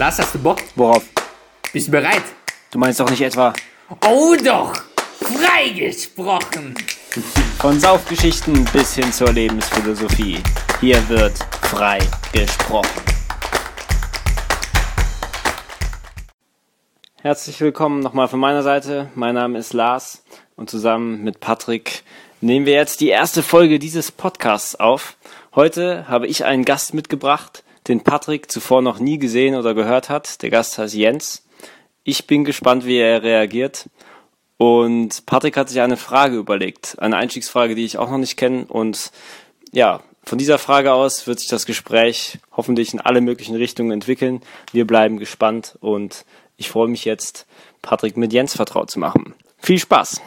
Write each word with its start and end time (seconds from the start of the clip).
Lars, 0.00 0.18
hast 0.18 0.34
du 0.34 0.38
Bock? 0.38 0.56
Worauf? 0.76 1.04
Bist 1.74 1.88
du 1.88 1.90
bereit? 1.90 2.22
Du 2.70 2.78
meinst 2.78 2.98
doch 3.00 3.10
nicht 3.10 3.20
etwa 3.20 3.52
Oh 4.06 4.34
doch! 4.42 4.74
Freigesprochen! 5.20 6.74
von 7.58 7.78
Saufgeschichten 7.78 8.64
bis 8.72 8.94
hin 8.94 9.12
zur 9.12 9.30
Lebensphilosophie. 9.30 10.38
Hier 10.80 11.06
wird 11.10 11.36
frei 11.60 11.98
gesprochen. 12.32 13.02
Herzlich 17.20 17.60
willkommen 17.60 18.00
nochmal 18.00 18.28
von 18.28 18.40
meiner 18.40 18.62
Seite. 18.62 19.10
Mein 19.14 19.34
Name 19.34 19.58
ist 19.58 19.74
Lars 19.74 20.24
und 20.56 20.70
zusammen 20.70 21.22
mit 21.24 21.40
Patrick 21.40 22.04
nehmen 22.40 22.64
wir 22.64 22.72
jetzt 22.72 23.02
die 23.02 23.10
erste 23.10 23.42
Folge 23.42 23.78
dieses 23.78 24.12
Podcasts 24.12 24.76
auf. 24.76 25.18
Heute 25.54 26.08
habe 26.08 26.26
ich 26.26 26.46
einen 26.46 26.64
Gast 26.64 26.94
mitgebracht, 26.94 27.64
den 27.90 28.02
Patrick 28.02 28.50
zuvor 28.50 28.82
noch 28.82 29.00
nie 29.00 29.18
gesehen 29.18 29.56
oder 29.56 29.74
gehört 29.74 30.08
hat. 30.08 30.42
Der 30.42 30.50
Gast 30.50 30.78
heißt 30.78 30.94
Jens. 30.94 31.42
Ich 32.04 32.26
bin 32.26 32.44
gespannt, 32.44 32.86
wie 32.86 32.98
er 32.98 33.22
reagiert. 33.22 33.90
Und 34.56 35.26
Patrick 35.26 35.56
hat 35.56 35.68
sich 35.68 35.80
eine 35.80 35.96
Frage 35.96 36.36
überlegt, 36.36 36.96
eine 36.98 37.16
Einstiegsfrage, 37.16 37.74
die 37.74 37.84
ich 37.84 37.98
auch 37.98 38.10
noch 38.10 38.18
nicht 38.18 38.36
kenne. 38.36 38.64
Und 38.66 39.10
ja, 39.72 40.02
von 40.22 40.38
dieser 40.38 40.58
Frage 40.58 40.92
aus 40.92 41.26
wird 41.26 41.40
sich 41.40 41.48
das 41.48 41.66
Gespräch 41.66 42.38
hoffentlich 42.52 42.92
in 42.92 43.00
alle 43.00 43.20
möglichen 43.20 43.56
Richtungen 43.56 43.90
entwickeln. 43.90 44.40
Wir 44.72 44.86
bleiben 44.86 45.18
gespannt 45.18 45.76
und 45.80 46.24
ich 46.56 46.70
freue 46.70 46.88
mich 46.88 47.04
jetzt, 47.04 47.46
Patrick 47.82 48.16
mit 48.16 48.32
Jens 48.32 48.54
vertraut 48.54 48.90
zu 48.90 49.00
machen. 49.00 49.34
Viel 49.58 49.78
Spaß! 49.78 50.20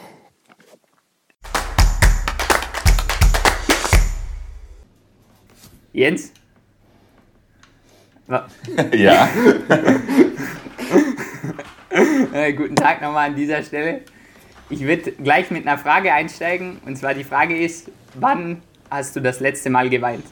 Jens? 5.92 6.32
Ja. 8.28 9.28
Äh, 12.32 12.52
guten 12.52 12.74
Tag 12.74 13.00
nochmal 13.00 13.28
an 13.28 13.36
dieser 13.36 13.62
Stelle. 13.62 14.00
Ich 14.68 14.80
würde 14.80 15.12
gleich 15.12 15.52
mit 15.52 15.66
einer 15.66 15.78
Frage 15.78 16.12
einsteigen. 16.12 16.78
Und 16.84 16.96
zwar 16.96 17.14
die 17.14 17.22
Frage 17.22 17.56
ist, 17.56 17.90
wann 18.14 18.60
hast 18.90 19.14
du 19.14 19.20
das 19.20 19.38
letzte 19.38 19.70
Mal 19.70 19.88
geweint? 19.88 20.24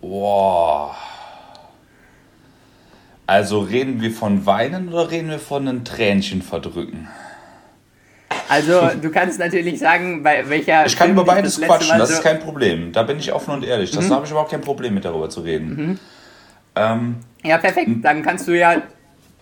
Boah. 0.00 0.96
Also 3.26 3.60
reden 3.60 4.00
wir 4.00 4.10
von 4.10 4.46
Weinen 4.46 4.88
oder 4.88 5.10
reden 5.10 5.28
wir 5.28 5.38
von 5.38 5.68
einem 5.68 5.84
Tränchen 5.84 6.40
verdrücken? 6.40 7.08
Also 8.50 8.90
du 9.00 9.10
kannst 9.10 9.38
natürlich 9.38 9.78
sagen, 9.78 10.22
bei 10.24 10.46
welcher... 10.48 10.84
Ich 10.84 10.96
kann 10.96 11.06
Film 11.08 11.18
über 11.18 11.24
beides 11.24 11.56
das 11.56 11.64
quatschen, 11.66 11.98
das 11.98 12.08
so- 12.08 12.14
ist 12.16 12.22
kein 12.22 12.40
Problem. 12.40 12.92
Da 12.92 13.04
bin 13.04 13.18
ich 13.18 13.32
offen 13.32 13.54
und 13.54 13.64
ehrlich. 13.64 13.92
Das 13.92 14.08
da 14.08 14.16
habe 14.16 14.24
ich 14.24 14.30
überhaupt 14.32 14.50
kein 14.50 14.60
Problem 14.60 14.94
mit 14.94 15.04
darüber 15.04 15.30
zu 15.30 15.40
reden. 15.42 16.00
Ähm, 16.74 17.16
Ja, 17.44 17.58
perfekt. 17.58 17.90
Dann 18.02 18.22
kannst 18.22 18.48
du 18.48 18.52
ja 18.58 18.82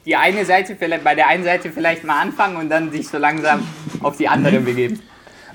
die 0.05 0.15
eine 0.17 0.45
Seite 0.45 0.77
vielleicht, 0.79 1.05
bei 1.05 1.15
der 1.15 1.29
einen 1.29 1.45
Seite 1.45 1.71
vielleicht 1.71 2.05
mal 2.05 2.21
anfangen 2.21 2.57
und 2.57 2.69
dann 2.69 2.91
dich 2.91 3.09
so 3.09 3.19
langsam 3.19 3.67
auf 4.03 4.17
die 4.17 4.29
andere 4.29 4.61
begeben. 4.61 5.01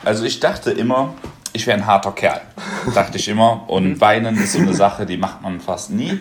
also 0.03 0.23
ich 0.25 0.39
dachte 0.39 0.71
immer, 0.71 1.13
ich 1.53 1.65
wäre 1.67 1.77
ein 1.77 1.85
harter 1.85 2.11
Kerl. 2.11 2.41
Dachte 2.93 3.17
ich 3.17 3.27
immer. 3.27 3.65
Und 3.69 4.01
Weinen 4.01 4.35
ist 4.37 4.53
so 4.53 4.59
eine 4.59 4.73
Sache, 4.73 5.05
die 5.05 5.17
macht 5.17 5.41
man 5.43 5.59
fast 5.59 5.91
nie. 5.91 6.19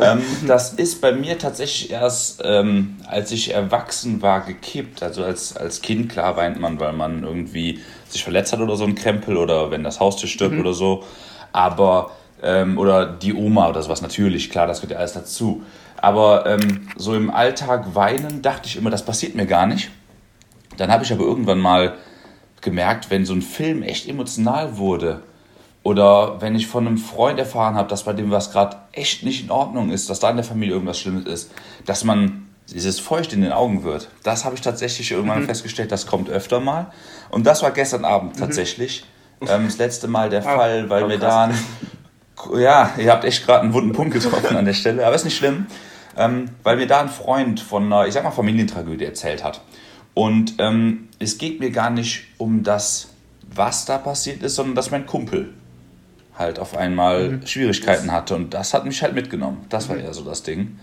Ähm, 0.00 0.22
das 0.46 0.74
ist 0.74 1.00
bei 1.00 1.12
mir 1.12 1.38
tatsächlich 1.38 1.90
erst, 1.90 2.42
ähm, 2.44 2.96
als 3.06 3.32
ich 3.32 3.52
erwachsen 3.52 4.22
war, 4.22 4.42
gekippt. 4.42 5.02
Also 5.02 5.24
als, 5.24 5.56
als 5.56 5.82
Kind, 5.82 6.10
klar, 6.10 6.36
weint 6.36 6.60
man, 6.60 6.80
weil 6.80 6.92
man 6.92 7.22
irgendwie 7.22 7.80
sich 8.08 8.22
verletzt 8.22 8.52
hat 8.52 8.60
oder 8.60 8.76
so 8.76 8.84
ein 8.84 8.94
Krempel 8.94 9.36
oder 9.36 9.70
wenn 9.70 9.84
das 9.84 10.00
Haustier 10.00 10.28
stirbt 10.28 10.58
oder 10.58 10.72
so. 10.72 11.04
Aber, 11.52 12.10
ähm, 12.42 12.78
oder 12.78 13.06
die 13.06 13.34
Oma 13.34 13.68
oder 13.68 13.82
sowas, 13.82 14.02
natürlich, 14.02 14.50
klar, 14.50 14.66
das 14.66 14.80
gehört 14.80 14.92
ja 14.92 14.98
alles 14.98 15.14
dazu. 15.14 15.62
Aber 15.96 16.46
ähm, 16.46 16.88
so 16.96 17.14
im 17.14 17.30
Alltag 17.30 17.94
weinen, 17.94 18.42
dachte 18.42 18.68
ich 18.68 18.76
immer, 18.76 18.90
das 18.90 19.04
passiert 19.04 19.34
mir 19.34 19.46
gar 19.46 19.66
nicht. 19.66 19.90
Dann 20.76 20.90
habe 20.90 21.04
ich 21.04 21.12
aber 21.12 21.24
irgendwann 21.24 21.58
mal 21.58 21.94
gemerkt, 22.60 23.10
wenn 23.10 23.24
so 23.24 23.32
ein 23.32 23.42
Film 23.42 23.82
echt 23.82 24.08
emotional 24.08 24.76
wurde 24.76 25.22
oder 25.86 26.40
wenn 26.40 26.56
ich 26.56 26.66
von 26.66 26.84
einem 26.84 26.98
Freund 26.98 27.38
erfahren 27.38 27.76
habe, 27.76 27.88
dass 27.88 28.02
bei 28.02 28.12
dem 28.12 28.32
was 28.32 28.50
gerade 28.50 28.76
echt 28.90 29.22
nicht 29.22 29.44
in 29.44 29.52
Ordnung 29.52 29.90
ist, 29.90 30.10
dass 30.10 30.18
da 30.18 30.30
in 30.30 30.36
der 30.36 30.44
Familie 30.44 30.74
irgendwas 30.74 30.98
Schlimmes 30.98 31.26
ist, 31.26 31.52
dass 31.84 32.02
man 32.02 32.48
dieses 32.68 32.98
Feucht 32.98 33.32
in 33.32 33.40
den 33.40 33.52
Augen 33.52 33.84
wird. 33.84 34.08
Das 34.24 34.44
habe 34.44 34.56
ich 34.56 34.62
tatsächlich 34.62 35.12
irgendwann 35.12 35.44
festgestellt, 35.46 35.92
das 35.92 36.08
kommt 36.08 36.28
öfter 36.28 36.58
mal. 36.58 36.88
Und 37.30 37.46
das 37.46 37.62
war 37.62 37.70
gestern 37.70 38.04
Abend 38.04 38.36
tatsächlich 38.36 39.04
ähm, 39.42 39.66
das 39.66 39.78
letzte 39.78 40.08
Mal 40.08 40.28
der 40.28 40.42
Fall, 40.42 40.90
weil 40.90 41.06
mir 41.06 41.20
da 41.20 41.44
ein, 41.44 41.54
ja, 42.58 42.90
ihr 42.98 43.12
habt 43.12 43.24
echt 43.24 43.46
gerade 43.46 43.60
einen 43.60 43.72
wunden 43.72 43.92
Punkt 43.92 44.12
getroffen 44.12 44.56
an 44.56 44.64
der 44.64 44.74
Stelle, 44.74 45.06
aber 45.06 45.14
ist 45.14 45.24
nicht 45.24 45.36
schlimm, 45.36 45.66
ähm, 46.16 46.46
weil 46.64 46.78
mir 46.78 46.88
da 46.88 47.00
ein 47.00 47.08
Freund 47.08 47.60
von 47.60 47.84
einer, 47.84 48.08
ich 48.08 48.14
sag 48.14 48.24
mal, 48.24 48.32
Familientragödie 48.32 49.04
erzählt 49.04 49.44
hat. 49.44 49.60
Und 50.14 50.54
ähm, 50.58 51.10
es 51.20 51.38
geht 51.38 51.60
mir 51.60 51.70
gar 51.70 51.90
nicht 51.90 52.24
um 52.38 52.64
das, 52.64 53.10
was 53.54 53.84
da 53.84 53.98
passiert 53.98 54.42
ist, 54.42 54.56
sondern 54.56 54.74
dass 54.74 54.90
mein 54.90 55.06
Kumpel 55.06 55.54
halt 56.38 56.58
auf 56.58 56.76
einmal 56.76 57.40
Schwierigkeiten 57.46 58.12
hatte. 58.12 58.34
Und 58.34 58.54
das 58.54 58.74
hat 58.74 58.84
mich 58.84 59.02
halt 59.02 59.14
mitgenommen. 59.14 59.64
Das 59.68 59.88
war 59.88 59.96
eher 59.96 60.12
so 60.14 60.24
das 60.24 60.42
Ding. 60.42 60.78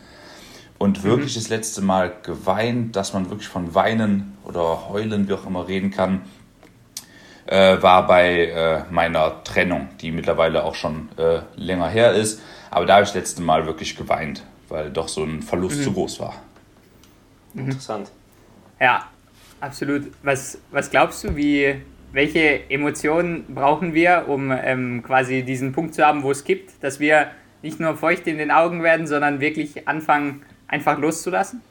Und 0.78 1.04
wirklich 1.04 1.36
das 1.36 1.50
letzte 1.50 1.82
Mal 1.82 2.12
geweint, 2.24 2.96
dass 2.96 3.14
man 3.14 3.30
wirklich 3.30 3.48
von 3.48 3.74
Weinen 3.76 4.38
oder 4.44 4.90
Heulen, 4.90 5.28
wie 5.30 5.34
auch 5.34 5.46
immer, 5.46 5.68
reden 5.68 5.92
kann, 5.92 6.22
äh, 7.46 7.82
war 7.82 8.08
bei 8.08 8.48
äh, 8.48 8.84
meiner 8.90 9.44
Trennung, 9.44 9.90
die 10.02 10.12
mittlerweile 10.12 10.64
auch 10.64 10.76
schon 10.76 11.10
äh, 11.18 11.42
länger 11.56 11.88
her 11.88 12.14
ist. 12.14 12.42
Aber 12.72 12.86
da 12.86 12.96
habe 12.96 13.04
ich 13.04 13.10
das 13.10 13.16
letzte 13.16 13.42
Mal 13.42 13.66
wirklich 13.66 13.96
geweint, 13.96 14.44
weil 14.70 14.90
doch 14.90 15.08
so 15.08 15.24
ein 15.24 15.42
Verlust 15.42 15.84
zu 15.84 15.94
groß 15.94 16.20
war. 16.20 16.36
Interessant. 17.54 18.12
Ja, 18.80 19.08
absolut. 19.60 20.12
Was, 20.24 20.58
was 20.72 20.90
glaubst 20.90 21.24
du, 21.24 21.36
wie, 21.36 21.82
welche 22.14 22.70
Emotionen 22.70 23.44
brauchen 23.54 23.94
wir, 23.94 24.26
um 24.28 24.52
ähm, 24.52 25.04
quasi 25.04 25.44
diesen 25.44 25.74
Punkt 25.74 25.96
zu 25.96 26.06
haben, 26.06 26.24
wo 26.24 26.32
es 26.32 26.44
gibt, 26.44 26.72
dass 26.82 27.00
wir 27.00 27.32
nicht 27.64 27.80
nur 27.80 27.98
feucht 27.98 28.28
in 28.28 28.38
den 28.38 28.52
Augen 28.52 28.84
werden, 28.84 29.08
sondern 29.08 29.40
wirklich 29.42 29.88
anfangen, 29.88 30.44
einfach 30.68 31.00
loszulassen? 31.00 31.62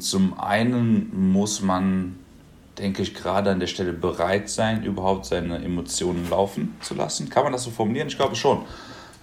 Zum 0.00 0.38
einen 0.40 1.30
muss 1.32 1.62
man, 1.62 2.18
denke 2.78 3.02
ich, 3.02 3.14
gerade 3.14 3.50
an 3.50 3.60
der 3.60 3.68
Stelle 3.68 3.92
bereit 3.92 4.48
sein, 4.50 4.82
überhaupt 4.82 5.26
seine 5.26 5.56
Emotionen 5.64 6.28
laufen 6.28 6.74
zu 6.80 6.94
lassen. 6.94 7.30
Kann 7.30 7.44
man 7.44 7.52
das 7.52 7.62
so 7.62 7.70
formulieren? 7.70 8.08
Ich 8.08 8.16
glaube 8.16 8.34
schon. 8.34 8.62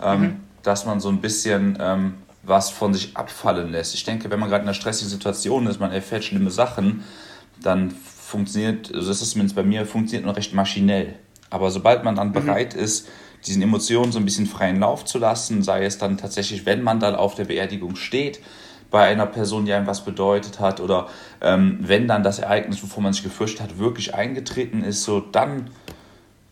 Ähm, 0.02 0.38
Dass 0.64 0.86
man 0.86 1.02
so 1.02 1.10
ein 1.10 1.20
bisschen 1.20 1.78
ähm, 1.82 2.14
was 2.44 2.70
von 2.70 2.94
sich 2.94 3.18
abfallen 3.18 3.72
lässt. 3.72 3.96
Ich 3.96 4.06
denke, 4.06 4.30
wenn 4.30 4.40
man 4.40 4.50
gerade 4.50 4.62
in 4.62 4.68
einer 4.70 4.74
stressigen 4.74 5.10
Situation 5.10 5.68
ist, 5.68 5.80
man 5.80 5.92
erfährt 5.92 6.24
schlimme 6.24 6.52
Sachen, 6.52 7.04
dann 7.62 7.94
funktioniert, 8.34 8.92
also 8.94 9.08
das 9.08 9.22
ist 9.22 9.32
zumindest 9.32 9.56
bei 9.56 9.64
mir, 9.64 9.86
funktioniert 9.86 10.26
nur 10.26 10.36
recht 10.36 10.54
maschinell. 10.54 11.14
Aber 11.52 11.70
sobald 11.70 12.04
man 12.04 12.16
dann 12.16 12.34
bereit 12.34 12.74
ist, 12.74 13.08
diesen 13.46 13.62
Emotionen 13.62 14.12
so 14.12 14.18
ein 14.18 14.26
bisschen 14.26 14.48
freien 14.48 14.80
Lauf 14.80 15.06
zu 15.06 15.20
lassen, 15.20 15.62
sei 15.62 15.86
es 15.86 16.00
dann 16.00 16.18
tatsächlich, 16.18 16.66
wenn 16.66 16.82
man 16.82 17.00
dann 17.00 17.16
auf 17.16 17.36
der 17.36 17.46
Beerdigung 17.46 17.96
steht, 17.96 18.40
bei 18.90 19.04
einer 19.06 19.28
Person, 19.28 19.66
die 19.66 19.74
einem 19.74 19.86
was 19.86 20.04
bedeutet 20.04 20.60
hat, 20.60 20.80
oder 20.80 21.08
ähm, 21.42 21.78
wenn 21.82 22.08
dann 22.08 22.24
das 22.24 22.40
Ereignis, 22.40 22.82
wovor 22.82 23.04
man 23.04 23.14
sich 23.14 23.24
gefürchtet 23.24 23.62
hat, 23.62 23.78
wirklich 23.78 24.16
eingetreten 24.16 24.84
ist, 24.84 25.04
so 25.04 25.20
dann, 25.20 25.70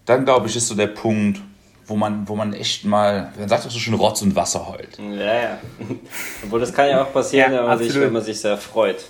dann 0.05 0.25
glaube 0.25 0.47
ich, 0.47 0.55
ist 0.55 0.67
so 0.67 0.75
der 0.75 0.87
Punkt, 0.87 1.41
wo 1.87 1.95
man, 1.95 2.27
wo 2.27 2.35
man 2.35 2.53
echt 2.53 2.85
mal, 2.85 3.31
man 3.39 3.49
sagt 3.49 3.65
doch 3.65 3.71
so 3.71 3.79
schön 3.79 3.95
Rotz 3.95 4.21
und 4.21 4.35
Wasser 4.35 4.67
heult. 4.67 4.99
Ja, 4.99 5.33
ja. 5.33 5.57
Obwohl 6.43 6.59
das 6.59 6.73
kann 6.73 6.89
ja 6.89 7.03
auch 7.03 7.11
passieren, 7.11 7.53
Ja, 7.53 7.59
wenn, 7.61 7.67
man 7.67 7.79
sich, 7.79 7.95
wenn 7.95 8.13
man 8.13 8.23
sich 8.23 8.39
sehr 8.39 8.57
freut. 8.57 9.03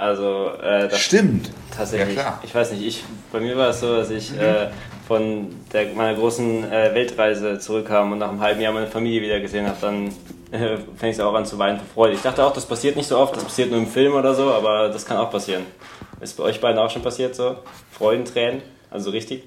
Also, 0.00 0.52
äh, 0.62 0.88
das 0.88 0.98
Stimmt. 0.98 1.50
tatsächlich. 1.76 2.16
Ja, 2.16 2.22
klar. 2.22 2.40
Ich 2.42 2.54
weiß 2.54 2.72
nicht, 2.72 2.82
ich, 2.86 3.04
bei 3.30 3.38
mir 3.38 3.54
war 3.54 3.68
es 3.68 3.80
so, 3.80 3.96
dass 3.96 4.08
ich 4.08 4.34
äh, 4.34 4.70
von 5.06 5.48
der, 5.74 5.92
meiner 5.92 6.16
großen 6.16 6.64
äh, 6.72 6.94
Weltreise 6.94 7.58
zurückkam 7.58 8.12
und 8.12 8.18
nach 8.18 8.30
einem 8.30 8.40
halben 8.40 8.62
Jahr 8.62 8.72
meine 8.72 8.86
Familie 8.86 9.20
wieder 9.20 9.40
gesehen 9.40 9.66
habe, 9.66 9.76
dann 9.78 10.06
äh, 10.52 10.78
fängt 10.96 11.12
es 11.16 11.20
auch 11.20 11.34
an 11.34 11.44
zu 11.44 11.58
weinen 11.58 11.76
vor 11.76 11.86
Freude. 11.92 12.14
Ich 12.14 12.22
dachte 12.22 12.42
auch, 12.42 12.54
das 12.54 12.64
passiert 12.64 12.96
nicht 12.96 13.08
so 13.08 13.18
oft, 13.18 13.36
das 13.36 13.44
passiert 13.44 13.68
nur 13.70 13.78
im 13.78 13.86
Film 13.86 14.14
oder 14.14 14.34
so, 14.34 14.50
aber 14.54 14.88
das 14.88 15.04
kann 15.04 15.18
auch 15.18 15.30
passieren. 15.30 15.66
Ist 16.22 16.34
bei 16.38 16.44
euch 16.44 16.58
beiden 16.62 16.78
auch 16.78 16.90
schon 16.90 17.02
passiert 17.02 17.34
so? 17.34 17.56
Freudentränen? 17.92 18.62
Also 18.88 19.10
richtig? 19.10 19.44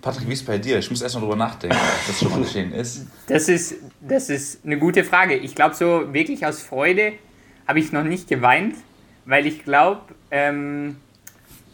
Patrick, 0.00 0.28
wie 0.28 0.34
ist 0.34 0.42
es 0.42 0.46
bei 0.46 0.58
dir? 0.58 0.78
Ich 0.78 0.88
muss 0.88 1.02
erst 1.02 1.16
mal 1.16 1.20
drüber 1.22 1.34
nachdenken, 1.34 1.76
ob 1.76 2.06
das 2.06 2.20
schon 2.20 2.30
mal 2.30 2.40
geschehen 2.42 2.72
ist. 2.72 3.06
Das 3.26 3.48
ist, 3.48 3.74
das 4.00 4.30
ist 4.30 4.64
eine 4.64 4.78
gute 4.78 5.02
Frage. 5.02 5.34
Ich 5.34 5.56
glaube, 5.56 5.74
so 5.74 6.12
wirklich 6.12 6.46
aus 6.46 6.62
Freude 6.62 7.14
habe 7.66 7.78
ich 7.78 7.92
noch 7.92 8.04
nicht 8.04 8.28
geweint, 8.28 8.76
weil 9.24 9.46
ich 9.46 9.64
glaube, 9.64 10.02
ähm, 10.30 10.96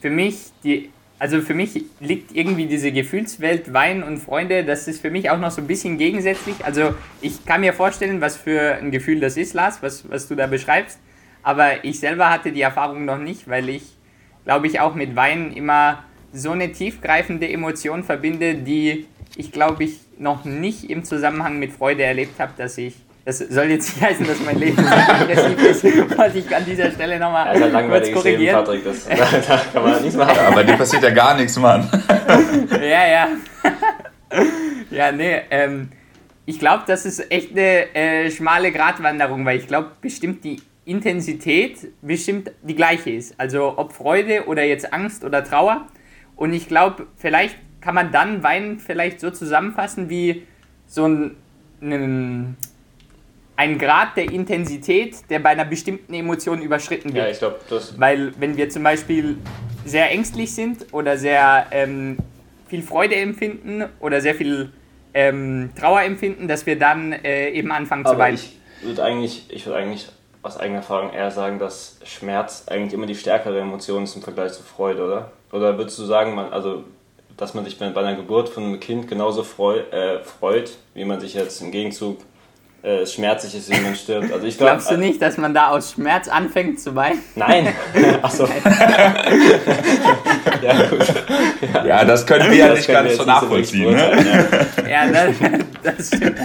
für 0.01 0.11
mich 0.11 0.53
die 0.63 0.91
also 1.21 1.41
für 1.41 1.55
mich 1.55 1.85
liegt 1.99 2.35
irgendwie 2.35 2.67
diese 2.67 2.93
Gefühlswelt 2.93 3.73
Wein 3.73 4.05
und 4.05 4.19
Freunde, 4.19 4.65
das 4.65 4.87
ist 4.87 5.01
für 5.01 5.11
mich 5.11 5.31
auch 5.31 5.39
noch 5.39 5.51
so 5.51 5.61
ein 5.61 5.67
bisschen 5.67 5.99
gegensätzlich. 5.99 6.65
Also 6.65 6.95
ich 7.21 7.45
kann 7.45 7.61
mir 7.61 7.73
vorstellen, 7.73 8.21
was 8.21 8.37
für 8.37 8.77
ein 8.77 8.93
Gefühl 8.93 9.19
das 9.19 9.37
ist, 9.37 9.53
Lars, 9.53 9.83
was, 9.83 10.09
was 10.09 10.29
du 10.29 10.37
da 10.37 10.47
beschreibst. 10.47 11.01
Aber 11.43 11.85
ich 11.85 11.99
selber 11.99 12.31
hatte 12.31 12.53
die 12.53 12.61
Erfahrung 12.61 13.05
noch 13.05 13.19
nicht, 13.19 13.49
weil 13.49 13.69
ich, 13.69 13.97
glaube 14.45 14.69
ich, 14.69 14.79
auch 14.79 14.95
mit 14.95 15.17
Wein 15.17 15.53
immer 15.53 16.05
so 16.33 16.53
eine 16.53 16.71
tiefgreifende 16.71 17.49
Emotion 17.49 18.05
verbinde, 18.05 18.55
die 18.55 19.07
ich 19.37 19.51
glaube, 19.51 19.85
ich 19.85 20.01
noch 20.19 20.45
nicht 20.45 20.89
im 20.91 21.05
Zusammenhang 21.05 21.59
mit 21.59 21.73
Freude 21.73 22.03
erlebt 22.03 22.39
habe, 22.39 22.53
dass 22.57 22.79
ich 22.79 22.95
das 23.29 23.41
soll 23.41 23.67
jetzt 23.67 23.95
nicht 23.95 24.03
heißen, 24.03 24.27
dass 24.27 24.41
mein 24.41 24.59
Leben 24.59 24.79
aggressiv 24.89 25.63
ist, 25.63 25.85
wollte 26.17 26.39
ich 26.39 26.57
an 26.57 26.65
dieser 26.65 26.91
Stelle 26.91 27.19
nochmal 27.19 27.61
ja, 27.61 27.71
halt 27.71 27.91
kurz 27.91 28.11
korrigieren. 28.11 28.41
Leben, 28.41 28.83
Patrick, 28.83 28.85
das, 28.85 29.07
da, 29.49 29.61
kann 29.71 29.83
man 29.83 30.01
nichts 30.01 30.17
machen. 30.17 30.35
Ja, 30.35 30.49
aber 30.49 30.65
dir 30.65 30.79
passiert 30.79 31.03
ja 31.03 31.11
gar 31.11 31.37
nichts, 31.37 31.59
Mann. 31.59 31.91
ja, 32.71 33.07
ja. 33.07 33.29
ja, 34.91 35.13
nee, 35.13 35.43
ähm, 35.51 35.91
ich 36.47 36.59
glaube, 36.59 36.85
das 36.87 37.05
ist 37.05 37.31
echt 37.31 37.51
eine 37.51 37.95
äh, 37.95 38.31
schmale 38.31 38.73
Gratwanderung, 38.73 39.45
weil 39.45 39.59
ich 39.59 39.67
glaube, 39.67 39.91
bestimmt 40.01 40.43
die 40.43 40.63
Intensität 40.87 41.87
bestimmt 42.01 42.51
die 42.63 42.77
gleiche 42.77 43.11
ist. 43.11 43.39
Also 43.39 43.75
ob 43.77 43.93
Freude 43.93 44.47
oder 44.47 44.65
jetzt 44.65 44.91
Angst 44.95 45.23
oder 45.23 45.45
Trauer. 45.45 45.87
Und 46.35 46.55
ich 46.55 46.67
glaube, 46.67 47.07
vielleicht 47.19 47.59
kann 47.83 47.95
man 47.95 48.11
dann 48.11 48.43
Weinen 48.43 48.79
vielleicht 48.79 49.21
so 49.21 49.31
zusammenfassen 49.31 50.09
wie 50.09 50.47
so 50.87 51.07
ein, 51.07 51.37
ein, 51.83 52.57
ein 53.59 53.77
Grad 53.77 54.17
der 54.17 54.31
Intensität, 54.31 55.29
der 55.29 55.41
bei 55.41 55.49
einer 55.49 55.65
bestimmten 55.65 56.15
Emotion 56.15 56.63
überschritten 56.63 57.13
wird. 57.13 57.25
Ja, 57.25 57.31
ich 57.31 57.39
glaube, 57.41 57.59
das. 57.69 57.99
Weil 57.99 58.33
wenn 58.39 58.57
wir 58.57 58.71
zum 58.71 58.85
Beispiel 58.85 59.37
sehr 59.85 60.13
ängstlich 60.13 60.55
sind 60.55 60.87
oder 60.93 61.19
sehr 61.19 61.67
ähm, 61.73 62.19
viel 62.69 62.83
Freude 62.83 63.17
empfinden 63.17 63.85
oder 63.99 64.21
sehr 64.21 64.37
viel 64.37 64.71
ähm, 65.13 65.71
Trauer 65.77 66.03
empfinden, 66.03 66.47
dass 66.47 66.67
wir 66.67 66.79
dann 66.79 67.13
äh, 67.13 67.51
eben 67.51 67.73
anfangen 67.73 68.07
Aber 68.07 68.15
zu 68.15 68.19
weinen. 68.21 68.37
Ich 68.37 68.57
würde 68.83 69.03
eigentlich, 69.03 69.47
ich 69.49 69.67
würde 69.67 69.81
eigentlich 69.81 70.09
aus 70.43 70.57
eigener 70.57 70.79
Erfahrung 70.79 71.13
eher 71.13 71.33
sagen, 71.33 71.59
dass 71.59 71.99
Schmerz 72.05 72.67
eigentlich 72.69 72.93
immer 72.93 73.07
die 73.07 73.17
stärkere 73.17 73.59
Emotion 73.59 74.05
ist 74.05 74.15
im 74.15 74.23
Vergleich 74.23 74.53
zu 74.53 74.63
Freude, 74.63 75.05
oder? 75.05 75.33
Oder 75.51 75.77
würdest 75.77 75.99
du 75.99 76.05
sagen, 76.05 76.37
man, 76.37 76.53
also, 76.53 76.85
dass 77.37 77.55
man 77.55 77.65
sich 77.65 77.77
bei 77.77 77.87
einer 77.87 78.15
Geburt 78.15 78.51
von 78.51 78.63
einem 78.63 78.79
Kind 78.79 79.09
genauso 79.09 79.43
freu, 79.43 79.79
äh, 79.79 80.23
freut, 80.23 80.77
wie 80.95 81.05
man 81.05 81.19
sich 81.19 81.35
jetzt 81.35 81.61
im 81.61 81.73
Gegenzug 81.73 82.19
äh, 82.83 83.05
schmerzlich 83.07 83.57
ist, 83.57 83.71
wie 83.71 83.81
man 83.81 83.97
stirbt. 83.97 84.33
Also 84.33 84.47
ich 84.47 84.57
glaub, 84.57 84.71
Glaubst 84.71 84.91
du 84.91 84.97
nicht, 84.97 85.21
dass 85.21 85.37
man 85.37 85.53
da 85.53 85.71
aus 85.71 85.93
Schmerz 85.93 86.29
anfängt 86.29 86.79
zu 86.79 86.95
weinen? 86.95 87.19
Nein. 87.35 87.75
Achso. 88.23 88.49
ja, 90.63 90.87
gut. 90.87 91.07
Ja. 91.75 91.85
ja, 91.85 92.05
das 92.05 92.25
können 92.25 92.51
wir 92.51 92.57
ja 92.57 92.75
nicht 92.75 92.87
ganz 92.87 93.17
so 93.17 93.25
nachvollziehen. 93.25 93.95
Ne? 93.95 94.67
Ja, 94.89 95.09
das, 95.09 95.35
das 95.83 96.07
stimmt. 96.07 96.39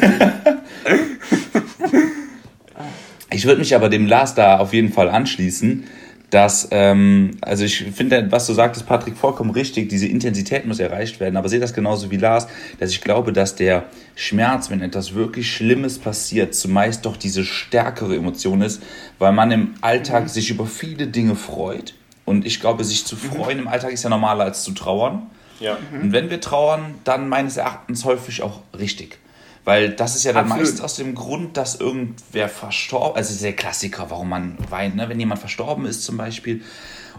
Ich 3.30 3.46
würde 3.46 3.60
mich 3.60 3.76
aber 3.76 3.90
dem 3.90 4.08
Lars 4.08 4.34
da 4.36 4.58
auf 4.58 4.74
jeden 4.74 4.92
Fall 4.92 5.10
anschließen, 5.10 5.86
dass, 6.34 6.68
ähm, 6.72 7.38
also 7.42 7.64
ich 7.64 7.84
finde, 7.94 8.32
was 8.32 8.48
du 8.48 8.54
sagtest, 8.54 8.88
Patrick, 8.88 9.16
vollkommen 9.16 9.52
richtig, 9.52 9.90
diese 9.90 10.08
Intensität 10.08 10.66
muss 10.66 10.80
erreicht 10.80 11.20
werden, 11.20 11.38
aber 11.38 11.48
sehe 11.48 11.60
das 11.60 11.76
genauso 11.76 12.10
wie 12.10 12.18
Lars, 12.18 12.48
dass 12.80 12.90
ich 12.90 13.02
glaube, 13.02 13.34
dass 13.34 13.56
der 13.56 13.84
Schmerz, 14.16 14.72
wenn 14.72 14.82
etwas 14.82 15.14
wirklich 15.14 15.52
Schlimmes 15.54 16.00
passiert, 16.00 16.56
zumeist 16.56 17.06
doch 17.06 17.18
diese 17.18 17.44
stärkere 17.46 18.16
Emotion 18.16 18.64
ist, 18.64 18.82
weil 19.20 19.32
man 19.32 19.52
im 19.52 19.76
Alltag 19.82 20.24
mhm. 20.24 20.28
sich 20.30 20.50
über 20.50 20.66
viele 20.66 21.06
Dinge 21.06 21.36
freut 21.36 21.94
und 22.26 22.48
ich 22.48 22.60
glaube, 22.60 22.84
sich 22.84 23.06
zu 23.06 23.16
freuen 23.16 23.58
mhm. 23.58 23.64
im 23.64 23.68
Alltag 23.68 23.92
ist 23.92 24.04
ja 24.04 24.10
normaler 24.10 24.46
als 24.46 24.64
zu 24.64 24.72
trauern. 24.72 25.28
Ja. 25.60 25.78
Und 26.02 26.14
wenn 26.14 26.32
wir 26.32 26.42
trauern, 26.42 26.96
dann 27.04 27.30
meines 27.30 27.58
Erachtens 27.58 28.06
häufig 28.06 28.42
auch 28.42 28.62
richtig. 28.78 29.20
Weil 29.66 29.92
das 29.92 30.16
ist 30.16 30.26
ja 30.26 30.34
dann 30.34 30.46
Absolut. 30.46 30.68
meist 30.68 30.82
aus 30.82 30.96
dem 30.96 31.16
Grund, 31.16 31.56
dass 31.56 31.76
irgendwer 31.76 32.50
verstorben, 32.50 33.16
also 33.16 33.42
der 33.42 33.54
Klassiker, 33.54 34.10
warum 34.10 34.30
man 34.30 34.58
weint, 34.70 34.96
ne? 34.96 35.08
wenn 35.08 35.20
jemand 35.20 35.40
verstorben 35.40 35.86
ist 35.86 36.04
zum 36.04 36.18
Beispiel. 36.18 36.62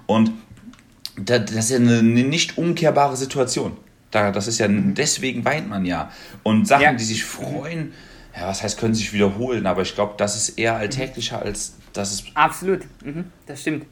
Und 0.06 0.32
das 1.16 1.50
ist 1.50 1.70
ja 1.70 1.76
eine, 1.76 2.02
nicht 2.02 2.58
umkehrbare 2.58 3.16
Situation. 3.16 3.76
das 4.10 4.46
ist 4.46 4.58
ja, 4.58 4.66
deswegen 4.68 5.44
weint 5.44 5.68
man 5.68 5.86
ja. 5.86 6.10
Und 6.42 6.66
Sachen, 6.66 6.82
ja. 6.82 6.92
die 6.92 7.04
sich 7.04 7.24
freuen, 7.24 7.92
ja, 8.36 8.48
was 8.48 8.62
heißt, 8.62 8.78
können 8.78 8.94
sich 8.94 9.12
wiederholen, 9.12 9.66
aber 9.66 9.82
ich 9.82 9.94
glaube, 9.94 10.14
das 10.16 10.36
ist 10.36 10.58
eher 10.58 10.76
alltäglicher 10.76 11.40
als 11.40 11.76
das 11.92 12.12
ist. 12.12 12.24
Absolut, 12.34 12.80
mhm. 13.04 13.30
das 13.46 13.60
stimmt. 13.60 13.86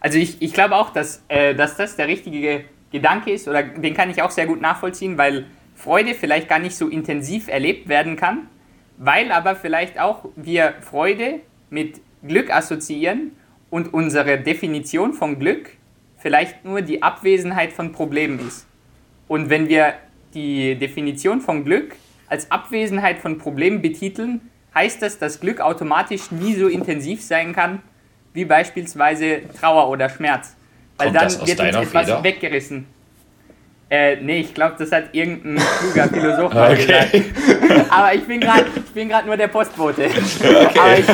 Also 0.00 0.18
ich, 0.18 0.42
ich 0.42 0.52
glaube 0.52 0.74
auch, 0.74 0.90
dass, 0.90 1.22
äh, 1.28 1.54
dass 1.54 1.76
das 1.76 1.96
der 1.96 2.08
richtige 2.08 2.64
Gedanke 2.92 3.32
ist, 3.32 3.48
oder 3.48 3.62
den 3.62 3.94
kann 3.94 4.10
ich 4.10 4.20
auch 4.20 4.30
sehr 4.30 4.46
gut 4.46 4.60
nachvollziehen, 4.60 5.16
weil 5.16 5.46
Freude 5.84 6.14
vielleicht 6.14 6.48
gar 6.48 6.58
nicht 6.58 6.74
so 6.74 6.88
intensiv 6.88 7.48
erlebt 7.48 7.88
werden 7.88 8.16
kann, 8.16 8.48
weil 8.96 9.30
aber 9.30 9.54
vielleicht 9.54 10.00
auch 10.00 10.24
wir 10.34 10.72
Freude 10.80 11.40
mit 11.68 12.00
Glück 12.26 12.50
assoziieren 12.50 13.32
und 13.68 13.92
unsere 13.92 14.38
Definition 14.40 15.12
von 15.12 15.38
Glück 15.38 15.72
vielleicht 16.16 16.64
nur 16.64 16.80
die 16.80 17.02
Abwesenheit 17.02 17.70
von 17.70 17.92
Problemen 17.92 18.40
ist. 18.48 18.66
Und 19.28 19.50
wenn 19.50 19.68
wir 19.68 19.92
die 20.32 20.74
Definition 20.74 21.42
von 21.42 21.64
Glück 21.66 21.96
als 22.28 22.50
Abwesenheit 22.50 23.18
von 23.18 23.36
Problemen 23.36 23.82
betiteln, 23.82 24.40
heißt 24.74 25.02
das, 25.02 25.18
dass 25.18 25.38
Glück 25.38 25.60
automatisch 25.60 26.30
nie 26.30 26.54
so 26.54 26.66
intensiv 26.66 27.22
sein 27.22 27.52
kann 27.52 27.82
wie 28.32 28.46
beispielsweise 28.46 29.42
Trauer 29.60 29.90
oder 29.90 30.08
Schmerz. 30.08 30.56
Weil 30.96 31.08
Kommt 31.08 31.20
dann 31.20 31.46
wird 31.46 31.60
uns 31.60 31.76
etwas 31.76 32.06
Feder? 32.06 32.24
weggerissen. 32.24 32.86
Äh, 33.94 34.16
nee, 34.20 34.40
ich 34.40 34.52
glaube, 34.52 34.74
das 34.76 34.90
hat 34.90 35.04
irgendein 35.12 35.62
kluger 35.78 36.08
Philosoph 36.08 36.52
mal 36.52 36.72
okay. 36.72 36.82
gesagt. 36.82 37.92
Aber 37.92 38.12
ich 38.12 38.24
bin 38.24 38.40
gerade 38.40 39.26
nur 39.26 39.36
der 39.36 39.46
Postbote. 39.46 40.06
Okay. 40.06 41.04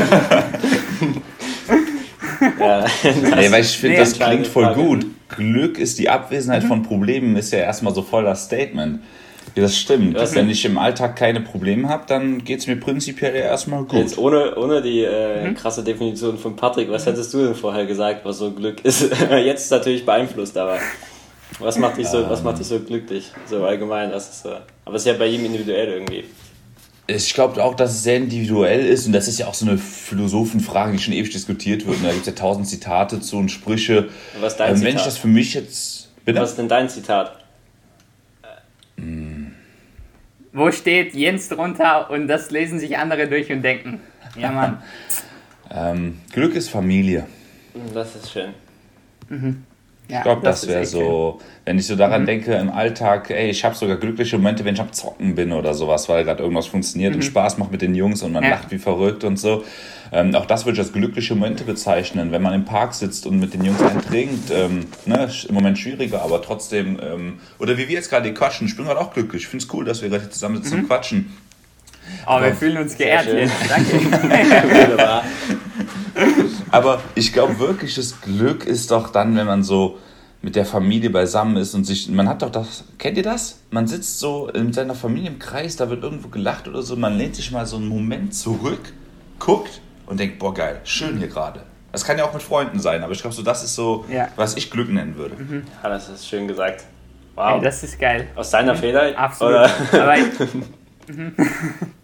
ja, 2.58 2.86
nee, 3.36 3.52
weil 3.52 3.60
ich 3.60 3.76
finde, 3.76 3.96
nee, 3.96 4.00
das 4.00 4.18
klingt 4.18 4.46
voll 4.46 4.72
gut. 4.72 5.04
Glück 5.28 5.78
ist 5.78 5.98
die 5.98 6.08
Abwesenheit 6.08 6.62
mhm. 6.62 6.68
von 6.68 6.82
Problemen, 6.82 7.36
ist 7.36 7.52
ja 7.52 7.58
erstmal 7.58 7.94
so 7.94 8.00
voll 8.00 8.24
das 8.24 8.46
Statement. 8.46 9.00
Ja, 9.54 9.62
das 9.62 9.76
stimmt. 9.76 10.16
Ja, 10.16 10.34
Wenn 10.34 10.48
ich 10.48 10.64
im 10.64 10.78
Alltag 10.78 11.16
keine 11.16 11.42
Probleme 11.42 11.86
habe, 11.86 12.04
dann 12.06 12.44
geht 12.44 12.60
es 12.60 12.66
mir 12.66 12.76
prinzipiell 12.76 13.34
erstmal 13.34 13.84
gut. 13.84 13.98
Jetzt 13.98 14.16
ohne, 14.16 14.54
ohne 14.56 14.80
die 14.80 15.02
äh, 15.02 15.48
mhm. 15.48 15.54
krasse 15.54 15.84
Definition 15.84 16.38
von 16.38 16.56
Patrick, 16.56 16.90
was 16.90 17.04
hättest 17.04 17.34
du 17.34 17.44
denn 17.44 17.54
vorher 17.54 17.84
gesagt, 17.84 18.24
was 18.24 18.38
so 18.38 18.50
Glück 18.52 18.82
ist? 18.86 19.02
Jetzt 19.30 19.64
ist 19.64 19.70
natürlich 19.70 20.06
beeinflusst, 20.06 20.56
aber 20.56 20.78
was 21.60 21.78
macht 21.78 21.98
dich 21.98 22.08
so, 22.08 22.28
was 22.28 22.42
macht 22.42 22.58
dich 22.58 22.66
so 22.66 22.80
glücklich? 22.80 23.30
So 23.48 23.64
allgemein, 23.64 24.10
das 24.10 24.30
ist 24.30 24.42
so. 24.42 24.56
Aber 24.84 24.96
es 24.96 25.02
ist 25.02 25.06
ja 25.06 25.14
bei 25.14 25.26
jedem 25.26 25.46
individuell 25.46 25.88
irgendwie. 25.88 26.24
Ich 27.06 27.34
glaube 27.34 27.62
auch, 27.62 27.74
dass 27.74 27.90
es 27.90 28.02
sehr 28.04 28.16
individuell 28.16 28.86
ist 28.86 29.06
und 29.06 29.12
das 29.12 29.26
ist 29.26 29.38
ja 29.38 29.46
auch 29.46 29.54
so 29.54 29.66
eine 29.66 29.78
Philosophenfrage, 29.78 30.92
die 30.92 30.98
schon 30.98 31.12
ewig 31.12 31.30
diskutiert 31.30 31.86
wird. 31.86 31.96
Und 31.96 32.04
da 32.04 32.10
gibt 32.10 32.20
es 32.20 32.26
ja 32.26 32.32
tausend 32.32 32.68
Zitate 32.68 33.20
zu 33.20 33.36
und 33.36 33.50
Sprüche. 33.50 34.08
Was 34.40 34.52
ist 34.52 34.58
dein 34.58 34.70
ähm, 34.70 34.76
Zitat? 34.76 34.88
Wenn 34.88 34.96
ich 34.96 35.02
das 35.02 35.18
für 35.18 35.28
mich 35.28 35.54
jetzt. 35.54 36.08
Bitte? 36.24 36.40
Was 36.40 36.50
ist 36.50 36.58
denn 36.58 36.68
dein 36.68 36.88
Zitat? 36.88 37.36
Hm. 38.96 39.52
Wo 40.52 40.70
steht 40.70 41.14
Jens 41.14 41.48
drunter 41.48 42.10
und 42.10 42.28
das 42.28 42.50
lesen 42.50 42.78
sich 42.78 42.96
andere 42.96 43.28
durch 43.28 43.50
und 43.50 43.62
denken. 43.62 44.00
Ja, 44.36 44.50
Mann. 44.52 44.82
ähm, 45.70 46.20
Glück 46.32 46.54
ist 46.54 46.70
Familie. 46.70 47.26
Das 47.94 48.14
ist 48.16 48.32
schön. 48.32 48.54
Mhm. 49.28 49.64
Ja, 50.10 50.18
ich 50.18 50.22
glaube, 50.24 50.42
das, 50.42 50.62
das 50.62 50.70
wäre 50.70 50.84
so, 50.84 51.40
wenn 51.64 51.78
ich 51.78 51.86
so 51.86 51.94
daran 51.94 52.22
mhm. 52.22 52.26
denke, 52.26 52.54
im 52.54 52.70
Alltag, 52.70 53.30
ey, 53.30 53.48
ich 53.48 53.64
habe 53.64 53.74
sogar 53.74 53.96
glückliche 53.96 54.36
Momente, 54.38 54.64
wenn 54.64 54.74
ich 54.74 54.80
am 54.80 54.92
Zocken 54.92 55.36
bin 55.36 55.52
oder 55.52 55.72
sowas, 55.72 56.08
weil 56.08 56.24
gerade 56.24 56.42
irgendwas 56.42 56.66
funktioniert 56.66 57.12
mhm. 57.12 57.18
und 57.18 57.22
Spaß 57.22 57.58
macht 57.58 57.70
mit 57.70 57.82
den 57.82 57.94
Jungs 57.94 58.22
und 58.22 58.32
man 58.32 58.42
ja. 58.42 58.50
lacht 58.50 58.70
wie 58.70 58.78
verrückt 58.78 59.22
und 59.24 59.38
so. 59.38 59.64
Ähm, 60.12 60.34
auch 60.34 60.46
das 60.46 60.66
würde 60.66 60.74
ich 60.74 60.80
als 60.80 60.92
glückliche 60.92 61.34
Momente 61.36 61.62
bezeichnen, 61.62 62.32
wenn 62.32 62.42
man 62.42 62.52
im 62.54 62.64
Park 62.64 62.94
sitzt 62.94 63.26
und 63.26 63.38
mit 63.38 63.54
den 63.54 63.64
Jungs 63.64 63.80
einen 63.80 64.02
trinkt. 64.02 64.50
Ähm, 64.50 64.86
ne, 65.06 65.30
Im 65.48 65.54
Moment 65.54 65.78
schwieriger, 65.78 66.22
aber 66.22 66.42
trotzdem, 66.42 66.98
ähm, 67.00 67.38
oder 67.60 67.78
wie 67.78 67.86
wir 67.86 67.94
jetzt 67.94 68.10
gerade 68.10 68.34
quatschen, 68.34 68.66
ich 68.66 68.76
bin 68.76 68.86
gerade 68.86 69.00
auch 69.00 69.12
glücklich. 69.12 69.42
Ich 69.42 69.48
finde 69.48 69.64
es 69.64 69.72
cool, 69.72 69.84
dass 69.84 70.02
wir 70.02 70.08
gerade 70.08 70.28
zusammen 70.28 70.56
sitzen 70.56 70.74
mhm. 70.74 70.80
und 70.80 70.88
quatschen. 70.88 71.36
Oh, 72.26 72.30
aber 72.30 72.46
wir 72.46 72.54
fühlen 72.54 72.78
uns 72.78 72.96
geehrt 72.96 73.26
jetzt. 73.26 73.52
Danke. 73.68 74.00
Aber 76.70 77.00
ich 77.14 77.32
glaube 77.32 77.58
wirklich, 77.58 77.94
das 77.94 78.20
Glück 78.20 78.64
ist 78.64 78.90
doch 78.90 79.10
dann, 79.10 79.36
wenn 79.36 79.46
man 79.46 79.62
so 79.62 79.98
mit 80.42 80.56
der 80.56 80.64
Familie 80.64 81.10
beisammen 81.10 81.56
ist 81.56 81.74
und 81.74 81.84
sich, 81.84 82.08
man 82.08 82.28
hat 82.28 82.42
doch 82.42 82.50
das, 82.50 82.84
kennt 82.98 83.16
ihr 83.16 83.22
das? 83.22 83.60
Man 83.70 83.86
sitzt 83.86 84.18
so 84.18 84.48
in 84.48 84.72
seiner 84.72 84.94
Familie 84.94 85.28
im 85.28 85.38
Kreis, 85.38 85.76
da 85.76 85.90
wird 85.90 86.02
irgendwo 86.02 86.28
gelacht 86.28 86.66
oder 86.66 86.82
so, 86.82 86.96
man 86.96 87.18
lehnt 87.18 87.36
sich 87.36 87.50
mal 87.50 87.66
so 87.66 87.76
einen 87.76 87.88
Moment 87.88 88.34
zurück, 88.34 88.92
guckt 89.38 89.80
und 90.06 90.18
denkt, 90.18 90.38
boah 90.38 90.54
geil, 90.54 90.80
schön 90.84 91.18
hier 91.18 91.28
gerade. 91.28 91.62
Das 91.92 92.04
kann 92.04 92.16
ja 92.16 92.24
auch 92.24 92.32
mit 92.32 92.42
Freunden 92.42 92.78
sein, 92.78 93.02
aber 93.02 93.12
ich 93.12 93.20
glaube 93.20 93.34
so, 93.34 93.42
das 93.42 93.64
ist 93.64 93.74
so, 93.74 94.04
ja. 94.08 94.28
was 94.36 94.56
ich 94.56 94.70
Glück 94.70 94.88
nennen 94.88 95.16
würde. 95.16 95.36
Mhm. 95.36 95.64
Ja, 95.82 95.88
das 95.90 96.08
ist 96.08 96.26
schön 96.26 96.48
gesagt. 96.48 96.84
Wow. 97.34 97.56
Ey, 97.56 97.60
das 97.62 97.82
ist 97.82 97.98
geil. 97.98 98.28
Aus 98.36 98.50
deiner 98.50 98.74
mhm. 98.74 98.78
Feder? 98.78 99.18
Absolut. 99.18 99.54
Oder? 99.54 100.02
Aber 100.02 100.16
ich, 100.18 101.14
mhm. 101.14 101.34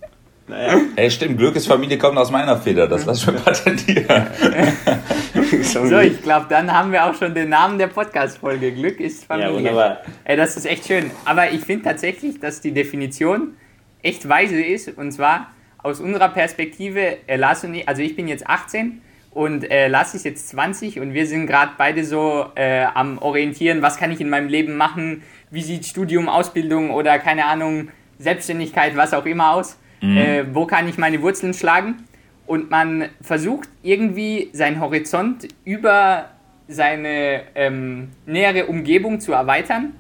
Naja. 0.49 0.81
Ey, 0.95 1.11
stimmt, 1.11 1.39
Glück 1.39 1.57
ist 1.57 1.67
Familie 1.67 1.99
kommt 1.99 2.17
aus 2.19 2.31
meiner 2.31 2.57
Feder, 2.57 2.87
das 2.87 3.05
lass 3.05 3.21
schon 3.21 3.35
patentieren. 3.35 4.27
so, 5.63 5.99
ich 5.99 6.23
glaube, 6.23 6.47
dann 6.49 6.73
haben 6.73 6.93
wir 6.93 7.05
auch 7.05 7.15
schon 7.15 7.35
den 7.35 7.49
Namen 7.49 7.79
der 7.79 7.89
Podcast-Folge. 7.89 8.73
Glück 8.73 9.01
ist 9.01 9.25
Familie. 9.25 9.51
Ja, 9.51 9.57
wunderbar. 9.57 10.01
Ey, 10.23 10.37
das 10.37 10.57
ist 10.57 10.67
echt 10.67 10.87
schön. 10.87 11.11
Aber 11.25 11.51
ich 11.51 11.63
finde 11.63 11.85
tatsächlich, 11.85 12.39
dass 12.39 12.61
die 12.61 12.73
Definition 12.73 13.57
echt 14.03 14.29
weise 14.29 14.63
ist. 14.63 14.97
Und 14.97 15.11
zwar 15.11 15.49
aus 15.83 16.01
unserer 16.01 16.29
Perspektive, 16.29 17.17
äh, 17.27 17.37
Lars 17.37 17.65
und 17.65 17.75
ich, 17.75 17.89
also 17.89 18.03
ich 18.03 18.15
bin 18.15 18.29
jetzt 18.29 18.47
18 18.47 19.03
und 19.33 19.71
äh, 19.71 19.89
Lars 19.89 20.15
ist 20.15 20.25
jetzt 20.25 20.49
20 20.51 21.01
und 21.01 21.13
wir 21.13 21.27
sind 21.27 21.47
gerade 21.47 21.73
beide 21.77 22.05
so 22.05 22.47
äh, 22.55 22.85
am 22.85 23.19
Orientieren, 23.19 23.83
was 23.83 23.97
kann 23.97 24.13
ich 24.13 24.21
in 24.21 24.31
meinem 24.31 24.49
Leben 24.49 24.77
machen, 24.77 25.23
wie 25.51 25.63
sieht 25.63 25.87
Studium, 25.87 26.29
Ausbildung 26.29 26.91
oder 26.91 27.19
keine 27.19 27.47
Ahnung, 27.47 27.89
Selbstständigkeit, 28.19 28.97
was 28.97 29.13
auch 29.13 29.27
immer 29.27 29.53
aus. 29.53 29.77
Mhm. 30.01 30.17
Äh, 30.17 30.55
wo 30.55 30.67
kann 30.67 30.89
ich 30.89 30.99
meine 30.99 31.23
Wurzeln 31.23 31.55
schlagen? 31.55 32.05
Und 32.47 32.71
man 32.71 33.09
versucht 33.21 33.69
irgendwie 33.83 34.51
seinen 34.53 34.81
Horizont 34.81 35.49
über 35.65 36.27
seine 36.69 37.43
ähm, 37.55 38.11
nähere 38.25 38.67
Umgebung 38.67 39.21
zu 39.21 39.33
erweitern 39.33 39.93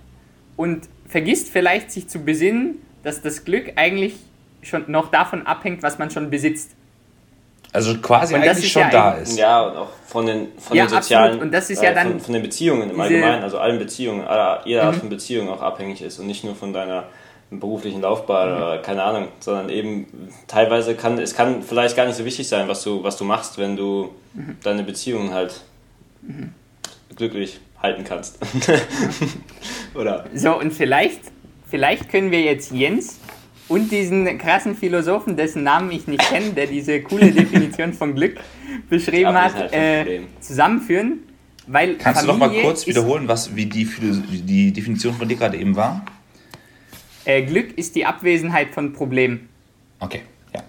und 0.56 0.88
vergisst 1.08 1.50
vielleicht 1.50 1.90
sich 1.90 2.08
zu 2.08 2.20
besinnen, 2.20 2.76
dass 3.02 3.22
das 3.22 3.44
Glück 3.44 3.72
eigentlich 3.76 4.14
schon 4.62 4.84
noch 4.88 5.10
davon 5.10 5.46
abhängt, 5.46 5.82
was 5.82 5.98
man 5.98 6.10
schon 6.10 6.30
besitzt. 6.30 6.72
Also 7.72 7.98
quasi 7.98 8.34
und 8.34 8.42
eigentlich 8.42 8.72
schon 8.72 8.82
ja 8.82 8.90
da 8.90 9.12
ist. 9.12 9.38
Ja, 9.38 9.60
und 9.62 9.76
auch 9.76 9.90
von 10.06 10.26
den, 10.26 10.48
von 10.58 10.76
ja, 10.76 10.86
den 10.86 10.90
sozialen, 10.90 11.24
absolut. 11.24 11.44
und 11.44 11.52
das 11.52 11.68
ist 11.68 11.82
ja 11.82 11.90
äh, 11.90 11.94
dann 11.94 12.12
von, 12.12 12.20
von, 12.20 12.32
den 12.32 12.42
Beziehungen 12.42 12.90
im 12.90 13.00
Allgemeinen, 13.00 13.42
also 13.42 13.58
allen 13.58 13.78
Beziehungen, 13.78 14.22
jeder 14.64 14.84
Art 14.84 14.94
mhm. 14.94 15.00
von 15.00 15.08
Beziehung 15.08 15.48
auch 15.50 15.60
abhängig 15.60 16.00
ist 16.00 16.18
und 16.18 16.26
nicht 16.26 16.42
nur 16.42 16.54
von 16.54 16.72
deiner 16.72 17.04
beruflichen 17.50 18.00
Laufbahn 18.00 18.50
mhm. 18.50 18.56
oder 18.56 18.78
keine 18.78 19.02
Ahnung, 19.02 19.28
sondern 19.40 19.68
eben 19.68 20.06
teilweise 20.46 20.94
kann 20.94 21.18
es 21.18 21.34
kann 21.34 21.62
vielleicht 21.62 21.96
gar 21.96 22.06
nicht 22.06 22.16
so 22.16 22.24
wichtig 22.24 22.48
sein, 22.48 22.68
was 22.68 22.82
du 22.82 23.02
was 23.02 23.16
du 23.16 23.24
machst, 23.24 23.58
wenn 23.58 23.76
du 23.76 24.10
mhm. 24.34 24.56
deine 24.62 24.82
Beziehungen 24.82 25.32
halt 25.32 25.60
mhm. 26.22 26.52
glücklich 27.14 27.60
halten 27.80 28.04
kannst. 28.04 28.38
oder? 29.94 30.24
So 30.34 30.58
und 30.58 30.72
vielleicht 30.72 31.20
vielleicht 31.68 32.10
können 32.10 32.30
wir 32.30 32.42
jetzt 32.42 32.72
Jens 32.72 33.20
und 33.68 33.90
diesen 33.90 34.38
krassen 34.38 34.76
Philosophen, 34.76 35.36
dessen 35.36 35.62
Namen 35.62 35.90
ich 35.90 36.06
nicht 36.06 36.22
kenne, 36.28 36.50
der 36.50 36.66
diese 36.66 37.00
coole 37.02 37.32
Definition 37.32 37.92
von 37.92 38.14
Glück 38.14 38.38
beschrieben 38.88 39.34
hat, 39.34 39.54
halt 39.54 39.72
äh, 39.72 40.20
zusammenführen. 40.40 41.20
Weil 41.66 41.96
Kannst 41.96 42.20
Familie 42.20 42.38
du 42.38 42.46
noch 42.46 42.52
mal 42.54 42.62
kurz 42.62 42.86
wiederholen, 42.86 43.26
was, 43.26 43.56
wie, 43.56 43.66
die, 43.66 43.88
wie 44.30 44.38
die 44.38 44.72
Definition 44.72 45.14
von 45.14 45.28
dir 45.28 45.36
gerade 45.36 45.56
eben 45.56 45.74
war? 45.74 46.04
Äh, 47.26 47.42
Glück 47.42 47.76
ist 47.76 47.97
die 47.97 48.06
Abwesenheit 48.06 48.73
von 48.73 48.92
Problemen. 48.92 49.49
Okay, 49.99 50.23
ja. 50.54 50.62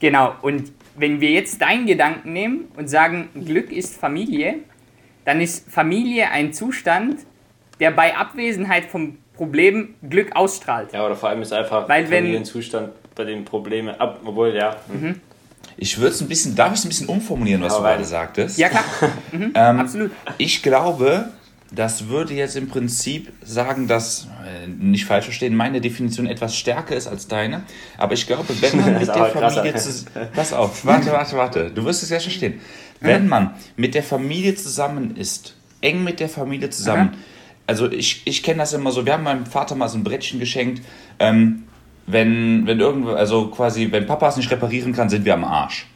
Genau, 0.00 0.34
und 0.42 0.72
wenn 0.96 1.20
wir 1.20 1.30
jetzt 1.30 1.60
deinen 1.60 1.86
Gedanken 1.86 2.32
nehmen 2.32 2.68
und 2.76 2.88
sagen, 2.88 3.28
Glück 3.34 3.70
ist 3.70 3.96
Familie, 3.96 4.56
dann 5.24 5.40
ist 5.40 5.70
Familie 5.70 6.30
ein 6.30 6.52
Zustand, 6.52 7.20
der 7.80 7.90
bei 7.90 8.16
Abwesenheit 8.16 8.86
von 8.86 9.18
Problem 9.34 9.94
Glück 10.08 10.34
ausstrahlt. 10.34 10.92
Ja, 10.92 11.04
oder 11.04 11.16
vor 11.16 11.28
allem 11.28 11.42
ist 11.42 11.52
einfach 11.52 11.88
Weil 11.88 12.06
Familienzustand 12.06 12.92
bei 13.14 13.24
den 13.24 13.44
Problemen 13.44 13.94
ab, 13.98 14.20
obwohl 14.24 14.54
ja. 14.54 14.76
Mhm. 14.88 15.20
Ich 15.76 15.98
würde 15.98 16.12
es 16.12 16.20
ein 16.20 16.28
bisschen, 16.28 16.54
darf 16.56 16.72
ich 16.72 16.80
es 16.80 16.84
ein 16.84 16.88
bisschen 16.88 17.08
umformulieren, 17.08 17.62
was 17.62 17.72
ja, 17.72 17.78
du 17.78 17.84
gerade 17.84 18.04
sagtest? 18.04 18.58
Ja, 18.58 18.68
klar. 18.68 18.84
Mhm, 19.32 19.52
ähm, 19.54 19.80
absolut. 19.80 20.10
Ich 20.38 20.62
glaube, 20.62 21.30
das 21.72 22.08
würde 22.08 22.34
jetzt 22.34 22.56
im 22.56 22.68
Prinzip 22.68 23.32
sagen, 23.42 23.86
dass, 23.86 24.26
äh, 24.44 24.66
nicht 24.66 25.04
falsch 25.04 25.26
verstehen, 25.26 25.54
meine 25.54 25.80
Definition 25.80 26.26
etwas 26.26 26.56
stärker 26.56 26.96
ist 26.96 27.06
als 27.06 27.28
deine. 27.28 27.62
Aber 27.96 28.14
ich 28.14 28.26
glaube, 28.26 28.48
wenn 28.60 28.80
man 28.80 28.94
mit 28.98 29.08
der 29.08 29.26
Familie 29.26 29.74
zusammen. 29.74 30.28
Pass 30.34 30.52
auf, 30.52 30.84
warte, 30.84 31.12
warte, 31.12 31.36
warte. 31.36 31.70
Du 31.70 31.84
wirst 31.84 32.02
es 32.02 32.10
ja 32.10 32.18
verstehen. 32.18 32.60
Wenn 33.00 33.28
man 33.28 33.54
mit 33.76 33.94
der 33.94 34.02
Familie 34.02 34.54
zusammen 34.56 35.16
ist, 35.16 35.56
eng 35.80 36.04
mit 36.04 36.20
der 36.20 36.28
Familie 36.28 36.70
zusammen, 36.70 37.14
also 37.66 37.90
ich, 37.90 38.22
ich 38.26 38.42
kenne 38.42 38.58
das 38.58 38.72
immer 38.72 38.90
so, 38.90 39.06
wir 39.06 39.12
haben 39.12 39.22
meinem 39.22 39.46
Vater 39.46 39.76
mal 39.76 39.88
so 39.88 39.96
ein 39.96 40.04
Brettchen 40.04 40.40
geschenkt, 40.40 40.82
ähm, 41.18 41.64
wenn, 42.06 42.66
wenn 42.66 42.80
irgendwo, 42.80 43.10
also 43.10 43.46
quasi, 43.46 43.92
wenn 43.92 44.06
Papa 44.06 44.28
es 44.28 44.36
nicht 44.36 44.50
reparieren 44.50 44.92
kann, 44.92 45.08
sind 45.08 45.24
wir 45.24 45.34
am 45.34 45.44
Arsch. 45.44 45.86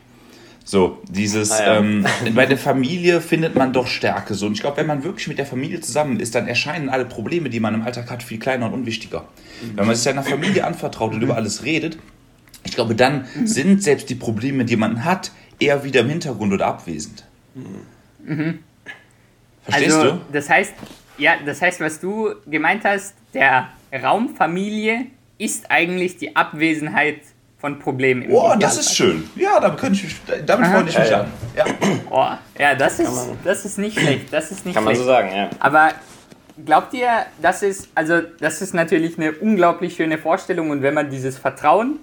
So, 0.66 1.02
dieses, 1.06 1.50
ah, 1.50 1.66
ja. 1.66 1.78
ähm, 1.78 2.06
bei 2.34 2.46
der 2.46 2.56
Familie 2.56 3.20
findet 3.20 3.54
man 3.54 3.74
doch 3.74 3.86
Stärke. 3.86 4.32
So. 4.34 4.46
Und 4.46 4.54
ich 4.54 4.60
glaube, 4.60 4.78
wenn 4.78 4.86
man 4.86 5.04
wirklich 5.04 5.28
mit 5.28 5.36
der 5.36 5.44
Familie 5.44 5.80
zusammen 5.80 6.18
ist, 6.20 6.34
dann 6.34 6.48
erscheinen 6.48 6.88
alle 6.88 7.04
Probleme, 7.04 7.50
die 7.50 7.60
man 7.60 7.74
im 7.74 7.82
Alltag 7.82 8.10
hat, 8.10 8.22
viel 8.22 8.38
kleiner 8.38 8.66
und 8.66 8.72
unwichtiger. 8.72 9.20
Mhm. 9.20 9.76
Wenn 9.76 9.86
man 9.86 9.94
sich 9.94 10.04
seiner 10.04 10.22
Familie 10.22 10.64
anvertraut 10.64 11.12
und 11.12 11.20
über 11.20 11.36
alles 11.36 11.64
redet, 11.64 11.98
ich 12.64 12.72
glaube, 12.72 12.94
dann 12.94 13.26
mhm. 13.34 13.46
sind 13.46 13.82
selbst 13.82 14.08
die 14.08 14.14
Probleme, 14.14 14.64
die 14.64 14.76
man 14.76 15.04
hat, 15.04 15.32
eher 15.60 15.84
wieder 15.84 16.00
im 16.00 16.08
Hintergrund 16.08 16.54
oder 16.54 16.66
abwesend. 16.66 17.24
Mhm. 18.24 18.60
Verstehst 19.64 19.96
also, 19.96 20.12
du? 20.12 20.20
Das 20.32 20.48
heißt, 20.48 20.72
ja, 21.18 21.34
das 21.44 21.60
heißt, 21.60 21.80
was 21.80 22.00
du 22.00 22.30
gemeint 22.46 22.84
hast, 22.84 23.14
der 23.34 23.68
Raum 24.02 24.34
Familie 24.34 25.06
ist 25.36 25.70
eigentlich 25.70 26.16
die 26.16 26.34
Abwesenheit 26.34 27.20
von 27.64 27.78
Problemen 27.78 28.20
im 28.20 28.34
Oh, 28.34 28.52
das 28.58 28.76
ist 28.76 28.94
schön. 28.94 29.26
Ja, 29.36 29.58
damit, 29.58 29.82
ich, 29.92 30.16
damit 30.44 30.66
freue 30.66 30.86
ich 30.86 30.98
mich 30.98 31.08
ja, 31.08 31.20
an. 31.20 31.32
Ja, 31.56 31.64
oh, 32.10 32.26
ja 32.60 32.74
das, 32.74 33.00
ist, 33.00 33.10
das 33.42 33.64
ist 33.64 33.78
nicht 33.78 33.98
schlecht. 33.98 34.30
Das 34.30 34.50
ist 34.50 34.66
nicht 34.66 34.74
kann 34.74 34.84
schlecht. 34.84 34.98
man 34.98 35.06
so 35.06 35.10
sagen, 35.10 35.34
ja. 35.34 35.48
Aber 35.60 35.92
glaubt 36.62 36.92
ihr, 36.92 37.08
das 37.40 37.62
ist, 37.62 37.88
also 37.94 38.20
das 38.38 38.60
ist 38.60 38.74
natürlich 38.74 39.16
eine 39.16 39.32
unglaublich 39.32 39.96
schöne 39.96 40.18
Vorstellung 40.18 40.68
und 40.68 40.82
wenn 40.82 40.92
man 40.92 41.08
dieses 41.08 41.38
Vertrauen 41.38 42.00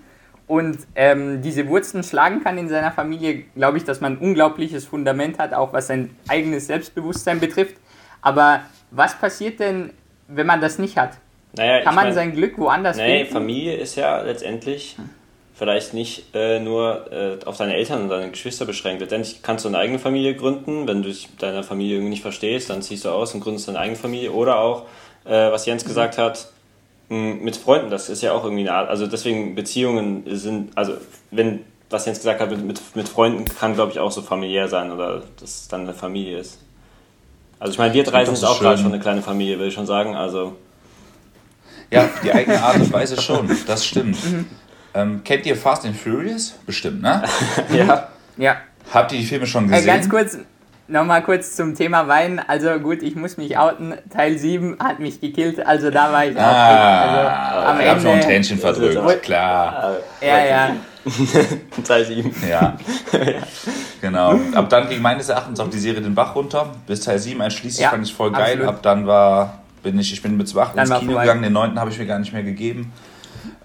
und 0.48 0.80
ähm, 0.96 1.44
diese 1.44 1.68
Wurzeln 1.68 2.04
schlagen 2.04 2.44
kann 2.44 2.58
in 2.58 2.68
seiner 2.68 2.92
Familie, 2.92 3.44
glaube 3.56 3.78
ich, 3.78 3.84
dass 3.84 4.02
man 4.02 4.14
ein 4.14 4.18
unglaubliches 4.18 4.86
Fundament 4.86 5.38
hat, 5.38 5.54
auch 5.54 5.74
was 5.74 5.86
sein 5.86 6.10
eigenes 6.28 6.66
Selbstbewusstsein 6.66 7.40
betrifft. 7.40 7.76
Aber 8.24 8.62
was 8.90 9.14
passiert 9.14 9.60
denn, 9.60 9.92
wenn 10.28 10.48
man 10.48 10.60
das 10.60 10.80
nicht 10.80 10.98
hat? 10.98 11.12
Naja, 11.56 11.84
Kann 11.84 11.94
man 11.94 12.06
mein, 12.06 12.14
sein 12.16 12.34
Glück 12.34 12.58
woanders 12.58 12.98
nee, 12.98 13.20
finden? 13.20 13.34
Familie 13.34 13.76
ist 13.76 13.96
ja 13.96 14.22
letztendlich 14.22 14.98
vielleicht 15.62 15.94
nicht 15.94 16.34
äh, 16.34 16.60
nur 16.60 17.12
äh, 17.12 17.38
auf 17.46 17.56
deine 17.56 17.76
Eltern 17.76 18.02
und 18.02 18.10
deine 18.10 18.32
Geschwister 18.32 18.66
beschränkt. 18.66 19.00
Letztendlich 19.00 19.44
kannst 19.44 19.64
du 19.64 19.70
eine 19.70 19.78
eigene 19.78 20.00
Familie 20.00 20.34
gründen. 20.34 20.88
Wenn 20.88 21.04
du 21.04 21.10
dich 21.10 21.30
mit 21.30 21.40
deiner 21.40 21.62
Familie 21.62 21.98
irgendwie 21.98 22.10
nicht 22.10 22.24
verstehst, 22.24 22.72
dann 22.72 22.82
ziehst 22.82 23.06
du 23.06 23.10
aus 23.10 23.36
und 23.36 23.42
gründest 23.42 23.68
deine 23.68 23.78
eigene 23.78 23.96
Familie. 23.96 24.32
Oder 24.32 24.58
auch, 24.58 24.88
äh, 25.24 25.52
was 25.52 25.68
Jens 25.68 25.86
gesagt 25.86 26.18
hat, 26.18 26.48
mit 27.10 27.56
Freunden. 27.58 27.92
Das 27.92 28.10
ist 28.10 28.24
ja 28.24 28.32
auch 28.34 28.44
irgendwie 28.44 28.62
eine 28.62 28.74
Art. 28.74 28.90
Also 28.90 29.06
deswegen 29.06 29.54
Beziehungen 29.54 30.24
sind, 30.36 30.76
also 30.76 30.94
wenn, 31.30 31.60
was 31.92 32.08
Jens 32.08 32.18
gesagt 32.18 32.42
hat, 32.42 32.50
mit, 32.50 32.66
mit, 32.66 32.82
mit 32.96 33.08
Freunden 33.08 33.46
kann, 33.46 33.76
glaube 33.76 33.92
ich, 33.92 34.00
auch 34.00 34.12
so 34.12 34.24
familiär 34.24 34.68
sein 34.68 34.92
oder 34.92 35.22
dass 35.40 35.62
es 35.62 35.68
dann 35.68 35.82
eine 35.82 35.94
Familie 35.94 36.40
ist. 36.40 36.58
Also 37.60 37.74
ich 37.74 37.78
meine, 37.78 37.94
wir 37.94 38.04
drei 38.04 38.26
sind 38.26 38.44
auch 38.46 38.60
gerade 38.60 38.80
schon 38.80 38.92
eine 38.92 39.00
kleine 39.00 39.22
Familie, 39.22 39.60
will 39.60 39.68
ich 39.68 39.76
schon 39.76 39.86
sagen. 39.86 40.16
Also 40.16 40.56
ja, 41.92 42.10
die 42.24 42.34
eigene 42.34 42.64
Art 42.64 42.78
und 42.78 42.92
Weise 42.92 43.22
schon, 43.22 43.48
das 43.68 43.86
stimmt. 43.86 44.18
Ähm, 44.94 45.22
kennt 45.24 45.46
ihr 45.46 45.56
Fast 45.56 45.86
and 45.86 45.96
Furious? 45.96 46.56
Bestimmt, 46.66 47.02
ne? 47.02 47.24
ja. 47.74 48.10
ja. 48.38 48.58
Habt 48.94 49.12
ihr 49.14 49.20
die 49.20 49.26
Filme 49.26 49.48
schon 49.48 49.68
gesehen? 49.68 49.84
Äh, 49.84 49.88
ganz 49.88 50.10
kurz, 50.10 50.38
nochmal 50.88 51.24
kurz 51.24 51.56
zum 51.56 51.76
Thema 51.76 52.08
Wein. 52.08 52.42
Also 52.46 52.72
gut, 52.80 53.02
ich 53.02 53.16
muss 53.16 53.38
mich 53.38 53.58
outen. 53.58 53.94
Teil 54.10 54.38
7 54.38 54.78
hat 54.80 55.00
mich 55.00 55.22
gekillt, 55.22 55.66
also 55.66 55.90
da 55.90 56.12
war 56.12 56.26
ich 56.26 56.38
auch. 56.38 56.42
Ah, 56.42 57.50
also, 57.50 57.68
am 57.70 57.80
ich 57.80 57.86
Ende. 57.86 58.02
schon 58.02 58.12
ein 58.12 58.22
Tränchen 58.22 58.58
verdrückt, 58.58 59.24
klar. 59.24 59.98
Ja, 60.22 60.46
ja. 60.46 60.76
Teil 61.84 62.06
7. 62.06 62.36
Ja. 62.50 62.78
genau. 64.02 64.40
Ab 64.54 64.70
dann 64.70 64.90
ging 64.90 65.02
meines 65.02 65.30
Erachtens 65.30 65.60
auch 65.60 65.70
die 65.70 65.80
Serie 65.80 66.02
den 66.02 66.14
Bach 66.14 66.36
runter. 66.36 66.74
Bis 66.86 67.02
Teil 67.02 67.18
7 67.18 67.42
einschließlich 67.42 67.84
ja, 67.84 67.90
fand 67.90 68.06
ich 68.06 68.14
voll 68.14 68.32
geil. 68.32 68.54
Absolut. 68.54 68.68
Ab 68.68 68.84
dann 68.84 69.08
war, 69.08 69.62
bin 69.82 69.98
ich, 69.98 70.14
ich 70.14 70.22
bin 70.22 70.38
mit 70.38 70.56
8 70.56 70.76
ins 70.76 70.90
Kino 70.90 71.14
vorbei. 71.14 71.22
gegangen. 71.22 71.42
Den 71.44 71.54
9. 71.54 71.80
habe 71.80 71.90
ich 71.90 71.98
mir 71.98 72.06
gar 72.06 72.20
nicht 72.20 72.34
mehr 72.34 72.44
gegeben. 72.44 72.94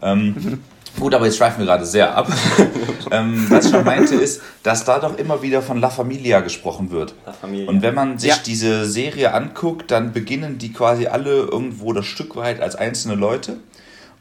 Ähm, 0.00 0.62
Gut, 0.99 1.15
aber 1.15 1.26
jetzt 1.26 1.37
schweifen 1.37 1.59
wir 1.59 1.67
gerade 1.67 1.85
sehr 1.85 2.17
ab. 2.17 2.29
ähm, 3.11 3.47
was 3.49 3.67
ich 3.67 3.71
schon 3.71 3.85
meinte, 3.85 4.15
ist, 4.15 4.41
dass 4.62 4.85
da 4.85 4.99
doch 4.99 5.19
immer 5.19 5.43
wieder 5.43 5.62
von 5.62 5.79
La 5.79 5.91
Familia 5.91 6.41
gesprochen 6.41 6.91
wird. 6.91 7.15
La 7.26 7.33
Familia. 7.33 7.69
Und 7.69 7.83
wenn 7.83 7.95
man 7.95 8.19
sich 8.19 8.31
ja. 8.31 8.37
diese 8.45 8.87
Serie 8.87 9.35
anguckt, 9.35 9.91
dann 9.91 10.12
beginnen 10.12 10.59
die 10.59 10.73
quasi 10.73 11.07
alle 11.07 11.31
irgendwo 11.31 11.93
das 11.93 12.07
Stück 12.07 12.37
weit 12.37 12.61
als 12.61 12.76
einzelne 12.76 13.15
Leute 13.15 13.59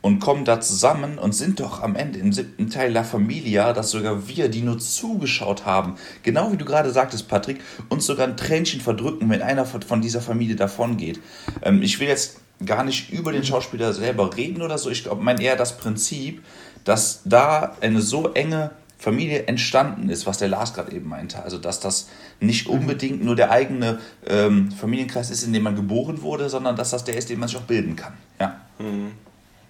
und 0.06 0.20
kommen 0.20 0.46
da 0.46 0.62
zusammen 0.62 1.18
und 1.18 1.34
sind 1.34 1.60
doch 1.60 1.82
am 1.82 1.96
Ende 1.96 2.20
im 2.20 2.32
siebten 2.32 2.70
Teil 2.70 2.92
La 2.92 3.04
Familia, 3.04 3.74
dass 3.74 3.90
sogar 3.90 4.28
wir, 4.28 4.50
die 4.50 4.62
nur 4.62 4.78
zugeschaut 4.78 5.66
haben, 5.66 5.96
genau 6.22 6.52
wie 6.52 6.58
du 6.58 6.66
gerade 6.66 6.92
sagtest, 6.92 7.28
Patrick, 7.28 7.62
uns 7.90 8.06
sogar 8.06 8.28
ein 8.28 8.38
Tränchen 8.38 8.82
verdrücken, 8.82 9.30
wenn 9.32 9.42
einer 9.42 9.66
von 9.66 10.02
dieser 10.02 10.22
Familie 10.22 10.56
davon 10.56 10.98
geht. 10.98 11.20
Ähm, 11.64 11.82
ich 11.82 12.00
will 12.00 12.08
jetzt 12.08 12.42
gar 12.64 12.84
nicht 12.84 13.12
über 13.12 13.32
den 13.32 13.44
Schauspieler 13.44 13.94
selber 13.94 14.36
reden 14.36 14.62
oder 14.62 14.78
so. 14.78 14.90
Ich 14.90 15.04
glaube, 15.04 15.24
mein 15.24 15.40
eher 15.40 15.56
das 15.56 15.78
Prinzip, 15.78 16.44
dass 16.84 17.22
da 17.26 17.76
eine 17.82 18.02
so 18.02 18.30
enge 18.34 18.72
Familie 18.98 19.48
entstanden 19.48 20.10
ist, 20.10 20.26
was 20.26 20.38
der 20.38 20.48
Lars 20.48 20.74
gerade 20.74 20.92
eben 20.92 21.10
meinte. 21.10 21.44
Also, 21.44 21.58
dass 21.58 21.80
das 21.80 22.10
nicht 22.40 22.68
mhm. 22.68 22.76
unbedingt 22.76 23.24
nur 23.24 23.36
der 23.36 23.52
eigene 23.52 24.00
ähm, 24.26 24.72
Familienkreis 24.72 25.30
ist, 25.32 25.44
in 25.44 25.54
dem 25.54 25.64
man 25.64 25.76
geboren 25.76 26.22
wurde, 26.22 26.50
sondern 26.50 26.76
dass 26.76 26.92
das 26.92 27.04
der 27.04 27.18
ist, 27.18 27.30
den 27.30 27.40
man 27.40 27.50
sich 27.50 27.58
auch 27.58 27.64
bilden 27.64 27.96
kann. 27.96 28.14
Ja. 28.40 28.60
Mhm. 28.80 29.12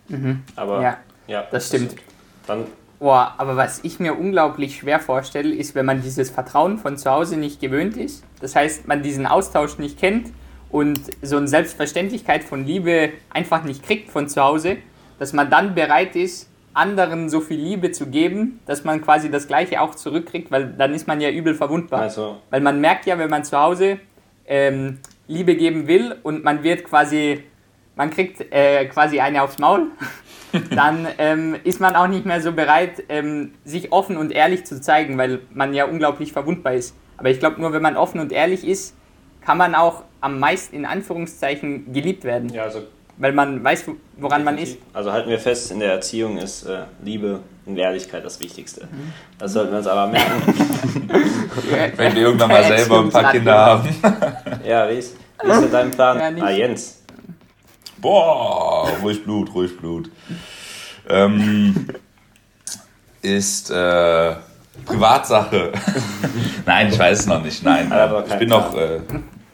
Mhm. 0.07 0.43
Aber 0.55 0.81
ja, 0.81 0.97
ja 1.27 1.43
das 1.51 1.67
stimmt. 1.67 1.95
Dann 2.45 2.65
Boah, 2.99 3.35
aber 3.37 3.57
was 3.57 3.83
ich 3.83 3.99
mir 3.99 4.17
unglaublich 4.17 4.77
schwer 4.77 4.99
vorstelle, 4.99 5.53
ist, 5.53 5.75
wenn 5.75 5.85
man 5.85 6.01
dieses 6.01 6.29
Vertrauen 6.29 6.77
von 6.77 6.97
zu 6.97 7.11
Hause 7.11 7.37
nicht 7.37 7.59
gewöhnt 7.59 7.97
ist. 7.97 8.23
Das 8.39 8.55
heißt, 8.55 8.87
man 8.87 9.03
diesen 9.03 9.25
Austausch 9.25 9.77
nicht 9.77 9.99
kennt 9.99 10.31
und 10.69 10.99
so 11.21 11.37
eine 11.37 11.47
Selbstverständlichkeit 11.47 12.43
von 12.43 12.65
Liebe 12.65 13.11
einfach 13.29 13.63
nicht 13.63 13.83
kriegt 13.83 14.09
von 14.09 14.27
zu 14.27 14.41
Hause, 14.41 14.77
dass 15.19 15.33
man 15.33 15.49
dann 15.49 15.75
bereit 15.75 16.15
ist, 16.15 16.49
anderen 16.73 17.29
so 17.29 17.39
viel 17.39 17.59
Liebe 17.59 17.91
zu 17.91 18.07
geben, 18.07 18.59
dass 18.65 18.83
man 18.83 19.01
quasi 19.01 19.31
das 19.31 19.47
Gleiche 19.47 19.79
auch 19.79 19.95
zurückkriegt, 19.95 20.51
weil 20.51 20.73
dann 20.77 20.93
ist 20.93 21.07
man 21.07 21.21
ja 21.21 21.29
übel 21.29 21.55
verwundbar. 21.55 22.01
Also. 22.01 22.37
Weil 22.49 22.59
man 22.61 22.81
merkt 22.81 23.05
ja, 23.05 23.17
wenn 23.17 23.29
man 23.29 23.45
zu 23.45 23.57
Hause 23.57 23.99
ähm, 24.45 24.99
Liebe 25.27 25.55
geben 25.55 25.87
will 25.87 26.15
und 26.23 26.43
man 26.43 26.63
wird 26.63 26.83
quasi 26.83 27.43
man 27.95 28.09
kriegt 28.09 28.51
äh, 28.51 28.85
quasi 28.85 29.19
eine 29.19 29.41
aufs 29.41 29.57
Maul, 29.57 29.87
dann 30.71 31.07
ähm, 31.17 31.55
ist 31.63 31.79
man 31.79 31.95
auch 31.95 32.07
nicht 32.07 32.25
mehr 32.25 32.41
so 32.41 32.51
bereit, 32.51 33.03
ähm, 33.09 33.53
sich 33.63 33.91
offen 33.91 34.17
und 34.17 34.31
ehrlich 34.31 34.65
zu 34.65 34.79
zeigen, 34.81 35.17
weil 35.17 35.39
man 35.53 35.73
ja 35.73 35.85
unglaublich 35.85 36.33
verwundbar 36.33 36.73
ist. 36.73 36.95
Aber 37.17 37.29
ich 37.29 37.39
glaube, 37.39 37.61
nur 37.61 37.73
wenn 37.73 37.81
man 37.81 37.97
offen 37.97 38.19
und 38.19 38.31
ehrlich 38.31 38.67
ist, 38.67 38.95
kann 39.45 39.57
man 39.57 39.75
auch 39.75 40.03
am 40.21 40.39
meisten 40.39 40.75
in 40.75 40.85
Anführungszeichen 40.85 41.93
geliebt 41.93 42.23
werden. 42.23 42.49
Ja, 42.49 42.63
also 42.63 42.81
weil 43.17 43.31
man 43.31 43.63
weiß, 43.63 43.85
woran 44.17 44.43
man 44.43 44.57
ist. 44.57 44.77
Also 44.93 45.11
halten 45.11 45.29
wir 45.29 45.39
fest, 45.39 45.71
in 45.71 45.79
der 45.79 45.93
Erziehung 45.93 46.37
ist 46.37 46.63
äh, 46.65 46.79
Liebe 47.01 47.39
und 47.65 47.77
Ehrlichkeit 47.77 48.25
das 48.25 48.39
Wichtigste. 48.41 48.87
Das 49.37 49.53
sollten 49.53 49.71
wir 49.71 49.77
uns 49.77 49.87
aber 49.87 50.07
merken. 50.07 50.41
Wenn 51.95 52.15
wir 52.15 52.21
irgendwann 52.21 52.49
mal 52.49 52.63
selber 52.63 52.99
ein 52.99 53.09
paar 53.09 53.31
Kinder 53.31 53.57
haben. 53.57 53.89
ja, 54.65 54.89
wie 54.89 54.95
ist, 54.95 55.15
wie 55.41 55.49
ist 55.49 55.61
denn 55.61 55.71
dein 55.71 55.91
Plan? 55.91 56.37
Ja, 56.37 56.43
ah, 56.43 56.49
Jens. 56.49 57.03
Boah, 57.97 58.89
ruhig 59.01 59.23
Blut, 59.23 59.53
ruhig 59.53 59.77
Blut. 59.77 60.11
Ähm, 61.07 61.87
ist 63.21 63.71
äh, 63.71 64.35
Privatsache. 64.85 65.71
Nein, 66.65 66.89
ich 66.89 66.99
weiß 66.99 67.19
es 67.19 67.25
noch 67.25 67.41
nicht. 67.41 67.63
Nein, 67.63 67.91
ich 68.27 68.35
bin 68.35 68.49
noch, 68.49 68.75
äh, 68.75 68.99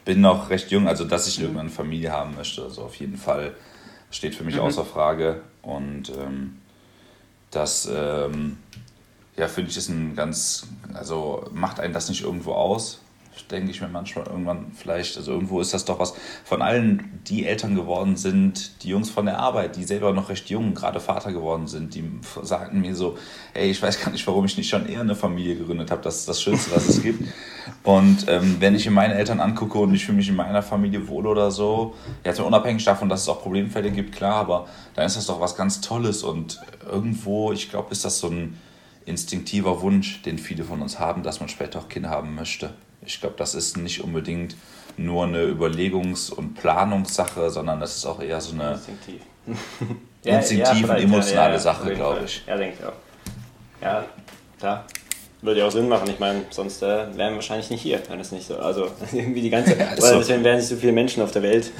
bin 0.04 0.20
noch 0.20 0.50
recht 0.50 0.70
jung, 0.70 0.88
also 0.88 1.04
dass 1.04 1.28
ich 1.28 1.40
irgendwann 1.40 1.66
eine 1.66 1.70
Familie 1.70 2.12
haben 2.12 2.34
möchte, 2.34 2.62
also 2.62 2.82
auf 2.82 2.96
jeden 2.96 3.16
Fall 3.16 3.54
steht 4.10 4.34
für 4.34 4.44
mich 4.44 4.58
außer 4.58 4.84
Frage. 4.84 5.42
Und 5.62 6.10
ähm, 6.10 6.58
das, 7.50 7.88
ähm, 7.92 8.58
ja, 9.36 9.48
finde 9.48 9.70
ich, 9.70 9.76
ist 9.76 9.88
ein 9.88 10.14
ganz, 10.14 10.66
also 10.94 11.48
macht 11.52 11.80
einen 11.80 11.94
das 11.94 12.08
nicht 12.08 12.22
irgendwo 12.22 12.52
aus? 12.52 13.01
Denke 13.50 13.70
ich 13.70 13.80
mir 13.80 13.88
manchmal 13.88 14.26
irgendwann 14.26 14.72
vielleicht, 14.74 15.16
also 15.16 15.32
irgendwo 15.32 15.60
ist 15.60 15.74
das 15.74 15.84
doch 15.84 15.98
was 15.98 16.14
von 16.44 16.62
allen, 16.62 17.20
die 17.26 17.46
Eltern 17.46 17.74
geworden 17.74 18.16
sind, 18.16 18.82
die 18.82 18.88
Jungs 18.88 19.10
von 19.10 19.26
der 19.26 19.38
Arbeit, 19.38 19.76
die 19.76 19.84
selber 19.84 20.12
noch 20.12 20.28
recht 20.28 20.48
jung, 20.50 20.74
gerade 20.74 21.00
Vater 21.00 21.32
geworden 21.32 21.66
sind, 21.66 21.94
die 21.94 22.04
sagten 22.42 22.80
mir 22.80 22.94
so, 22.94 23.18
ey, 23.54 23.70
ich 23.70 23.82
weiß 23.82 24.00
gar 24.00 24.10
nicht, 24.10 24.26
warum 24.26 24.44
ich 24.44 24.56
nicht 24.56 24.68
schon 24.68 24.86
eher 24.86 25.00
eine 25.00 25.14
Familie 25.14 25.56
gegründet 25.56 25.90
habe, 25.90 26.02
das 26.02 26.20
ist 26.20 26.28
das 26.28 26.42
Schönste, 26.42 26.74
was 26.74 26.88
es 26.88 27.02
gibt. 27.02 27.26
Und 27.82 28.26
ähm, 28.28 28.56
wenn 28.60 28.74
ich 28.74 28.84
mir 28.86 28.92
meine 28.92 29.14
Eltern 29.14 29.40
angucke 29.40 29.78
und 29.78 29.94
ich 29.94 30.04
fühle 30.04 30.16
mich 30.16 30.28
in 30.28 30.36
meiner 30.36 30.62
Familie 30.62 31.08
wohl 31.08 31.26
oder 31.26 31.50
so, 31.50 31.94
jetzt 32.24 32.38
mal 32.38 32.46
unabhängig 32.46 32.84
davon, 32.84 33.08
dass 33.08 33.22
es 33.22 33.28
auch 33.28 33.42
Problemfälle 33.42 33.90
gibt, 33.90 34.14
klar, 34.14 34.36
aber 34.36 34.68
dann 34.94 35.06
ist 35.06 35.16
das 35.16 35.26
doch 35.26 35.40
was 35.40 35.56
ganz 35.56 35.80
Tolles 35.80 36.22
und 36.22 36.60
irgendwo, 36.90 37.52
ich 37.52 37.70
glaube, 37.70 37.92
ist 37.92 38.04
das 38.04 38.18
so 38.18 38.28
ein 38.28 38.58
instinktiver 39.04 39.80
Wunsch, 39.82 40.22
den 40.22 40.38
viele 40.38 40.64
von 40.64 40.80
uns 40.82 40.98
haben, 40.98 41.22
dass 41.22 41.40
man 41.40 41.48
später 41.48 41.80
auch 41.80 41.88
Kinder 41.88 42.10
haben 42.10 42.34
möchte. 42.34 42.70
Ich 43.04 43.20
glaube, 43.20 43.34
das 43.38 43.54
ist 43.54 43.76
nicht 43.76 44.02
unbedingt 44.02 44.56
nur 44.96 45.24
eine 45.24 45.42
Überlegungs- 45.44 46.30
und 46.32 46.54
Planungssache, 46.54 47.50
sondern 47.50 47.80
das 47.80 47.96
ist 47.96 48.06
auch 48.06 48.20
eher 48.20 48.40
so 48.40 48.52
eine 48.54 48.72
Instinktiv. 48.74 49.20
instinktiv 50.24 50.70
und 50.82 50.84
vielleicht, 50.86 51.04
emotionale 51.04 51.56
auf 51.56 51.60
Sache, 51.62 51.94
glaube 51.94 52.20
ich. 52.24 52.42
Ja, 52.46 52.56
denke 52.56 52.76
ich 52.78 52.84
auch. 52.86 52.92
Ja, 53.80 54.04
klar. 54.58 54.86
Würde 55.40 55.58
ja 55.58 55.66
auch 55.66 55.72
Sinn 55.72 55.88
machen. 55.88 56.08
Ich 56.08 56.20
meine, 56.20 56.42
sonst 56.50 56.80
äh, 56.82 56.86
wären 56.86 57.16
wir 57.30 57.34
wahrscheinlich 57.36 57.68
nicht 57.70 57.82
hier, 57.82 58.00
wenn 58.08 58.20
es 58.20 58.30
nicht 58.30 58.46
so. 58.46 58.58
Also 58.58 58.88
irgendwie 59.12 59.40
die 59.42 59.50
ganze. 59.50 59.74
Ja, 59.78 59.96
so. 59.96 60.18
deswegen 60.18 60.44
wären 60.44 60.58
nicht 60.58 60.68
so 60.68 60.76
viele 60.76 60.92
Menschen 60.92 61.20
auf 61.22 61.32
der 61.32 61.42
Welt, 61.42 61.72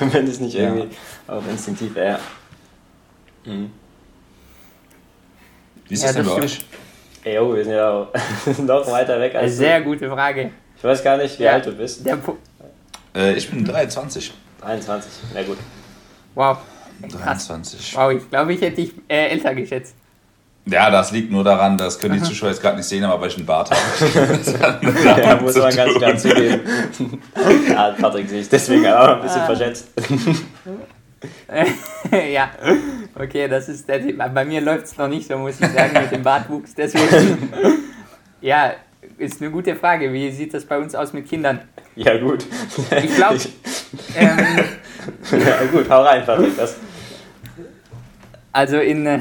wenn 0.00 0.26
es 0.26 0.40
nicht 0.40 0.54
Ja. 0.54 0.64
irgendwie 0.74 0.94
auch 1.26 1.42
instinktiv 1.50 1.94
wäre. 1.94 2.18
Mhm. 3.46 3.70
Wie 5.86 5.94
ist 5.94 6.02
Ja, 6.02 6.08
das 6.08 6.16
denn 6.16 6.24
das 6.26 6.34
bei 6.34 6.48
stimmt. 6.48 6.62
euch? 6.74 6.77
Oh, 7.38 7.54
wir 7.54 7.64
sind 7.64 7.74
ja 7.74 7.90
auch 7.90 8.08
noch 8.58 8.90
weiter 8.90 9.20
weg 9.20 9.34
Eine 9.34 9.44
als 9.44 9.56
sehr 9.56 9.78
du. 9.80 9.84
gute 9.86 10.08
Frage. 10.10 10.50
Ich 10.76 10.84
weiß 10.84 11.02
gar 11.02 11.16
nicht, 11.16 11.38
wie 11.38 11.42
Ja. 11.44 11.52
alt 11.54 11.66
du 11.66 11.72
bist. 11.72 12.06
Äh, 13.14 13.32
ich 13.34 13.50
bin 13.50 13.64
23. 13.64 14.32
23. 14.60 15.12
Na 15.34 15.42
gut. 15.42 15.58
wow. 16.34 16.58
Krass. 17.02 17.46
23. 17.48 17.96
Wow, 17.96 18.12
ich 18.12 18.28
glaube, 18.30 18.52
ich 18.54 18.60
hätte 18.60 18.76
dich 18.76 18.92
äh, 19.08 19.28
älter 19.28 19.54
geschätzt. 19.54 19.94
Ja, 20.66 20.90
das 20.90 21.12
liegt 21.12 21.30
nur 21.32 21.42
daran, 21.44 21.78
das 21.78 21.98
können 21.98 22.14
die 22.14 22.22
Zuschauer 22.22 22.50
jetzt 22.50 22.60
gerade 22.60 22.76
nicht 22.76 22.86
sehen, 22.86 23.02
aber 23.04 23.20
weil 23.22 23.28
ich 23.28 23.36
einen 23.36 23.46
Bart 23.46 23.70
habe. 23.70 24.80
Ja, 25.22 25.36
muss 25.40 25.56
man 25.56 25.74
ganz 25.74 25.94
klar 25.94 26.16
zugeben. 26.16 26.60
ja, 27.70 27.94
Patrick 27.98 28.28
sehe 28.28 28.40
ich 28.40 28.48
deswegen 28.50 28.86
auch 28.88 29.08
ein 29.08 29.20
bisschen 29.22 29.44
verschätzt. 29.46 29.88
ja, 32.32 32.50
okay, 33.14 33.48
das 33.48 33.68
ist 33.68 33.88
der 33.88 34.00
Thema. 34.00 34.28
Bei 34.28 34.44
mir 34.44 34.60
läuft 34.60 34.84
es 34.86 34.96
noch 34.96 35.08
nicht 35.08 35.26
so, 35.26 35.36
muss 35.36 35.60
ich 35.60 35.66
sagen, 35.66 36.00
mit 36.00 36.12
dem 36.12 36.22
Bartwuchs. 36.22 36.74
Deswegen, 36.74 37.52
ja, 38.40 38.74
ist 39.16 39.40
eine 39.40 39.50
gute 39.50 39.74
Frage. 39.74 40.12
Wie 40.12 40.30
sieht 40.30 40.54
das 40.54 40.64
bei 40.64 40.78
uns 40.78 40.94
aus 40.94 41.12
mit 41.12 41.28
Kindern? 41.28 41.60
Ja, 41.96 42.18
gut. 42.18 42.46
Ich 43.02 43.16
glaube, 43.16 43.38
ähm, 44.16 44.38
ja, 45.40 45.64
gut, 45.72 45.90
hau 45.90 46.02
rein, 46.02 46.24
Patrick. 46.24 46.56
Das, 46.56 46.76
also 48.52 48.78
in 48.78 49.06
äh, 49.06 49.20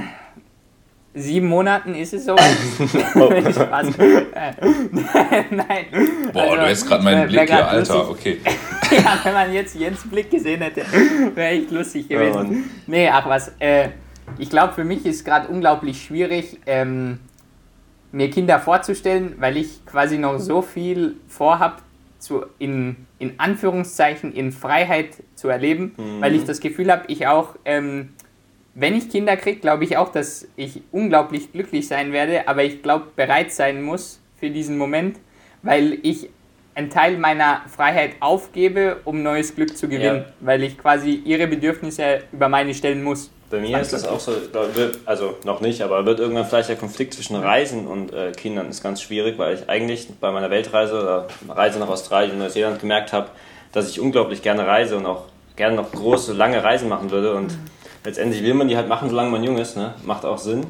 sieben 1.17 1.47
Monaten 1.47 1.95
ist 1.95 2.13
es 2.13 2.25
soweit. 2.25 2.55
oh. 3.15 3.29
Nein. 5.51 5.85
Boah, 6.33 6.41
Also, 6.41 6.55
du 6.55 6.61
hättest 6.61 6.87
gerade 6.87 7.03
meinen 7.03 7.27
Blick 7.27 7.49
hier, 7.49 7.67
Alter. 7.67 8.05
lustig. 8.05 8.37
Okay. 8.41 8.55
Ja, 8.91 9.19
wenn 9.23 9.33
man 9.33 9.53
jetzt 9.53 9.75
Jens 9.75 10.07
Blick 10.09 10.29
gesehen 10.29 10.61
hätte, 10.61 10.83
wäre 11.35 11.49
echt 11.49 11.71
lustig 11.71 12.07
Ja, 12.09 12.19
gewesen. 12.19 12.35
Mann. 12.37 12.63
nee, 12.87 13.09
ach 13.09 13.27
was. 13.27 13.51
Äh, 13.59 13.89
ich 14.37 14.49
glaube, 14.49 14.73
für 14.73 14.83
mich 14.83 15.05
ist 15.05 15.25
gerade 15.25 15.47
unglaublich 15.47 16.01
schwierig, 16.03 16.59
ähm, 16.65 17.19
mir 18.11 18.29
Kinder 18.29 18.59
vorzustellen, 18.59 19.35
weil 19.39 19.57
ich 19.57 19.85
quasi 19.85 20.17
noch 20.17 20.39
so 20.39 20.61
viel 20.61 21.15
vorhab, 21.27 21.81
zu, 22.19 22.45
in, 22.57 22.95
in 23.19 23.39
Anführungszeichen 23.39 24.33
in 24.33 24.51
Freiheit 24.51 25.09
zu 25.35 25.49
erleben, 25.49 25.93
weil 26.19 26.33
ich 26.33 26.45
das 26.45 26.59
Gefühl 26.59 26.91
habe, 26.91 27.03
ich 27.07 27.27
auch, 27.27 27.55
ähm, 27.63 28.09
wenn 28.79 28.95
ich 28.95 29.09
Kinder 29.09 29.35
kriege, 29.37 29.59
glaube 29.59 29.83
ich 29.85 29.97
auch, 29.97 30.09
dass 30.11 30.47
ich 30.55 30.83
unglaublich 30.91 31.51
glücklich 31.51 31.87
sein 31.87 32.11
werde, 32.13 32.47
aber 32.47 32.63
ich 32.63 32.83
glaube, 32.83 33.07
bereit 33.15 33.51
sein 33.51 33.81
muss 33.81 34.21
für 34.39 34.51
diesen 34.51 34.77
Moment, 34.77 35.17
weil 35.63 35.97
ich 36.03 36.29
einen 36.75 36.91
Teil 36.91 37.17
meiner 37.17 37.63
Freiheit 37.75 38.11
aufgebe, 38.19 38.97
um 39.03 39.23
neues 39.23 39.55
Glück 39.55 39.75
zu 39.75 39.87
gewinnen, 39.89 40.17
Ja. 40.27 40.33
weil 40.41 40.61
ich 40.61 40.77
quasi 40.77 41.23
ihre 41.25 41.47
Bedürfnisse 41.47 42.21
über 42.31 42.49
meine 42.49 42.75
stellen 42.75 43.03
muss. 43.03 43.31
Bei 43.49 43.59
mir 43.59 43.79
ist 43.79 43.93
das 43.93 44.07
auch 44.07 44.19
so, 44.19 44.33
also 45.05 45.37
noch 45.43 45.59
nicht, 45.59 45.81
aber 45.81 46.05
wird 46.05 46.19
irgendwann 46.19 46.45
vielleicht 46.45 46.69
der 46.69 46.75
Konflikt 46.75 47.15
zwischen 47.15 47.35
Reisen 47.35 47.87
und 47.87 48.13
äh, 48.13 48.31
Kindern 48.33 48.69
ist 48.69 48.83
ganz 48.83 49.01
schwierig, 49.01 49.39
weil 49.39 49.55
ich 49.55 49.67
eigentlich 49.67 50.07
bei 50.21 50.31
meiner 50.31 50.51
Weltreise 50.51 51.01
oder 51.01 51.27
Reise 51.49 51.79
nach 51.79 51.87
Australien 51.89 52.33
und 52.33 52.39
Neuseeland 52.39 52.79
gemerkt 52.79 53.11
habe, 53.11 53.29
dass 53.71 53.89
ich 53.89 53.99
unglaublich 53.99 54.43
gerne 54.43 54.67
reise 54.67 54.97
und 54.97 55.07
auch 55.07 55.23
gerne 55.55 55.77
noch 55.77 55.91
große, 55.91 56.33
lange 56.33 56.63
Reisen 56.63 56.89
machen 56.89 57.09
würde 57.09 57.33
und 57.33 57.57
letztendlich 58.07 58.41
will 58.41 58.53
man 58.53 58.69
die 58.69 58.77
halt 58.77 58.87
machen, 58.87 59.09
solange 59.09 59.29
man 59.29 59.43
jung 59.43 59.57
ist, 59.57 59.75
ne? 59.75 59.93
macht 60.05 60.23
auch 60.23 60.37
Sinn. 60.37 60.65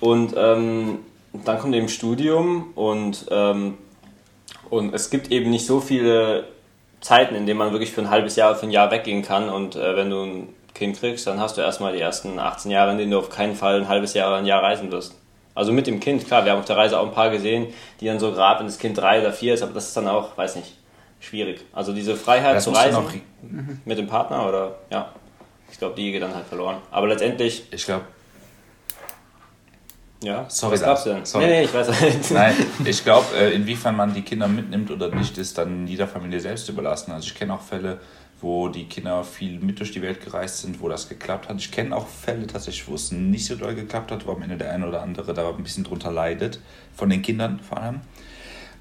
Und 0.00 0.34
ähm, 0.36 0.98
dann 1.32 1.58
kommt 1.60 1.76
eben 1.76 1.88
Studium 1.88 2.72
und, 2.74 3.26
ähm, 3.30 3.78
und 4.68 4.92
es 4.92 5.08
gibt 5.08 5.30
eben 5.30 5.48
nicht 5.50 5.64
so 5.64 5.78
viele 5.78 6.48
Zeiten, 7.00 7.36
in 7.36 7.46
denen 7.46 7.58
man 7.58 7.70
wirklich 7.70 7.92
für 7.92 8.00
ein 8.00 8.10
halbes 8.10 8.34
Jahr, 8.34 8.56
für 8.56 8.66
ein 8.66 8.72
Jahr 8.72 8.90
weggehen 8.90 9.22
kann. 9.22 9.48
Und 9.48 9.76
äh, 9.76 9.96
wenn 9.96 10.10
du 10.10 10.24
ein 10.24 10.48
Kind 10.74 10.98
kriegst, 10.98 11.24
dann 11.28 11.38
hast 11.38 11.56
du 11.56 11.60
erstmal 11.60 11.92
die 11.92 12.00
ersten 12.00 12.40
18 12.40 12.72
Jahre, 12.72 12.90
in 12.90 12.98
denen 12.98 13.12
du 13.12 13.18
auf 13.20 13.30
keinen 13.30 13.54
Fall 13.54 13.80
ein 13.80 13.88
halbes 13.88 14.14
Jahr 14.14 14.28
oder 14.28 14.38
ein 14.38 14.46
Jahr 14.46 14.60
reisen 14.60 14.90
wirst. 14.90 15.16
Also 15.54 15.72
mit 15.72 15.86
dem 15.86 16.00
Kind, 16.00 16.26
klar, 16.26 16.44
wir 16.44 16.50
haben 16.50 16.58
auf 16.58 16.64
der 16.64 16.76
Reise 16.76 16.98
auch 16.98 17.06
ein 17.06 17.14
paar 17.14 17.30
gesehen, 17.30 17.68
die 18.00 18.06
dann 18.06 18.18
so 18.18 18.32
gerade, 18.32 18.58
wenn 18.58 18.66
das 18.66 18.78
Kind 18.78 18.98
drei 18.98 19.20
oder 19.20 19.32
vier 19.32 19.54
ist, 19.54 19.62
aber 19.62 19.72
das 19.72 19.86
ist 19.86 19.96
dann 19.96 20.08
auch, 20.08 20.36
weiß 20.36 20.56
nicht, 20.56 20.76
schwierig. 21.20 21.60
Also 21.72 21.92
diese 21.92 22.16
Freiheit 22.16 22.56
Das 22.56 22.64
zu 22.64 22.70
reisen 22.70 23.22
mit 23.84 23.98
dem 23.98 24.08
Partner 24.08 24.48
oder 24.48 24.76
ja, 24.90 25.12
ich 25.72 25.78
glaube, 25.78 25.96
die 25.96 26.12
geht 26.12 26.22
dann 26.22 26.34
halt 26.34 26.46
verloren. 26.46 26.76
Aber 26.90 27.08
letztendlich, 27.08 27.64
ich 27.72 27.84
glaube, 27.84 28.04
ja, 30.22 30.44
Sorry, 30.48 30.80
was 30.80 31.02
du 31.02 31.10
denn? 31.14 31.24
sorry. 31.24 31.46
Nee, 31.46 31.50
nee, 31.50 31.62
ich 31.64 31.74
weiß 31.74 32.00
nicht. 32.00 32.30
nein, 32.30 32.54
ich 32.84 33.02
glaube, 33.02 33.26
äh, 33.36 33.52
inwiefern 33.54 33.96
man 33.96 34.14
die 34.14 34.22
Kinder 34.22 34.46
mitnimmt 34.46 34.90
oder 34.92 35.12
nicht, 35.12 35.36
ist 35.38 35.58
dann 35.58 35.86
jeder 35.88 36.06
Familie 36.06 36.38
selbst 36.38 36.68
überlassen. 36.68 37.10
Also 37.10 37.26
ich 37.26 37.34
kenne 37.34 37.54
auch 37.54 37.60
Fälle, 37.60 38.00
wo 38.40 38.68
die 38.68 38.84
Kinder 38.84 39.24
viel 39.24 39.58
mit 39.58 39.80
durch 39.80 39.90
die 39.90 40.02
Welt 40.02 40.22
gereist 40.22 40.58
sind, 40.58 40.80
wo 40.80 40.88
das 40.88 41.08
geklappt 41.08 41.48
hat. 41.48 41.56
Ich 41.58 41.72
kenne 41.72 41.96
auch 41.96 42.06
Fälle 42.06 42.46
tatsächlich, 42.46 42.86
wo 42.86 42.94
es 42.94 43.10
nicht 43.10 43.46
so 43.46 43.56
doll 43.56 43.74
geklappt 43.74 44.12
hat, 44.12 44.26
wo 44.26 44.32
am 44.32 44.42
Ende 44.42 44.56
der 44.58 44.72
eine 44.72 44.86
oder 44.86 45.02
andere 45.02 45.34
da 45.34 45.48
ein 45.48 45.62
bisschen 45.62 45.82
drunter 45.82 46.12
leidet, 46.12 46.60
von 46.94 47.10
den 47.10 47.22
Kindern 47.22 47.58
vor 47.58 47.78
allem. 47.78 48.00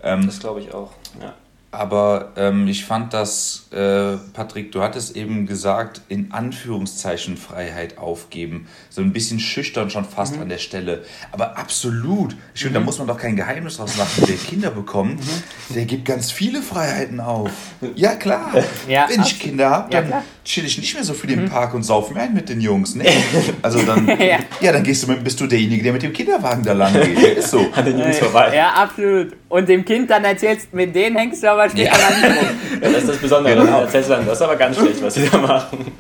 Ähm, 0.04 0.26
Das 0.28 0.40
glaube 0.40 0.60
ich 0.60 0.74
auch. 0.74 0.92
Ja. 1.20 1.34
Aber 1.74 2.34
ähm, 2.36 2.68
ich 2.68 2.84
fand 2.84 3.14
das, 3.14 3.68
äh, 3.72 4.18
Patrick, 4.34 4.74
du 4.74 4.82
hattest 4.82 5.16
eben 5.16 5.46
gesagt, 5.46 6.02
in 6.10 6.34
Anführungszeichen 6.34 7.38
Freiheit 7.38 7.98
aufgeben. 7.98 8.68
So 8.90 9.02
ein 9.02 9.14
bisschen 9.14 9.40
schüchtern 9.40 9.90
schon 9.90 10.04
fast 10.04 10.36
Mhm. 10.36 10.42
an 10.42 10.50
der 10.50 10.58
Stelle. 10.58 11.06
Aber 11.32 11.58
absolut. 11.58 12.36
Ich 12.54 12.64
finde, 12.64 12.80
da 12.80 12.86
muss 12.86 12.98
man 12.98 13.08
doch 13.08 13.18
kein 13.18 13.38
Geheimnis 13.38 13.78
draus 13.78 13.96
machen. 13.96 14.24
Wer 14.28 14.36
Kinder 14.36 14.70
bekommt, 14.72 15.22
Mhm. 15.22 15.74
der 15.76 15.86
gibt 15.86 16.04
ganz 16.04 16.30
viele 16.30 16.62
Freiheiten 16.62 17.22
auf. 17.22 17.52
Ja, 17.96 18.16
klar. 18.16 18.52
Ja, 18.90 19.08
Wenn 19.10 19.22
ich. 19.22 19.40
Kinder 19.40 19.70
habe, 19.70 19.94
Ja, 19.94 20.02
dann 20.02 20.10
klar. 20.10 20.24
Mhm. 20.42 20.46
chill 20.46 20.66
ich 20.66 20.78
nicht 20.78 20.94
mehr 20.96 21.04
so 21.04 21.14
viel 21.14 21.32
im 21.32 21.50
Park 21.50 21.74
und 21.74 21.84
saufe 21.84 22.14
mir 22.14 22.22
ein 22.22 22.34
mit 22.34 22.50
den 22.50 22.62
Jungs. 22.62 22.96
Nee. 22.96 23.06
Also 23.62 23.82
dann, 23.84 24.08
Ja. 24.08 24.40
ja. 24.60 24.72
dann 24.72 24.84
gehst 24.84 25.04
du 25.04 25.08
mit, 25.08 25.24
bist 25.24 25.40
du 25.40 25.46
derjenige, 25.48 25.84
der 25.84 25.94
mit 25.94 26.02
dem 26.04 26.14
Kinderwagen 26.14 26.64
da 26.64 26.74
lang 26.74 26.94
geht. 26.94 27.18
Der 27.22 27.38
ist 27.38 27.52
so. 27.52 27.60
An 27.76 27.86
den 27.86 28.00
Jungs 28.00 28.18
vorbei. 28.20 28.56
Ja, 28.56 28.70
absolut. 28.74 29.34
Und 29.50 29.70
dem 29.70 29.86
Kind 29.86 30.10
dann 30.10 30.24
erzählst, 30.24 30.74
mit 30.74 30.96
denen 30.96 31.16
hängst 31.18 31.44
du 31.44 31.52
aber 31.52 31.70
später 31.70 31.92
Ja. 31.92 32.08
rum. 32.08 32.48
Ja, 32.82 32.90
das 32.90 32.98
ist 33.04 33.10
das 33.10 33.18
Besondere. 33.18 33.56
Genau. 33.64 33.82
Erzählst 33.82 34.10
du 34.10 34.14
dann, 34.16 34.26
das 34.26 34.38
ist 34.38 34.42
aber 34.42 34.56
ganz 34.56 34.78
schlecht, 34.78 35.02
was 35.04 35.14
sie 35.14 35.30
da 35.30 35.38
machen. 35.38 35.92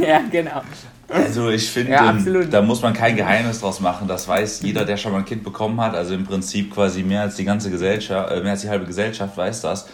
ja, 0.00 0.20
genau. 0.30 0.62
Also 1.08 1.50
ich 1.50 1.68
finde, 1.70 1.92
Ja, 1.92 2.10
ähm, 2.10 2.48
da 2.50 2.62
muss 2.62 2.82
man 2.82 2.92
kein 2.92 3.16
Geheimnis 3.16 3.60
draus 3.60 3.80
machen. 3.80 4.08
Das 4.08 4.26
weiß 4.28 4.62
jeder, 4.62 4.84
der 4.84 4.96
schon 4.96 5.12
mal 5.12 5.18
ein 5.18 5.24
Kind 5.24 5.44
bekommen 5.44 5.80
hat. 5.80 5.94
Also 5.94 6.14
im 6.14 6.24
Prinzip 6.24 6.72
quasi 6.74 7.02
mehr 7.02 7.22
als 7.22 7.36
die 7.36 7.44
ganze 7.44 7.70
Gesellschaft, 7.70 8.30
äh, 8.32 8.40
mehr 8.40 8.52
als 8.52 8.62
die 8.62 8.68
halbe 8.68 8.86
Gesellschaft 8.86 9.36
weiß 9.36 9.60
das. 9.62 9.88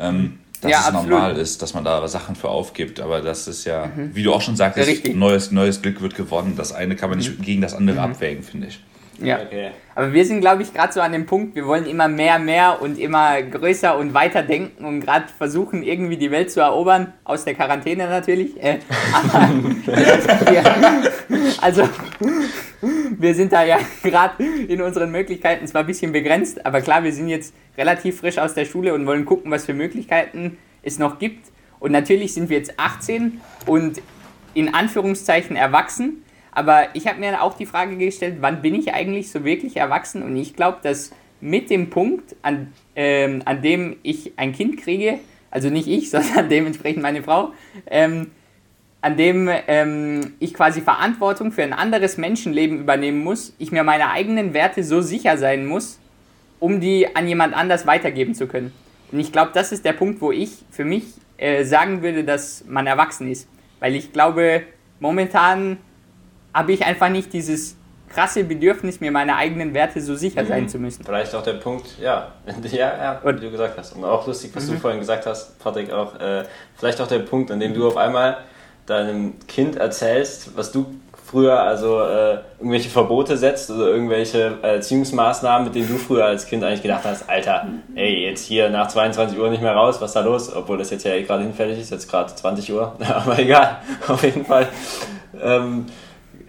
Ähm, 0.00 0.38
dass 0.62 0.70
Ja, 0.70 0.80
es 0.80 0.86
absolut. 0.86 1.10
normal 1.10 1.36
ist, 1.36 1.60
dass 1.60 1.74
man 1.74 1.84
da 1.84 2.06
Sachen 2.08 2.36
für 2.36 2.48
aufgibt. 2.48 3.00
Aber 3.00 3.20
das 3.20 3.48
ist 3.48 3.64
ja, 3.64 3.90
wie 4.14 4.22
du 4.22 4.32
auch 4.32 4.40
schon 4.40 4.56
sagtest, 4.56 5.08
neues, 5.14 5.50
neues 5.50 5.82
Glück 5.82 6.00
wird 6.00 6.14
gewonnen. 6.14 6.54
Das 6.56 6.72
eine 6.72 6.96
kann 6.96 7.10
man 7.10 7.18
nicht 7.18 7.42
gegen 7.42 7.60
das 7.60 7.74
andere 7.74 8.00
abwägen, 8.00 8.42
finde 8.42 8.68
ich. 8.68 8.80
Ja. 9.24 9.40
Okay. 9.42 9.70
Aber 9.94 10.12
wir 10.12 10.24
sind, 10.24 10.40
glaube 10.40 10.62
ich, 10.62 10.72
gerade 10.72 10.92
so 10.92 11.00
an 11.00 11.12
dem 11.12 11.26
Punkt, 11.26 11.54
wir 11.54 11.66
wollen 11.66 11.86
immer 11.86 12.08
mehr, 12.08 12.38
mehr 12.38 12.80
und 12.80 12.98
immer 12.98 13.42
größer 13.42 13.96
und 13.96 14.14
weiter 14.14 14.42
denken 14.42 14.84
und 14.84 15.00
gerade 15.00 15.26
versuchen, 15.36 15.82
irgendwie 15.82 16.16
die 16.16 16.30
Welt 16.30 16.50
zu 16.50 16.60
erobern, 16.60 17.12
aus 17.24 17.44
der 17.44 17.54
Quarantäne 17.54 18.08
natürlich. 18.08 18.62
Äh, 18.62 18.78
aber 19.12 19.50
also, 21.60 21.88
wir 23.18 23.34
sind 23.34 23.52
da 23.52 23.64
ja 23.64 23.78
gerade 24.02 24.42
in 24.44 24.80
unseren 24.82 25.10
Möglichkeiten 25.10 25.66
zwar 25.66 25.82
ein 25.82 25.86
bisschen 25.86 26.12
begrenzt, 26.12 26.64
aber 26.64 26.80
klar, 26.80 27.04
wir 27.04 27.12
sind 27.12 27.28
jetzt 27.28 27.54
relativ 27.76 28.20
frisch 28.20 28.38
aus 28.38 28.54
der 28.54 28.64
Schule 28.64 28.94
und 28.94 29.06
wollen 29.06 29.24
gucken, 29.24 29.50
was 29.50 29.66
für 29.66 29.74
Möglichkeiten 29.74 30.58
es 30.82 30.98
noch 30.98 31.18
gibt. 31.18 31.50
Und 31.80 31.92
natürlich 31.92 32.34
sind 32.34 32.48
wir 32.48 32.58
jetzt 32.58 32.78
18 32.78 33.40
und 33.66 34.00
in 34.54 34.74
Anführungszeichen 34.74 35.56
erwachsen. 35.56 36.24
Aber 36.52 36.88
ich 36.94 37.06
habe 37.06 37.18
mir 37.18 37.42
auch 37.42 37.56
die 37.56 37.66
Frage 37.66 37.96
gestellt, 37.96 38.36
wann 38.40 38.62
bin 38.62 38.74
ich 38.74 38.92
eigentlich 38.94 39.30
so 39.30 39.44
wirklich 39.44 39.78
erwachsen? 39.78 40.22
Und 40.22 40.36
ich 40.36 40.54
glaube, 40.54 40.78
dass 40.82 41.12
mit 41.40 41.70
dem 41.70 41.90
Punkt, 41.90 42.36
an, 42.42 42.72
ähm, 42.94 43.42
an 43.46 43.62
dem 43.62 43.96
ich 44.02 44.32
ein 44.36 44.52
Kind 44.52 44.76
kriege, 44.76 45.18
also 45.50 45.70
nicht 45.70 45.88
ich, 45.88 46.10
sondern 46.10 46.48
dementsprechend 46.48 47.02
meine 47.02 47.22
Frau, 47.22 47.52
ähm, 47.86 48.30
an 49.00 49.16
dem 49.16 49.50
ähm, 49.66 50.34
ich 50.38 50.54
quasi 50.54 50.80
Verantwortung 50.80 51.50
für 51.50 51.64
ein 51.64 51.72
anderes 51.72 52.18
Menschenleben 52.18 52.78
übernehmen 52.78 53.24
muss, 53.24 53.54
ich 53.58 53.72
mir 53.72 53.82
meine 53.82 54.10
eigenen 54.10 54.54
Werte 54.54 54.84
so 54.84 55.00
sicher 55.00 55.36
sein 55.36 55.66
muss, 55.66 55.98
um 56.60 56.80
die 56.80 57.16
an 57.16 57.26
jemand 57.26 57.56
anders 57.56 57.86
weitergeben 57.86 58.34
zu 58.34 58.46
können. 58.46 58.72
Und 59.10 59.18
ich 59.18 59.32
glaube, 59.32 59.50
das 59.52 59.72
ist 59.72 59.84
der 59.84 59.94
Punkt, 59.94 60.20
wo 60.20 60.30
ich 60.30 60.64
für 60.70 60.84
mich 60.84 61.04
äh, 61.36 61.64
sagen 61.64 62.02
würde, 62.02 62.22
dass 62.22 62.64
man 62.66 62.86
erwachsen 62.86 63.28
ist. 63.28 63.48
Weil 63.80 63.96
ich 63.96 64.12
glaube, 64.12 64.62
momentan 65.00 65.78
habe 66.54 66.72
ich 66.72 66.84
einfach 66.84 67.08
nicht 67.08 67.32
dieses 67.32 67.76
krasse 68.08 68.44
Bedürfnis, 68.44 69.00
mir 69.00 69.10
meine 69.10 69.36
eigenen 69.36 69.72
Werte 69.72 70.00
so 70.00 70.14
sicher 70.14 70.44
sein 70.44 70.68
zu 70.68 70.78
müssen. 70.78 71.02
Vielleicht 71.04 71.34
auch 71.34 71.42
der 71.42 71.54
Punkt, 71.54 71.86
ja, 71.98 72.32
ja, 72.70 72.76
ja 72.78 73.20
wie 73.22 73.28
Und- 73.28 73.42
du 73.42 73.50
gesagt 73.50 73.78
hast. 73.78 73.96
Und 73.96 74.04
auch 74.04 74.26
lustig, 74.26 74.50
was 74.54 74.66
du 74.66 74.74
vorhin 74.74 75.00
gesagt 75.00 75.24
hast, 75.26 75.58
Patrick, 75.58 75.90
auch 75.92 76.18
äh, 76.20 76.44
vielleicht 76.76 77.00
auch 77.00 77.08
der 77.08 77.20
Punkt, 77.20 77.50
an 77.50 77.58
dem 77.60 77.72
du 77.74 77.86
auf 77.86 77.96
einmal 77.96 78.38
deinem 78.86 79.34
Kind 79.46 79.76
erzählst, 79.76 80.56
was 80.56 80.72
du 80.72 80.86
früher 81.24 81.58
also 81.62 82.02
äh, 82.02 82.38
irgendwelche 82.58 82.90
Verbote 82.90 83.38
setzt 83.38 83.70
oder 83.70 83.86
irgendwelche 83.86 84.58
Erziehungsmaßnahmen, 84.60 85.68
mit 85.68 85.74
denen 85.74 85.88
du 85.88 85.96
früher 85.96 86.26
als 86.26 86.44
Kind 86.44 86.62
eigentlich 86.62 86.82
gedacht 86.82 87.04
hast, 87.04 87.30
Alter, 87.30 87.68
ey, 87.94 88.26
jetzt 88.26 88.44
hier 88.44 88.68
nach 88.68 88.88
22 88.88 89.38
Uhr 89.38 89.48
nicht 89.48 89.62
mehr 89.62 89.72
raus, 89.72 90.00
was 90.00 90.10
ist 90.10 90.14
da 90.16 90.20
los? 90.20 90.54
Obwohl 90.54 90.76
das 90.76 90.90
jetzt 90.90 91.04
ja 91.04 91.14
eh 91.14 91.22
gerade 91.22 91.44
hinfällig 91.44 91.78
ist, 91.80 91.90
jetzt 91.90 92.10
gerade 92.10 92.34
20 92.34 92.70
Uhr, 92.74 92.94
aber 93.08 93.38
egal, 93.38 93.78
auf 94.08 94.22
jeden 94.22 94.44
Fall. 94.44 94.68
Ähm, 95.40 95.86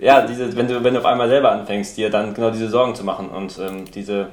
ja, 0.03 0.25
diese, 0.27 0.55
wenn, 0.55 0.67
du, 0.67 0.83
wenn 0.83 0.93
du 0.93 0.99
auf 0.99 1.05
einmal 1.05 1.29
selber 1.29 1.51
anfängst, 1.51 1.97
dir 1.97 2.09
dann 2.09 2.33
genau 2.33 2.51
diese 2.51 2.69
Sorgen 2.69 2.93
zu 2.95 3.03
machen 3.03 3.29
und 3.29 3.57
ähm, 3.59 3.85
diese 3.91 4.29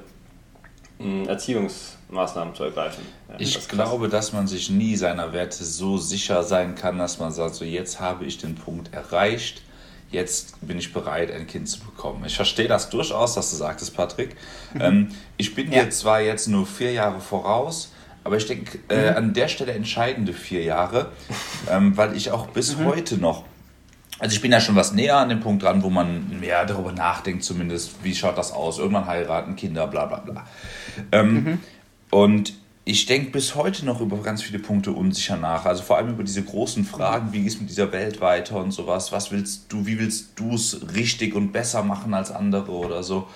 mh, 0.98 1.28
Erziehungsmaßnahmen 1.28 2.54
zu 2.54 2.64
ergreifen. 2.64 3.04
Ja, 3.28 3.35
das 3.38 3.42
Ich 3.48 3.54
krass. 3.54 3.68
glaube, 3.68 4.09
dass 4.09 4.33
man 4.33 4.46
sich 4.46 4.70
nie 4.70 4.96
seiner 4.96 5.33
Werte 5.33 5.64
so 5.64 5.96
sicher 5.98 6.42
sein 6.42 6.74
kann, 6.74 6.98
dass 6.98 7.18
man 7.18 7.33
sagt, 7.33 7.54
so 7.54 7.64
jetzt 7.64 8.00
habe 8.00 8.24
ich 8.24 8.38
den 8.38 8.54
Punkt 8.54 8.92
erreicht, 8.92 9.62
jetzt 10.11 10.54
bin 10.66 10.76
ich 10.78 10.92
bereit, 10.92 11.30
ein 11.30 11.46
Kind 11.46 11.68
zu 11.68 11.78
bekommen. 11.80 12.24
Ich 12.26 12.35
verstehe 12.37 12.66
das 12.68 12.90
durchaus, 12.90 13.35
dass 13.35 13.50
du 13.50 13.56
sagtest, 13.56 13.96
Patrick. 13.96 14.37
Ähm, 14.78 15.11
ich 15.37 15.54
bin 15.54 15.70
Ja. 15.72 15.85
dir 15.85 15.90
zwar 15.90 16.20
jetzt 16.20 16.48
nur 16.48 16.66
vier 16.66 16.92
Jahre 16.92 17.20
voraus, 17.20 17.92
aber 18.24 18.37
ich 18.37 18.46
denke, 18.46 18.80
äh, 18.88 19.11
an 19.11 19.33
der 19.33 19.46
Stelle 19.48 19.72
entscheidende 19.72 20.33
vier 20.33 20.62
Jahre, 20.64 21.11
ähm, 21.70 21.96
weil 21.96 22.16
ich 22.16 22.33
auch 22.33 22.48
bis 22.48 22.76
heute 22.78 23.16
noch 23.18 23.44
also 24.20 24.35
ich 24.35 24.40
bin 24.40 24.52
ja 24.52 24.61
schon 24.61 24.76
was 24.76 24.92
näher 24.92 25.16
an 25.16 25.30
dem 25.30 25.40
Punkt 25.40 25.62
dran, 25.62 25.83
wo 25.83 25.90
man 25.90 26.38
mehr 26.38 26.64
darüber 26.64 26.92
nachdenkt, 26.92 27.42
zumindest, 27.42 28.04
wie 28.04 28.14
schaut 28.14 28.38
das 28.38 28.52
aus, 28.52 28.78
irgendwann 28.78 29.06
heiraten, 29.06 29.56
Kinder, 29.56 29.87
bla 29.88 30.06
bla 30.06 30.18
bla. 30.18 30.46
Ähm, 31.11 31.59
Und 32.11 32.54
ich 32.85 33.06
denke 33.06 33.30
bis 33.30 33.54
heute 33.54 33.87
noch 33.87 34.00
über 34.00 34.16
ganz 34.18 34.42
viele 34.42 34.59
Punkte 34.59 34.92
unsicher 34.92 35.37
nach. 35.37 35.64
Also 35.64 35.83
vor 35.83 35.96
allem 35.96 36.11
über 36.11 36.24
diese 36.24 36.42
großen 36.42 36.85
Fragen, 36.85 37.33
wie 37.33 37.42
geht 37.42 37.52
es 37.52 37.61
mit 37.61 37.70
dieser 37.70 37.92
Welt 37.92 38.20
weiter 38.20 38.56
und 38.56 38.72
sowas. 38.72 39.12
Was 39.12 39.30
willst 39.30 39.72
du, 39.72 39.87
wie 39.87 39.98
willst 39.98 40.30
du 40.37 40.54
es 40.54 40.94
richtig 40.94 41.35
und 41.35 41.52
besser 41.52 41.83
machen 41.83 42.14
als 42.14 42.33
andere 42.33 42.72
oder 42.72 43.02
so. 43.02 43.28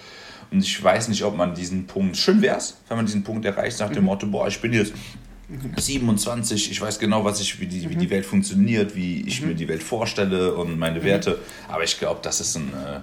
Und 0.51 0.63
ich 0.63 0.83
weiß 0.83 1.09
nicht, 1.09 1.23
ob 1.25 1.37
man 1.37 1.55
diesen 1.55 1.87
Punkt, 1.87 2.17
schön 2.17 2.43
wäre 2.43 2.57
es, 2.57 2.77
wenn 2.89 2.97
man 2.97 3.07
diesen 3.07 3.23
Punkt 3.23 3.45
erreicht, 3.45 3.81
nach 3.81 3.91
dem 3.91 4.05
Motto, 4.05 4.27
boah, 4.27 4.49
ich 4.49 4.61
bin 4.61 4.73
jetzt 4.73 4.93
27, 5.77 6.71
ich 6.71 6.81
weiß 6.81 6.99
genau, 6.99 7.25
was 7.25 7.41
ich, 7.41 7.61
wie, 7.61 7.67
die, 7.67 7.89
wie 7.91 7.97
die 7.97 8.11
Welt 8.11 8.25
funktioniert, 8.25 8.97
wie 8.97 9.27
ich 9.27 9.43
mir 9.43 9.55
die 9.55 9.69
Welt 9.69 9.83
vorstelle 9.83 10.55
und 10.55 10.79
meine 10.79 11.05
Werte. 11.05 11.39
Aber 11.69 11.85
ich 11.85 11.99
glaube, 11.99 12.21
das 12.23 12.41
ist 12.41 12.57
ein, 12.57 12.73
äh, 12.73 13.01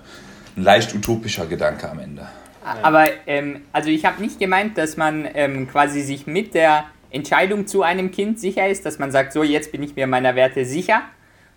ein 0.58 0.63
leicht 0.63 0.93
utopischer 0.95 1.45
Gedanke 1.45 1.89
am 1.89 1.99
Ende. 1.99 2.27
Aber 2.63 3.08
ähm, 3.27 3.62
also 3.71 3.89
ich 3.89 4.06
habe 4.06 4.21
nicht 4.21 4.39
gemeint, 4.39 4.77
dass 4.77 4.97
man 4.97 5.27
ähm, 5.34 5.67
quasi 5.67 6.01
sich 6.01 6.27
mit 6.27 6.54
der 6.54 6.86
Entscheidung 7.10 7.67
zu 7.67 7.84
einem 7.84 8.12
Kind 8.12 8.39
sicher 8.39 8.67
ist, 8.67 8.86
dass 8.86 8.99
man 8.99 9.12
sagt, 9.12 9.34
so 9.34 9.43
jetzt 9.43 9.71
bin 9.71 9.84
ich 9.84 9.95
mir 9.95 10.08
meiner 10.08 10.36
Werte 10.36 10.65
sicher 10.65 11.01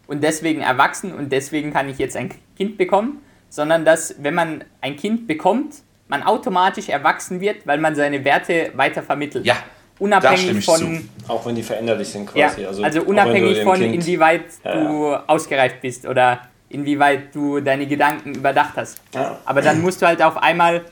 und 0.07 0.23
deswegen 0.23 0.61
erwachsen 0.61 1.12
und 1.12 1.31
deswegen 1.31 1.73
kann 1.73 1.88
ich 1.88 1.99
jetzt 1.99 2.16
ein 2.16 2.31
Kind 2.57 2.79
bekommen, 2.79 3.20
sondern 3.49 3.85
dass 3.85 4.16
wenn 4.23 4.35
man 4.35 4.64
ein 4.81 4.97
Kind 4.97 5.27
bekommt, 5.27 5.77
man 6.09 6.23
automatisch 6.23 6.88
erwachsen 6.88 7.40
wird, 7.40 7.66
weil 7.66 7.79
man 7.79 7.94
seine 7.94 8.25
Werte 8.25 8.73
weiter 8.75 9.03
vermittelt. 9.03 9.47
Ja, 9.47 9.57
Unabhängig 9.99 10.65
von 10.65 10.79
zu. 10.79 11.09
Auch 11.29 11.47
wenn 11.47 11.55
die 11.55 11.63
veränderlich 11.63 12.09
sind 12.09 12.29
ja, 12.35 12.49
quasi. 12.49 12.65
also, 12.67 12.83
auch 12.83 12.87
wenn 12.87 12.95
du 12.95 13.03
unabhängig 13.03 13.63
von 13.63 13.79
Kind- 13.79 13.95
inwieweit 13.95 14.45
Ja, 14.65 14.75
du 14.85 15.15
ausgereift 15.29 15.81
bist 15.81 16.07
oder 16.07 16.41
inwieweit 16.69 17.35
du 17.35 17.61
deine 17.61 17.87
Gedanken 17.87 18.35
überdacht 18.35 18.73
hast. 18.77 19.01
Ja. 19.15 19.39
Aber 19.45 19.63
dann 19.63 19.81
musst 19.81 20.03
du 20.03 20.07
halt 20.07 20.21
auf 20.23 20.37
einmal, 20.37 20.85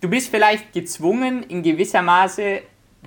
du 0.00 0.08
bist 0.08 0.30
vielleicht 0.30 0.72
gezwungen, 0.72 1.44
in 1.44 1.62
gewisser 1.62 2.02
Maße 2.02 2.60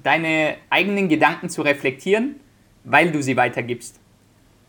deine 0.03 0.55
eigenen 0.69 1.09
Gedanken 1.09 1.49
zu 1.49 1.61
reflektieren, 1.61 2.39
weil 2.85 3.11
du 3.11 3.21
sie 3.21 3.35
weitergibst. 3.35 3.99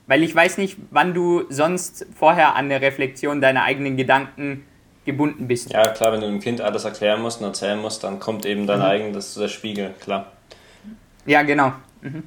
Weil 0.09 0.23
ich 0.23 0.35
weiß 0.35 0.59
nicht, 0.59 0.77
wann 0.91 1.15
du 1.15 1.45
sonst 1.49 2.07
vorher 2.17 2.55
an 2.57 2.69
der 2.69 2.81
Reflexion 2.81 3.41
deiner 3.41 3.63
eigenen 3.65 3.97
Gedanken 3.97 4.65
gebunden 5.05 5.47
bist. 5.47 5.73
Ja, 5.73 5.83
klar, 5.89 6.13
wenn 6.13 6.21
du 6.21 6.27
dem 6.27 6.41
Kind 6.41 6.61
alles 6.61 6.85
erklären 6.85 7.23
musst 7.23 7.41
und 7.41 7.47
erzählen 7.47 7.79
musst, 7.81 8.03
dann 8.03 8.19
kommt 8.19 8.45
eben 8.45 8.63
Mhm. 8.63 8.67
dein 8.67 8.83
eigenes 8.83 9.35
der 9.35 9.49
Spiegel, 9.49 9.95
klar. 10.01 10.33
Ja, 11.27 11.43
genau. 11.43 11.73
Hm, 12.03 12.23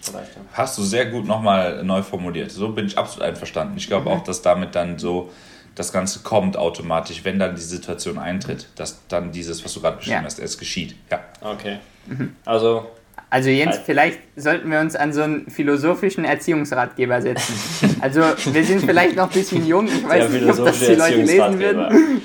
vielleicht, 0.00 0.34
ja. 0.36 0.42
Hast 0.52 0.76
du 0.78 0.82
sehr 0.82 1.06
gut 1.06 1.26
nochmal 1.26 1.82
neu 1.84 2.02
formuliert. 2.02 2.50
So 2.50 2.68
bin 2.70 2.86
ich 2.86 2.98
absolut 2.98 3.28
einverstanden. 3.28 3.74
Ich 3.76 3.86
glaube 3.86 4.10
auch, 4.10 4.22
dass 4.24 4.42
damit 4.42 4.74
dann 4.74 4.98
so 4.98 5.30
das 5.74 5.92
Ganze 5.92 6.20
kommt 6.20 6.56
automatisch, 6.56 7.24
wenn 7.24 7.38
dann 7.38 7.54
die 7.56 7.60
Situation 7.62 8.18
eintritt, 8.18 8.68
dass 8.76 9.00
dann 9.08 9.32
dieses, 9.32 9.64
was 9.64 9.72
du 9.74 9.80
gerade 9.80 9.96
beschrieben 9.96 10.18
Ja. 10.18 10.24
hast, 10.24 10.38
es 10.38 10.56
geschieht. 10.58 10.94
Ja. 11.10 11.20
Okay. 11.40 11.78
Mhm. 12.06 12.36
Also, 12.44 12.86
Also 13.30 13.50
Jens, 13.50 13.76
Halt. 13.76 13.82
vielleicht 13.86 14.18
sollten 14.36 14.70
wir 14.70 14.78
uns 14.80 14.94
an 14.94 15.12
so 15.12 15.22
einen 15.22 15.50
philosophischen 15.50 16.24
Erziehungsratgeber 16.24 17.20
setzen. 17.22 17.54
Also 18.00 18.20
wir 18.20 18.64
sind 18.64 18.82
vielleicht 18.82 19.16
noch 19.16 19.24
ein 19.28 19.32
bisschen 19.32 19.66
jung, 19.66 19.86
ich 19.88 20.00
der 20.02 20.08
weiß 20.08 20.30
nicht, 20.30 20.46
ob 20.48 20.64
das 20.64 20.78
die 20.78 20.94
Leute 20.94 21.16
lesen 21.16 21.28
Erziehungsratgeber 21.40 21.90
würden. 21.90 22.22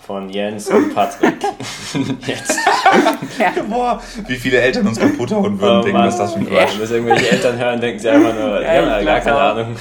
von 0.00 0.28
Jens 0.28 0.68
und 0.68 0.94
Patrick. 0.94 1.36
Jetzt. 2.26 2.58
Boah, 3.68 4.00
wie 4.26 4.36
viele 4.36 4.58
Eltern 4.60 4.86
uns 4.86 4.98
kaputt 4.98 5.30
hauen 5.32 5.60
würden, 5.60 5.78
Oh 5.78 5.82
denken, 5.82 5.92
Mann. 5.98 6.06
dass 6.06 6.18
das 6.18 6.32
für 6.34 6.40
ein 6.40 6.46
Wenn 6.46 6.54
Quatsch 6.56 6.80
das 6.80 6.90
irgendwelche 6.90 7.30
Eltern 7.30 7.58
hören, 7.58 7.80
denken 7.80 7.98
sie 7.98 8.08
einfach 8.08 8.34
nur, 8.34 8.62
Ja, 8.62 8.98
ich 8.98 9.06
ja 9.06 9.12
gar 9.12 9.20
keine. 9.20 9.36
Ahnung. 9.38 9.76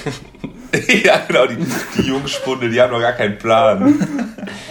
ja, 1.03 1.21
genau, 1.27 1.45
die, 1.47 1.57
die 1.97 2.07
Jungspunde, 2.07 2.69
die 2.69 2.79
haben 2.81 2.91
noch 2.91 3.01
gar 3.01 3.13
keinen 3.13 3.37
Plan. 3.37 4.27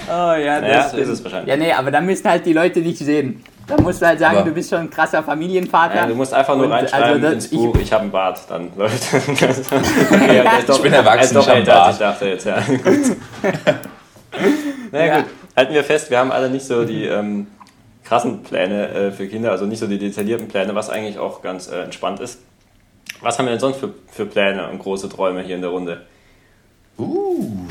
Oh 0.08 0.34
ja, 0.34 0.60
das 0.60 0.92
Ja, 0.92 0.98
ist 0.98 1.08
es 1.08 1.24
wahrscheinlich. 1.24 1.48
Ja, 1.48 1.56
nee, 1.56 1.72
aber 1.72 1.90
dann 1.90 2.06
müssen 2.06 2.28
halt 2.28 2.46
die 2.46 2.52
Leute 2.52 2.80
dich 2.80 2.98
sehen. 2.98 3.42
Da 3.66 3.76
musst 3.82 4.00
du 4.00 4.06
halt 4.06 4.18
sagen, 4.18 4.38
Aber- 4.38 4.48
du 4.48 4.54
bist 4.54 4.70
schon 4.70 4.78
ein 4.78 4.88
krasser 4.90 5.22
Familienvater. 5.22 5.96
Ja, 5.96 6.06
du 6.06 6.14
musst 6.14 6.32
einfach 6.32 6.56
nur 6.56 6.64
Und, 6.66 6.72
reinschreiben 6.72 7.08
also 7.08 7.20
das- 7.20 7.32
ins 7.34 7.46
ich- 7.46 7.58
Buch, 7.58 7.76
ich, 7.78 7.92
habe 7.92 8.02
einen 8.04 8.10
Bart, 8.12 8.40
dann 8.48 8.70
läuft 8.76 9.12
okay, 9.14 10.36
ja, 10.36 10.44
doch, 10.66 10.76
Ich 10.76 10.82
bin 10.82 10.92
erwachsen, 10.94 11.36
er 11.36 11.40
ich 11.42 11.46
hab 11.48 11.54
einen 11.54 11.66
älter, 11.66 11.82
als 11.84 11.96
ich 11.96 12.00
Bart. 12.00 12.14
dachte 12.14 12.28
jetzt, 12.28 12.46
ja. 12.46 12.60
Gut. 12.60 13.16
Na 14.92 14.98
ja, 15.00 15.06
Ja. 15.06 15.16
gut, 15.20 15.24
halten 15.56 15.74
wir 15.74 15.84
fest, 15.84 16.10
wir 16.10 16.18
haben 16.18 16.32
alle 16.32 16.48
nicht 16.48 16.64
so 16.64 16.84
die 16.84 17.04
ähm, 17.04 17.46
krassen 18.08 18.42
Pläne 18.42 18.88
äh, 18.88 19.10
für 19.10 19.28
Kinder, 19.28 19.50
also 19.50 19.66
nicht 19.66 19.80
so 19.80 19.86
die 19.86 19.98
detaillierten 19.98 20.48
Pläne, 20.48 20.74
was 20.74 20.88
eigentlich 20.88 21.18
auch 21.18 21.42
ganz 21.42 21.68
äh, 21.68 21.82
entspannt 21.82 22.20
ist. 22.20 22.40
Was 23.20 23.38
haben 23.38 23.46
wir 23.46 23.50
denn 23.50 23.60
sonst 23.60 23.78
für, 23.78 23.92
für 24.10 24.26
Pläne 24.26 24.68
und 24.68 24.78
große 24.78 25.08
Träume 25.08 25.42
hier 25.42 25.56
in 25.56 25.60
der 25.60 25.70
Runde? 25.70 26.06
Uh, 26.98 27.66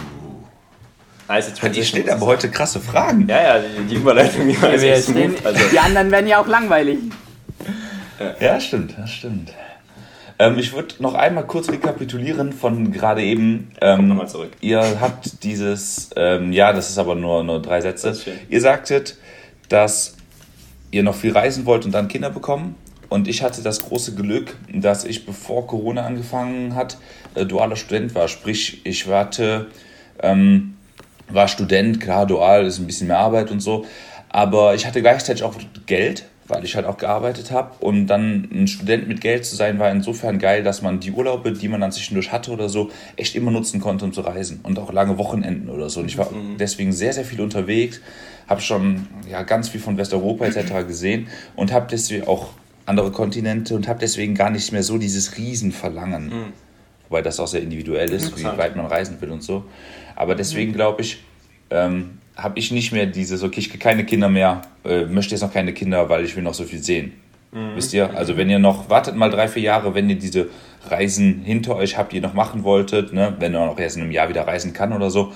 Nice 1.28 1.52
die 1.54 1.80
ich 1.82 2.12
aber 2.12 2.26
heute 2.26 2.50
krasse 2.50 2.80
Fragen. 2.80 3.28
Ja, 3.28 3.58
ja, 3.58 3.60
die, 3.60 3.84
die 3.84 3.96
Überleitung 3.96 4.48
die 4.48 4.62
war 4.62 4.70
Ja, 4.70 4.76
jetzt 4.76 4.82
wir 4.84 4.94
echt 4.94 5.10
stehen. 5.10 5.36
Also, 5.44 5.60
die 5.72 5.80
anderen 5.80 6.10
werden 6.12 6.28
ja 6.28 6.40
auch 6.40 6.48
langweilig. 6.48 7.00
Ja, 8.40 8.60
stimmt, 8.60 8.96
das 8.98 9.12
stimmt. 9.12 9.54
Ähm, 10.40 10.58
ich 10.58 10.74
würde 10.74 10.96
noch 11.00 11.16
einmal 11.16 11.46
kurz 11.46 11.70
rekapitulieren 11.70 12.54
von 12.54 12.92
gerade 12.92 13.24
eben. 13.24 13.72
Ähm, 13.82 14.08
nochmal 14.08 14.30
zurück. 14.30 14.52
Ihr 14.62 15.02
habt 15.02 15.44
dieses, 15.44 16.12
ähm, 16.16 16.54
ja, 16.54 16.72
das 16.74 16.90
ist 16.90 16.98
aber 16.98 17.16
nur, 17.16 17.44
nur 17.44 17.62
drei 17.62 17.82
Sätze. 17.82 18.18
Ihr 18.50 18.62
sagtet, 18.62 19.18
dass 19.70 20.17
ihr 20.92 21.04
noch 21.04 21.16
viel 21.16 21.32
reisen 21.32 21.66
wollt 21.66 21.86
und 21.86 21.92
dann 21.92 22.08
Kinder 22.08 22.30
bekommen. 22.30 22.76
Und 23.10 23.28
ich 23.28 23.42
hatte 23.42 23.62
das 23.62 23.80
große 23.80 24.16
Glück, 24.16 24.58
dass 24.74 25.06
ich, 25.06 25.26
bevor 25.26 25.66
Corona 25.66 26.06
angefangen 26.06 26.76
hat, 26.76 26.98
äh, 27.36 27.46
dualer 27.46 27.78
Student 27.78 28.14
war. 28.16 28.28
Sprich, 28.28 28.82
ich 28.84 29.08
warte, 29.08 29.68
ähm, 30.22 30.76
war 31.30 31.48
Student, 31.48 32.02
klar, 32.02 32.26
dual 32.26 32.66
ist 32.66 32.80
ein 32.80 32.88
bisschen 32.88 33.08
mehr 33.08 33.20
Arbeit 33.20 33.52
und 33.52 33.62
so. 33.62 33.86
Aber 34.30 34.76
ich 34.76 34.86
hatte 34.86 35.02
gleichzeitig 35.02 35.44
auch 35.44 35.56
Geld, 35.86 36.26
weil 36.48 36.64
ich 36.66 36.76
halt 36.76 36.86
auch 36.86 36.98
gearbeitet 36.98 37.52
habe. 37.52 37.72
Und 37.80 38.08
dann 38.08 38.50
ein 38.52 38.68
Student 38.68 39.08
mit 39.08 39.22
Geld 39.22 39.46
zu 39.46 39.56
sein, 39.56 39.80
war 39.80 39.90
insofern 39.90 40.38
geil, 40.38 40.64
dass 40.64 40.82
man 40.82 41.00
die 41.00 41.12
Urlaube, 41.12 41.54
die 41.54 41.68
man 41.70 41.80
dann 41.80 41.94
zwischendurch 41.94 42.32
hatte 42.32 42.52
oder 42.52 42.68
so, 42.68 42.90
echt 43.16 43.36
immer 43.36 43.52
nutzen 43.52 43.80
konnte, 43.80 44.04
um 44.04 44.14
zu 44.14 44.22
reisen. 44.22 44.60
Und 44.64 44.80
auch 44.80 44.92
lange 44.92 45.18
Wochenenden 45.18 45.70
oder 45.70 45.90
so. 45.90 46.02
Und 46.02 46.08
ich 46.08 46.18
war 46.18 46.30
deswegen 46.60 46.92
sehr, 46.92 47.14
sehr 47.14 47.26
viel 47.26 47.40
unterwegs, 47.40 48.02
habe 48.48 48.62
schon 48.62 49.08
ja, 49.30 49.44
ganz 49.44 49.70
viel 49.70 49.82
von 49.82 49.98
Westeuropa 49.98 50.46
etc. 50.46 50.88
gesehen 50.88 51.28
und 51.56 51.72
habe 51.72 51.88
deswegen 51.90 52.28
auch 52.28 52.50
andere 52.86 53.12
Kontinente 53.12 53.76
und 53.76 53.88
habe 53.88 54.00
deswegen 54.00 54.36
gar 54.36 54.50
nicht 54.50 54.72
mehr 54.72 54.84
so 54.84 54.98
dieses 54.98 55.38
Riesenverlangen. 55.38 56.32
Wobei 57.10 57.22
das 57.22 57.40
auch 57.40 57.48
sehr 57.48 57.62
individuell 57.62 58.12
ist, 58.12 58.38
wie 58.38 58.44
weit 58.44 58.76
man 58.76 58.86
reisen 58.86 59.20
will 59.22 59.32
und 59.32 59.44
so. 59.44 59.66
Aber 60.16 60.36
deswegen 60.36 60.74
glaube 60.74 61.02
ich, 61.02 61.24
ähm, 61.70 62.20
habe 62.36 62.60
ich 62.60 62.72
nicht 62.72 62.92
mehr 62.92 63.06
dieses, 63.06 63.44
okay, 63.44 63.60
ich 63.60 63.70
kriege 63.70 63.84
keine 63.84 64.06
Kinder 64.06 64.30
mehr, 64.30 64.62
äh, 64.86 65.06
möchte 65.06 65.34
jetzt 65.36 65.42
noch 65.42 65.54
keine 65.54 65.74
Kinder, 65.74 66.08
weil 66.10 66.24
ich 66.24 66.36
will 66.36 66.44
noch 66.44 66.54
so 66.54 66.64
viel 66.64 66.82
sehen. 66.82 67.14
Wisst 67.76 67.94
ihr? 67.94 68.16
Also 68.16 68.38
wenn 68.38 68.50
ihr 68.50 68.60
noch, 68.60 68.90
wartet 68.90 69.16
mal 69.16 69.30
drei, 69.30 69.48
vier 69.48 69.64
Jahre, 69.64 69.96
wenn 69.96 70.10
ihr 70.10 70.18
diese 70.18 70.50
Reisen 70.90 71.42
hinter 71.44 71.76
euch 71.76 71.98
habt, 71.98 72.12
die 72.12 72.18
ihr 72.18 72.22
noch 72.22 72.34
machen 72.34 72.64
wolltet, 72.64 73.14
ne? 73.14 73.36
wenn 73.40 73.54
ihr 73.54 73.66
noch 73.66 73.80
erst 73.80 73.96
in 73.96 74.04
einem 74.04 74.12
Jahr 74.12 74.30
wieder 74.30 74.46
reisen 74.46 74.74
kann 74.74 74.94
oder 74.94 75.10
so. 75.10 75.32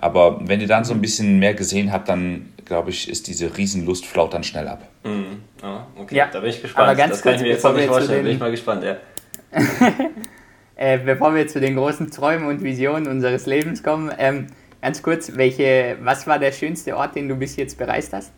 Aber 0.00 0.40
wenn 0.46 0.60
ihr 0.60 0.66
dann 0.68 0.84
so 0.84 0.94
ein 0.94 1.00
bisschen 1.00 1.38
mehr 1.38 1.54
gesehen 1.54 1.92
habt, 1.92 2.08
dann 2.08 2.52
glaube 2.64 2.90
ich, 2.90 3.08
ist 3.08 3.26
diese 3.26 3.56
Riesenlust 3.56 4.06
flaut 4.06 4.32
dann 4.34 4.44
schnell 4.44 4.68
ab. 4.68 4.86
Mhm. 5.04 5.42
Ah, 5.62 5.80
okay, 5.96 6.14
Ja, 6.16 6.28
da 6.32 6.40
bin 6.40 6.50
ich 6.50 6.62
gespannt. 6.62 6.88
aber 6.88 6.96
ganz 6.96 7.12
das 7.14 7.22
kann 7.22 7.32
ich 7.34 7.38
kurz, 7.38 7.42
mir 7.42 7.52
jetzt 7.54 7.64
noch 7.64 7.72
nicht 7.72 7.80
wir 7.82 7.86
zu 7.88 7.92
vorstellen. 7.94 8.18
Bin 8.18 8.26
den- 8.26 8.34
ich 8.34 8.40
mal 8.40 8.50
gespannt, 8.50 8.84
ja. 8.84 8.96
Äh, 10.80 10.98
bevor 10.98 11.34
wir 11.34 11.48
zu 11.48 11.58
den 11.58 11.74
großen 11.74 12.08
Träumen 12.12 12.46
und 12.46 12.62
Visionen 12.62 13.08
unseres 13.08 13.46
Lebens 13.46 13.82
kommen, 13.82 14.12
ähm, 14.16 14.46
ganz 14.80 15.02
kurz, 15.02 15.32
welche, 15.34 15.96
was 16.02 16.28
war 16.28 16.38
der 16.38 16.52
schönste 16.52 16.96
Ort, 16.96 17.16
den 17.16 17.28
du 17.28 17.34
bis 17.34 17.56
jetzt 17.56 17.76
bereist 17.76 18.12
hast? 18.12 18.30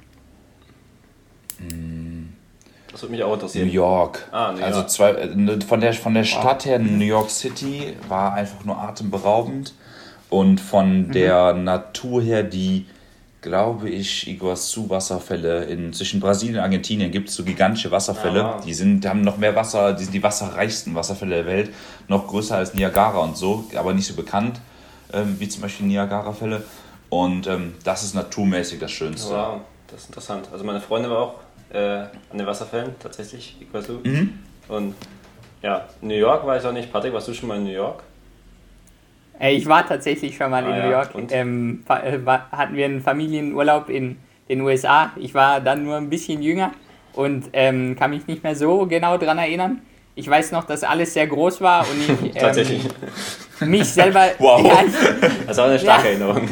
Das 2.90 3.02
würde 3.02 3.12
mich 3.12 3.22
auch 3.22 3.28
New 3.28 3.34
interessieren. 3.34 3.68
York. 3.68 4.26
Ah, 4.32 4.52
New 4.52 4.62
Also 4.64 4.78
York. 4.78 4.90
zwei, 4.90 5.10
äh, 5.10 5.60
von, 5.60 5.80
der, 5.80 5.92
von 5.92 6.14
der 6.14 6.24
Stadt 6.24 6.64
her, 6.64 6.78
New 6.78 7.04
York 7.04 7.28
City, 7.30 7.94
war 8.08 8.32
einfach 8.34 8.64
nur 8.64 8.78
atemberaubend. 8.78 9.74
Und 10.30 10.60
von 10.60 11.08
Mhm. 11.08 11.12
der 11.12 11.52
Natur 11.54 12.22
her, 12.22 12.42
die, 12.42 12.86
glaube 13.42 13.90
ich, 13.90 14.28
Iguazu-Wasserfälle 14.28 15.64
in, 15.64 15.92
zwischen 15.92 16.20
Brasilien 16.20 16.56
und 16.58 16.62
Argentinien 16.62 17.10
gibt 17.10 17.28
es 17.28 17.34
so 17.34 17.42
gigantische 17.44 17.90
Wasserfälle. 17.90 18.44
Ah. 18.44 18.60
Die 18.64 18.74
sind, 18.74 19.04
haben 19.06 19.22
noch 19.22 19.38
mehr 19.38 19.56
Wasser, 19.56 19.92
die 19.92 20.04
sind 20.04 20.12
die 20.14 20.22
wasserreichsten 20.22 20.94
Wasserfälle 20.94 21.36
der 21.36 21.46
Welt. 21.46 21.70
Noch 22.08 22.26
größer 22.28 22.56
als 22.56 22.74
Niagara 22.74 23.18
und 23.18 23.36
so, 23.36 23.64
aber 23.76 23.92
nicht 23.92 24.06
so 24.06 24.14
bekannt 24.14 24.60
ähm, 25.12 25.36
wie 25.38 25.48
zum 25.48 25.62
Beispiel 25.62 25.86
Niagara-Fälle. 25.86 26.62
Und 27.08 27.46
ähm, 27.48 27.74
das 27.82 28.04
ist 28.04 28.14
naturmäßig 28.14 28.78
das 28.78 28.92
Schönste. 28.92 29.34
Wow, 29.34 29.60
das 29.88 30.02
ist 30.02 30.08
interessant. 30.10 30.48
Also 30.52 30.64
meine 30.64 30.80
Freundin 30.80 31.10
war 31.10 31.18
auch 31.18 31.34
äh, 31.72 31.78
an 32.30 32.38
den 32.38 32.46
Wasserfällen, 32.46 32.94
tatsächlich, 33.00 33.56
Iguazu. 33.60 34.00
Mhm. 34.04 34.38
Und 34.68 34.94
ja, 35.62 35.88
New 36.00 36.14
York 36.14 36.46
war 36.46 36.56
ich 36.56 36.64
auch 36.64 36.72
nicht. 36.72 36.92
Patrick, 36.92 37.12
warst 37.12 37.26
du 37.26 37.34
schon 37.34 37.48
mal 37.48 37.56
in 37.56 37.64
New 37.64 37.70
York? 37.72 38.02
Ich 39.48 39.66
war 39.66 39.86
tatsächlich 39.86 40.36
schon 40.36 40.50
mal 40.50 40.64
Ah, 40.64 40.68
in 40.68 40.76
ja, 40.76 40.84
New 40.84 40.90
York. 40.90 41.10
Ähm, 41.30 41.82
äh, 41.88 42.18
war, 42.24 42.48
hatten 42.52 42.74
wir 42.74 42.84
einen 42.84 43.00
Familienurlaub 43.00 43.88
in 43.88 44.16
den 44.48 44.60
USA. 44.60 45.12
Ich 45.16 45.32
war 45.34 45.60
dann 45.60 45.84
nur 45.84 45.96
ein 45.96 46.10
bisschen 46.10 46.42
jünger 46.42 46.72
und 47.14 47.44
ähm, 47.52 47.96
kann 47.98 48.10
mich 48.10 48.26
nicht 48.26 48.42
mehr 48.42 48.54
so 48.54 48.86
genau 48.86 49.16
dran 49.16 49.38
erinnern. 49.38 49.80
Ich 50.14 50.28
weiß 50.28 50.52
noch, 50.52 50.64
dass 50.64 50.82
alles 50.84 51.14
sehr 51.14 51.26
groß 51.26 51.60
war 51.62 51.86
und 51.88 52.26
ich 52.26 52.34
Tatsächlich. 52.38 52.84
ähm, 53.62 53.70
mich 53.70 53.88
selber. 53.88 54.26
Wow. 54.38 54.66
Ja, 54.66 54.82
ich, 54.86 55.46
Das 55.46 55.58
auch 55.58 55.64
eine 55.64 55.78
starke 55.78 56.04
Ja. 56.04 56.10
Erinnerung. 56.10 56.48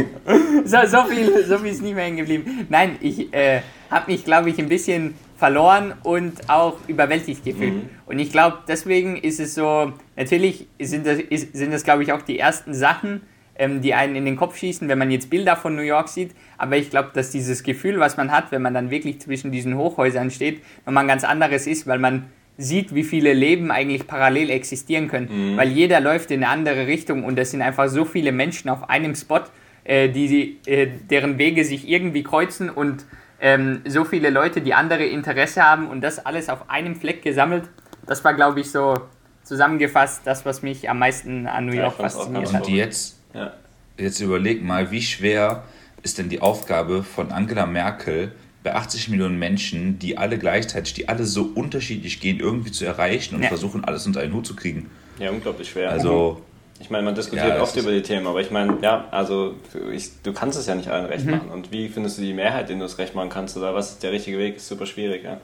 so, 0.64 0.78
so, 0.86 1.04
viel, 1.04 1.44
so 1.44 1.58
viel 1.58 1.72
ist 1.72 1.82
nicht 1.82 1.94
mehr 1.94 2.04
hängen 2.04 2.18
geblieben. 2.18 2.66
Nein, 2.70 2.96
ich 3.00 3.32
äh, 3.34 3.60
habe 3.90 4.10
mich, 4.12 4.24
glaube 4.24 4.48
ich, 4.50 4.58
ein 4.58 4.68
bisschen 4.68 5.14
verloren 5.38 5.94
und 6.02 6.50
auch 6.50 6.76
überwältigt 6.88 7.44
gefühlt. 7.44 7.74
Mhm. 7.74 7.88
Und 8.06 8.18
ich 8.18 8.32
glaube, 8.32 8.58
deswegen 8.66 9.16
ist 9.16 9.38
es 9.38 9.54
so, 9.54 9.92
natürlich 10.16 10.66
sind 10.80 11.06
das, 11.06 11.20
ist, 11.20 11.56
sind 11.56 11.72
das, 11.72 11.84
glaube 11.84 12.02
ich, 12.02 12.12
auch 12.12 12.22
die 12.22 12.40
ersten 12.40 12.74
Sachen, 12.74 13.22
ähm, 13.56 13.80
die 13.80 13.94
einen 13.94 14.16
in 14.16 14.24
den 14.24 14.36
Kopf 14.36 14.58
schießen, 14.58 14.88
wenn 14.88 14.98
man 14.98 15.12
jetzt 15.12 15.30
Bilder 15.30 15.54
von 15.54 15.76
New 15.76 15.82
York 15.82 16.08
sieht. 16.08 16.32
Aber 16.58 16.76
ich 16.76 16.90
glaube, 16.90 17.10
dass 17.14 17.30
dieses 17.30 17.62
Gefühl, 17.62 18.00
was 18.00 18.16
man 18.16 18.32
hat, 18.32 18.50
wenn 18.50 18.62
man 18.62 18.74
dann 18.74 18.90
wirklich 18.90 19.20
zwischen 19.20 19.52
diesen 19.52 19.76
Hochhäusern 19.76 20.32
steht, 20.32 20.60
nochmal 20.84 21.04
ein 21.04 21.08
ganz 21.08 21.22
anderes 21.22 21.68
ist, 21.68 21.86
weil 21.86 22.00
man 22.00 22.24
sieht, 22.56 22.92
wie 22.92 23.04
viele 23.04 23.32
Leben 23.32 23.70
eigentlich 23.70 24.08
parallel 24.08 24.50
existieren 24.50 25.06
können. 25.06 25.56
Weil 25.56 25.68
jeder 25.68 26.00
läuft 26.00 26.32
in 26.32 26.42
eine 26.42 26.52
andere 26.52 26.88
Richtung 26.88 27.22
und 27.22 27.38
es 27.38 27.52
sind 27.52 27.62
einfach 27.62 27.88
so 27.88 28.04
viele 28.04 28.32
Menschen 28.32 28.68
auf 28.68 28.90
einem 28.90 29.14
Spot, 29.14 29.42
äh, 29.84 30.08
die, 30.08 30.58
äh, 30.66 30.88
deren 31.08 31.38
Wege 31.38 31.64
sich 31.64 31.88
irgendwie 31.88 32.24
kreuzen 32.24 32.68
und 32.68 33.06
ähm, 33.40 33.82
so 33.86 34.04
viele 34.04 34.30
Leute, 34.30 34.60
die 34.60 34.74
andere 34.74 35.04
Interesse 35.04 35.62
haben 35.62 35.88
und 35.88 36.00
das 36.00 36.24
alles 36.24 36.48
auf 36.48 36.68
einem 36.70 36.96
Fleck 36.96 37.22
gesammelt. 37.22 37.64
Das 38.06 38.24
war, 38.24 38.34
glaube 38.34 38.60
ich, 38.60 38.70
so 38.70 39.00
zusammengefasst 39.44 40.22
das, 40.24 40.44
was 40.44 40.62
mich 40.62 40.88
am 40.90 40.98
meisten 40.98 41.46
an 41.46 41.66
New 41.66 41.72
Ja, 41.72 41.82
York 41.84 41.94
auch 41.94 42.02
fasziniert 42.02 42.52
hat. 42.52 42.66
Und 42.66 42.74
jetzt 42.74 43.18
Ja. 43.34 43.52
Jetzt 43.98 44.20
überleg 44.20 44.62
mal, 44.62 44.90
wie 44.92 45.02
schwer 45.02 45.64
ist 46.04 46.18
denn 46.18 46.28
die 46.28 46.40
Aufgabe 46.40 47.02
von 47.02 47.32
Angela 47.32 47.66
Merkel, 47.66 48.30
bei 48.62 48.74
80 48.74 49.08
Millionen 49.08 49.38
Menschen, 49.38 49.98
die 49.98 50.16
alle 50.16 50.38
gleichzeitig, 50.38 50.94
die 50.94 51.08
alle 51.08 51.24
so 51.24 51.50
unterschiedlich 51.54 52.20
gehen, 52.20 52.38
irgendwie 52.38 52.70
zu 52.70 52.84
erreichen 52.84 53.34
und 53.34 53.42
Ja. 53.42 53.48
versuchen, 53.48 53.84
alles 53.84 54.06
unter 54.06 54.20
einen 54.20 54.32
Hut 54.34 54.46
zu 54.46 54.54
kriegen. 54.54 54.90
ja, 55.18 55.30
unglaublich 55.30 55.68
schwer. 55.68 55.90
Also, 55.90 56.42
Ich 56.80 56.90
meine, 56.90 57.04
man 57.04 57.14
diskutiert 57.14 57.48
Ja, 57.56 57.60
oft 57.62 57.76
über 57.76 57.90
die 57.90 58.02
Themen, 58.02 58.26
aber 58.26 58.40
ich 58.40 58.50
meine, 58.50 58.78
ja, 58.82 59.06
also 59.10 59.54
ich, 59.92 60.10
du 60.22 60.32
kannst 60.32 60.58
es 60.58 60.66
ja 60.66 60.74
nicht 60.74 60.88
allen 60.88 61.04
Mhm. 61.06 61.10
recht 61.10 61.26
machen. 61.26 61.48
Und 61.52 61.72
wie 61.72 61.88
findest 61.88 62.18
du 62.18 62.22
die 62.22 62.32
Mehrheit, 62.32 62.68
denen 62.68 62.80
du 62.80 62.86
es 62.86 62.98
recht 62.98 63.14
machen 63.14 63.30
kannst? 63.30 63.56
Oder 63.56 63.74
was 63.74 63.90
ist 63.90 64.02
der 64.02 64.12
richtige 64.12 64.38
Weg? 64.38 64.56
Ist 64.56 64.68
super 64.68 64.86
schwierig, 64.86 65.24
ja. 65.24 65.38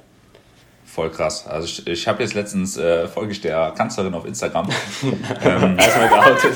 voll 0.87 1.11
krass. 1.11 1.45
Also, 1.49 1.67
ich, 1.67 1.87
ich 1.89 2.07
habe 2.07 2.23
jetzt 2.23 2.35
letztens 2.35 2.77
äh, 2.77 3.09
folge 3.09 3.33
ich 3.33 3.41
der 3.41 3.73
Kanzlerin 3.77 4.15
auf 4.15 4.25
Instagram. 4.27 4.69
Erstmal 5.77 6.09
geoutet. 6.09 6.55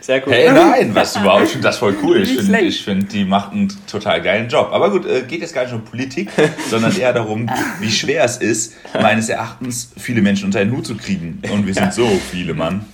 Sehr 0.00 0.24
cool. 0.26 0.32
Hey, 0.32 0.52
nein, 0.52 0.94
was 0.94 1.16
überhaupt, 1.16 1.42
ich 1.44 1.50
finde 1.50 1.66
das 1.66 1.78
voll 1.78 1.96
cool. 2.04 2.22
Ich 2.22 2.36
finde, 2.36 2.60
ich 2.60 2.84
find, 2.84 3.12
die 3.12 3.24
macht 3.24 3.50
einen 3.52 3.68
total 3.90 4.22
geilen 4.22 4.48
Job. 4.48 4.68
Aber 4.70 4.90
gut, 4.90 5.06
äh, 5.06 5.22
geht 5.22 5.40
jetzt 5.40 5.54
gar 5.54 5.64
nicht 5.64 5.74
um 5.74 5.84
Politik, 5.84 6.30
sondern 6.68 6.96
eher 6.96 7.12
darum, 7.12 7.50
wie 7.80 7.90
schwer 7.90 8.22
es 8.24 8.36
ist, 8.36 8.74
meines 8.94 9.28
Erachtens 9.28 9.90
viele 9.96 10.22
Menschen 10.22 10.44
unter 10.44 10.60
einen 10.60 10.70
Hut 10.70 10.86
zu 10.86 10.96
kriegen. 10.96 11.42
Und 11.52 11.66
wir 11.66 11.74
sind 11.74 11.92
so 11.92 12.06
viele, 12.30 12.54
Mann. 12.54 12.84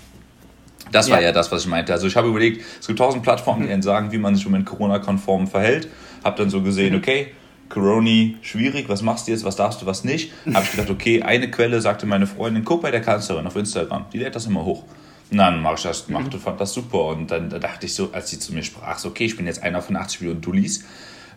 Das 0.92 1.10
war 1.10 1.18
Ja. 1.20 1.26
ja 1.28 1.32
das, 1.32 1.50
was 1.52 1.62
ich 1.62 1.68
meinte. 1.68 1.92
Also 1.92 2.06
ich 2.06 2.16
habe 2.16 2.28
überlegt, 2.28 2.62
es 2.80 2.86
gibt 2.86 2.98
tausend 2.98 3.22
Plattformen, 3.22 3.66
die 3.66 3.72
einem 3.72 3.82
sagen, 3.82 4.12
wie 4.12 4.18
man 4.18 4.34
sich 4.34 4.44
im 4.46 4.52
Moment 4.52 4.68
Corona-konform 4.68 5.46
verhält. 5.48 5.88
Hab 6.24 6.36
dann 6.36 6.50
so 6.50 6.62
gesehen, 6.62 6.94
okay, 6.94 7.28
Coroni, 7.68 8.36
schwierig, 8.42 8.88
was 8.88 9.02
machst 9.02 9.26
du 9.26 9.32
jetzt, 9.32 9.44
was 9.44 9.56
darfst 9.56 9.82
du, 9.82 9.86
was 9.86 10.04
nicht. 10.04 10.32
Habe 10.52 10.64
ich 10.64 10.70
gedacht, 10.72 10.90
okay, 10.90 11.22
eine 11.22 11.50
Quelle 11.50 11.80
sagte 11.80 12.06
meine 12.06 12.26
Freundin, 12.26 12.64
guck 12.64 12.82
bei 12.82 12.90
der 12.92 13.00
Kanzlerin 13.00 13.46
auf 13.46 13.56
Instagram, 13.56 14.06
die 14.12 14.18
lädt 14.18 14.36
das 14.36 14.46
immer 14.46 14.64
hoch. 14.64 14.84
Und 15.30 15.38
dann 15.38 15.60
mach 15.60 15.74
ich 15.76 15.82
das 15.82 16.06
gemacht 16.06 16.32
und 16.32 16.40
fand 16.40 16.60
das 16.60 16.72
super. 16.72 17.06
Und 17.06 17.30
dann 17.32 17.50
da 17.50 17.58
dachte 17.58 17.86
ich 17.86 17.94
so, 17.94 18.10
als 18.12 18.30
sie 18.30 18.38
zu 18.38 18.54
mir 18.54 18.62
sprach, 18.62 18.98
so, 18.98 19.08
okay, 19.08 19.24
ich 19.24 19.36
bin 19.36 19.46
jetzt 19.46 19.62
einer 19.64 19.82
von 19.82 19.96
80 19.96 20.20
Millionen 20.20 20.40
Dullis, 20.40 20.84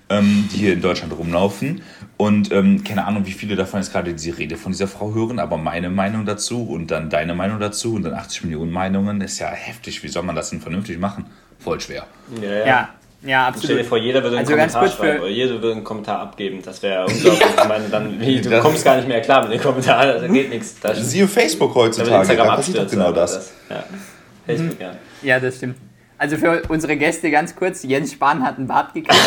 ähm, 0.09 0.49
die 0.51 0.57
hier 0.57 0.73
in 0.73 0.81
Deutschland 0.81 1.13
rumlaufen. 1.17 1.81
Und 2.17 2.51
ähm, 2.51 2.83
keine 2.83 3.05
Ahnung, 3.05 3.25
wie 3.25 3.31
viele 3.31 3.55
davon 3.55 3.79
jetzt 3.79 3.91
gerade 3.93 4.13
diese 4.13 4.37
Rede 4.37 4.57
von 4.57 4.71
dieser 4.73 4.87
Frau 4.87 5.13
hören, 5.13 5.39
aber 5.39 5.57
meine 5.57 5.89
Meinung 5.89 6.25
dazu 6.25 6.63
und 6.67 6.91
dann 6.91 7.09
deine 7.09 7.33
Meinung 7.35 7.59
dazu 7.59 7.95
und 7.95 8.03
dann 8.03 8.13
80 8.13 8.43
Millionen 8.45 8.71
Meinungen, 8.71 9.21
ist 9.21 9.39
ja 9.39 9.47
heftig. 9.49 10.03
Wie 10.03 10.07
soll 10.09 10.23
man 10.23 10.35
das 10.35 10.49
denn 10.49 10.59
vernünftig 10.61 10.99
machen? 10.99 11.25
Voll 11.59 11.79
schwer. 11.79 12.05
Ja, 12.41 12.49
ja. 12.51 12.65
Ja, 12.65 12.89
ja, 13.21 13.51
Stell 13.57 13.67
dir 13.75 13.81
absolut. 13.81 13.85
vor, 13.85 13.97
jeder 13.97 14.23
würde 14.23 14.37
einen 14.37 14.47
Also 14.47 14.53
Kommentar 14.53 14.87
schreiben 14.89 15.19
oder 15.19 15.29
jeder 15.29 15.51
würde 15.51 15.71
einen 15.73 15.83
Kommentar 15.83 16.19
abgeben. 16.19 16.59
Das 16.63 16.81
wäre 16.81 17.05
unglaublich. 17.05 17.41
Ich 17.61 17.67
meine, 17.67 17.89
dann, 17.89 18.19
wie, 18.19 18.39
du 18.41 18.49
Das- 18.49 18.63
kommst 18.63 18.83
gar 18.85 18.95
nicht 18.95 19.07
mehr 19.09 19.19
klar 19.21 19.43
mit 19.43 19.51
den 19.53 19.61
Kommentaren, 19.61 20.21
da 20.21 20.27
geht 20.27 20.49
nichts. 20.49 20.79
Da 20.81 20.93
Siehe 20.95 21.27
Facebook 21.27 21.75
heutzutage, 21.75 22.15
Instagram 22.21 22.47
da 22.47 22.55
passiert 22.55 22.89
genau 22.91 23.05
aber 23.07 23.15
das. 23.21 23.51
Ja. 23.69 23.83
Facebook, 24.45 24.79
ja. 24.79 24.91
Ja, 25.21 25.39
das 25.39 25.57
stimmt. 25.57 25.75
Also 26.19 26.35
für 26.35 26.61
unsere 26.67 26.97
Gäste 26.97 27.31
ganz 27.31 27.55
kurz, 27.55 27.83
Jens 27.83 28.11
Spahn 28.11 28.43
hat 28.43 28.57
einen 28.57 28.67
Bart 28.67 28.93
gekriegt. 28.93 29.15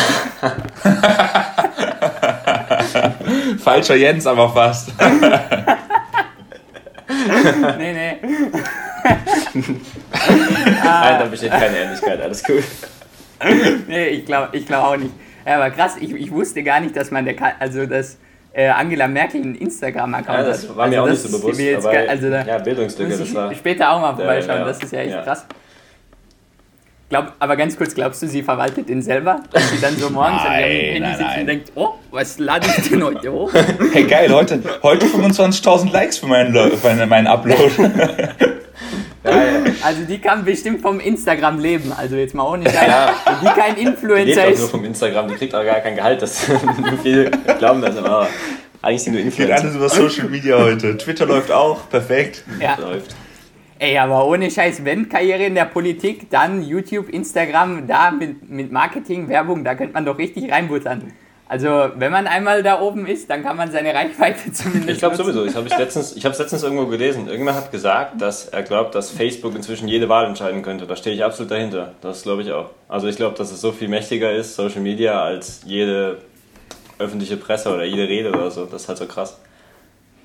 Falscher 3.63 3.95
Jens, 3.95 4.27
aber 4.27 4.47
fast. 4.49 4.91
nee, 7.77 7.93
nee. 7.93 8.17
Nein, 10.83 11.19
da 11.19 11.25
besteht 11.29 11.51
keine 11.51 11.77
Ähnlichkeit, 11.77 12.21
alles 12.21 12.43
cool. 12.47 12.63
Nee, 13.87 14.07
ich 14.09 14.25
glaube 14.27 14.49
ich 14.55 14.67
glaub 14.67 14.83
auch 14.85 14.97
nicht. 14.97 15.13
Ja, 15.47 15.55
aber 15.55 15.71
krass, 15.71 15.95
ich, 15.99 16.13
ich 16.13 16.31
wusste 16.31 16.61
gar 16.61 16.79
nicht, 16.79 16.95
dass 16.95 17.09
man 17.09 17.25
der 17.25 17.35
also 17.59 17.87
dass 17.87 18.19
äh, 18.53 18.67
Angela 18.69 19.07
Merkel 19.07 19.41
einen 19.41 19.55
Instagram-Account 19.55 20.37
Ja, 20.37 20.43
das 20.45 20.67
war 20.75 20.87
mir 20.87 21.01
also 21.01 21.01
auch 21.01 21.07
das 21.07 21.23
nicht 21.23 21.31
so 21.31 21.39
bewusst. 21.39 21.59
also 22.07 22.29
da 22.29 22.43
ja, 22.45 22.59
Bildungslücke, 22.59 23.09
muss 23.09 23.19
das 23.19 23.33
war. 23.33 23.51
später 23.55 23.91
auch 23.91 23.99
mal 23.99 24.15
vorbeischauen, 24.15 24.59
ja. 24.59 24.65
das 24.65 24.77
ist 24.83 24.91
ja 24.93 24.99
echt 24.99 25.11
Ja. 25.11 25.23
krass. 25.23 25.47
Glaub, 27.13 27.31
aber 27.37 27.55
ganz 27.57 27.77
kurz, 27.77 27.93
glaubst 27.93 28.23
du, 28.23 28.27
sie 28.27 28.41
verwaltet 28.41 28.89
den 28.89 29.03
selber? 29.03 29.41
Dass 29.51 29.69
sie 29.69 29.79
dann 29.79 29.95
so 29.97 30.09
morgens 30.09 30.41
an 30.41 30.53
ihrem 30.53 30.61
Nein, 30.63 30.71
Handy 30.71 30.99
nein, 31.01 31.11
sitzt 31.11 31.21
nein. 31.29 31.39
und 31.41 31.45
denkt, 31.45 31.71
oh, 31.75 31.89
was 32.09 32.39
lade 32.39 32.67
ich 32.75 32.89
denn 32.89 33.03
heute 33.03 33.31
hoch? 33.31 33.51
Hey 33.93 34.03
geil, 34.05 34.33
heute, 34.33 34.59
heute 34.81 35.05
25.000 35.05 35.91
Likes 35.91 36.17
für 36.17 36.25
meinen, 36.25 36.55
für 36.71 37.05
meinen- 37.05 37.27
Upload. 37.27 37.71
Also 39.83 40.03
die 40.09 40.17
kann 40.17 40.43
bestimmt 40.43 40.81
vom 40.81 40.99
Instagram 40.99 41.59
leben. 41.59 41.93
Also 41.95 42.15
jetzt 42.15 42.33
mal 42.33 42.45
ohne 42.51 42.65
Scheiß. 42.65 42.87
Ja. 42.87 43.13
Die 43.41 43.45
kein 43.45 43.75
Die 43.75 43.81
lebt 43.85 43.93
Influencer 43.93 44.41
auch 44.41 44.45
nur 44.45 44.53
ist. 44.53 44.69
vom 44.71 44.83
Instagram, 44.83 45.27
die 45.27 45.35
kriegt 45.35 45.53
auch 45.55 45.63
gar 45.63 45.81
kein 45.81 45.95
Gehalt. 45.95 46.19
Das 46.21 46.45
viele 47.03 47.29
glauben 47.59 47.81
das 47.81 47.95
immer. 47.95 48.09
aber 48.09 48.27
Eigentlich 48.81 49.03
sind 49.03 49.13
nur 49.13 49.21
Geht 49.21 49.31
Influencer. 49.37 49.63
alles 49.63 49.75
über 49.75 49.89
Social 49.89 50.29
Media 50.29 50.57
heute. 50.57 50.97
Twitter 50.97 51.25
läuft 51.27 51.51
auch, 51.51 51.87
perfekt. 51.89 52.43
Ja. 52.59 52.75
läuft. 52.79 53.15
Ey, 53.83 53.97
aber 53.97 54.25
ohne 54.25 54.49
Scheiß, 54.49 54.85
wenn 54.85 55.09
Karriere 55.09 55.43
in 55.43 55.55
der 55.55 55.65
Politik, 55.65 56.29
dann 56.29 56.63
YouTube, 56.63 57.09
Instagram, 57.09 57.85
da 57.85 58.11
mit, 58.11 58.49
mit 58.49 58.71
Marketing, 58.71 59.27
Werbung, 59.27 59.65
da 59.65 59.75
könnte 59.75 59.91
man 59.91 60.05
doch 60.05 60.17
richtig 60.17 60.49
reinbuttern. 60.49 61.11
Also, 61.49 61.67
wenn 61.97 62.09
man 62.09 62.25
einmal 62.25 62.63
da 62.63 62.79
oben 62.79 63.05
ist, 63.05 63.29
dann 63.29 63.43
kann 63.43 63.57
man 63.57 63.73
seine 63.73 63.93
Reichweite 63.93 64.51
zumindest. 64.53 64.89
Ich 64.89 64.99
glaube 64.99 65.17
sowieso. 65.17 65.43
Ich 65.43 65.53
habe 65.55 65.67
ich 65.67 65.77
letztens, 65.77 66.15
ich 66.15 66.23
habe 66.23 66.31
es 66.31 66.39
letztens 66.39 66.63
irgendwo 66.63 66.85
gelesen. 66.85 67.27
Irgendwer 67.27 67.55
hat 67.55 67.73
gesagt, 67.73 68.21
dass 68.21 68.47
er 68.47 68.63
glaubt, 68.63 68.95
dass 68.95 69.11
Facebook 69.11 69.53
inzwischen 69.53 69.89
jede 69.89 70.07
Wahl 70.07 70.27
entscheiden 70.27 70.61
könnte. 70.61 70.87
Da 70.87 70.95
stehe 70.95 71.13
ich 71.13 71.21
absolut 71.21 71.51
dahinter. 71.51 71.91
Das 71.99 72.23
glaube 72.23 72.43
ich 72.43 72.53
auch. 72.53 72.69
Also 72.87 73.09
ich 73.09 73.17
glaube, 73.17 73.37
dass 73.37 73.51
es 73.51 73.59
so 73.59 73.73
viel 73.73 73.89
mächtiger 73.89 74.31
ist, 74.31 74.55
Social 74.55 74.79
Media, 74.79 75.21
als 75.21 75.59
jede 75.65 76.19
öffentliche 76.99 77.35
Presse 77.35 77.73
oder 77.73 77.83
jede 77.83 78.07
Rede 78.07 78.29
oder 78.29 78.49
so. 78.49 78.63
Das 78.63 78.83
ist 78.83 78.87
halt 78.87 78.99
so 78.99 79.07
krass. 79.07 79.41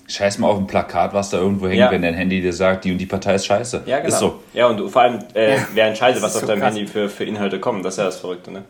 Scheiß 0.09 0.39
mal 0.39 0.49
auf 0.49 0.57
ein 0.59 0.67
Plakat, 0.67 1.13
was 1.13 1.29
da 1.31 1.39
irgendwo 1.39 1.67
hängt, 1.67 1.79
Ja. 1.79 1.91
wenn 1.91 2.01
dein 2.03 2.15
Handy 2.15 2.41
dir 2.41 2.53
sagt, 2.53 2.85
die 2.85 2.93
und 2.93 2.99
die 2.99 3.07
Partei 3.07 3.35
ist 3.35 3.45
scheiße. 3.47 3.83
Ja, 3.87 3.99
genau. 3.99 4.09
Ist 4.09 4.19
so. 4.19 4.43
Ja, 4.55 4.67
und 4.67 4.89
vor 4.91 5.03
allem, 5.03 5.19
äh, 5.35 5.57
Ja. 5.57 5.67
wer 5.75 5.87
entscheidet, 5.89 6.23
was 6.23 6.35
auf 6.35 6.41
so 6.41 6.47
deinem 6.47 6.61
krass. 6.61 6.75
Handy 6.75 6.87
für, 6.91 7.09
für 7.11 7.25
Inhalte 7.25 7.61
kommen. 7.61 7.83
Das 7.83 7.95
ist 7.95 7.99
ja 7.99 8.05
das 8.05 8.19
Verrückte, 8.19 8.51
ne? 8.51 8.65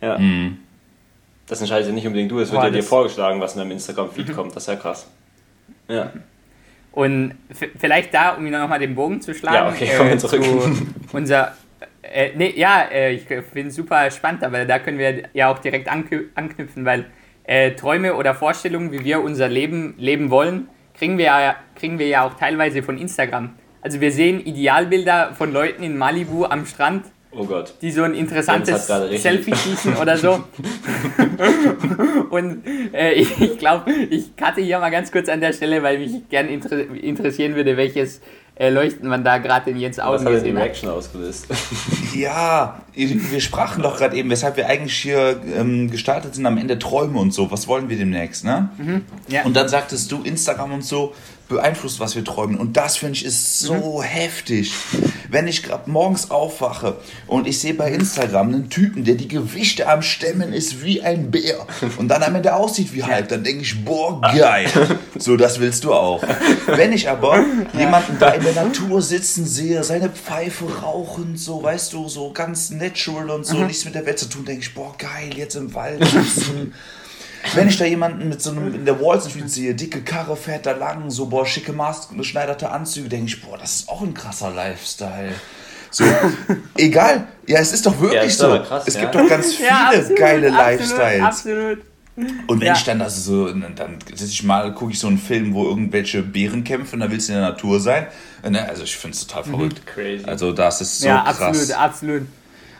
Ja. 0.00 0.16
Mhm. 0.18 0.58
Das 1.48 1.60
entscheidest 1.60 1.88
ja 1.88 1.94
nicht 1.94 2.06
unbedingt 2.06 2.30
du, 2.30 2.38
es 2.38 2.52
wird 2.52 2.62
ja 2.62 2.70
dir 2.70 2.82
vorgeschlagen, 2.84 3.40
was 3.40 3.54
in 3.54 3.58
deinem 3.58 3.72
Instagram-Feed 3.72 4.32
kommt. 4.34 4.54
Das 4.54 4.62
ist 4.62 4.68
ja 4.68 4.76
krass. 4.76 5.08
Ja. 5.88 6.12
Und 6.92 7.34
vielleicht 7.78 8.14
da, 8.14 8.30
um 8.36 8.48
nochmal 8.48 8.78
den 8.78 8.94
Bogen 8.94 9.20
zu 9.20 9.34
schlagen. 9.34 9.56
Ja, 9.56 9.68
okay, 9.68 9.90
kommen 9.96 10.10
wir 10.10 10.18
zurück. 10.18 10.42
Zu 10.44 10.86
unser, 11.16 11.54
äh, 12.02 12.30
nee, 12.36 12.52
ja, 12.56 12.82
äh, 12.92 13.12
ich 13.14 13.22
finde 13.24 13.68
es 13.68 13.74
super 13.74 14.08
spannend, 14.12 14.44
aber 14.44 14.64
da 14.64 14.78
können 14.78 14.98
wir 14.98 15.22
ja 15.32 15.50
auch 15.52 15.58
direkt 15.58 15.90
anknü- 15.90 16.26
anknüpfen, 16.36 16.84
weil 16.84 17.06
äh, 17.50 17.72
Träume 17.72 18.14
oder 18.14 18.32
Vorstellungen, 18.32 18.92
wie 18.92 19.04
wir 19.04 19.22
unser 19.22 19.48
Leben 19.48 19.94
leben 19.98 20.30
wollen, 20.30 20.68
kriegen 20.94 21.18
wir, 21.18 21.24
ja, 21.24 21.56
kriegen 21.74 21.98
wir 21.98 22.06
ja 22.06 22.24
auch 22.24 22.34
teilweise 22.34 22.84
von 22.84 22.96
Instagram. 22.96 23.56
Also 23.82 24.00
wir 24.00 24.12
sehen 24.12 24.38
Idealbilder 24.38 25.32
von 25.34 25.52
Leuten 25.52 25.82
in 25.82 25.98
Malibu 25.98 26.44
am 26.44 26.64
Strand, 26.64 27.06
Oh 27.32 27.44
Gott. 27.44 27.74
die 27.80 27.92
so 27.92 28.02
ein 28.02 28.14
interessantes 28.14 28.88
hat 28.88 29.10
Selfie 29.18 29.54
schießen 29.54 29.96
oder 29.96 30.16
so. 30.16 30.42
Und 32.30 32.64
äh, 32.92 33.12
ich, 33.12 33.40
ich 33.40 33.58
glaube, 33.58 33.90
ich 34.10 34.36
cutte 34.36 34.60
hier 34.60 34.80
mal 34.80 34.90
ganz 34.90 35.12
kurz 35.12 35.28
an 35.28 35.40
der 35.40 35.52
Stelle, 35.52 35.82
weil 35.82 35.98
mich 35.98 36.28
gern 36.28 36.48
inter 36.48 36.76
interessieren 36.78 37.54
würde, 37.54 37.76
welches 37.76 38.20
äh, 38.56 38.68
Leuchten 38.70 39.08
man 39.08 39.22
da 39.22 39.38
gerade 39.38 39.70
in 39.70 39.78
Jens 39.78 39.98
Was 39.98 40.04
Augen 40.04 40.14
hat 40.18 40.26
denn 40.26 40.32
die 40.32 40.38
gesehen 40.40 40.56
hat. 40.56 40.64
Reaction 40.64 40.88
ausgelöst? 40.90 41.46
Ja, 42.14 42.82
wir 42.94 43.40
sprachen 43.40 43.84
doch 43.84 43.96
gerade 43.96 44.16
eben, 44.16 44.28
weshalb 44.30 44.56
wir 44.56 44.66
eigentlich 44.66 44.96
hier 44.96 45.40
ähm, 45.56 45.88
gestartet 45.90 46.34
sind, 46.34 46.44
am 46.44 46.58
Ende 46.58 46.76
Träume 46.76 47.20
und 47.20 47.32
so. 47.32 47.52
Was 47.52 47.68
wollen 47.68 47.88
wir 47.88 47.96
demnächst, 47.96 48.44
ne? 48.44 48.68
Ja. 49.28 49.44
Und 49.44 49.54
dann 49.54 49.68
sagtest 49.68 50.10
du, 50.10 50.22
Instagram 50.22 50.72
und 50.72 50.84
so 50.84 51.14
beeinflusst, 51.50 52.00
was 52.00 52.16
wir 52.16 52.24
träumen. 52.24 52.56
Und 52.56 52.76
das 52.76 52.96
finde 52.96 53.14
ich 53.14 53.24
ist 53.24 53.58
so 53.58 54.02
heftig. 54.02 54.72
Wenn 55.28 55.46
ich 55.46 55.62
gerade 55.62 55.90
morgens 55.90 56.30
aufwache 56.30 56.96
und 57.26 57.46
ich 57.46 57.60
sehe 57.60 57.74
bei 57.74 57.92
Instagram 57.92 58.48
einen 58.48 58.70
Typen, 58.70 59.04
der 59.04 59.16
die 59.16 59.28
Gewichte 59.28 59.88
am 59.88 60.02
Stemmen 60.02 60.52
ist 60.52 60.82
wie 60.82 61.02
ein 61.02 61.30
Bär 61.30 61.66
und 61.98 62.08
dann 62.08 62.22
am 62.22 62.34
Ende 62.34 62.54
aussieht 62.54 62.94
wie 62.94 63.04
Hulk, 63.04 63.28
dann 63.28 63.44
denke 63.44 63.62
ich, 63.62 63.84
boah, 63.84 64.20
geil. 64.20 64.66
So, 65.18 65.36
das 65.36 65.60
willst 65.60 65.84
du 65.84 65.92
auch. 65.92 66.22
Wenn 66.66 66.92
ich 66.92 67.08
aber 67.08 67.44
jemanden 67.76 68.18
da 68.18 68.30
in 68.30 68.42
der 68.42 68.54
Natur 68.54 69.02
sitzen 69.02 69.44
sehe, 69.44 69.84
seine 69.84 70.08
Pfeife 70.08 70.64
rauchen, 70.82 71.36
so, 71.36 71.62
weißt 71.62 71.92
du, 71.92 72.08
so 72.08 72.32
ganz 72.32 72.70
natural 72.70 73.30
und 73.30 73.44
so, 73.44 73.58
nichts 73.64 73.84
mit 73.84 73.94
der 73.94 74.06
Welt 74.06 74.18
zu 74.18 74.28
tun, 74.28 74.44
denke 74.44 74.62
ich, 74.62 74.74
boah, 74.74 74.94
geil, 74.96 75.30
jetzt 75.36 75.56
im 75.56 75.74
Wald 75.74 76.04
sitzen. 76.06 76.72
Wenn 77.54 77.68
ich 77.68 77.78
da 77.78 77.84
jemanden 77.86 78.28
mit 78.28 78.42
so 78.42 78.50
einem 78.50 78.74
in 78.74 78.84
der 78.84 79.00
Wall 79.00 79.20
Street 79.20 79.48
sehe, 79.50 79.74
dicke 79.74 80.02
Karre 80.02 80.36
fährt 80.36 80.66
da 80.66 80.72
lang, 80.72 81.10
so 81.10 81.26
boah, 81.26 81.46
schicke 81.46 81.72
maßgeschneiderte 81.72 82.70
Anzüge, 82.70 83.08
denke 83.08 83.26
ich, 83.26 83.42
boah, 83.42 83.56
das 83.58 83.76
ist 83.76 83.88
auch 83.88 84.02
ein 84.02 84.12
krasser 84.14 84.50
Lifestyle. 84.50 85.32
So, 85.90 86.04
egal, 86.76 87.26
ja, 87.46 87.58
es 87.60 87.72
ist 87.72 87.86
doch 87.86 87.98
wirklich 88.00 88.14
Ja, 88.20 88.22
ist 88.22 88.38
so. 88.38 88.48
krass, 88.60 88.84
es 88.86 88.94
ja. 88.94 89.00
gibt 89.02 89.14
doch 89.14 89.28
ganz 89.28 89.54
viele 89.54 89.68
Ja, 89.68 89.88
absolut, 89.88 90.16
geile 90.18 90.46
absolut, 90.52 90.66
Lifestyles. 90.80 91.22
Absolut. 91.22 91.78
Und 92.46 92.60
wenn 92.60 92.66
Ja. 92.66 92.74
ich 92.74 92.84
dann 92.84 93.00
also 93.00 93.20
so, 93.48 93.52
dann 93.52 93.98
sitze 94.08 94.24
ich 94.26 94.42
mal, 94.42 94.74
gucke 94.74 94.92
ich 94.92 94.98
so 94.98 95.06
einen 95.06 95.18
Film, 95.18 95.54
wo 95.54 95.64
irgendwelche 95.66 96.22
Bären 96.22 96.62
kämpfen, 96.64 97.00
da 97.00 97.10
willst 97.10 97.28
du 97.28 97.32
in 97.32 97.38
der 97.40 97.48
Natur 97.50 97.80
sein. 97.80 98.06
Ne, 98.48 98.68
Also 98.68 98.82
ich 98.82 98.96
finde 98.96 99.16
es 99.16 99.26
total 99.26 99.44
verrückt. 99.44 99.86
Crazy. 99.86 100.24
Also 100.26 100.52
das 100.52 100.80
ist 100.82 101.00
so 101.00 101.06
ja, 101.08 101.22
krass. 101.22 101.40
absolut, 101.40 101.78
absolut. 101.78 102.22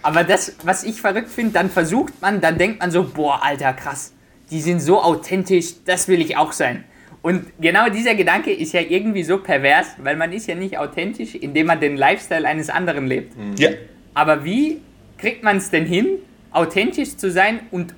Aber 0.03 0.25
das, 0.25 0.53
was 0.62 0.83
ich 0.85 1.01
verrückt 1.01 1.31
finde, 1.31 1.53
dann 1.53 1.70
versucht 1.70 2.20
man, 2.20 2.40
dann 2.40 2.59
denkt 2.59 2.81
man 2.81 2.90
so, 2.90 3.03
boah, 3.05 3.42
Alter, 3.42 3.73
krass, 3.73 4.12
die 4.50 4.60
sind 4.60 4.80
so 4.80 5.00
authentisch, 5.00 5.74
das 5.84 6.08
will 6.08 6.20
ich 6.20 6.36
auch 6.36 6.52
sein. 6.52 6.84
Und 7.22 7.46
genau 7.60 7.88
dieser 7.90 8.14
Gedanke 8.14 8.50
ist 8.50 8.72
ja 8.72 8.80
irgendwie 8.80 9.22
so 9.22 9.38
pervers, 9.38 9.88
weil 9.98 10.16
man 10.16 10.32
ist 10.32 10.46
ja 10.46 10.54
nicht 10.54 10.78
authentisch, 10.78 11.34
indem 11.34 11.66
man 11.66 11.78
den 11.80 11.96
Lifestyle 11.96 12.48
eines 12.48 12.70
anderen 12.70 13.06
lebt. 13.06 13.34
Ja, 13.58 13.70
Aber 14.14 14.44
wie 14.44 14.80
kriegt 15.18 15.42
man 15.42 15.58
es 15.58 15.70
denn 15.70 15.84
hin, 15.84 16.06
authentisch 16.50 17.16
zu 17.16 17.30
sein 17.30 17.60
und 17.70 17.94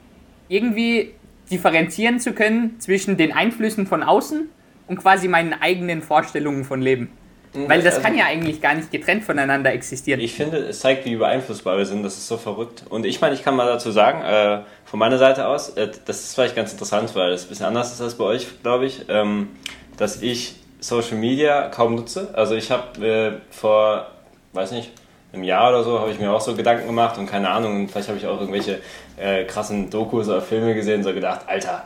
irgendwie 0.48 1.12
differenzieren 1.50 2.18
zu 2.18 2.32
können 2.32 2.80
zwischen 2.80 3.16
den 3.16 3.32
Einflüssen 3.32 3.86
von 3.86 4.02
außen 4.02 4.48
und 4.88 4.98
quasi 4.98 5.28
meinen 5.28 5.52
eigenen 5.52 6.02
Vorstellungen 6.02 6.64
von 6.64 6.82
Leben? 6.82 7.10
Weil 7.54 7.82
das 7.82 7.96
also- 7.96 8.06
kann 8.06 8.16
ja 8.16 8.24
eigentlich 8.24 8.60
gar 8.60 8.74
nicht 8.74 8.90
getrennt 8.90 9.24
voneinander 9.24 9.72
existieren. 9.72 10.20
Ich 10.20 10.34
finde, 10.34 10.58
es 10.58 10.80
zeigt, 10.80 11.04
wie 11.04 11.16
beeinflussbar 11.16 11.76
wir 11.76 11.84
sind. 11.84 12.02
Das 12.02 12.14
ist 12.16 12.26
so 12.26 12.38
verrückt. 12.38 12.84
Und 12.88 13.04
ich 13.04 13.20
meine, 13.20 13.34
ich 13.34 13.42
kann 13.42 13.54
mal 13.54 13.66
dazu 13.66 13.90
sagen, 13.90 14.22
äh, 14.22 14.60
von 14.84 14.98
meiner 14.98 15.18
Seite 15.18 15.46
aus, 15.46 15.70
äh, 15.70 15.90
das 16.06 16.20
ist 16.20 16.34
vielleicht 16.34 16.56
ganz 16.56 16.72
interessant, 16.72 17.14
weil 17.14 17.30
das 17.30 17.44
ein 17.44 17.48
bisschen 17.48 17.66
anders 17.66 17.92
ist 17.92 18.00
als 18.00 18.14
bei 18.14 18.24
euch, 18.24 18.46
glaube 18.62 18.86
ich, 18.86 19.04
ähm, 19.08 19.50
dass 19.98 20.22
ich 20.22 20.56
Social 20.80 21.18
Media 21.18 21.68
kaum 21.68 21.94
nutze. 21.94 22.30
Also 22.32 22.54
ich 22.54 22.70
habe 22.70 23.06
äh, 23.06 23.32
vor, 23.50 24.06
weiß 24.54 24.72
nicht, 24.72 24.90
einem 25.32 25.44
Jahr 25.44 25.70
oder 25.70 25.84
so, 25.84 25.98
habe 26.00 26.10
ich 26.10 26.18
mir 26.18 26.32
auch 26.32 26.40
so 26.40 26.54
Gedanken 26.54 26.86
gemacht 26.86 27.18
und 27.18 27.26
keine 27.26 27.48
Ahnung, 27.50 27.76
und 27.76 27.90
vielleicht 27.90 28.08
habe 28.08 28.18
ich 28.18 28.26
auch 28.26 28.40
irgendwelche 28.40 28.80
äh, 29.16 29.44
krassen 29.44 29.88
Dokus 29.90 30.28
oder 30.28 30.42
Filme 30.42 30.74
gesehen, 30.74 31.02
so 31.02 31.12
gedacht, 31.14 31.42
Alter, 31.46 31.84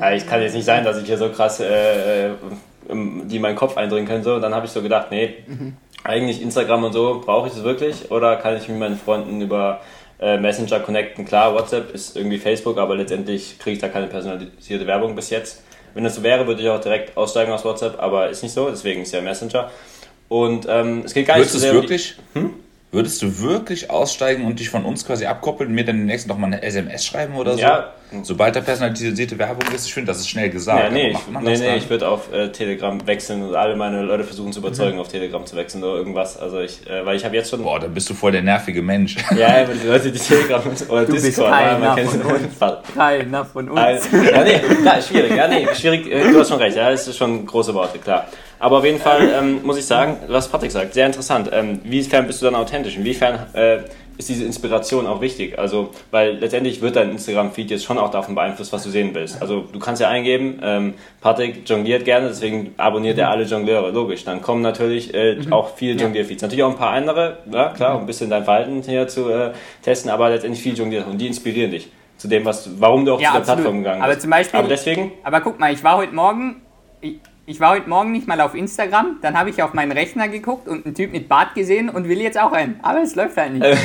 äh, 0.00 0.16
ich 0.16 0.26
kann 0.26 0.40
jetzt 0.40 0.54
nicht 0.54 0.64
sein, 0.64 0.84
dass 0.84 0.98
ich 0.98 1.06
hier 1.06 1.18
so 1.18 1.28
krass, 1.30 1.60
äh, 1.60 2.30
die 2.88 3.36
in 3.36 3.42
meinen 3.42 3.56
Kopf 3.56 3.76
eindringen 3.76 4.08
können. 4.08 4.24
So. 4.24 4.34
Und 4.34 4.42
dann 4.42 4.54
habe 4.54 4.66
ich 4.66 4.72
so 4.72 4.82
gedacht, 4.82 5.08
nee, 5.10 5.34
eigentlich 6.04 6.40
Instagram 6.40 6.84
und 6.84 6.92
so, 6.92 7.22
brauche 7.24 7.48
ich 7.48 7.54
das 7.54 7.64
wirklich? 7.64 8.10
Oder 8.10 8.36
kann 8.36 8.56
ich 8.56 8.68
mit 8.68 8.78
meinen 8.78 8.96
Freunden 8.96 9.40
über 9.40 9.80
äh, 10.20 10.38
Messenger 10.38 10.80
connecten? 10.80 11.24
Klar, 11.24 11.54
WhatsApp 11.54 11.94
ist 11.94 12.16
irgendwie 12.16 12.38
Facebook, 12.38 12.78
aber 12.78 12.96
letztendlich 12.96 13.58
kriege 13.58 13.74
ich 13.74 13.80
da 13.80 13.88
keine 13.88 14.06
personalisierte 14.06 14.86
Werbung 14.86 15.14
bis 15.14 15.30
jetzt. 15.30 15.62
Wenn 15.94 16.04
das 16.04 16.14
so 16.14 16.22
wäre, 16.22 16.46
würde 16.46 16.62
ich 16.62 16.68
auch 16.68 16.80
direkt 16.80 17.16
aussteigen 17.16 17.52
aus 17.52 17.64
WhatsApp, 17.64 18.00
aber 18.00 18.28
ist 18.28 18.42
nicht 18.42 18.52
so, 18.52 18.68
deswegen 18.68 19.02
ist 19.02 19.12
ja 19.12 19.20
Messenger. 19.20 19.70
Und 20.28 20.66
ähm, 20.68 21.02
es 21.04 21.14
geht 21.14 21.26
gar 21.26 21.38
nicht 21.38 21.52
Würdest 21.52 21.54
so 21.54 21.58
du 21.58 21.62
sehr 21.62 21.72
um 21.72 21.82
wirklich? 21.82 22.16
Hm? 22.34 22.54
Würdest 22.90 23.20
du 23.20 23.40
wirklich 23.40 23.90
aussteigen 23.90 24.46
und 24.46 24.60
dich 24.60 24.70
von 24.70 24.86
uns 24.86 25.04
quasi 25.06 25.26
abkoppeln 25.26 25.68
und 25.68 25.74
mir 25.74 25.84
dann 25.84 25.98
demnächst 25.98 26.26
noch 26.26 26.38
mal 26.38 26.46
eine 26.46 26.62
SMS 26.62 27.04
schreiben 27.04 27.34
oder 27.36 27.52
so? 27.52 27.60
Ja. 27.60 27.92
Sobald 28.22 28.56
da 28.56 28.62
personalisierte 28.62 29.38
Werbung 29.38 29.70
ist, 29.74 29.84
ich 29.84 29.92
finde, 29.92 30.10
das 30.10 30.20
ist 30.20 30.30
schnell 30.30 30.48
gesagt. 30.48 30.84
Ja, 30.84 30.90
nee, 30.90 31.10
ich, 31.10 31.18
nee, 31.42 31.58
nee, 31.58 31.76
ich 31.76 31.90
würde 31.90 32.08
auf 32.08 32.32
äh, 32.32 32.48
Telegram 32.50 33.06
wechseln 33.06 33.42
und 33.42 33.54
alle 33.54 33.76
meine 33.76 34.00
Leute 34.00 34.24
versuchen 34.24 34.54
zu 34.54 34.60
überzeugen, 34.60 34.98
auf 34.98 35.08
Telegram 35.08 35.44
zu 35.44 35.54
wechseln 35.56 35.84
oder 35.84 35.96
irgendwas. 35.96 36.38
Also 36.38 36.60
ich, 36.60 36.88
äh, 36.88 37.04
weil 37.04 37.16
ich 37.16 37.26
habe 37.26 37.36
jetzt 37.36 37.50
schon. 37.50 37.62
Boah, 37.62 37.78
dann 37.78 37.92
bist 37.92 38.08
du 38.08 38.14
voll 38.14 38.32
der 38.32 38.40
nervige 38.40 38.80
Mensch. 38.80 39.16
Ja, 39.36 39.48
aber 39.64 39.74
die 39.74 39.86
Leute, 39.86 40.10
die 40.10 40.18
Telegram 40.18 40.62
oder 40.88 41.04
Du 41.04 41.12
bist 41.12 41.26
Discord, 41.26 41.50
keiner 41.50 41.78
man 41.78 41.96
kennt 41.96 42.10
von 42.10 42.22
uns. 42.22 42.58
Keiner 42.94 43.44
von 43.44 43.68
uns. 43.68 43.78
Also, 43.78 44.16
ja, 44.16 44.44
nee, 44.44 44.58
klar, 44.80 45.02
schwierig. 45.02 45.36
Ja, 45.36 45.46
nee, 45.46 45.68
schwierig. 45.74 46.10
äh, 46.10 46.32
Du 46.32 46.40
hast 46.40 46.48
schon 46.48 46.58
recht. 46.58 46.78
Ja, 46.78 46.90
das 46.90 47.06
ist 47.06 47.18
schon 47.18 47.44
große 47.44 47.74
Worte, 47.74 47.98
klar. 47.98 48.26
Aber 48.60 48.78
auf 48.78 48.84
jeden 48.84 48.98
Fall 48.98 49.28
ähm, 49.38 49.60
muss 49.64 49.78
ich 49.78 49.86
sagen, 49.86 50.16
was 50.28 50.48
Patrick 50.48 50.70
sagt, 50.72 50.94
sehr 50.94 51.06
interessant. 51.06 51.50
Ähm, 51.52 51.80
inwiefern 51.84 52.26
bist 52.26 52.40
du 52.42 52.46
dann 52.46 52.54
authentisch? 52.56 52.96
Inwiefern 52.96 53.38
äh, 53.54 53.78
ist 54.16 54.28
diese 54.28 54.44
Inspiration 54.44 55.06
auch 55.06 55.20
wichtig? 55.20 55.56
Also, 55.58 55.90
weil 56.10 56.32
letztendlich 56.38 56.82
wird 56.82 56.96
dein 56.96 57.10
Instagram-Feed 57.12 57.70
jetzt 57.70 57.84
schon 57.84 57.98
auch 57.98 58.10
davon 58.10 58.34
beeinflusst, 58.34 58.72
was 58.72 58.82
du 58.82 58.90
sehen 58.90 59.10
willst. 59.14 59.40
Also, 59.40 59.60
du 59.72 59.78
kannst 59.78 60.02
ja 60.02 60.08
eingeben, 60.08 60.58
ähm, 60.60 60.94
Patrick 61.20 61.68
jongliert 61.70 62.04
gerne, 62.04 62.26
deswegen 62.28 62.74
abonniert 62.78 63.16
er 63.18 63.30
alle 63.30 63.44
Jongleure, 63.44 63.90
logisch. 63.92 64.24
Dann 64.24 64.42
kommen 64.42 64.60
natürlich 64.62 65.14
äh, 65.14 65.38
auch 65.50 65.76
viele 65.76 66.00
Jonglier-Feeds. 66.02 66.42
Natürlich 66.42 66.64
auch 66.64 66.70
ein 66.72 66.76
paar 66.76 66.90
andere, 66.90 67.38
ja, 67.52 67.68
klar, 67.68 67.94
um 67.94 68.00
ein 68.00 68.06
bisschen 68.06 68.28
dein 68.28 68.42
Verhalten 68.42 68.82
hier 68.84 69.06
zu 69.06 69.30
äh, 69.30 69.52
testen, 69.82 70.10
aber 70.10 70.30
letztendlich 70.30 70.60
viel 70.62 70.76
jongliert 70.76 71.06
und 71.06 71.18
die 71.18 71.28
inspirieren 71.28 71.70
dich. 71.70 71.88
zu 72.16 72.26
dem, 72.26 72.44
was, 72.44 72.68
warum 72.80 73.04
du 73.04 73.12
auch 73.14 73.20
Ja, 73.20 73.28
zu 73.28 73.32
der 73.34 73.40
absolut. 73.42 73.60
Plattform 73.60 73.78
gegangen 73.84 74.02
Aber 74.02 74.10
bist. 74.14 74.22
zum 74.22 74.30
Beispiel- 74.30 74.58
Aber 74.58 74.68
deswegen, 74.68 75.12
Aber 75.22 75.40
guck 75.42 75.60
mal, 75.60 75.72
ich 75.72 75.84
war 75.84 75.96
heute 75.98 76.12
Morgen, 76.12 76.56
ich, 77.00 77.20
ich 77.48 77.58
war 77.60 77.70
heute 77.70 77.88
Morgen 77.88 78.12
nicht 78.12 78.28
mal 78.28 78.42
auf 78.42 78.54
Instagram, 78.54 79.20
dann 79.22 79.38
habe 79.38 79.48
ich 79.48 79.62
auf 79.62 79.72
meinen 79.72 79.90
Rechner 79.90 80.28
geguckt 80.28 80.68
und 80.68 80.84
einen 80.84 80.94
Typ 80.94 81.12
mit 81.12 81.30
Bart 81.30 81.54
gesehen 81.54 81.88
und 81.88 82.06
will 82.06 82.20
jetzt 82.20 82.38
auch 82.38 82.52
einen. 82.52 82.78
Aber 82.82 83.00
es 83.00 83.14
läuft 83.14 83.38
halt 83.38 83.54
nicht. 83.54 83.64
Äh, 83.64 83.74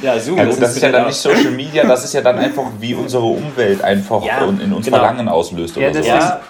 ja, 0.00 0.16
Zoom, 0.20 0.38
Ja 0.38 0.44
gut, 0.44 0.62
das 0.62 0.76
ist 0.76 0.82
ja 0.82 0.92
dann 0.92 1.06
nicht 1.06 1.16
Social 1.16 1.50
Media, 1.50 1.84
das 1.84 2.04
ist 2.04 2.14
ja 2.14 2.20
dann 2.20 2.38
einfach, 2.38 2.66
wie 2.78 2.94
unsere 2.94 3.24
Umwelt 3.24 3.82
einfach 3.82 4.24
Ja, 4.24 4.44
und 4.44 4.62
in 4.62 4.72
uns 4.72 4.86
genau. 4.86 4.98
Verlangen 4.98 5.28
auslöst 5.28 5.76
Ja, 5.76 5.88
oder 5.88 5.98
das 5.98 6.06
so. 6.06 6.12
Ja, 6.12 6.40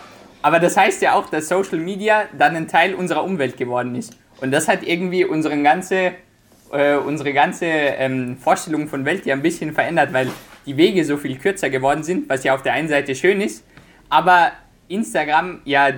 Aber 0.43 0.61
das 0.61 0.77
heißt 0.77 1.01
ja 1.01 1.15
auch, 1.15 1.31
dass 1.31 1.49
Social 1.49 1.79
Media 1.79 2.25
dann 2.37 2.55
ein 2.55 2.69
Teil 2.69 2.93
unserer 2.93 3.25
Umwelt 3.25 3.57
geworden 3.57 3.95
ist. 3.95 4.13
Und 4.43 4.51
das 4.51 4.69
hat 4.69 4.83
irgendwie 4.83 5.25
unsere 5.25 5.63
ganze, 5.63 6.13
äh, 6.73 6.97
unsere 6.97 7.33
ganze 7.33 7.65
ähm, 7.65 8.37
Vorstellung 8.37 8.89
von 8.89 9.07
Welt 9.07 9.25
ja 9.25 9.35
ein 9.35 9.41
bisschen 9.41 9.73
verändert, 9.73 10.13
weil 10.13 10.29
die 10.67 10.77
Wege 10.77 11.07
so 11.07 11.17
viel 11.17 11.39
kürzer 11.39 11.71
geworden 11.71 12.03
sind, 12.03 12.29
was 12.29 12.45
ja 12.45 12.55
auf 12.55 12.61
der 12.61 12.75
einen 12.75 12.89
Seite 12.89 13.15
schön 13.15 13.41
ist, 13.41 13.65
aber 14.11 14.53
Instagram 14.89 15.61
ja 15.65 15.89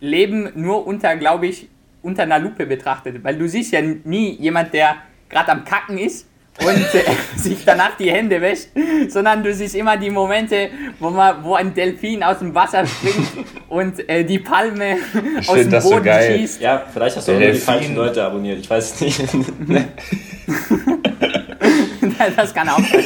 Leben 0.00 0.50
nur 0.54 0.86
unter, 0.86 1.16
glaube 1.16 1.46
ich, 1.46 1.68
unter 2.02 2.24
einer 2.24 2.38
Lupe 2.38 2.66
betrachtet. 2.66 3.22
Weil 3.24 3.36
du 3.36 3.48
siehst 3.48 3.72
ja 3.72 3.80
nie 3.82 4.32
jemand, 4.32 4.74
der 4.74 4.96
gerade 5.28 5.52
am 5.52 5.64
Kacken 5.64 5.98
ist 5.98 6.26
und 6.60 6.68
äh, 6.94 7.02
sich 7.36 7.64
danach 7.64 7.96
die 7.96 8.10
Hände 8.10 8.40
wäscht, 8.40 8.68
sondern 9.08 9.42
du 9.42 9.52
siehst 9.52 9.74
immer 9.74 9.96
die 9.96 10.10
Momente, 10.10 10.68
wo, 11.00 11.10
man, 11.10 11.42
wo 11.42 11.54
ein 11.54 11.74
Delfin 11.74 12.22
aus 12.22 12.38
dem 12.38 12.54
Wasser 12.54 12.86
springt 12.86 13.28
und 13.68 14.08
äh, 14.08 14.24
die 14.24 14.38
Palme 14.38 14.98
aus 15.40 15.50
find 15.50 15.66
dem 15.66 15.70
das 15.70 15.84
so 15.84 15.90
Boden 15.90 16.04
geil. 16.04 16.38
schießt. 16.38 16.60
ja, 16.60 16.84
vielleicht 16.92 17.16
hast 17.16 17.28
du 17.28 17.32
auch 17.32 17.40
die 17.40 17.54
falschen 17.54 17.96
Leute 17.96 18.22
abonniert. 18.22 18.60
Ich 18.60 18.70
weiß 18.70 18.94
es 18.94 19.00
nicht. 19.00 19.20
das 22.36 22.54
kann 22.54 22.68
auch 22.68 22.78
sein. 22.78 23.04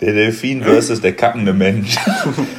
Der 0.00 0.12
Delfin 0.12 0.62
versus 0.62 1.00
der 1.00 1.14
kackende 1.14 1.52
Mensch. 1.52 1.96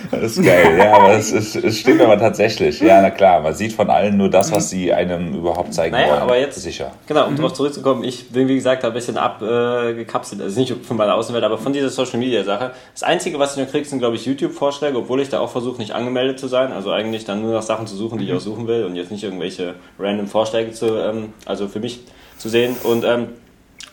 Das 0.10 0.38
ist 0.38 0.44
geil, 0.46 0.78
ja, 0.78 0.96
aber 0.96 1.14
es, 1.18 1.34
es, 1.34 1.54
es 1.56 1.80
stimmt 1.80 2.00
aber 2.02 2.18
tatsächlich. 2.18 2.80
Ja, 2.80 3.02
na 3.02 3.12
klar, 3.12 3.42
man 3.42 3.54
sieht 3.54 3.74
von 3.74 3.90
allen 3.90 4.16
nur 4.16 4.30
das, 4.30 4.54
was 4.54 4.70
sie 4.70 4.94
einem 4.94 5.36
überhaupt 5.36 5.74
zeigen 5.74 5.94
Naja, 5.94 6.12
wollen. 6.12 6.22
aber 6.22 6.40
jetzt- 6.40 6.62
Sicher. 6.62 6.92
Genau, 7.08 7.28
um 7.28 7.36
darauf 7.36 7.52
zurückzukommen, 7.54 8.06
ich 8.06 8.30
bin 8.30 8.48
wie 8.48 8.56
gesagt 8.56 8.86
ein 8.86 8.94
bisschen 8.94 9.18
abgekapselt, 9.18 10.42
also 10.42 10.60
nicht 10.60 10.74
von 10.86 10.96
meiner 10.98 11.14
Außenwelt, 11.16 11.44
aber 11.44 11.58
von 11.58 11.74
dieser 11.74 11.90
Social 11.90 12.20
Media 12.20 12.44
Sache. 12.46 12.72
Das 12.94 13.04
Einzige, 13.04 13.38
was 13.38 13.52
ich 13.52 13.58
nur 13.58 13.68
kriege, 13.68 13.86
sind 13.86 14.00
glaube 14.00 14.16
ich 14.16 14.26
YouTube-Vorschläge, 14.26 14.98
obwohl 14.98 15.20
ich 15.22 15.30
da 15.30 15.40
auch 15.40 15.52
versuche, 15.52 15.78
nicht 15.80 15.92
angemeldet 15.92 16.40
zu 16.40 16.48
sein. 16.48 16.72
Also 16.72 16.92
eigentlich 16.92 17.26
dann 17.26 17.42
nur 17.42 17.54
nach 17.54 17.62
Sachen 17.62 17.86
zu 17.86 17.96
suchen, 17.96 18.18
die 18.18 18.26
ich 18.26 18.34
auch 18.34 18.40
suchen 18.40 18.66
will 18.68 18.86
und 18.86 18.96
jetzt 18.96 19.12
nicht 19.12 19.24
irgendwelche 19.26 19.76
random 20.00 20.28
Vorschläge 20.28 20.72
zu, 20.72 20.86
ähm, 20.98 21.34
also 21.46 21.68
für 21.68 21.80
mich 21.82 22.00
zu 22.38 22.48
sehen. 22.50 22.76
Und 22.84 23.04
ähm, 23.04 23.28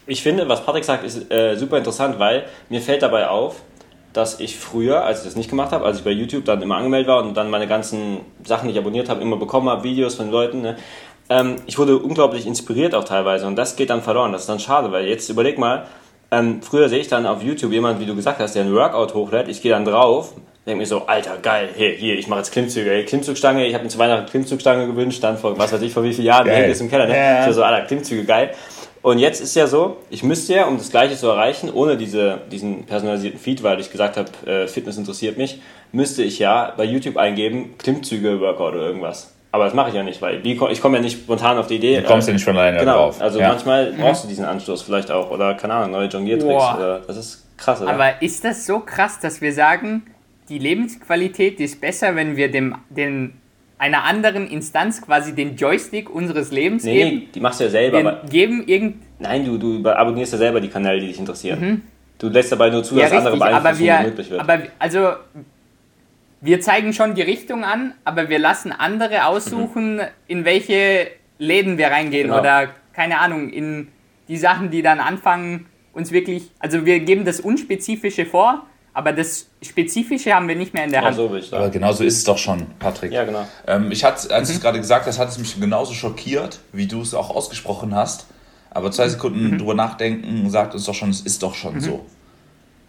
ich 0.06 0.22
finde, 0.22 0.48
was 0.48 0.64
Patrick 0.64 0.84
sagt, 0.84 1.04
ist 1.04 1.30
äh, 1.30 1.56
super 1.56 1.78
interessant, 1.78 2.18
weil 2.18 2.44
mir 2.68 2.80
fällt 2.80 3.02
dabei 3.02 3.28
auf, 3.28 3.62
dass 4.12 4.38
ich 4.38 4.56
früher, 4.56 5.04
als 5.04 5.20
ich 5.20 5.24
das 5.24 5.36
nicht 5.36 5.50
gemacht 5.50 5.72
habe, 5.72 5.84
als 5.84 5.98
ich 5.98 6.04
bei 6.04 6.10
YouTube 6.10 6.44
dann 6.44 6.62
immer 6.62 6.76
angemeldet 6.76 7.08
war 7.08 7.22
und 7.22 7.34
dann 7.34 7.50
meine 7.50 7.66
ganzen 7.66 8.20
Sachen, 8.44 8.68
die 8.68 8.72
ich 8.72 8.78
abonniert 8.78 9.08
habe, 9.08 9.20
immer 9.20 9.36
bekommen 9.36 9.68
habe, 9.68 9.82
Videos 9.82 10.14
von 10.14 10.30
Leuten, 10.30 10.62
ne, 10.62 10.76
ähm, 11.30 11.56
ich 11.66 11.78
wurde 11.78 11.98
unglaublich 11.98 12.46
inspiriert 12.46 12.94
auch 12.94 13.04
teilweise 13.04 13.46
und 13.46 13.56
das 13.56 13.76
geht 13.76 13.90
dann 13.90 14.02
verloren. 14.02 14.32
Das 14.32 14.42
ist 14.42 14.48
dann 14.48 14.60
schade, 14.60 14.92
weil 14.92 15.06
jetzt 15.06 15.28
überleg 15.30 15.58
mal, 15.58 15.86
ähm, 16.30 16.62
früher 16.62 16.88
sehe 16.88 17.00
ich 17.00 17.08
dann 17.08 17.26
auf 17.26 17.42
YouTube 17.42 17.72
jemand, 17.72 18.00
wie 18.00 18.06
du 18.06 18.14
gesagt 18.14 18.40
hast, 18.40 18.54
der 18.54 18.64
ein 18.64 18.74
Workout 18.74 19.14
hochlädt, 19.14 19.48
ich 19.48 19.62
gehe 19.62 19.72
dann 19.72 19.84
drauf, 19.84 20.34
denke 20.66 20.78
mir 20.78 20.86
so, 20.86 21.06
Alter, 21.06 21.38
geil, 21.38 21.68
hey, 21.74 21.96
hier, 21.98 22.18
ich 22.18 22.28
mache 22.28 22.40
jetzt 22.40 22.52
Klimmzüge, 22.52 22.90
hey, 22.90 23.04
Klimmzugstange, 23.04 23.66
ich 23.66 23.74
habe 23.74 23.84
mir 23.84 23.90
zu 23.90 23.98
Weihnachten 23.98 24.26
Klimmzugstange 24.26 24.86
gewünscht, 24.86 25.22
dann 25.22 25.38
vor, 25.38 25.58
was 25.58 25.72
weiß 25.72 25.82
ich, 25.82 25.92
vor 25.92 26.02
wie 26.02 26.12
vielen 26.12 26.26
Jahren, 26.26 26.48
hängt 26.48 26.68
jetzt 26.68 26.80
im 26.80 26.90
Keller, 26.90 27.06
ne? 27.06 27.16
Ja. 27.16 27.48
Ich 27.48 27.54
so, 27.54 27.62
Alter, 27.62 27.86
Klimmzüge, 27.86 28.24
geil. 28.24 28.54
Und 29.04 29.18
jetzt 29.18 29.42
ist 29.42 29.54
ja 29.54 29.66
so, 29.66 29.98
ich 30.08 30.22
müsste 30.22 30.54
ja, 30.54 30.64
um 30.64 30.78
das 30.78 30.88
Gleiche 30.88 31.14
zu 31.14 31.28
erreichen, 31.28 31.70
ohne 31.70 31.98
diese, 31.98 32.38
diesen 32.50 32.84
personalisierten 32.86 33.38
Feed, 33.38 33.62
weil 33.62 33.78
ich 33.78 33.92
gesagt 33.92 34.16
habe, 34.16 34.30
äh, 34.50 34.66
Fitness 34.66 34.96
interessiert 34.96 35.36
mich, 35.36 35.60
müsste 35.92 36.22
ich 36.22 36.38
ja 36.38 36.72
bei 36.74 36.84
YouTube 36.84 37.18
eingeben, 37.18 37.76
Klimmzüge, 37.76 38.40
Workout 38.40 38.72
oder 38.72 38.86
irgendwas. 38.86 39.34
Aber 39.52 39.66
das 39.66 39.74
mache 39.74 39.90
ich 39.90 39.94
ja 39.94 40.02
nicht, 40.02 40.22
weil 40.22 40.40
ich 40.46 40.80
komme 40.80 40.96
ja 40.96 41.02
nicht 41.02 41.18
spontan 41.18 41.58
auf 41.58 41.66
die 41.66 41.76
Idee. 41.76 42.00
Du 42.00 42.06
kommst 42.06 42.28
äh, 42.28 42.30
ja 42.30 42.34
nicht 42.36 42.44
von 42.44 42.56
alleine 42.56 42.78
Genau, 42.78 42.94
drauf. 42.94 43.20
also 43.20 43.40
ja. 43.40 43.48
manchmal 43.48 43.92
brauchst 43.92 44.24
du 44.24 44.28
diesen 44.28 44.46
Anstoß 44.46 44.80
vielleicht 44.80 45.10
auch 45.10 45.30
oder 45.30 45.52
keine 45.52 45.74
Ahnung, 45.74 45.90
neue 45.90 46.08
Jongliertricks. 46.08 46.74
Oder, 46.74 47.02
das 47.06 47.18
ist 47.18 47.46
krass, 47.58 47.82
oder? 47.82 47.90
Aber 47.90 48.22
ist 48.22 48.42
das 48.42 48.64
so 48.64 48.80
krass, 48.80 49.20
dass 49.20 49.42
wir 49.42 49.52
sagen, 49.52 50.06
die 50.48 50.58
Lebensqualität 50.58 51.60
ist 51.60 51.78
besser, 51.78 52.16
wenn 52.16 52.38
wir 52.38 52.50
dem, 52.50 52.74
den, 52.88 53.34
einer 53.84 54.04
anderen 54.04 54.46
Instanz 54.48 55.02
quasi 55.02 55.34
den 55.34 55.56
Joystick 55.56 56.08
unseres 56.08 56.50
Lebens 56.50 56.84
nee, 56.84 56.94
geben? 57.04 57.16
nee, 57.16 57.28
die 57.34 57.40
machst 57.40 57.60
du 57.60 57.64
ja 57.64 57.70
selber. 57.70 58.02
Wir 58.02 58.08
Aber, 58.08 58.28
geben 58.28 58.64
irgend, 58.66 58.96
nein, 59.18 59.44
du, 59.44 59.58
du 59.58 59.86
abonnierst 59.86 60.32
ja 60.32 60.38
selber 60.38 60.60
die 60.62 60.68
Kanäle, 60.68 61.00
die 61.00 61.08
dich 61.08 61.18
interessieren. 61.18 61.82
Du 62.16 62.30
lässt 62.30 62.50
dabei 62.50 62.70
nur 62.70 62.82
zu, 62.82 62.96
ja, 62.96 63.02
dass 63.10 63.12
andere 63.12 63.34
richtig, 63.34 63.54
aber 63.54 63.78
wir, 63.78 64.00
möglich 64.00 64.30
wird. 64.30 64.40
aber 64.40 64.58
also 64.78 65.12
wir 66.40 66.60
zeigen 66.62 66.94
schon 66.94 67.14
die 67.14 67.20
Richtung 67.22 67.62
an, 67.62 67.92
aber 68.04 68.30
wir 68.30 68.38
lassen 68.38 68.72
andere 68.72 69.26
aussuchen, 69.26 70.00
in 70.28 70.46
welche 70.46 71.08
Läden 71.38 71.76
wir 71.76 71.88
reingehen 71.88 72.28
Genau. 72.28 72.40
oder 72.40 72.68
keine 72.94 73.18
Ahnung, 73.18 73.50
in 73.50 73.88
die 74.28 74.38
Sachen, 74.38 74.70
die 74.70 74.80
dann 74.80 74.98
anfangen, 75.00 75.66
uns 75.92 76.10
wirklich, 76.10 76.50
also 76.58 76.86
wir 76.86 77.00
geben 77.00 77.26
das 77.26 77.38
Unspezifische 77.40 78.24
vor, 78.24 78.64
aber 78.94 79.12
das 79.12 79.46
Spezifische 79.60 80.32
haben 80.32 80.48
wir 80.48 80.54
nicht 80.56 80.72
mehr 80.72 80.84
in 80.84 80.90
der 80.92 81.00
ja, 81.00 81.06
Hand. 81.08 81.16
so 81.16 81.30
will 81.30 81.40
ich 81.40 81.52
Aber 81.52 81.68
genau 81.68 81.92
so 81.92 82.04
ist 82.04 82.16
es 82.18 82.24
doch 82.24 82.38
schon, 82.38 82.66
Patrick. 82.78 83.12
Ja, 83.12 83.24
genau. 83.24 83.46
Ähm, 83.66 83.90
ich 83.92 84.02
hatte, 84.04 84.32
als 84.34 84.48
Mhm. 84.48 84.52
du 84.52 84.56
es 84.58 84.60
gerade 84.62 84.78
gesagt 84.80 85.06
hast, 85.06 85.18
hat 85.18 85.28
es 85.28 85.36
mich 85.38 85.60
genauso 85.60 85.92
schockiert, 85.92 86.60
wie 86.72 86.86
du 86.86 87.02
es 87.02 87.12
auch 87.12 87.30
ausgesprochen 87.34 87.94
hast. 87.94 88.26
Aber 88.70 88.90
zwei 88.90 89.08
Sekunden 89.08 89.50
Mhm. 89.50 89.58
drüber 89.58 89.74
nachdenken 89.74 90.48
sagt 90.50 90.74
uns 90.74 90.84
doch 90.84 90.94
schon, 90.94 91.10
es 91.10 91.20
ist 91.20 91.42
doch 91.42 91.54
schon 91.54 91.80
so. 91.80 92.06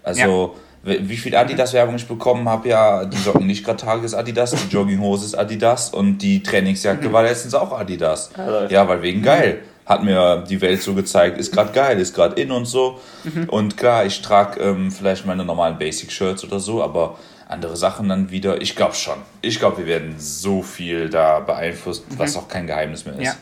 Also, 0.04 0.56
wie 0.84 1.10
wie 1.10 1.18
viel 1.18 1.36
Adidas-Werbung 1.36 1.96
ich 1.96 2.08
bekommen 2.08 2.48
habe, 2.48 2.70
ja, 2.70 3.06
die 3.06 3.18
Socken 3.18 3.48
nicht 3.48 3.66
gerade 3.66 3.78
Tages 3.84 4.14
Adidas, 4.14 4.52
die 4.52 4.72
Jogginghose 4.74 5.26
ist 5.26 5.36
Adidas 5.36 5.90
und 5.90 6.20
die 6.20 6.44
Trainingsjacke 6.44 7.12
war 7.12 7.24
letztens 7.24 7.56
auch 7.56 7.72
Adidas. 7.72 8.30
läuft. 8.38 8.72
Ja, 8.72 8.88
weil 8.88 9.02
wegen 9.02 9.24
geil. 9.24 9.64
Hat 9.86 10.04
mir 10.04 10.44
die 10.50 10.62
Welt 10.62 10.82
so 10.82 10.94
gezeigt, 10.96 11.38
ist 11.38 11.52
gerade 11.54 11.72
geil, 11.72 12.00
ist 12.00 12.16
gerade 12.16 12.42
in 12.42 12.52
und 12.52 12.66
so. 12.66 13.00
Und 13.48 13.78
klar, 13.78 14.06
ich 14.06 14.22
trage 14.22 14.60
ähm, 14.60 14.92
vielleicht 14.92 15.26
meine 15.26 15.46
normalen 15.46 15.78
Basic-Shirts 15.78 16.44
oder 16.44 16.60
so, 16.60 16.84
aber 16.84 17.18
andere 17.48 17.78
Sachen 17.78 18.10
dann 18.10 18.32
wieder, 18.32 18.62
ich 18.62 18.76
glaube 18.76 18.96
schon. 18.96 19.18
Ich 19.42 19.60
glaube, 19.60 19.78
wir 19.78 19.86
werden 19.86 20.16
so 20.18 20.64
viel 20.64 21.10
da 21.10 21.40
beeinflusst, 21.40 22.06
was 22.18 22.36
auch 22.36 22.48
kein 22.48 22.66
Geheimnis 22.66 23.06
mehr 23.06 23.16
ist. 23.16 23.24
Ja. 23.24 23.36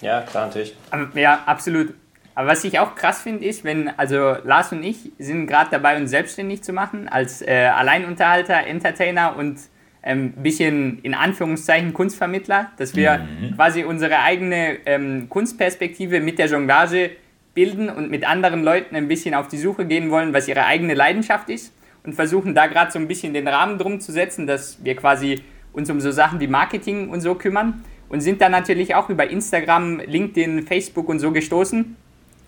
Ja, 0.00 0.22
klar, 0.22 0.46
natürlich. 0.46 0.76
Aber, 0.90 1.08
ja, 1.18 1.42
absolut. 1.46 1.94
Aber 2.34 2.48
was 2.48 2.64
ich 2.64 2.78
auch 2.78 2.94
krass 2.94 3.20
finde, 3.22 3.44
ist, 3.44 3.64
wenn, 3.64 3.90
also 3.98 4.36
Lars 4.44 4.72
und 4.72 4.82
ich 4.84 5.10
sind 5.18 5.46
gerade 5.46 5.70
dabei, 5.70 5.96
uns 5.96 6.10
selbstständig 6.10 6.62
zu 6.62 6.72
machen, 6.72 7.08
als 7.08 7.42
äh, 7.42 7.70
Alleinunterhalter, 7.74 8.66
Entertainer 8.66 9.36
und 9.36 9.58
ein 10.02 10.18
ähm, 10.18 10.42
bisschen 10.42 10.98
in 11.02 11.14
Anführungszeichen 11.14 11.92
Kunstvermittler, 11.92 12.70
dass 12.78 12.96
wir 12.96 13.26
quasi 13.54 13.84
unsere 13.84 14.20
eigene 14.20 14.78
ähm, 14.86 15.28
Kunstperspektive 15.28 16.20
mit 16.20 16.38
der 16.38 16.46
Jonglage 16.46 17.10
bilden 17.54 17.90
und 17.90 18.10
mit 18.10 18.26
anderen 18.26 18.62
Leuten 18.62 18.96
ein 18.96 19.08
bisschen 19.08 19.34
auf 19.34 19.48
die 19.48 19.58
Suche 19.58 19.84
gehen 19.84 20.10
wollen, 20.10 20.32
was 20.32 20.48
ihre 20.48 20.64
eigene 20.64 20.94
Leidenschaft 20.94 21.50
ist 21.50 21.72
und 22.04 22.14
versuchen 22.14 22.54
da 22.54 22.66
gerade 22.66 22.90
so 22.90 22.98
ein 22.98 23.08
bisschen 23.08 23.34
den 23.34 23.48
Rahmen 23.48 23.78
drum 23.78 24.00
zu 24.00 24.12
setzen, 24.12 24.46
dass 24.46 24.82
wir 24.82 24.96
quasi 24.96 25.42
uns 25.72 25.90
um 25.90 26.00
so 26.00 26.10
Sachen 26.10 26.40
wie 26.40 26.46
Marketing 26.46 27.10
und 27.10 27.20
so 27.20 27.34
kümmern 27.34 27.84
und 28.08 28.20
sind 28.20 28.40
dann 28.40 28.52
natürlich 28.52 28.94
auch 28.94 29.08
über 29.08 29.28
Instagram, 29.28 30.00
LinkedIn, 30.00 30.66
Facebook 30.66 31.08
und 31.08 31.18
so 31.18 31.30
gestoßen 31.30 31.96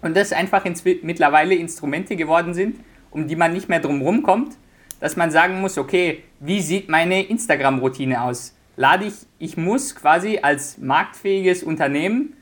und 0.00 0.16
das 0.16 0.32
einfach 0.32 0.64
mittlerweile 1.02 1.54
Instrumente 1.54 2.16
geworden 2.16 2.54
sind, 2.54 2.76
um 3.10 3.28
die 3.28 3.36
man 3.36 3.52
nicht 3.52 3.68
mehr 3.68 3.80
drum 3.80 4.00
rumkommt, 4.02 4.56
dass 5.02 5.16
man 5.16 5.32
sagen 5.32 5.60
muss, 5.60 5.78
okay, 5.78 6.22
wie 6.38 6.60
sieht 6.60 6.88
meine 6.88 7.24
Instagram-Routine 7.24 8.22
aus? 8.22 8.54
Lade 8.76 9.06
ich, 9.06 9.14
ich 9.40 9.56
muss 9.56 9.96
quasi 9.96 10.38
als 10.40 10.78
marktfähiges 10.78 11.64
Unternehmen, 11.64 12.34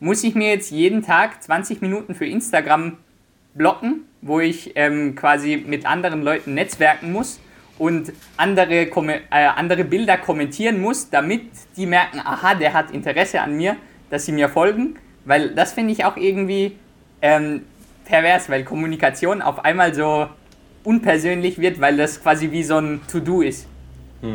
muss 0.00 0.24
ich 0.24 0.34
mir 0.34 0.48
jetzt 0.48 0.70
jeden 0.70 1.02
Tag 1.02 1.42
20 1.42 1.82
Minuten 1.82 2.14
für 2.14 2.24
Instagram 2.24 2.96
blocken, 3.52 4.06
wo 4.22 4.40
ich 4.40 4.72
ähm, 4.76 5.14
quasi 5.14 5.62
mit 5.66 5.84
anderen 5.84 6.22
Leuten 6.22 6.54
netzwerken 6.54 7.12
muss 7.12 7.38
und 7.76 8.14
andere, 8.38 8.86
äh, 8.86 9.20
andere 9.30 9.84
Bilder 9.84 10.16
kommentieren 10.16 10.80
muss, 10.80 11.10
damit 11.10 11.42
die 11.76 11.84
merken, 11.84 12.20
aha, 12.24 12.54
der 12.54 12.72
hat 12.72 12.92
Interesse 12.92 13.42
an 13.42 13.58
mir, 13.58 13.76
dass 14.08 14.24
sie 14.24 14.32
mir 14.32 14.48
folgen, 14.48 14.94
weil 15.26 15.50
das 15.50 15.74
finde 15.74 15.92
ich 15.92 16.06
auch 16.06 16.16
irgendwie 16.16 16.78
ähm, 17.20 17.66
pervers, 18.06 18.48
weil 18.48 18.64
Kommunikation 18.64 19.42
auf 19.42 19.66
einmal 19.66 19.92
so 19.92 20.28
unpersönlich 20.86 21.58
wird, 21.58 21.80
weil 21.80 21.96
das 21.96 22.22
quasi 22.22 22.50
wie 22.52 22.62
so 22.62 22.76
ein 22.78 23.00
To-Do 23.10 23.42
ist. 23.42 23.66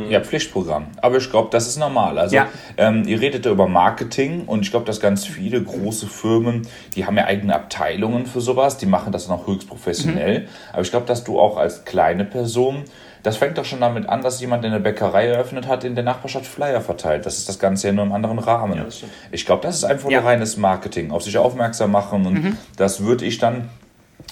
Ja, 0.09 0.21
Pflichtprogramm. 0.21 0.85
Aber 1.01 1.17
ich 1.17 1.29
glaube, 1.31 1.49
das 1.51 1.67
ist 1.67 1.77
normal. 1.77 2.19
Also, 2.19 2.35
Ja. 2.35 2.47
ähm, 2.77 3.03
ihr 3.07 3.19
redet 3.19 3.45
ja 3.47 3.51
über 3.51 3.67
Marketing 3.67 4.43
und 4.45 4.61
ich 4.61 4.69
glaube, 4.69 4.85
dass 4.85 4.99
ganz 5.01 5.25
viele 5.25 5.61
große 5.61 6.05
Firmen, 6.07 6.67
die 6.95 7.05
haben 7.07 7.17
ja 7.17 7.25
eigene 7.25 7.55
Abteilungen 7.55 8.25
für 8.27 8.41
sowas, 8.41 8.77
die 8.77 8.85
machen 8.85 9.11
das 9.11 9.27
noch 9.27 9.47
höchst 9.47 9.67
professionell. 9.67 10.47
Aber 10.71 10.83
ich 10.83 10.91
glaube, 10.91 11.07
dass 11.07 11.23
du 11.23 11.39
auch 11.39 11.57
als 11.57 11.83
kleine 11.83 12.25
Person, 12.25 12.83
das 13.23 13.37
fängt 13.37 13.57
doch 13.57 13.65
schon 13.65 13.81
damit 13.81 14.07
an, 14.07 14.21
dass 14.21 14.39
jemand 14.39 14.63
in 14.65 14.71
der 14.71 14.79
Bäckerei 14.79 15.25
eröffnet 15.27 15.67
hat, 15.67 15.83
in 15.83 15.95
der 15.95 16.03
Nachbarschaft 16.03 16.45
Flyer 16.45 16.79
verteilt. 16.81 17.25
Das 17.25 17.39
ist 17.39 17.49
das 17.49 17.57
Ganze 17.59 17.87
ja 17.87 17.93
nur 17.93 18.05
im 18.05 18.11
anderen 18.13 18.39
Rahmen. 18.39 18.77
Ja, 18.77 18.85
ich 19.31 19.45
glaube, 19.47 19.63
das 19.63 19.77
ist 19.77 19.83
einfach 19.83 20.09
Ja. 20.11 20.21
nur 20.21 20.29
reines 20.29 20.57
Marketing, 20.57 21.11
auf 21.11 21.23
sich 21.23 21.37
aufmerksam 21.39 21.91
machen 21.91 22.27
und 22.27 22.55
das 22.77 23.03
würde 23.03 23.25
ich 23.25 23.39
dann 23.39 23.67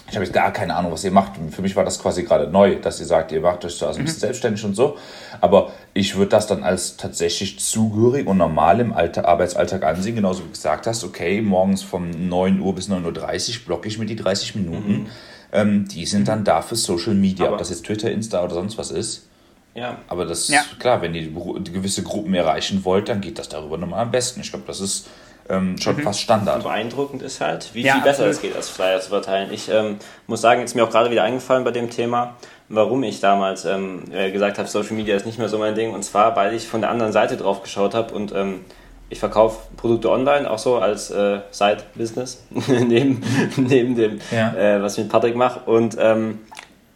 ich 0.09 0.15
habe 0.15 0.25
jetzt 0.25 0.33
gar 0.33 0.51
keine 0.51 0.75
Ahnung, 0.75 0.91
was 0.91 1.03
ihr 1.03 1.11
macht. 1.11 1.33
Für 1.51 1.61
mich 1.61 1.75
war 1.75 1.83
das 1.83 1.99
quasi 1.99 2.23
gerade 2.23 2.47
neu, 2.47 2.75
dass 2.79 2.99
ihr 2.99 3.05
sagt, 3.05 3.31
ihr 3.31 3.41
macht 3.41 3.63
euch 3.63 3.75
so 3.75 3.85
also 3.85 3.99
ein 3.99 4.05
bisschen 4.05 4.21
selbstständig 4.21 4.63
und 4.65 4.75
so. 4.75 4.97
Aber 5.39 5.71
ich 5.93 6.15
würde 6.15 6.29
das 6.29 6.47
dann 6.47 6.63
als 6.63 6.97
tatsächlich 6.97 7.59
zugehörig 7.59 8.27
und 8.27 8.37
normal 8.37 8.79
im 8.79 8.93
Alter, 8.93 9.27
Arbeitsalltag 9.27 9.83
ansehen, 9.83 10.15
genauso 10.15 10.41
wie 10.41 10.47
du 10.47 10.51
gesagt 10.51 10.87
hast, 10.87 11.03
okay, 11.03 11.41
morgens 11.41 11.83
von 11.83 12.27
9 12.27 12.59
Uhr 12.59 12.73
bis 12.73 12.89
9.30 12.89 13.59
Uhr 13.59 13.65
blocke 13.65 13.87
ich 13.87 13.99
mir 13.99 14.05
die 14.05 14.15
30 14.15 14.55
Minuten. 14.55 14.91
Mhm. 14.91 15.07
Ähm, 15.51 15.87
die 15.87 16.05
sind 16.05 16.27
dann 16.27 16.43
da 16.43 16.61
für 16.61 16.75
Social 16.75 17.13
Media, 17.13 17.45
aber 17.45 17.53
ob 17.53 17.59
das 17.59 17.69
jetzt 17.69 17.85
Twitter, 17.85 18.11
Insta 18.11 18.43
oder 18.43 18.53
sonst 18.53 18.77
was 18.77 18.91
ist. 18.91 19.27
Ja. 19.75 19.99
Aber 20.07 20.25
das 20.25 20.47
ja. 20.47 20.61
klar, 20.79 21.01
wenn 21.01 21.13
ihr 21.13 21.31
gewisse 21.31 22.03
Gruppen 22.03 22.33
erreichen 22.33 22.83
wollt, 22.83 23.09
dann 23.09 23.21
geht 23.21 23.39
das 23.39 23.49
darüber 23.49 23.77
nochmal 23.77 24.01
am 24.01 24.11
besten. 24.11 24.41
Ich 24.41 24.49
glaube, 24.49 24.65
das 24.67 24.79
ist 24.79 25.07
ähm, 25.49 25.77
schon 25.79 25.97
mhm. 25.97 26.03
fast 26.03 26.21
Standard. 26.21 26.63
Beeindruckend 26.63 27.21
ist 27.21 27.41
halt, 27.41 27.73
wie 27.73 27.81
ja, 27.81 27.93
viel 27.93 28.03
besser 28.03 28.27
es 28.27 28.41
geht, 28.41 28.55
als 28.55 28.69
Flyer 28.69 28.99
zu 29.01 29.09
verteilen. 29.09 29.51
Ich 29.51 29.69
ähm, 29.69 29.97
muss 30.27 30.41
sagen, 30.41 30.63
ist 30.63 30.75
mir 30.75 30.83
auch 30.83 30.91
gerade 30.91 31.09
wieder 31.09 31.23
eingefallen 31.23 31.63
bei 31.63 31.71
dem 31.71 31.89
Thema, 31.89 32.35
warum 32.69 33.03
ich 33.03 33.19
damals 33.19 33.65
ähm, 33.65 34.03
äh, 34.11 34.31
gesagt 34.31 34.57
habe, 34.59 34.67
Social 34.67 34.95
Media 34.95 35.15
ist 35.15 35.25
nicht 35.25 35.39
mehr 35.39 35.49
so 35.49 35.57
mein 35.57 35.75
Ding. 35.75 35.93
Und 35.93 36.03
zwar, 36.03 36.35
weil 36.35 36.53
ich 36.53 36.67
von 36.67 36.81
der 36.81 36.91
anderen 36.91 37.11
Seite 37.11 37.35
drauf 37.35 37.63
geschaut 37.63 37.95
habe 37.95 38.13
und 38.13 38.33
ähm, 38.33 38.61
ich 39.09 39.19
verkaufe 39.19 39.59
Produkte 39.75 40.11
online, 40.11 40.49
auch 40.49 40.59
so 40.59 40.77
als 40.77 41.09
äh, 41.09 41.39
Side-Business, 41.49 42.43
neben, 42.67 43.23
neben 43.57 43.95
dem, 43.95 44.19
ja. 44.31 44.53
äh, 44.53 44.81
was 44.83 44.97
ich 44.97 45.05
mit 45.05 45.11
Patrick 45.11 45.35
mache. 45.35 45.61
Und 45.65 45.97
ähm, 45.99 46.41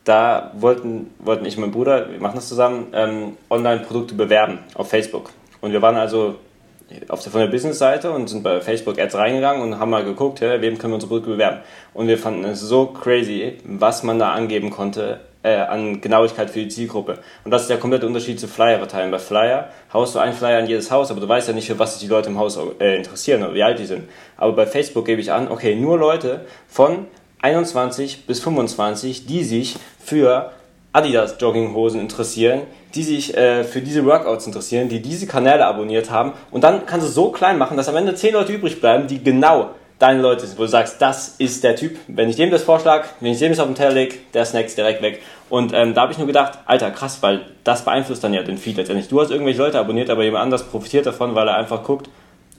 da 0.03 0.51
wollten, 0.55 1.11
wollten 1.19 1.45
ich 1.45 1.57
und 1.57 1.61
mein 1.61 1.71
Bruder, 1.71 2.11
wir 2.11 2.19
machen 2.19 2.35
das 2.35 2.49
zusammen, 2.49 2.87
ähm, 2.93 3.37
Online-Produkte 3.49 4.13
bewerben 4.13 4.59
auf 4.75 4.89
Facebook. 4.89 5.31
Und 5.61 5.71
wir 5.71 5.81
waren 5.81 5.95
also 5.95 6.35
auf 7.07 7.21
der, 7.23 7.31
von 7.31 7.41
der 7.41 7.47
Business-Seite 7.47 8.11
und 8.11 8.27
sind 8.29 8.43
bei 8.43 8.61
Facebook 8.61 8.99
Ads 8.99 9.15
reingegangen 9.15 9.61
und 9.61 9.79
haben 9.79 9.89
mal 9.89 10.03
geguckt, 10.03 10.39
ja, 10.41 10.61
wem 10.61 10.77
können 10.77 10.91
wir 10.91 10.95
unsere 10.95 11.09
Produkte 11.09 11.31
bewerben. 11.31 11.59
Und 11.93 12.07
wir 12.07 12.17
fanden 12.17 12.45
es 12.45 12.61
so 12.61 12.87
crazy, 12.87 13.57
was 13.65 14.03
man 14.03 14.19
da 14.19 14.33
angeben 14.33 14.69
konnte 14.69 15.21
äh, 15.43 15.55
an 15.55 16.01
Genauigkeit 16.01 16.49
für 16.49 16.59
die 16.59 16.69
Zielgruppe. 16.69 17.19
Und 17.43 17.51
das 17.51 17.63
ist 17.63 17.69
der 17.69 17.77
komplette 17.77 18.07
Unterschied 18.07 18.39
zu 18.39 18.47
Flyer 18.47 18.77
verteilen. 18.79 19.11
Bei 19.11 19.19
Flyer 19.19 19.69
haust 19.93 20.15
du 20.15 20.19
einen 20.19 20.33
Flyer 20.33 20.59
an 20.59 20.67
jedes 20.67 20.89
Haus, 20.89 21.11
aber 21.11 21.19
du 21.19 21.27
weißt 21.27 21.49
ja 21.49 21.53
nicht, 21.53 21.67
für 21.67 21.79
was 21.79 21.93
sich 21.93 22.07
die 22.07 22.11
Leute 22.11 22.29
im 22.29 22.39
Haus 22.39 22.57
äh, 22.79 22.95
interessieren 22.95 23.43
oder 23.43 23.53
wie 23.53 23.63
alt 23.63 23.79
die 23.79 23.85
sind. 23.85 24.07
Aber 24.37 24.53
bei 24.53 24.65
Facebook 24.65 25.05
gebe 25.05 25.21
ich 25.21 25.31
an, 25.31 25.49
okay, 25.49 25.75
nur 25.75 25.97
Leute 25.97 26.45
von 26.67 27.07
21 27.41 28.25
bis 28.25 28.39
25, 28.39 29.25
die 29.25 29.43
sich 29.43 29.75
für 29.99 30.51
Adidas 30.93 31.35
Jogginghosen 31.39 31.99
interessieren, 31.99 32.61
die 32.95 33.03
sich 33.03 33.35
äh, 33.35 33.63
für 33.63 33.81
diese 33.81 34.05
Workouts 34.05 34.45
interessieren, 34.45 34.89
die 34.89 35.01
diese 35.01 35.27
Kanäle 35.27 35.65
abonniert 35.65 36.11
haben. 36.11 36.33
Und 36.51 36.63
dann 36.63 36.85
kannst 36.85 37.07
du 37.07 37.11
so 37.11 37.31
klein 37.31 37.57
machen, 37.57 37.77
dass 37.77 37.89
am 37.89 37.95
Ende 37.95 38.15
10 38.15 38.33
Leute 38.33 38.53
übrig 38.53 38.79
bleiben, 38.79 39.07
die 39.07 39.23
genau 39.23 39.71
deine 39.99 40.21
Leute 40.21 40.45
sind, 40.45 40.57
wo 40.57 40.63
du 40.63 40.67
sagst, 40.67 41.01
das 41.01 41.35
ist 41.37 41.63
der 41.63 41.75
Typ. 41.75 41.97
Wenn 42.07 42.29
ich 42.29 42.35
dem 42.35 42.51
das 42.51 42.63
vorschlage, 42.63 43.05
wenn 43.19 43.31
ich 43.31 43.39
dem 43.39 43.51
das 43.51 43.59
auf 43.59 43.67
den 43.67 43.75
Teller 43.75 43.93
lege, 43.93 44.15
der 44.33 44.45
snacks 44.45 44.75
direkt 44.75 45.01
weg. 45.01 45.21
Und 45.49 45.71
ähm, 45.73 45.93
da 45.93 46.01
habe 46.01 46.11
ich 46.11 46.17
nur 46.17 46.27
gedacht, 46.27 46.59
Alter, 46.65 46.91
krass, 46.91 47.19
weil 47.21 47.41
das 47.63 47.85
beeinflusst 47.85 48.23
dann 48.23 48.33
ja 48.33 48.43
den 48.43 48.57
Feed 48.57 48.77
letztendlich. 48.77 49.07
Du 49.07 49.21
hast 49.21 49.31
irgendwelche 49.31 49.59
Leute 49.59 49.79
abonniert, 49.79 50.09
aber 50.09 50.23
jemand 50.23 50.43
anders 50.43 50.63
profitiert 50.63 51.05
davon, 51.05 51.35
weil 51.35 51.47
er 51.47 51.55
einfach 51.55 51.83
guckt, 51.83 52.09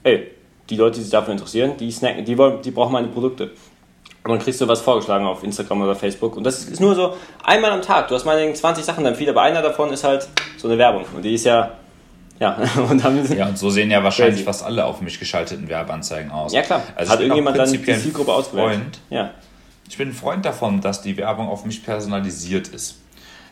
ey, 0.05 0.31
die 0.71 0.77
Leute, 0.77 0.97
die 0.97 1.03
sich 1.03 1.11
dafür 1.11 1.33
interessieren, 1.33 1.73
die 1.79 1.91
snacken, 1.91 2.25
die, 2.25 2.39
wollen, 2.39 2.63
die 2.63 2.71
brauchen 2.71 2.93
meine 2.93 3.09
Produkte. 3.09 3.51
Und 4.25 4.31
dann 4.31 4.39
kriegst 4.39 4.61
du 4.61 4.67
was 4.67 4.81
vorgeschlagen 4.81 5.27
auf 5.27 5.45
Instagram 5.45 5.83
oder 5.83 5.95
Facebook. 5.95 6.37
Und 6.37 6.45
das 6.45 6.65
ist 6.65 6.81
nur 6.81 6.95
so 6.95 7.15
einmal 7.43 7.71
am 7.73 7.83
Tag. 7.83 8.09
Du 8.09 8.15
hast 8.15 8.25
meine 8.25 8.51
20 8.53 8.83
Sachen 8.83 9.05
dann 9.05 9.15
viel, 9.15 9.29
aber 9.29 9.43
einer 9.43 9.61
davon 9.61 9.93
ist 9.93 10.03
halt 10.03 10.29
so 10.57 10.67
eine 10.67 10.79
Werbung. 10.79 11.05
Und 11.15 11.23
die 11.23 11.35
ist 11.35 11.45
ja 11.45 11.73
ja, 12.41 12.59
und 12.91 13.05
dann 13.05 13.37
ja, 13.37 13.47
und 13.47 13.59
so 13.59 13.71
sehen 13.71 13.91
ja 13.91 14.03
wahrscheinlich 14.03 14.37
crazy. 14.37 14.45
fast 14.45 14.65
alle 14.65 14.85
auf 14.87 15.01
mich 15.01 15.21
geschalteten 15.21 15.69
Werbeanzeigen 15.69 16.33
aus. 16.33 16.53
Ja, 16.53 16.63
klar. 16.63 16.83
Also 16.97 17.13
Hat 17.13 17.21
irgendjemand 17.21 17.57
dann 17.57 17.71
die 17.71 17.83
Zielgruppe 17.83 18.33
ausgewählt? 18.33 18.71
Freund. 18.71 19.01
Ja. 19.11 19.31
Ich 19.89 19.99
bin 19.99 20.09
ein 20.09 20.15
Freund 20.15 20.45
davon, 20.45 20.81
dass 20.81 21.03
die 21.03 21.17
Werbung 21.17 21.49
auf 21.49 21.65
mich 21.65 21.85
personalisiert 21.85 22.69
ist. 22.69 23.01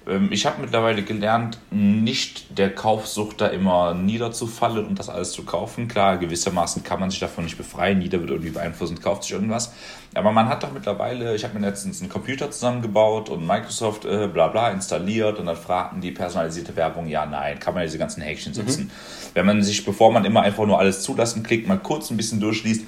Ähm, 0.07 0.29
ich 0.31 0.47
habe 0.47 0.61
mittlerweile 0.61 1.03
gelernt, 1.03 1.59
nicht 1.71 2.59
der 2.59 2.75
Kaufsucht 2.75 3.41
da 3.41 3.49
immer 3.49 3.95
niederzufallen 3.95 4.87
und 4.87 4.99
das 4.99 5.09
alles 5.09 5.33
zu 5.33 5.45
kaufen. 5.45 5.89
Klar, 5.89 6.19
gewissermaßen 6.19 6.83
kann 6.83 7.01
man 7.01 7.11
sich 7.11 7.21
davon 7.21 7.45
nicht 7.45 7.57
befreien. 7.57 8.01
Jeder 8.01 8.21
wird 8.21 8.31
irgendwie 8.31 8.51
beeinflusst 8.51 8.93
und 8.93 9.03
kauft 9.03 9.25
sich 9.25 9.33
irgendwas. 9.33 9.73
Aber 10.15 10.33
man 10.33 10.49
hat 10.49 10.63
doch 10.63 10.73
mittlerweile, 10.73 11.35
ich 11.35 11.45
habe 11.45 11.59
mir 11.59 11.67
letztens 11.67 12.01
einen 12.01 12.11
Computer 12.11 12.51
zusammengebaut 12.51 13.31
und 13.31 13.47
Microsoft 13.47 14.05
äh, 14.05 14.29
bla 14.29 14.49
bla 14.49 14.71
installiert 14.71 15.39
und 15.39 15.47
dann 15.47 15.57
fragten 15.57 16.01
die 16.01 16.11
personalisierte 16.11 16.77
Werbung, 16.77 17.07
ja, 17.07 17.25
nein, 17.25 17.59
kann 17.59 17.75
man 17.75 17.85
diese 17.85 17.99
ganzen 17.99 18.23
Häkchen 18.23 18.53
setzen. 18.53 18.85
Mhm. 18.85 18.91
Wenn 19.35 19.47
man 19.47 19.63
sich, 19.63 19.85
bevor 19.85 20.13
man 20.13 20.25
immer 20.25 20.43
einfach 20.43 20.67
nur 20.67 20.79
alles 20.79 21.03
zulassen 21.03 21.43
klickt, 21.43 21.67
mal 21.67 21.79
kurz 21.79 22.11
ein 22.11 22.17
bisschen 22.17 22.41
durchliest, 22.41 22.85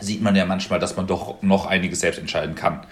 sieht 0.00 0.22
man 0.22 0.36
ja 0.36 0.46
manchmal, 0.46 0.78
dass 0.78 0.96
man 0.96 1.06
doch 1.06 1.42
noch 1.42 1.66
einiges 1.66 2.00
selbst 2.00 2.18
entscheiden 2.18 2.54
kann. 2.54 2.86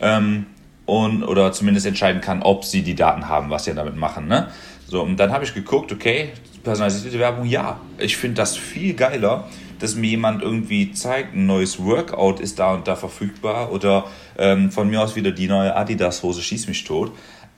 Ähm, 0.00 0.46
und, 0.86 1.24
oder 1.24 1.52
zumindest 1.52 1.86
entscheiden 1.86 2.20
kann, 2.20 2.42
ob 2.42 2.64
sie 2.64 2.82
die 2.82 2.94
Daten 2.94 3.28
haben, 3.28 3.50
was 3.50 3.64
sie 3.64 3.74
damit 3.74 3.96
machen. 3.96 4.28
Ne? 4.28 4.48
So, 4.88 5.02
und 5.02 5.16
dann 5.16 5.32
habe 5.32 5.44
ich 5.44 5.52
geguckt, 5.52 5.92
okay, 5.92 6.30
personalisierte 6.62 7.18
Werbung, 7.18 7.46
ja. 7.46 7.80
Ich 7.98 8.16
finde 8.16 8.36
das 8.36 8.56
viel 8.56 8.94
geiler, 8.94 9.48
dass 9.80 9.94
mir 9.94 10.10
jemand 10.10 10.42
irgendwie 10.42 10.92
zeigt, 10.92 11.34
ein 11.34 11.46
neues 11.46 11.82
Workout 11.82 12.40
ist 12.40 12.58
da 12.58 12.74
und 12.74 12.86
da 12.88 12.96
verfügbar 12.96 13.72
oder 13.72 14.04
ähm, 14.38 14.70
von 14.70 14.88
mir 14.88 15.02
aus 15.02 15.16
wieder 15.16 15.32
die 15.32 15.48
neue 15.48 15.74
Adidas-Hose 15.76 16.40
schießt 16.40 16.68
mich 16.68 16.84
tot. 16.84 17.12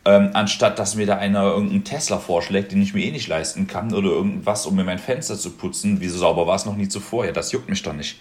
Ähm, 0.05 0.31
anstatt 0.33 0.79
dass 0.79 0.95
mir 0.95 1.07
da 1.07 1.17
einer 1.17 1.43
irgendeinen 1.43 1.85
Tesla 1.85 2.19
vorschlägt, 2.19 2.73
den 2.73 2.81
ich 2.81 2.95
mir 2.95 3.05
eh 3.05 3.11
nicht 3.11 3.29
leisten 3.29 3.67
kann 3.67 3.93
oder 3.93 4.09
irgendwas, 4.09 4.65
um 4.65 4.77
mir 4.77 4.85
mein 4.85 4.99
Fenster 4.99 5.37
zu 5.37 5.51
putzen. 5.51 5.99
Wieso 6.01 6.19
sauber 6.19 6.47
war 6.47 6.57
es 6.57 6.65
noch 6.65 6.77
nie 6.77 6.89
zuvor? 6.89 7.27
Ja, 7.27 7.33
das 7.33 7.53
juckt 7.53 7.69
mich 7.69 7.83
doch 7.83 7.93
nicht. 7.93 8.19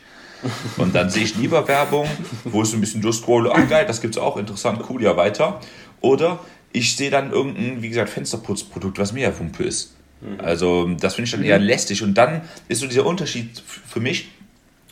Und 0.78 0.94
dann 0.96 1.10
sehe 1.10 1.24
ich 1.24 1.36
lieber 1.36 1.68
Werbung, 1.68 2.08
wo 2.44 2.62
ich 2.62 2.70
so 2.70 2.78
ein 2.78 2.82
bisschen 2.82 3.02
durchscrolle, 3.02 3.54
ah 3.54 3.62
geil, 3.62 3.86
das 3.86 4.02
gibt 4.02 4.16
es 4.16 4.22
auch, 4.22 4.38
interessant, 4.38 4.84
cool, 4.90 5.02
ja 5.02 5.18
weiter. 5.18 5.60
Oder 6.02 6.40
ich 6.72 6.96
sehe 6.96 7.10
dann 7.10 7.32
irgendein, 7.32 7.82
wie 7.82 7.90
gesagt, 7.90 8.10
Fensterputzprodukt, 8.10 9.00
was 9.00 9.14
mir 9.14 9.24
ja 9.24 9.40
Wumpe 9.40 9.64
ist. 9.64 9.96
Mhm. 10.22 10.40
Also 10.40 10.88
das 11.00 11.16
finde 11.16 11.26
ich 11.26 11.32
dann 11.32 11.44
eher 11.44 11.60
lästig. 11.60 12.04
Und 12.04 12.16
dann 12.16 12.42
ist 12.68 12.80
so 12.80 12.88
dieser 12.88 13.06
Unterschied 13.06 13.62
für 13.66 14.00
mich, 14.00 14.30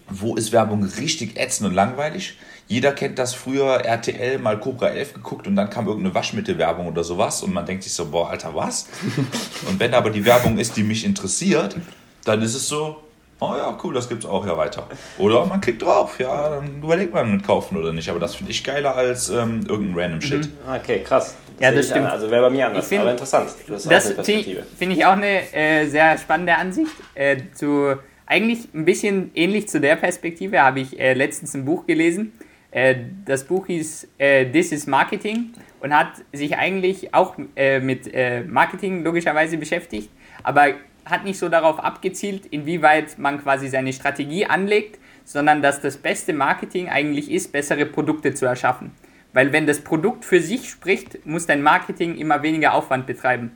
wo 0.07 0.35
ist 0.35 0.51
Werbung 0.51 0.83
richtig 0.83 1.39
ätzend 1.39 1.69
und 1.69 1.75
langweilig? 1.75 2.37
Jeder 2.67 2.91
kennt 2.93 3.19
das 3.19 3.33
früher, 3.33 3.85
RTL 3.85 4.39
mal 4.39 4.59
Cobra 4.59 4.89
11 4.89 5.13
geguckt 5.13 5.47
und 5.47 5.55
dann 5.55 5.69
kam 5.69 5.87
irgendeine 5.87 6.15
Waschmittelwerbung 6.15 6.87
oder 6.87 7.03
sowas 7.03 7.43
und 7.43 7.53
man 7.53 7.65
denkt 7.65 7.83
sich 7.83 7.93
so, 7.93 8.09
boah, 8.09 8.29
Alter, 8.29 8.55
was? 8.55 8.87
und 9.69 9.79
wenn 9.79 9.93
aber 9.93 10.09
die 10.09 10.25
Werbung 10.25 10.57
ist, 10.57 10.75
die 10.75 10.83
mich 10.83 11.05
interessiert, 11.05 11.75
dann 12.23 12.41
ist 12.41 12.55
es 12.55 12.67
so, 12.67 13.03
oh 13.39 13.53
ja, 13.57 13.77
cool, 13.83 13.93
das 13.93 14.09
gibt's 14.09 14.25
auch 14.25 14.45
ja 14.45 14.57
weiter. 14.57 14.88
Oder 15.17 15.45
man 15.45 15.61
klickt 15.61 15.81
drauf, 15.81 16.19
ja, 16.19 16.49
dann 16.49 16.81
überlegt 16.81 17.13
man 17.13 17.31
mit 17.31 17.45
kaufen 17.45 17.77
oder 17.77 17.93
nicht. 17.93 18.09
Aber 18.09 18.19
das 18.19 18.36
finde 18.36 18.51
ich 18.51 18.63
geiler 18.63 18.95
als 18.95 19.29
ähm, 19.29 19.65
irgendein 19.67 19.99
random 19.99 20.21
Shit. 20.21 20.45
Mhm. 20.45 20.73
Okay, 20.73 21.01
krass. 21.03 21.36
Ja, 21.59 21.71
das 21.71 21.88
stimmt. 21.88 22.07
Also 22.07 22.29
wäre 22.29 22.43
bei 22.43 22.49
mir 22.49 22.67
anders, 22.67 22.88
find, 22.88 23.01
aber 23.01 23.11
interessant. 23.11 23.49
Das, 23.67 23.83
das 23.83 24.11
finde 24.19 24.95
ich 24.95 25.05
auch 25.05 25.13
eine 25.13 25.53
äh, 25.53 25.88
sehr 25.88 26.17
spannende 26.17 26.55
Ansicht. 26.55 26.91
Äh, 27.13 27.38
zu, 27.53 27.95
eigentlich 28.25 28.67
ein 28.73 28.83
bisschen 28.86 29.31
ähnlich 29.36 29.69
zu 29.69 29.79
der 29.79 29.95
Perspektive 29.95 30.61
habe 30.61 30.81
ich 30.81 30.99
äh, 30.99 31.13
letztens 31.13 31.53
ein 31.53 31.63
Buch 31.63 31.86
gelesen. 31.86 32.33
Äh, 32.71 32.95
das 33.23 33.45
Buch 33.45 33.67
hieß 33.67 34.07
äh, 34.17 34.45
This 34.51 34.73
is 34.73 34.86
Marketing 34.86 35.53
und 35.79 35.97
hat 35.97 36.09
sich 36.33 36.57
eigentlich 36.57 37.13
auch 37.13 37.36
äh, 37.55 37.79
mit 37.79 38.11
Marketing 38.47 39.03
logischerweise 39.03 39.57
beschäftigt, 39.57 40.09
aber 40.43 40.73
hat 41.05 41.23
nicht 41.23 41.37
so 41.37 41.49
darauf 41.49 41.79
abgezielt, 41.79 42.47
inwieweit 42.47 43.17
man 43.17 43.41
quasi 43.41 43.67
seine 43.69 43.93
Strategie 43.93 44.45
anlegt, 44.45 44.99
sondern 45.23 45.61
dass 45.61 45.81
das 45.81 45.97
beste 45.97 46.33
Marketing 46.33 46.89
eigentlich 46.89 47.31
ist, 47.31 47.51
bessere 47.51 47.85
Produkte 47.85 48.33
zu 48.33 48.45
erschaffen. 48.45 48.91
Weil 49.33 49.53
wenn 49.53 49.67
das 49.67 49.81
Produkt 49.81 50.25
für 50.25 50.39
sich 50.39 50.69
spricht, 50.69 51.25
muss 51.25 51.45
dein 51.45 51.61
Marketing 51.61 52.17
immer 52.17 52.41
weniger 52.41 52.73
Aufwand 52.73 53.05
betreiben. 53.05 53.51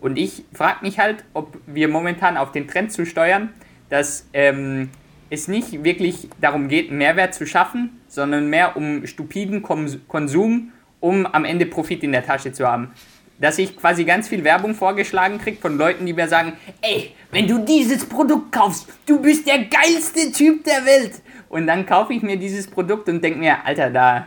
Und 0.00 0.18
ich 0.18 0.44
frage 0.52 0.78
mich 0.82 0.98
halt, 0.98 1.24
ob 1.34 1.58
wir 1.66 1.88
momentan 1.88 2.36
auf 2.36 2.52
den 2.52 2.66
Trend 2.66 2.92
zu 2.92 3.04
steuern, 3.04 3.50
dass 3.90 4.26
ähm, 4.32 4.90
es 5.28 5.46
nicht 5.46 5.84
wirklich 5.84 6.28
darum 6.40 6.68
geht, 6.68 6.90
Mehrwert 6.90 7.34
zu 7.34 7.46
schaffen, 7.46 8.00
sondern 8.08 8.48
mehr 8.48 8.76
um 8.76 9.06
stupiden 9.06 9.62
Konsum, 9.62 10.72
um 11.00 11.26
am 11.26 11.44
Ende 11.44 11.66
Profit 11.66 12.02
in 12.02 12.12
der 12.12 12.24
Tasche 12.24 12.52
zu 12.52 12.66
haben 12.66 12.92
dass 13.40 13.58
ich 13.58 13.76
quasi 13.76 14.04
ganz 14.04 14.28
viel 14.28 14.44
Werbung 14.44 14.74
vorgeschlagen 14.74 15.38
kriege 15.38 15.58
von 15.60 15.76
Leuten, 15.76 16.06
die 16.06 16.12
mir 16.12 16.28
sagen, 16.28 16.52
ey, 16.82 17.14
wenn 17.30 17.46
du 17.48 17.58
dieses 17.64 18.04
Produkt 18.06 18.52
kaufst, 18.52 18.88
du 19.06 19.20
bist 19.20 19.46
der 19.46 19.64
geilste 19.64 20.30
Typ 20.30 20.64
der 20.64 20.84
Welt. 20.84 21.22
Und 21.48 21.66
dann 21.66 21.86
kaufe 21.86 22.12
ich 22.12 22.22
mir 22.22 22.36
dieses 22.36 22.68
Produkt 22.68 23.08
und 23.08 23.24
denke 23.24 23.38
mir, 23.38 23.64
Alter, 23.64 23.90
da, 23.90 24.26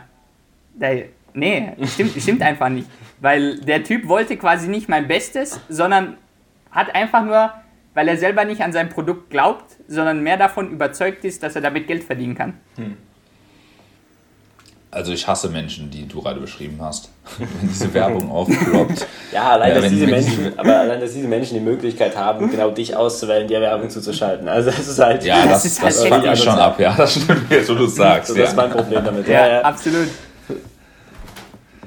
da, 0.74 0.90
nee, 1.32 1.72
stimmt, 1.86 2.20
stimmt 2.20 2.42
einfach 2.42 2.68
nicht. 2.68 2.88
Weil 3.20 3.60
der 3.60 3.84
Typ 3.84 4.08
wollte 4.08 4.36
quasi 4.36 4.68
nicht 4.68 4.88
mein 4.88 5.08
Bestes, 5.08 5.60
sondern 5.68 6.18
hat 6.70 6.94
einfach 6.94 7.24
nur, 7.24 7.52
weil 7.94 8.08
er 8.08 8.16
selber 8.16 8.44
nicht 8.44 8.62
an 8.62 8.72
sein 8.72 8.88
Produkt 8.88 9.30
glaubt, 9.30 9.76
sondern 9.86 10.22
mehr 10.22 10.36
davon 10.36 10.70
überzeugt 10.70 11.24
ist, 11.24 11.42
dass 11.42 11.54
er 11.54 11.62
damit 11.62 11.86
Geld 11.86 12.02
verdienen 12.02 12.34
kann. 12.34 12.54
Hm. 12.76 12.96
Also 14.94 15.12
ich 15.12 15.26
hasse 15.26 15.48
Menschen, 15.48 15.90
die 15.90 16.06
du 16.06 16.22
gerade 16.22 16.38
beschrieben 16.38 16.78
hast. 16.80 17.10
Wenn 17.38 17.68
diese 17.68 17.92
Werbung 17.92 18.30
aufploppt. 18.30 19.04
ja, 19.32 19.50
allein, 19.50 19.74
ja, 19.74 19.80
dass 19.80 19.90
diese 19.90 20.06
Menschen, 20.06 20.44
diese... 20.44 20.58
aber 20.58 20.78
allein, 20.78 21.00
dass 21.00 21.12
diese 21.12 21.26
Menschen 21.26 21.54
die 21.54 21.64
Möglichkeit 21.64 22.16
haben, 22.16 22.48
genau 22.48 22.70
dich 22.70 22.94
auszuwählen, 22.94 23.48
dir 23.48 23.60
Werbung 23.60 23.90
zuzuschalten. 23.90 24.46
Also 24.46 24.70
das 24.70 24.86
ist 24.86 25.00
halt. 25.00 25.24
Ja, 25.24 25.46
das, 25.46 25.64
das, 25.64 25.80
das, 25.80 25.96
das 25.96 26.06
fuckt 26.06 26.26
mich 26.26 26.42
schon 26.42 26.58
ab, 26.58 26.78
ja. 26.78 26.94
Das 26.96 27.12
stimmt, 27.12 27.66
so 27.66 27.74
du 27.74 27.86
sagst. 27.86 28.28
So, 28.28 28.34
das 28.34 28.42
ja. 28.44 28.48
ist 28.50 28.56
mein 28.56 28.70
Problem 28.70 29.04
damit. 29.04 29.26
Ja, 29.26 29.48
ja, 29.48 29.60
absolut. 29.62 30.08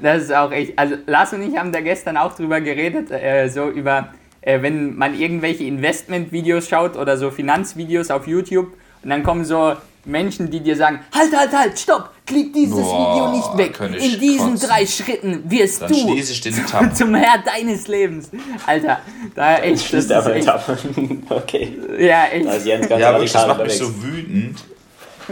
Das 0.02 0.24
ist 0.24 0.34
auch 0.34 0.52
echt. 0.52 0.78
Also 0.78 0.96
Lars 1.06 1.32
und 1.32 1.42
ich 1.42 1.56
haben 1.56 1.72
da 1.72 1.80
gestern 1.80 2.18
auch 2.18 2.34
drüber 2.34 2.60
geredet, 2.60 3.10
äh, 3.10 3.48
so 3.48 3.70
über, 3.70 4.08
äh, 4.42 4.60
wenn 4.60 4.96
man 4.96 5.18
irgendwelche 5.18 5.64
Investment-Videos 5.64 6.68
schaut 6.68 6.96
oder 6.96 7.16
so 7.16 7.30
Finanzvideos 7.30 8.10
auf 8.10 8.26
YouTube 8.26 8.68
und 9.02 9.08
dann 9.08 9.22
kommen 9.22 9.46
so 9.46 9.76
Menschen, 10.04 10.50
die 10.50 10.60
dir 10.60 10.76
sagen, 10.76 11.00
halt, 11.14 11.36
halt, 11.36 11.52
halt, 11.52 11.78
stopp, 11.78 12.10
klick 12.28 12.52
dieses 12.52 12.76
Boah, 12.76 13.32
Video 13.32 13.36
nicht 13.36 13.56
weg. 13.58 13.80
In 14.00 14.20
diesen 14.20 14.50
kotzen. 14.52 14.68
drei 14.68 14.86
Schritten 14.86 15.42
wirst 15.50 15.82
Dann 15.82 15.88
du 15.92 15.98
schließe 15.98 16.32
ich 16.32 16.40
den 16.42 16.66
Tab. 16.66 16.94
zum 16.96 17.14
Herr 17.14 17.42
deines 17.42 17.88
Lebens. 17.88 18.30
Alter, 18.66 19.00
da 19.34 19.56
echt, 19.58 19.82
das 19.82 19.86
Schließt 19.88 20.10
ist 20.10 20.12
einfach 20.12 20.34
echt, 20.34 20.48
okay. 21.30 21.76
ja, 21.98 22.26
echt. 22.26 22.46
Da 22.46 22.52
ist 22.52 22.66
Jens 22.66 22.88
ganz 22.88 23.00
Ja, 23.00 23.12
wirklich, 23.12 23.32
das 23.32 23.46
macht 23.46 23.64
mich 23.64 23.80
unterwegs. 23.80 23.96
so 23.96 24.02
wütend. 24.04 24.64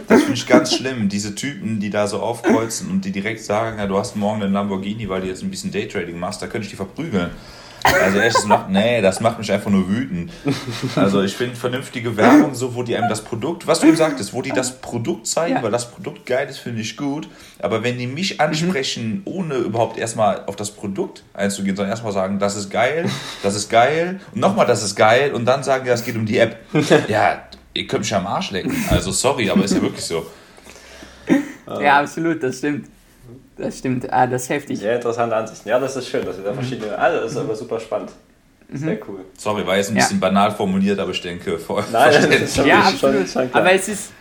Das 0.09 0.21
finde 0.21 0.35
ich 0.35 0.47
ganz 0.47 0.75
schlimm. 0.75 1.09
Diese 1.09 1.35
Typen, 1.35 1.81
die 1.81 1.89
da 1.89 2.07
so 2.07 2.19
aufkreuzen 2.21 2.91
und 2.91 3.05
die 3.05 3.13
direkt 3.13 3.43
sagen, 3.43 3.79
ja, 3.79 3.87
du 3.87 3.97
hast 3.97 4.15
morgen 4.17 4.43
einen 4.43 4.53
Lamborghini, 4.53 5.09
weil 5.09 5.23
du 5.23 5.29
jetzt 5.29 5.43
ein 5.43 5.51
bisschen 5.51 5.71
Daytrading 5.73 6.19
machst, 6.19 6.43
da 6.43 6.47
könnte 6.49 6.65
ich 6.67 6.71
die 6.71 6.77
verprügeln. 6.77 7.31
Also 8.03 8.19
echt, 8.19 8.37
das 8.37 8.45
macht, 8.47 8.69
nee, 8.71 9.01
das 9.01 9.21
macht 9.21 9.39
mich 9.39 9.51
einfach 9.53 9.71
nur 9.71 9.89
wütend. 9.89 10.31
Also 10.97 11.23
ich 11.23 11.37
finde 11.37 11.57
vernünftige 11.57 12.17
Werbung, 12.17 12.55
so 12.55 12.75
wo 12.75 12.83
die 12.83 12.97
einem 12.97 13.09
das 13.09 13.23
Produkt, 13.23 13.67
was 13.67 13.81
du 13.81 13.87
eben 13.87 13.97
sagtest, 13.97 14.33
wo 14.33 14.43
die 14.43 14.51
das 14.51 14.81
Produkt 14.81 15.27
zeigen, 15.27 15.57
Ja. 15.57 15.63
weil 15.63 15.71
das 15.71 15.91
Produkt 15.91 16.27
geil 16.27 16.49
ist, 16.49 16.59
finde 16.59 16.81
ich 16.83 16.97
gut. 16.97 17.29
Aber 17.61 17.83
wenn 17.83 17.99
die 17.99 18.07
mich 18.07 18.41
ansprechen, 18.41 19.23
ohne 19.25 19.55
überhaupt 19.57 19.99
erstmal 19.99 20.45
auf 20.47 20.57
das 20.57 20.71
Produkt 20.71 21.23
einzugehen, 21.35 21.77
sondern 21.77 21.91
erstmal 21.91 22.13
sagen, 22.13 22.39
das 22.39 22.57
ist 22.57 22.71
geil, 22.71 23.09
das 23.43 23.55
ist 23.55 23.69
geil 23.71 24.21
und 24.35 24.41
nochmal, 24.41 24.67
das 24.67 24.83
ist 24.83 24.95
geil 24.97 25.33
und 25.33 25.45
dann 25.45 25.63
sagen, 25.63 25.87
ja, 25.87 25.95
es 25.95 26.05
geht 26.05 26.17
um 26.17 26.27
die 26.27 26.39
App. 26.39 26.57
Ja, 27.09 27.43
ihr 27.75 27.87
könnt 27.87 28.03
mich 28.03 28.15
am 28.15 28.27
Arsch 28.27 28.51
lecken. 28.51 28.75
Also 28.91 29.11
sorry, 29.13 29.49
aber 29.51 29.65
ist 29.65 29.75
ja 29.75 29.83
wirklich 29.83 30.05
so. 30.05 30.27
Ja, 31.81 32.01
absolut, 32.01 32.43
das 32.43 32.59
stimmt. 32.59 32.89
Das 33.57 33.79
stimmt, 33.79 34.13
ah, 34.13 34.27
das 34.27 34.43
ist 34.45 34.51
heftig. 34.51 34.79
Sehr 34.79 34.97
interessante 34.97 35.35
Ansichten. 35.35 35.69
Ja, 35.69 35.79
das 35.79 35.97
ist 35.97 36.09
schön, 36.09 36.25
dass 36.27 36.37
ihr 36.39 36.45
da 36.45 36.53
verschiedene. 36.53 36.97
Also, 36.99 37.21
das 37.23 37.33
ist 37.33 37.39
aber 37.39 37.55
super 37.57 37.81
spannend. 37.81 38.13
Sehr 38.73 38.99
cool. 39.09 39.21
Sorry, 39.39 39.67
war 39.67 39.77
jetzt 39.77 39.91
ein 39.91 39.97
Ja. 39.97 40.03
bisschen 40.03 40.21
banal 40.21 40.51
formuliert, 40.51 40.99
aber 40.99 41.13
ich 41.13 41.23
denke, 41.23 41.59
vor 41.59 41.85
Nein, 41.93 42.13
das 42.13 42.27
ist 42.27 42.57
schon, 42.57 42.67
Ja, 42.67 42.83
schon, 42.83 42.93
absolut. 43.11 43.29
schon 43.29 43.51
klar. 43.51 43.63
Aber 43.63 43.73
es 43.73 43.89
ist, 43.89 44.13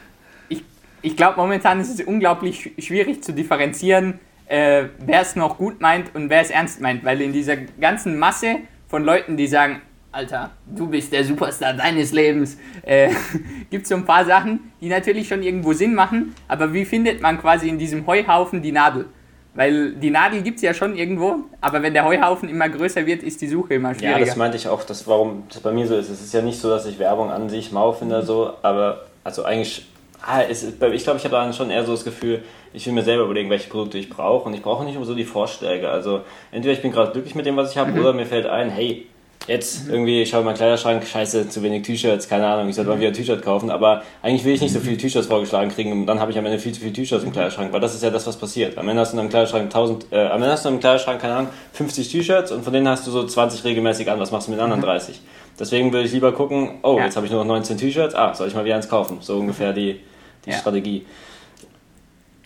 ich, 0.49 0.63
ich 1.01 1.17
glaube, 1.17 1.37
momentan 1.37 1.79
ist 1.81 1.99
es 1.99 2.05
unglaublich 2.05 2.59
sch- 2.77 2.81
schwierig 2.81 3.23
zu 3.23 3.33
differenzieren, 3.33 4.19
äh, 4.47 4.83
wer 4.99 5.21
es 5.21 5.35
noch 5.35 5.57
gut 5.57 5.81
meint 5.81 6.13
und 6.13 6.29
wer 6.29 6.41
es 6.41 6.51
ernst 6.51 6.79
meint, 6.79 7.03
weil 7.03 7.19
in 7.21 7.33
dieser 7.33 7.57
ganzen 7.57 8.17
Masse 8.19 8.57
von 8.87 9.03
Leuten, 9.03 9.35
die 9.35 9.47
sagen, 9.47 9.81
Alter, 10.11 10.51
du 10.67 10.87
bist 10.87 11.11
der 11.11 11.25
Superstar 11.25 11.73
deines 11.73 12.13
Lebens, 12.13 12.55
äh, 12.83 13.09
gibt 13.71 13.83
es 13.83 13.89
so 13.89 13.95
ein 13.95 14.05
paar 14.05 14.23
Sachen, 14.23 14.71
die 14.79 14.87
natürlich 14.87 15.27
schon 15.27 15.41
irgendwo 15.41 15.73
Sinn 15.73 15.93
machen, 15.95 16.35
aber 16.47 16.71
wie 16.71 16.85
findet 16.85 17.19
man 17.19 17.41
quasi 17.41 17.67
in 17.67 17.79
diesem 17.79 18.05
Heuhaufen 18.07 18.61
die 18.61 18.71
Nadel? 18.71 19.07
Weil 19.55 19.93
die 19.93 20.09
Nadel 20.09 20.41
gibt 20.41 20.57
es 20.57 20.61
ja 20.63 20.73
schon 20.73 20.95
irgendwo, 20.97 21.37
aber 21.61 21.81
wenn 21.81 21.93
der 21.93 22.03
Heuhaufen 22.05 22.49
immer 22.49 22.67
größer 22.67 23.05
wird, 23.05 23.23
ist 23.23 23.41
die 23.41 23.47
Suche 23.47 23.75
immer 23.75 23.93
Ja, 23.93 23.95
schwieriger. 23.99 24.25
das 24.25 24.35
meinte 24.35 24.57
ich 24.57 24.67
auch, 24.67 24.83
dass, 24.83 25.07
warum 25.07 25.43
das 25.49 25.61
bei 25.61 25.71
mir 25.71 25.87
so 25.87 25.95
ist. 25.95 26.09
Es 26.09 26.21
ist 26.21 26.33
ja 26.33 26.41
nicht 26.41 26.59
so, 26.59 26.69
dass 26.69 26.85
ich 26.85 26.99
Werbung 26.99 27.31
an 27.31 27.47
sich 27.49 27.71
mau 27.71 27.93
finde, 27.93 28.21
so, 28.21 28.51
aber 28.61 29.05
also 29.23 29.45
eigentlich, 29.45 29.85
ah, 30.21 30.41
es 30.41 30.63
ich 30.63 30.77
glaube, 30.77 30.93
ich 30.93 31.07
habe 31.07 31.29
dann 31.29 31.53
schon 31.53 31.69
eher 31.71 31.85
so 31.85 31.93
das 31.93 32.03
Gefühl, 32.03 32.43
ich 32.73 32.85
will 32.85 32.93
mir 32.93 33.03
selber 33.03 33.23
überlegen, 33.23 33.49
welche 33.49 33.69
Produkte 33.69 33.97
ich 33.97 34.09
brauche 34.09 34.45
und 34.47 34.53
ich 34.53 34.61
brauche 34.61 34.83
nicht 34.83 34.97
immer 34.97 35.05
so 35.05 35.15
die 35.15 35.23
Vorschläge. 35.23 35.89
Also 35.89 36.21
entweder 36.51 36.73
ich 36.73 36.81
bin 36.81 36.91
gerade 36.91 37.13
glücklich 37.13 37.33
mit 37.35 37.45
dem, 37.45 37.55
was 37.55 37.71
ich 37.71 37.77
habe, 37.77 37.97
oder 37.97 38.11
mir 38.11 38.25
fällt 38.25 38.47
ein, 38.47 38.69
hey, 38.69 39.07
jetzt 39.47 39.87
irgendwie, 39.87 40.23
ich 40.23 40.29
schaue 40.29 40.39
in 40.39 40.45
meinen 40.47 40.55
Kleiderschrank, 40.55 41.05
scheiße, 41.05 41.49
zu 41.49 41.61
wenig 41.61 41.83
T-Shirts, 41.83 42.27
keine 42.27 42.47
Ahnung, 42.47 42.67
ich 42.67 42.75
sollte 42.75 42.89
mal 42.89 42.97
wieder 42.99 43.09
ein 43.09 43.13
T-Shirt 43.13 43.43
kaufen, 43.43 43.69
aber 43.69 44.01
eigentlich 44.23 44.43
will 44.43 44.53
ich 44.55 44.61
nicht 44.61 44.73
so 44.73 44.79
viele 44.79 44.97
T-Shirts 44.97 45.27
vorgeschlagen 45.27 45.69
kriegen 45.69 45.91
und 45.91 46.07
dann 46.07 46.19
habe 46.19 46.31
ich 46.31 46.37
am 46.39 46.45
Ende 46.47 46.57
viel 46.57 46.71
zu 46.73 46.79
viele 46.81 46.93
T-Shirts 46.93 47.23
im 47.23 47.31
Kleiderschrank, 47.31 47.71
weil 47.71 47.79
das 47.79 47.93
ist 47.93 48.01
ja 48.01 48.09
das, 48.09 48.25
was 48.25 48.37
passiert. 48.37 48.75
Am 48.77 48.89
Ende 48.89 49.01
hast 49.01 49.11
du 49.11 49.17
in 49.17 49.17
deinem 49.19 49.29
Kleiderschrank 49.29 49.65
1000, 49.65 50.07
äh, 50.11 50.25
am 50.27 50.41
Ende 50.41 50.51
hast 50.51 50.65
du 50.65 50.69
im 50.69 50.79
Kleiderschrank, 50.79 51.21
keine 51.21 51.35
Ahnung, 51.35 51.49
50 51.73 52.09
T-Shirts 52.11 52.51
und 52.51 52.63
von 52.63 52.73
denen 52.73 52.87
hast 52.87 53.05
du 53.05 53.11
so 53.11 53.23
20 53.25 53.63
regelmäßig 53.63 54.09
an, 54.09 54.19
was 54.19 54.31
machst 54.31 54.47
du 54.47 54.51
mit 54.51 54.59
den 54.59 54.63
anderen 54.63 54.81
30? 54.81 55.21
Deswegen 55.59 55.93
würde 55.93 56.07
ich 56.07 56.11
lieber 56.11 56.31
gucken, 56.31 56.79
oh, 56.81 56.97
Ja. 56.97 57.05
jetzt 57.05 57.15
habe 57.15 57.27
ich 57.27 57.31
nur 57.31 57.43
noch 57.45 57.53
19 57.53 57.77
T-Shirts, 57.77 58.15
ah, 58.15 58.33
soll 58.33 58.47
ich 58.47 58.55
mal 58.55 58.65
wieder 58.65 58.75
eins 58.75 58.89
kaufen? 58.89 59.17
So 59.21 59.37
ungefähr 59.37 59.73
die, 59.73 59.99
die 60.45 60.49
Ja. 60.49 60.57
Strategie. 60.57 61.05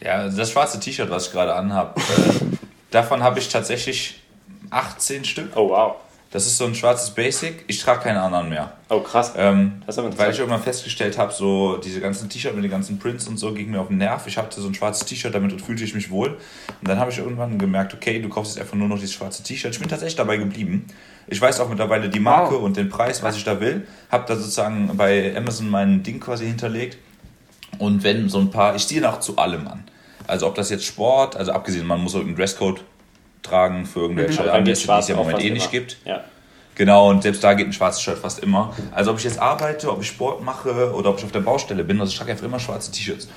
Ja, 0.03 0.27
das 0.27 0.51
schwarze 0.51 0.79
T-Shirt, 0.81 1.09
was 1.09 1.27
ich 1.27 1.31
gerade 1.31 1.53
anhabe, 1.55 1.99
äh, 1.99 2.33
davon 2.91 3.23
habe 3.23 3.39
ich 3.39 3.47
tatsächlich 3.47 4.21
18 4.69 5.23
Stück. 5.23 5.51
Oh, 5.55 5.69
wow. 5.69 5.95
Das 6.31 6.45
ist 6.45 6.57
so 6.59 6.65
ein 6.65 6.75
schwarzes 6.75 7.09
Basic. 7.09 7.63
Ich 7.65 7.79
trage 7.81 8.01
keine 8.03 8.21
anderen 8.21 8.49
mehr. 8.49 8.73
Oh, 8.89 8.99
krass. 8.99 9.33
Ähm, 9.35 9.81
Das 9.87 9.95
ist 9.95 9.99
aber 9.99 10.15
weil 10.15 10.31
ich 10.31 10.37
irgendwann 10.37 10.61
festgestellt 10.61 11.17
habe, 11.17 11.33
so 11.33 11.77
diese 11.77 11.99
ganzen 12.01 12.29
T-Shirts 12.29 12.53
mit 12.55 12.63
den 12.63 12.69
ganzen 12.69 12.99
Prints 12.99 13.27
und 13.27 13.37
so 13.37 13.51
ging 13.51 13.71
mir 13.71 13.81
auf 13.81 13.87
den 13.87 13.97
Nerv. 13.97 14.27
Ich 14.27 14.37
hatte 14.37 14.61
so 14.61 14.67
ein 14.67 14.75
schwarzes 14.75 15.07
T-Shirt, 15.07 15.33
damit 15.33 15.59
fühlte 15.59 15.83
ich 15.83 15.95
mich 15.95 16.11
wohl. 16.11 16.29
Und 16.81 16.87
dann 16.87 16.99
habe 16.99 17.09
ich 17.09 17.17
irgendwann 17.17 17.57
gemerkt, 17.57 17.95
okay, 17.95 18.19
du 18.21 18.29
kaufst 18.29 18.55
jetzt 18.55 18.61
einfach 18.61 18.75
nur 18.77 18.87
noch 18.87 18.99
dieses 18.99 19.13
schwarze 19.15 19.41
T-Shirt. 19.41 19.73
Ich 19.73 19.79
bin 19.79 19.89
tatsächlich 19.89 20.17
dabei 20.17 20.37
geblieben. 20.37 20.85
Ich 21.25 21.41
weiß 21.41 21.59
auch 21.61 21.69
mittlerweile 21.69 22.09
die 22.09 22.19
Marke 22.19 22.55
Wow. 22.55 22.61
und 22.61 22.77
den 22.77 22.89
Preis, 22.89 23.23
was 23.23 23.35
ich 23.35 23.43
da 23.43 23.59
will. 23.59 23.87
Habe 24.11 24.25
da 24.27 24.35
sozusagen 24.35 24.95
bei 24.97 25.35
Amazon 25.35 25.67
mein 25.67 26.03
Ding 26.03 26.19
quasi 26.19 26.45
hinterlegt. 26.45 26.99
Und 27.79 28.03
wenn 28.03 28.29
so 28.29 28.37
ein 28.39 28.51
paar, 28.51 28.75
ich 28.75 28.85
ziehe 28.87 29.07
auch 29.11 29.19
zu 29.19 29.37
allem 29.37 29.67
an. 29.67 29.83
Also 30.27 30.45
ob 30.45 30.53
das 30.53 30.69
jetzt 30.69 30.85
Sport, 30.85 31.35
also 31.35 31.53
abgesehen, 31.53 31.87
man 31.87 32.01
muss 32.01 32.13
irgendeinen 32.13 32.37
Dresscode 32.37 32.83
tragen 33.41 33.85
für 33.85 34.01
irgendwelche 34.01 34.37
geht's 34.43 34.49
Anlässe, 34.49 34.87
die 34.87 34.93
es 34.93 35.07
ja 35.07 35.15
im 35.15 35.19
Moment 35.21 35.43
eh 35.43 35.49
nicht 35.51 35.71
gibt. 35.71 35.97
Ja. 36.05 36.23
Genau, 36.75 37.09
und 37.09 37.23
selbst 37.23 37.43
da 37.43 37.53
geht 37.55 37.67
ein 37.67 37.73
schwarzes 37.73 38.01
Shirt 38.01 38.17
fast 38.19 38.39
immer. 38.39 38.73
Also 38.91 39.11
ob 39.11 39.17
ich 39.17 39.25
jetzt 39.25 39.39
arbeite, 39.39 39.91
ob 39.91 40.01
ich 40.01 40.07
Sport 40.07 40.41
mache 40.43 40.93
oder 40.93 41.09
ob 41.09 41.17
ich 41.17 41.25
auf 41.25 41.31
der 41.31 41.41
Baustelle 41.41 41.83
bin, 41.83 41.99
also 41.99 42.11
ich 42.11 42.17
trage 42.17 42.31
einfach 42.31 42.45
immer 42.45 42.59
schwarze 42.59 42.91
T-Shirts. 42.91 43.27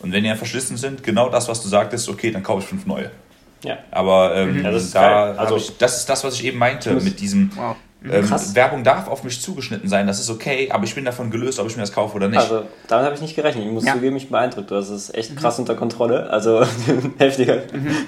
Und 0.00 0.12
wenn 0.12 0.22
die 0.22 0.28
ja 0.28 0.36
verschlissen 0.36 0.76
sind, 0.76 1.02
genau 1.02 1.28
das, 1.30 1.48
was 1.48 1.62
du 1.62 1.68
sagtest, 1.68 2.08
okay, 2.08 2.30
dann 2.30 2.42
kaufe 2.42 2.62
ich 2.62 2.68
fünf 2.68 2.86
neue. 2.86 3.10
Ja. 3.64 3.78
Aber 3.90 4.34
ähm, 4.36 4.62
Ja, 4.64 4.70
das 4.70 4.84
ist 4.84 4.94
da 4.94 5.32
Also- 5.32 5.56
ich, 5.56 5.76
das 5.78 5.98
ist 5.98 6.08
das, 6.08 6.24
was 6.24 6.34
ich 6.34 6.44
eben 6.44 6.58
meinte 6.58 6.92
mit 6.94 7.20
diesem 7.20 7.50
Wow. 7.56 7.76
Ähm, 8.08 8.24
Krass. 8.26 8.54
Werbung 8.54 8.82
darf 8.82 9.08
auf 9.08 9.24
mich 9.24 9.42
zugeschnitten 9.42 9.88
sein, 9.88 10.06
das 10.06 10.20
ist 10.20 10.30
okay, 10.30 10.70
aber 10.70 10.84
ich 10.84 10.94
bin 10.94 11.04
davon 11.04 11.30
gelöst, 11.30 11.58
ob 11.58 11.66
ich 11.66 11.76
mir 11.76 11.82
das 11.82 11.92
kaufe 11.92 12.16
oder 12.16 12.28
nicht. 12.28 12.38
Also, 12.40 12.62
damit 12.88 13.04
habe 13.04 13.14
ich 13.14 13.20
nicht 13.20 13.36
gerechnet. 13.36 13.64
Ich 13.66 13.70
muss 13.70 13.84
Ja. 13.84 13.92
zugeben, 13.94 14.16
ich 14.16 14.24
bin 14.24 14.32
beeindruckt. 14.32 14.70
Du 14.70 14.76
hast 14.76 14.88
es 14.88 15.12
echt 15.12 15.36
krass 15.36 15.58
unter 15.58 15.74
Kontrolle. 15.74 16.30
Also, 16.30 16.64
heftiger, 17.18 17.58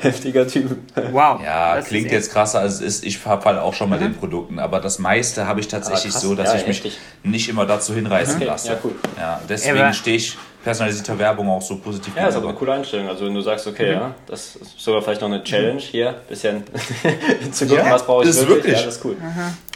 heftiger 0.01 0.47
Typ. 0.49 0.77
Wow. 1.13 1.41
ja, 1.45 1.77
das 1.77 1.87
klingt 1.87 2.11
jetzt 2.11 2.33
krasser 2.33 2.61
als 2.61 2.75
es 2.77 2.81
ist. 2.81 3.05
Ich 3.05 3.25
habe 3.27 3.45
halt 3.45 3.59
auch 3.59 3.75
schon 3.75 3.91
mal 3.91 3.99
den 3.99 4.15
Produkten, 4.15 4.59
aber 4.59 4.81
das 4.81 4.99
meiste 4.99 5.47
habe 5.47 5.61
ich 5.61 5.69
tatsächlich 5.69 6.15
Mhm. 6.15 6.19
so, 6.19 6.35
dass 6.35 6.53
Ja, 6.55 6.61
ich 6.61 6.67
mich 6.67 6.77
heftig. 6.79 6.99
nicht 7.23 7.49
immer 7.49 7.67
dazu 7.67 7.95
hinreißen 7.95 8.37
Okay, 8.37 8.45
lasse. 8.47 8.69
ja, 8.69 8.79
cool. 8.85 8.95
Ja, 9.19 9.41
deswegen 9.49 9.93
stehe 9.93 10.17
ich 10.17 10.39
personalisierter 10.63 11.19
Werbung 11.19 11.49
auch 11.49 11.63
so 11.63 11.77
positiv 11.79 12.15
Ja, 12.17 12.23
das 12.27 12.35
ist 12.35 12.37
aber 12.39 12.49
eine 12.51 12.57
coole 12.59 12.73
Einstellung. 12.73 13.09
Also, 13.09 13.27
wenn 13.27 13.35
du 13.35 13.41
sagst, 13.41 13.67
okay, 13.67 13.93
ja, 13.93 14.15
das 14.27 14.57
ist 14.57 14.79
sogar 14.81 15.03
vielleicht 15.03 15.21
noch 15.21 15.29
eine 15.29 15.43
Challenge 15.43 15.81
hier, 15.81 16.13
bisschen 16.29 16.65
zu 17.53 17.67
gucken, 17.67 17.85
Ja, 17.85 17.93
was 17.93 18.07
brauche 18.07 18.25
ich 18.25 18.31
ist 18.31 18.39
wirklich. 18.41 18.57
wirklich. 18.57 18.79
Ja, 18.79 18.85
das 18.85 18.97
ist 18.97 19.05
cool. 19.05 19.17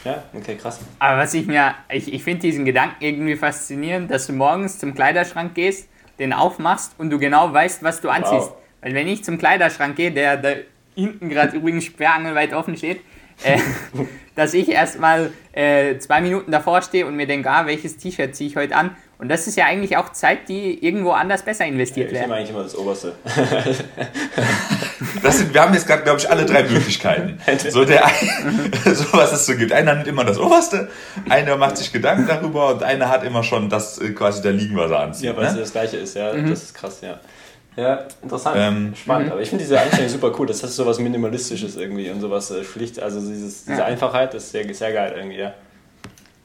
Ja, 0.05 0.23
okay, 0.33 0.55
krass. 0.55 0.79
Aber 0.99 1.17
was 1.19 1.33
ich 1.33 1.45
mir, 1.47 1.75
ich, 1.91 2.13
ich 2.13 2.23
finde 2.23 2.41
diesen 2.41 2.65
Gedanken 2.65 2.95
irgendwie 3.03 3.35
faszinierend, 3.35 4.09
dass 4.11 4.27
du 4.27 4.33
morgens 4.33 4.79
zum 4.79 4.93
Kleiderschrank 4.95 5.53
gehst, 5.55 5.89
den 6.19 6.33
aufmachst 6.33 6.93
und 6.97 7.09
du 7.09 7.19
genau 7.19 7.51
weißt, 7.53 7.83
was 7.83 8.01
du 8.01 8.09
anziehst. 8.09 8.51
Weil 8.81 8.93
wenn 8.93 9.07
ich 9.07 9.23
zum 9.23 9.37
Kleiderschrank 9.37 9.95
gehe, 9.95 10.11
der 10.11 10.37
da 10.37 10.49
hinten 10.95 11.29
gerade 11.29 11.55
übrigens 11.57 11.85
sperrangelweit 11.85 12.53
offen 12.53 12.75
steht, 12.77 13.01
äh, 13.43 13.57
dass 14.35 14.53
ich 14.53 14.69
erstmal 14.69 15.31
äh, 15.53 15.97
zwei 15.97 16.21
Minuten 16.21 16.51
davor 16.51 16.81
stehe 16.81 17.05
und 17.05 17.15
mir 17.15 17.27
denke, 17.27 17.49
ah, 17.49 17.65
welches 17.65 17.97
T-Shirt 17.97 18.35
ziehe 18.35 18.49
ich 18.49 18.55
heute 18.55 18.75
an? 18.75 18.95
Und 19.19 19.29
das 19.29 19.47
ist 19.47 19.57
ja 19.57 19.65
eigentlich 19.65 19.97
auch 19.97 20.11
Zeit, 20.11 20.47
die 20.47 20.85
irgendwo 20.85 21.09
anders 21.11 21.41
besser 21.43 21.65
investiert 21.65 22.11
Ich 22.11 22.19
nehme 22.19 22.35
eigentlich 22.35 22.51
immer 22.51 22.61
das 22.61 22.75
Oberste. 22.75 23.13
Das 25.23 25.39
sind, 25.39 25.53
wir 25.53 25.61
haben 25.61 25.73
jetzt 25.73 25.87
gerade, 25.87 26.03
glaube 26.03 26.19
ich, 26.19 26.29
alle 26.29 26.45
drei 26.45 26.63
Möglichkeiten. 26.63 27.39
So 27.69 27.83
der 27.85 28.05
ein- 28.05 28.13
so 28.95 29.05
was 29.13 29.33
es 29.33 29.45
so 29.45 29.55
gibt. 29.55 29.71
Einer 29.71 29.95
nimmt 29.95 30.07
immer 30.07 30.23
das 30.23 30.37
Oberste, 30.39 30.89
einer 31.29 31.57
macht 31.57 31.77
sich 31.77 31.91
Gedanken 31.91 32.27
darüber 32.27 32.73
und 32.75 32.83
einer 32.83 33.09
hat 33.09 33.23
immer 33.23 33.43
schon 33.43 33.69
das 33.69 33.97
äh, 33.99 34.11
quasi 34.11 34.41
da 34.41 34.49
liegen, 34.49 34.75
was 34.77 34.91
er 34.91 34.99
anzieht. 34.99 35.25
Ja, 35.25 35.35
weil 35.37 35.45
es 35.45 35.53
ne? 35.53 35.59
das 35.61 35.71
gleiche 35.71 35.97
ist, 35.97 36.15
ja. 36.15 36.33
Das 36.33 36.63
ist 36.63 36.73
krass, 36.75 36.99
ja. 37.01 37.19
Ja, 37.77 38.05
interessant. 38.23 38.57
Ähm, 38.59 38.93
Spannend. 38.95 39.31
Aber 39.31 39.39
ich 39.39 39.49
finde 39.49 39.63
diese 39.63 39.79
Einstellung 39.79 40.09
super 40.09 40.33
cool. 40.39 40.47
Das 40.47 40.63
hat 40.63 40.71
so 40.71 40.85
was 40.85 40.97
Minimalistisches 40.99 41.75
irgendwie 41.77 42.09
und 42.09 42.19
sowas 42.19 42.49
äh, 42.49 42.63
schlicht. 42.63 42.99
Also 42.99 43.19
dieses, 43.19 43.65
diese 43.65 43.77
Ja. 43.79 43.85
Einfachheit 43.85 44.33
ist 44.33 44.51
sehr, 44.51 44.73
sehr 44.73 44.91
geil 44.91 45.13
irgendwie, 45.15 45.37
ja. 45.37 45.53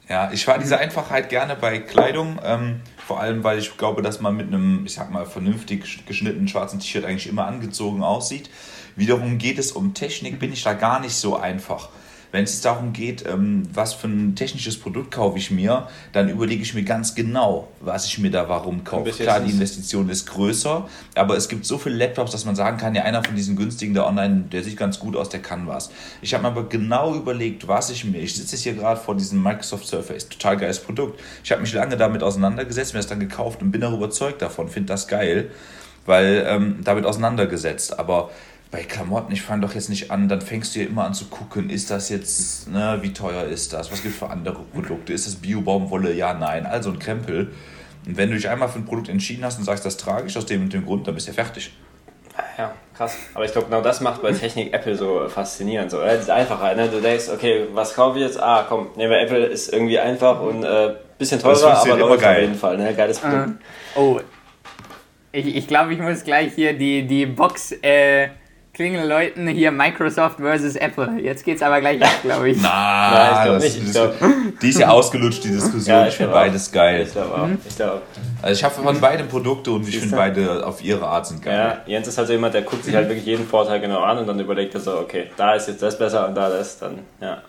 Ja, 0.08 0.30
ich 0.30 0.44
fahre 0.44 0.58
diese 0.60 0.78
Einfachheit 0.78 1.30
gerne 1.30 1.56
bei 1.56 1.78
Kleidung, 1.78 2.38
ähm, 2.44 2.80
vor 3.06 3.20
allem 3.20 3.44
weil 3.44 3.58
ich 3.58 3.78
glaube, 3.78 4.02
dass 4.02 4.20
man 4.20 4.36
mit 4.36 4.48
einem, 4.48 4.84
ich 4.84 4.92
sag 4.92 5.10
mal, 5.10 5.24
vernünftig 5.24 6.04
geschnittenen 6.06 6.48
schwarzen 6.48 6.80
T-Shirt 6.80 7.04
eigentlich 7.06 7.28
immer 7.28 7.46
angezogen 7.46 8.02
aussieht. 8.02 8.50
Wiederum 8.94 9.38
geht 9.38 9.58
es 9.58 9.72
um 9.72 9.94
Technik, 9.94 10.38
bin 10.38 10.52
ich 10.52 10.62
da 10.64 10.74
gar 10.74 11.00
nicht 11.00 11.14
so 11.14 11.36
einfach. 11.36 11.88
Wenn 12.32 12.44
es 12.44 12.62
darum 12.62 12.94
geht, 12.94 13.26
ähm, 13.26 13.64
was 13.74 13.92
für 13.92 14.08
ein 14.08 14.34
technisches 14.34 14.80
Produkt 14.80 15.10
kaufe 15.10 15.36
ich 15.36 15.50
mir, 15.50 15.86
dann 16.12 16.30
überlege 16.30 16.62
ich 16.62 16.72
mir 16.72 16.82
ganz 16.82 17.14
genau, 17.14 17.68
was 17.80 18.06
ich 18.06 18.18
mir 18.18 18.30
da 18.30 18.48
warum 18.48 18.84
kaufe. 18.84 19.10
Klar, 19.10 19.40
die 19.40 19.50
Investition 19.50 20.08
ist 20.08 20.26
größer, 20.26 20.88
aber 21.14 21.36
es 21.36 21.48
gibt 21.48 21.66
so 21.66 21.76
viele 21.76 21.96
Laptops, 21.96 22.32
dass 22.32 22.46
man 22.46 22.56
sagen 22.56 22.78
kann, 22.78 22.94
ja, 22.94 23.02
einer 23.02 23.22
von 23.22 23.36
diesen 23.36 23.54
günstigen 23.54 23.92
da 23.92 24.06
online, 24.06 24.44
der 24.50 24.64
sieht 24.64 24.78
ganz 24.78 24.98
gut 24.98 25.14
aus, 25.14 25.28
der 25.28 25.40
kann 25.40 25.66
was. 25.66 25.90
Ich 26.22 26.32
habe 26.32 26.42
mir 26.42 26.48
aber 26.48 26.68
genau 26.70 27.14
überlegt, 27.14 27.68
was 27.68 27.90
ich 27.90 28.04
mir, 28.06 28.18
ich 28.18 28.34
sitze 28.34 28.56
hier 28.56 28.72
gerade 28.72 28.98
vor 28.98 29.14
diesem 29.14 29.42
Microsoft 29.42 29.86
Surface, 29.86 30.28
total 30.30 30.56
geiles 30.56 30.80
Produkt. 30.80 31.20
Ich 31.44 31.52
habe 31.52 31.60
mich 31.60 31.74
lange 31.74 31.98
damit 31.98 32.22
auseinandergesetzt, 32.22 32.94
mir 32.94 33.00
das 33.00 33.08
dann 33.08 33.20
gekauft 33.20 33.60
und 33.60 33.70
bin 33.72 33.84
auch 33.84 33.92
überzeugt 33.92 34.40
davon, 34.40 34.70
finde 34.70 34.88
das 34.88 35.06
geil, 35.06 35.50
weil 36.06 36.46
ähm, 36.48 36.78
damit 36.82 37.04
auseinandergesetzt. 37.04 37.98
Aber 37.98 38.30
bei 38.72 38.82
Klamotten, 38.82 39.32
ich 39.32 39.42
fange 39.42 39.60
doch 39.60 39.74
jetzt 39.74 39.90
nicht 39.90 40.10
an, 40.10 40.30
dann 40.30 40.40
fängst 40.40 40.74
du 40.74 40.80
ja 40.80 40.86
immer 40.86 41.04
an 41.04 41.12
zu 41.12 41.26
gucken, 41.26 41.68
ist 41.68 41.90
das 41.90 42.08
jetzt, 42.08 42.68
ne, 42.68 42.98
wie 43.02 43.12
teuer 43.12 43.44
ist 43.44 43.74
das, 43.74 43.92
was 43.92 44.02
gibt 44.02 44.14
es 44.14 44.18
für 44.18 44.30
andere 44.30 44.62
Produkte, 44.72 45.12
ist 45.12 45.26
das 45.26 45.36
Bio-Baumwolle, 45.36 46.14
ja, 46.14 46.32
nein, 46.32 46.64
also 46.64 46.90
ein 46.90 46.98
Krempel. 46.98 47.52
Und 48.06 48.16
wenn 48.16 48.30
du 48.30 48.36
dich 48.36 48.48
einmal 48.48 48.70
für 48.70 48.78
ein 48.78 48.86
Produkt 48.86 49.10
entschieden 49.10 49.44
hast 49.44 49.58
und 49.58 49.64
sagst, 49.64 49.84
das 49.84 49.98
trage 49.98 50.26
ich 50.26 50.36
aus 50.38 50.46
dem 50.46 50.62
und 50.62 50.72
dem 50.72 50.86
Grund, 50.86 51.06
dann 51.06 51.14
bist 51.14 51.28
du 51.28 51.32
ja 51.32 51.44
fertig. 51.44 51.72
Ja, 52.56 52.72
krass. 52.96 53.16
Aber 53.34 53.44
ich 53.44 53.52
glaube, 53.52 53.66
genau 53.66 53.82
das 53.82 54.00
macht 54.00 54.22
bei 54.22 54.32
Technik 54.32 54.72
Apple 54.72 54.96
so 54.96 55.28
faszinierend. 55.28 55.90
So, 55.90 56.00
äh, 56.00 56.18
diese 56.18 56.32
Einfachheit, 56.32 56.76
ne? 56.78 56.88
Du 56.88 57.00
denkst, 57.00 57.28
okay, 57.28 57.66
was 57.74 57.94
kaufe 57.94 58.18
ich 58.18 58.24
jetzt? 58.24 58.40
Ah, 58.42 58.64
komm, 58.66 58.88
nehmen 58.96 59.10
wir 59.10 59.20
Apple, 59.20 59.44
ist 59.44 59.72
irgendwie 59.72 59.98
einfach 59.98 60.40
und 60.40 60.64
äh, 60.64 60.94
bisschen 61.18 61.40
teurer, 61.40 61.76
aber 61.76 61.96
läuft 61.98 62.24
auf 62.24 62.38
jeden 62.38 62.54
Fall. 62.54 62.78
Ne? 62.78 62.94
Geiles 62.94 63.18
Produkt. 63.18 63.50
Uh, 63.94 64.00
oh, 64.00 64.20
ich, 65.30 65.56
ich 65.56 65.66
glaube, 65.66 65.92
ich 65.92 66.00
muss 66.00 66.24
gleich 66.24 66.54
hier 66.54 66.72
die, 66.72 67.06
die 67.06 67.26
Box 67.26 67.72
äh, 67.82 68.28
klingeln 68.74 69.06
läuten, 69.08 69.48
hier 69.48 69.70
Microsoft 69.70 70.38
versus 70.38 70.76
Apple. 70.76 71.20
Jetzt 71.20 71.44
geht's 71.44 71.60
aber 71.62 71.80
gleich 71.80 72.02
ab, 72.02 72.10
glaube 72.22 72.50
ich. 72.50 72.58
Na, 72.62 73.10
Nein, 73.12 73.32
ich 73.32 73.42
glaube 73.42 73.54
das- 73.56 73.62
nicht. 73.64 73.86
Ich 73.86 73.92
glaub, 73.92 74.14
Die 74.62 74.68
ist 74.70 74.78
ja 74.78 74.88
ausgelutscht, 74.88 75.44
die 75.44 75.48
Diskussion. 75.50 75.94
Ja, 75.94 76.02
ich 76.02 76.08
ich 76.08 76.14
finde 76.16 76.32
glaub 76.32 76.40
auch. 76.42 76.46
beides 76.46 76.72
geil. 76.72 77.02
ich 77.06 77.12
glaube 77.12 77.34
auch. 77.34 77.48
Ich 77.68 77.76
glaub, 77.76 77.90
auch. 77.90 78.00
Also 78.42 78.52
ich 78.58 78.64
habe 78.64 78.74
von 78.74 79.00
beiden 79.00 79.28
Produkte 79.28 79.70
und 79.72 79.86
ich 79.86 79.98
finde 79.98 80.16
beide 80.16 80.66
auf 80.66 80.82
ihre 80.82 81.06
Art 81.06 81.26
sind 81.26 81.42
geil. 81.42 81.54
ja, 81.86 81.92
Jens 81.92 82.08
ist 82.08 82.16
halt 82.18 82.26
so 82.28 82.32
jemand, 82.32 82.54
der 82.54 82.62
guckt 82.62 82.84
sich 82.84 82.94
halt 82.94 83.08
wirklich 83.08 83.26
jeden 83.26 83.46
Vorteil 83.46 83.80
genau 83.80 84.00
an 84.00 84.18
und 84.18 84.26
dann 84.26 84.40
überlegt 84.40 84.74
er 84.74 84.80
so, 84.80 84.98
okay, 84.98 85.30
da 85.36 85.54
ist 85.54 85.68
jetzt 85.68 85.82
das 85.82 85.98
besser 85.98 86.26
und 86.28 86.34
da 86.34 86.48
das, 86.48 86.78
dann, 86.78 87.00
ja. 87.20 87.42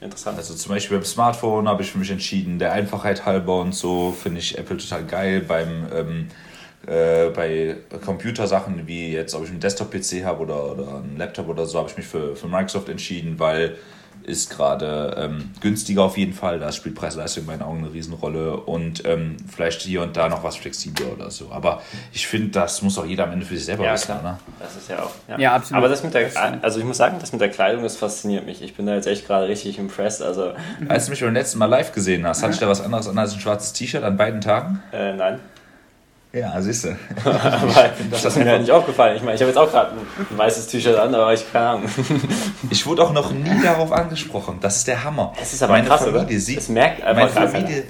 Interessant. 0.00 0.36
Also 0.36 0.54
zum 0.54 0.72
Beispiel 0.74 0.96
beim 0.96 1.04
Smartphone 1.06 1.68
habe 1.68 1.82
ich 1.84 1.92
für 1.92 1.98
mich 1.98 2.10
entschieden, 2.10 2.58
der 2.58 2.72
Einfachheit 2.72 3.24
halber 3.24 3.60
und 3.60 3.72
so 3.72 4.10
finde 4.20 4.40
ich 4.40 4.58
Apple 4.58 4.76
total 4.76 5.04
geil. 5.04 5.44
Beim 5.46 5.86
ähm, 5.96 6.28
äh, 6.86 7.30
bei 7.30 7.76
Computersachen 8.04 8.86
wie 8.86 9.12
jetzt, 9.12 9.34
ob 9.34 9.44
ich 9.44 9.50
einen 9.50 9.60
Desktop-PC 9.60 10.24
habe 10.24 10.42
oder, 10.42 10.72
oder 10.72 10.96
einen 10.96 11.16
Laptop 11.16 11.48
oder 11.48 11.66
so, 11.66 11.78
habe 11.78 11.88
ich 11.88 11.96
mich 11.96 12.06
für, 12.06 12.34
für 12.36 12.48
Microsoft 12.48 12.88
entschieden, 12.88 13.38
weil 13.38 13.76
ist 14.24 14.50
gerade 14.50 15.16
ähm, 15.18 15.50
günstiger 15.60 16.02
auf 16.04 16.16
jeden 16.16 16.32
Fall. 16.32 16.58
Da 16.60 16.70
spielt 16.70 16.94
Preis-Leistung 16.94 17.42
in 17.42 17.46
meinen 17.48 17.62
Augen 17.62 17.78
eine 17.78 17.92
Riesenrolle 17.92 18.56
und 18.56 19.04
ähm, 19.04 19.36
vielleicht 19.52 19.82
hier 19.82 20.02
und 20.02 20.16
da 20.16 20.28
noch 20.28 20.44
was 20.44 20.56
flexibler 20.56 21.12
oder 21.12 21.30
so. 21.30 21.48
Aber 21.50 21.82
ich 22.12 22.26
finde, 22.26 22.50
das 22.50 22.82
muss 22.82 22.98
auch 22.98 23.04
jeder 23.04 23.24
am 23.24 23.32
Ende 23.32 23.44
für 23.44 23.56
sich 23.56 23.64
selber 23.64 23.84
Ja, 23.84 23.94
wissen. 23.94 24.06
klar. 24.06 24.22
Ne? 24.22 24.38
Das 24.60 24.76
ist 24.76 24.88
ja 24.88 25.02
auch. 25.02 25.10
Ja, 25.28 25.38
Ja, 25.38 25.54
absolut. 25.54 25.78
Aber 25.78 25.88
das 25.88 26.02
mit 26.04 26.14
der, 26.14 26.30
also 26.62 26.78
ich 26.78 26.84
muss 26.84 26.98
sagen, 26.98 27.16
das 27.20 27.32
mit 27.32 27.40
der 27.40 27.48
Kleidung, 27.48 27.82
das 27.82 27.96
fasziniert 27.96 28.46
mich. 28.46 28.62
Ich 28.62 28.76
bin 28.76 28.86
da 28.86 28.94
jetzt 28.94 29.06
echt 29.06 29.26
gerade 29.26 29.48
richtig 29.48 29.78
impressed. 29.78 30.22
Also, 30.22 30.52
Als 30.88 31.06
du 31.06 31.10
mich 31.10 31.20
beim 31.20 31.34
letzten 31.34 31.58
Mal 31.58 31.66
live 31.66 31.92
gesehen 31.92 32.26
hast, 32.26 32.42
hatte 32.42 32.52
ich 32.54 32.60
da 32.60 32.68
was 32.68 32.80
anderes 32.80 33.08
an 33.08 33.18
als 33.18 33.32
ein 33.34 33.40
schwarzes 33.40 33.72
T-Shirt 33.72 34.04
an 34.04 34.16
beiden 34.16 34.40
Tagen? 34.40 34.82
äh, 34.92 35.14
nein. 35.14 35.40
Ja, 36.32 36.60
siehst 36.62 36.84
du. 36.84 36.88
Das 38.10 38.24
ist 38.24 38.36
mir 38.36 38.46
halt 38.46 38.62
nicht 38.62 38.70
aufgefallen. 38.70 39.16
Ich 39.16 39.22
meine, 39.22 39.34
ich 39.34 39.40
habe 39.40 39.50
jetzt 39.50 39.58
auch 39.58 39.70
gerade 39.70 39.92
ein 40.30 40.38
weißes 40.38 40.66
T-Shirt 40.68 40.96
an, 40.96 41.14
aber 41.14 41.32
ich 41.34 41.50
keine 41.52 41.68
Ahnung. 41.68 41.88
Ich 42.70 42.86
wurde 42.86 43.02
auch 43.02 43.12
noch 43.12 43.32
nie 43.32 43.62
darauf 43.62 43.92
angesprochen. 43.92 44.58
Das 44.60 44.76
ist 44.78 44.88
der 44.88 45.04
Hammer. 45.04 45.34
Das 45.38 45.52
ist 45.52 45.62
aber 45.62 45.74
meine 45.74 45.88
krass, 45.88 46.00
Familie 46.00 46.22
oder? 46.22 46.40
sieht. 46.40 46.56
Das 46.56 46.68
merkt 46.68 47.02
einfach 47.02 47.34
meine 47.34 47.48
Familie. 47.50 47.84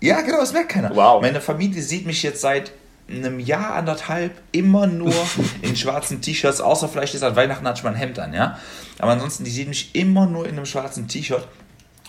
Ja, 0.00 0.20
genau, 0.20 0.38
das 0.38 0.52
merkt 0.52 0.70
keiner. 0.70 0.94
Wow. 0.94 1.22
Meine 1.22 1.40
Familie 1.40 1.82
sieht 1.82 2.06
mich 2.06 2.22
jetzt 2.22 2.40
seit 2.40 2.72
einem 3.08 3.40
Jahr, 3.40 3.74
anderthalb 3.74 4.32
immer 4.52 4.86
nur 4.86 5.14
in 5.62 5.76
schwarzen 5.76 6.20
T-Shirts, 6.20 6.60
außer 6.60 6.88
vielleicht 6.88 7.14
ist 7.14 7.22
an 7.22 7.36
Weihnachten 7.36 7.66
hatte 7.66 7.78
ich 7.78 7.84
mal 7.84 7.90
ein 7.90 7.96
Hemd 7.96 8.18
an, 8.18 8.32
ja. 8.32 8.58
Aber 8.98 9.12
ansonsten, 9.12 9.44
die 9.44 9.50
sieht 9.50 9.68
mich 9.68 9.94
immer 9.94 10.26
nur 10.26 10.46
in 10.46 10.56
einem 10.56 10.66
schwarzen 10.66 11.08
T-Shirt. 11.08 11.46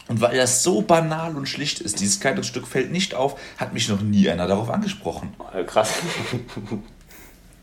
Und 0.07 0.19
weil 0.19 0.35
das 0.35 0.63
so 0.63 0.81
banal 0.81 1.35
und 1.35 1.47
schlicht 1.47 1.79
ist, 1.79 1.99
dieses 1.99 2.19
Kleidungsstück 2.19 2.67
fällt 2.67 2.91
nicht 2.91 3.15
auf, 3.15 3.39
hat 3.57 3.73
mich 3.73 3.87
noch 3.87 4.01
nie 4.01 4.29
einer 4.29 4.47
darauf 4.47 4.69
angesprochen. 4.69 5.33
Äh, 5.53 5.63
Krass. 5.63 5.89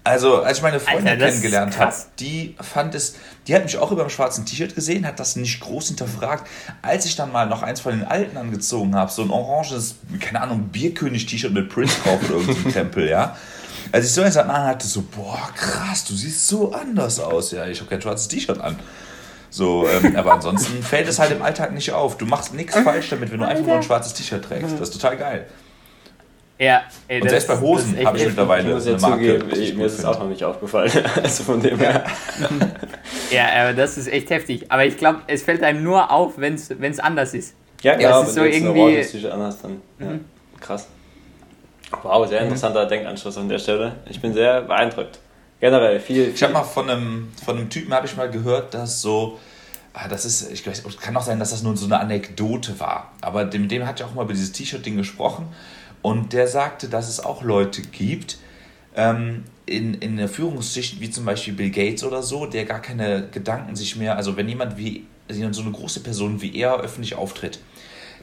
Also, 0.03 0.43
als 0.43 0.59
ich 0.59 0.63
meine 0.63 0.81
Freundin 0.81 1.09
Alter, 1.09 1.27
kennengelernt 1.27 1.79
habe, 1.79 1.95
die 2.19 2.57
fand 2.59 2.95
es, 2.95 3.17
die 3.47 3.55
hat 3.55 3.65
mich 3.65 3.77
auch 3.77 3.93
über 3.93 4.03
dem 4.03 4.09
schwarzen 4.09 4.47
T-Shirt 4.47 4.75
gesehen, 4.75 5.07
hat 5.07 5.21
das 5.21 5.37
nicht 5.37 5.61
groß 5.61 5.89
hinterfragt. 5.89 6.49
Als 6.81 7.05
ich 7.05 7.17
dann 7.17 7.31
mal 7.31 7.47
noch 7.47 7.63
eins 7.63 7.81
von 7.81 7.93
den 7.93 8.05
alten 8.09 8.39
angezogen 8.39 8.95
habe, 8.95 9.11
so 9.13 9.21
ein 9.23 9.31
oranges, 9.31 9.97
keine 10.21 10.41
Ahnung, 10.41 10.69
Bierkönig-T-Shirt 10.69 11.53
mit 11.53 11.69
Prince 11.69 12.01
drauf 12.03 12.19
oder 12.25 12.39
irgendein 12.39 12.73
Krempel, 12.73 13.09
ja. 13.11 13.37
Als 13.93 14.07
ich 14.07 14.13
so 14.13 14.23
eins 14.23 14.39
an 14.39 14.51
hatte, 14.51 14.87
so, 14.87 15.03
boah, 15.03 15.51
krass, 15.55 16.05
du 16.05 16.15
siehst 16.15 16.49
so 16.49 16.73
anders 16.73 17.21
aus. 17.21 17.51
Ja, 17.51 17.67
ich 17.67 17.81
habe 17.81 17.91
kein 17.91 18.01
schwarzes 18.01 18.29
T-Shirt 18.29 18.59
an. 18.59 18.79
So, 19.51 19.87
ähm, 19.89 20.15
aber 20.17 20.33
ansonsten 20.35 20.83
fällt 20.83 21.09
es 21.09 21.19
halt 21.19 21.33
im 21.33 21.43
Alltag 21.43 21.73
nicht 21.73 21.93
auf. 21.93 22.17
Du 22.17 22.25
machst 22.27 22.55
nichts 22.55 22.79
falsch 22.79 23.11
damit, 23.11 23.33
wenn 23.33 23.41
du 23.41 23.47
einfach 23.47 23.67
nur 23.67 23.77
ein 23.77 23.83
schwarzes 23.83 24.15
T-Shirt 24.15 24.45
trägst. 24.45 24.73
Das 24.79 24.89
ist 24.91 25.01
total 25.01 25.17
geil. 25.17 25.47
Ja, 26.59 26.83
ey, 27.09 27.23
Und 27.23 27.31
selbst 27.31 27.49
bei 27.49 27.59
Hosen 27.59 27.97
habe 28.05 28.17
ich. 28.19 28.23
Ich 28.25 28.29
mittlerweile 28.29 28.75
muss 28.75 28.85
ja 28.87 28.93
eine 28.93 29.01
Marke. 29.01 29.39
zugeben, 29.39 29.61
ich 29.63 29.75
mir 29.75 29.87
ist 29.87 29.99
es 29.99 30.05
auch 30.05 30.19
noch 30.19 30.29
nicht 30.29 30.45
aufgefallen. 30.45 30.93
Also 31.23 31.43
von 31.45 31.61
dem 31.63 31.79
her. 31.79 32.05
Ja, 33.31 33.47
aber 33.63 33.73
das 33.73 33.97
ist 33.97 34.09
echt 34.09 34.29
heftig. 34.31 34.67
Aber 34.71 34.85
ich 34.85 34.97
glaube, 34.99 35.21
es 35.27 35.43
fällt 35.43 35.63
einem 35.63 35.83
nur 35.83 36.11
auf, 36.13 36.35
wenn 36.37 36.55
es 36.55 36.99
anders 37.01 37.33
ist. 37.35 37.55
Ja, 37.83 37.95
genau, 37.95 38.09
das 38.11 38.21
wenn 38.21 38.27
ist 38.29 38.37
du 38.37 38.41
so 38.41 38.45
jetzt 38.45 38.57
ein 38.57 38.63
irgendwie- 38.77 38.81
irgendwie. 38.95 39.11
T-Shirt 39.13 39.33
anhast, 39.33 39.65
dann. 39.65 39.81
Ja. 39.99 40.07
Krass. 40.61 40.87
Wow, 42.03 42.29
sehr 42.29 42.43
interessanter 42.43 42.85
Denkanschluss 42.87 43.39
an 43.39 43.49
der 43.49 43.59
Stelle. 43.59 43.97
Ich 44.09 44.21
bin 44.21 44.35
sehr 44.35 44.61
beeindruckt. 44.61 45.19
Generell 45.61 46.01
viel. 46.01 46.33
Ich 46.35 46.43
habe 46.43 46.55
mal 46.55 46.65
von 46.65 46.89
einem, 46.89 47.29
von 47.45 47.57
einem 47.57 47.69
Typen 47.69 47.93
habe 47.93 48.07
ich 48.07 48.17
mal 48.17 48.31
gehört, 48.31 48.73
dass 48.73 49.03
so, 49.03 49.39
ah, 49.93 50.09
das 50.09 50.25
ist, 50.25 50.51
ich 50.51 50.67
weiß, 50.67 50.83
kann 51.01 51.17
auch 51.17 51.23
sein, 51.23 51.39
dass 51.39 51.51
das 51.51 51.63
nur 51.63 51.77
so 51.77 51.85
eine 51.85 52.01
Anekdote 52.01 52.81
war, 52.81 53.13
aber 53.21 53.45
dem, 53.45 53.69
dem 53.69 53.87
hat 53.87 54.01
ja 54.01 54.07
auch 54.07 54.15
mal 54.15 54.25
über 54.25 54.33
dieses 54.33 54.53
T-Shirt-Ding 54.53 54.97
gesprochen 54.97 55.49
und 56.01 56.33
der 56.33 56.49
sagte, 56.49 56.89
dass 56.89 57.09
es 57.09 57.21
auch 57.21 57.43
Leute 57.43 57.83
gibt, 57.83 58.39
ähm, 58.97 59.45
in, 59.67 59.95
in 59.95 60.17
der 60.17 60.29
Führungsschicht, 60.29 61.01
wie 61.01 61.11
zum 61.11 61.27
Beispiel 61.27 61.53
Bill 61.53 61.71
Gates 61.71 62.03
oder 62.05 62.23
so, 62.23 62.47
der 62.47 62.65
gar 62.65 62.81
keine 62.81 63.29
Gedanken 63.31 63.77
sich 63.77 63.97
mehr, 63.97 64.17
also 64.17 64.37
wenn 64.39 64.49
jemand 64.49 64.79
wie, 64.79 65.05
also 65.29 65.53
so 65.53 65.63
eine 65.63 65.71
große 65.73 66.01
Person 66.01 66.41
wie 66.41 66.57
er 66.57 66.81
öffentlich 66.81 67.15
auftritt, 67.15 67.61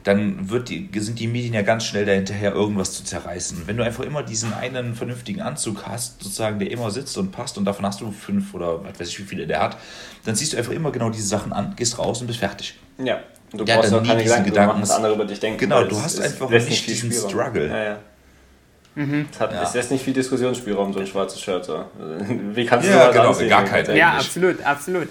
dann 0.04 0.48
wird 0.50 0.68
die, 0.68 0.88
sind 0.98 1.18
die 1.18 1.26
Medien 1.26 1.54
ja 1.54 1.62
ganz 1.62 1.84
schnell 1.84 2.06
dahinterher, 2.06 2.52
irgendwas 2.52 2.92
zu 2.92 3.04
zerreißen. 3.04 3.62
Wenn 3.66 3.76
du 3.76 3.84
einfach 3.84 4.04
immer 4.04 4.22
diesen 4.22 4.52
einen 4.54 4.94
vernünftigen 4.94 5.40
Anzug 5.42 5.86
hast, 5.86 6.22
sozusagen, 6.22 6.58
der 6.58 6.70
immer 6.70 6.90
sitzt 6.90 7.16
und 7.18 7.30
passt 7.32 7.58
und 7.58 7.64
davon 7.64 7.84
hast 7.84 8.00
du 8.00 8.10
fünf 8.10 8.54
oder 8.54 8.84
was 8.84 8.98
weiß 9.00 9.08
ich, 9.08 9.18
wie 9.20 9.24
viele 9.24 9.46
der 9.46 9.60
hat, 9.60 9.76
dann 10.24 10.34
ziehst 10.34 10.52
du 10.52 10.56
einfach 10.56 10.72
immer 10.72 10.90
genau 10.92 11.10
diese 11.10 11.26
Sachen 11.26 11.52
an, 11.52 11.74
gehst 11.76 11.98
raus 11.98 12.20
und 12.20 12.26
bist 12.26 12.38
fertig. 12.38 12.78
Ja. 12.98 13.20
Und 13.52 13.60
du 13.60 13.64
Der 13.64 13.76
brauchst 13.76 13.90
hat 13.92 13.98
auch 13.98 14.02
nie 14.02 14.08
keine 14.08 14.22
diesen 14.22 14.44
Gedanken, 14.44 14.82
was 14.82 14.90
andere 14.90 15.14
über 15.14 15.24
dich 15.24 15.40
denken. 15.40 15.58
Genau, 15.58 15.84
du 15.84 16.00
hast 16.00 16.20
einfach 16.20 16.50
nicht 16.50 16.66
viel 16.66 16.94
diesen 16.94 17.10
Spielraum. 17.10 17.30
Struggle. 17.30 17.68
Ja, 17.68 17.84
ja. 17.84 17.98
Mhm. 18.94 19.26
Es, 19.32 19.40
hat, 19.40 19.52
Ja. 19.52 19.82
nicht 19.90 20.04
viel 20.04 20.12
Diskussionsspielraum, 20.14 20.92
so 20.92 21.00
ein 21.00 21.06
schwarzes 21.06 21.40
Shirt. 21.40 21.64
So. 21.64 21.84
Wie 22.54 22.66
kannst 22.66 22.88
du 22.88 22.92
Ja, 22.92 23.10
genau, 23.10 23.28
anziehen? 23.28 23.48
gar 23.48 23.64
keinen. 23.64 23.96
Ja, 23.96 24.14
absolut, 24.18 24.62
absolut. 24.62 25.08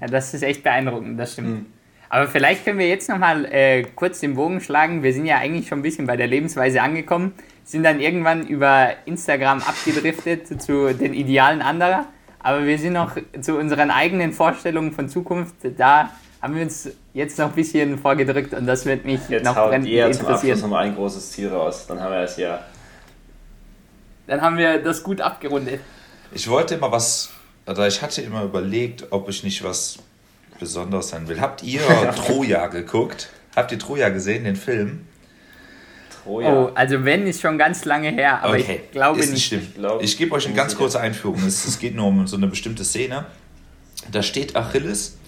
Ja, 0.00 0.06
das 0.06 0.32
ist 0.34 0.42
echt 0.42 0.62
beeindruckend, 0.62 1.18
das 1.18 1.32
stimmt. 1.32 1.48
Mhm. 1.48 1.66
Aber 2.08 2.28
vielleicht 2.28 2.64
können 2.64 2.78
wir 2.78 2.88
jetzt 2.88 3.08
nochmal 3.08 3.44
äh, 3.46 3.82
kurz 3.94 4.20
den 4.20 4.34
Bogen 4.34 4.60
schlagen. 4.60 5.02
Wir 5.02 5.12
sind 5.12 5.26
ja 5.26 5.38
eigentlich 5.38 5.68
schon 5.68 5.80
ein 5.80 5.82
bisschen 5.82 6.06
bei 6.06 6.16
der 6.16 6.26
Lebensweise 6.26 6.80
angekommen, 6.80 7.34
sind 7.64 7.82
dann 7.82 8.00
irgendwann 8.00 8.46
über 8.46 8.90
Instagram 9.06 9.62
abgedriftet 9.62 10.62
zu 10.62 10.94
den 10.94 11.14
Idealen 11.14 11.62
anderer. 11.62 12.06
Aber 12.38 12.64
wir 12.64 12.78
sind 12.78 12.92
noch 12.92 13.16
zu 13.40 13.56
unseren 13.56 13.90
eigenen 13.90 14.32
Vorstellungen 14.32 14.92
von 14.92 15.08
Zukunft. 15.08 15.56
Da 15.76 16.10
haben 16.40 16.54
wir 16.54 16.62
uns 16.62 16.90
jetzt 17.12 17.38
noch 17.38 17.48
ein 17.48 17.54
bisschen 17.54 17.98
vorgedrückt 17.98 18.54
und 18.54 18.66
das 18.66 18.86
wird 18.86 19.04
mich 19.04 19.20
Jetzt 19.28 19.44
noch 19.44 19.56
haut 19.56 19.70
brennend 19.70 19.88
ihr 19.88 20.04
zum 20.12 20.20
interessieren. 20.20 20.52
Abschluss 20.52 20.62
nochmal 20.62 20.84
ein 20.84 20.94
großes 20.94 21.32
Ziel 21.32 21.48
raus. 21.48 21.86
Dann 21.88 22.00
haben 22.00 22.12
wir 22.12 22.20
es 22.20 22.36
ja. 22.36 22.60
Dann 24.28 24.40
haben 24.40 24.56
wir 24.56 24.78
das 24.78 25.02
gut 25.02 25.20
abgerundet. 25.20 25.80
Ich 26.32 26.48
wollte 26.48 26.76
immer 26.76 26.92
was, 26.92 27.30
oder 27.66 27.88
ich 27.88 28.00
hatte 28.00 28.22
immer 28.22 28.44
überlegt, 28.44 29.06
ob 29.10 29.28
ich 29.28 29.42
nicht 29.42 29.64
was 29.64 29.98
Besonderes 30.58 31.08
sein 31.08 31.28
will. 31.28 31.40
Habt 31.40 31.62
ihr 31.62 31.80
Troja 32.16 32.66
geguckt? 32.66 33.28
Habt 33.54 33.72
ihr 33.72 33.78
Troja 33.78 34.08
gesehen, 34.10 34.44
den 34.44 34.56
Film? 34.56 35.06
Troja. 36.22 36.52
Oh, 36.52 36.70
also 36.74 37.04
wenn 37.04 37.26
ist 37.26 37.40
schon 37.40 37.56
ganz 37.58 37.84
lange 37.84 38.10
her, 38.10 38.42
aber 38.42 38.58
ich 38.58 38.90
glaube 38.90 39.20
ist 39.20 39.32
nicht. 39.32 39.46
schlimm. 39.46 39.62
Ich 39.62 39.74
glaub, 39.74 40.02
ich 40.02 40.18
gebe 40.18 40.34
euch 40.34 40.46
eine 40.46 40.54
ganz 40.54 40.76
kurze 40.76 41.00
Einführung. 41.00 41.42
Es, 41.46 41.64
es 41.64 41.78
geht 41.78 41.94
nur 41.94 42.06
um 42.06 42.26
so 42.26 42.36
eine 42.36 42.48
bestimmte 42.48 42.84
Szene. 42.84 43.26
Da 44.10 44.22
steht 44.22 44.56
Achilles, 44.56 45.18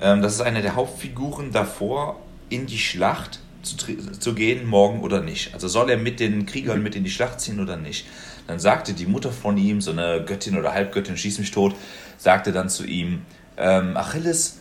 ähm, 0.00 0.22
das 0.22 0.34
ist 0.34 0.40
eine 0.40 0.62
der 0.62 0.74
Hauptfiguren 0.76 1.52
davor, 1.52 2.20
in 2.48 2.66
die 2.66 2.78
Schlacht 2.78 3.40
zu, 3.62 3.76
zu 3.76 4.34
gehen, 4.34 4.66
morgen 4.66 5.00
oder 5.00 5.20
nicht. 5.20 5.54
Also 5.54 5.68
soll 5.68 5.90
er 5.90 5.96
mit 5.96 6.20
den 6.20 6.46
Kriegern 6.46 6.82
mit 6.82 6.94
in 6.94 7.04
die 7.04 7.10
Schlacht 7.10 7.40
ziehen 7.40 7.60
oder 7.60 7.76
nicht. 7.76 8.06
Dann 8.46 8.58
sagte 8.58 8.92
die 8.92 9.06
Mutter 9.06 9.30
von 9.30 9.56
ihm, 9.56 9.80
so 9.80 9.92
eine 9.92 10.24
Göttin 10.24 10.58
oder 10.58 10.72
Halbgöttin, 10.74 11.16
schieß 11.16 11.38
mich 11.38 11.50
tot, 11.52 11.74
sagte 12.18 12.52
dann 12.52 12.68
zu 12.68 12.84
ihm, 12.84 13.22
ähm, 13.56 13.96
Achilles, 13.96 14.58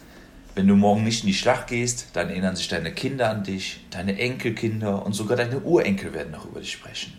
wenn 0.55 0.67
du 0.67 0.75
morgen 0.75 1.03
nicht 1.03 1.23
in 1.23 1.27
die 1.27 1.33
Schlacht 1.33 1.67
gehst, 1.67 2.07
dann 2.13 2.29
erinnern 2.29 2.55
sich 2.55 2.67
deine 2.67 2.91
Kinder 2.91 3.29
an 3.29 3.43
dich, 3.43 3.81
deine 3.89 4.19
Enkelkinder 4.19 5.05
und 5.05 5.13
sogar 5.13 5.37
deine 5.37 5.59
Urenkel 5.61 6.13
werden 6.13 6.31
noch 6.31 6.45
über 6.45 6.59
dich 6.59 6.71
sprechen. 6.71 7.13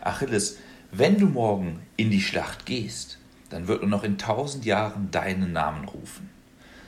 Achilles, 0.00 0.58
wenn 0.90 1.18
du 1.18 1.26
morgen 1.26 1.80
in 1.96 2.10
die 2.10 2.20
Schlacht 2.20 2.66
gehst, 2.66 3.18
dann 3.50 3.68
wird 3.68 3.82
nur 3.82 3.90
noch 3.90 4.04
in 4.04 4.18
tausend 4.18 4.64
Jahren 4.64 5.10
deinen 5.10 5.52
Namen 5.52 5.86
rufen. 5.86 6.30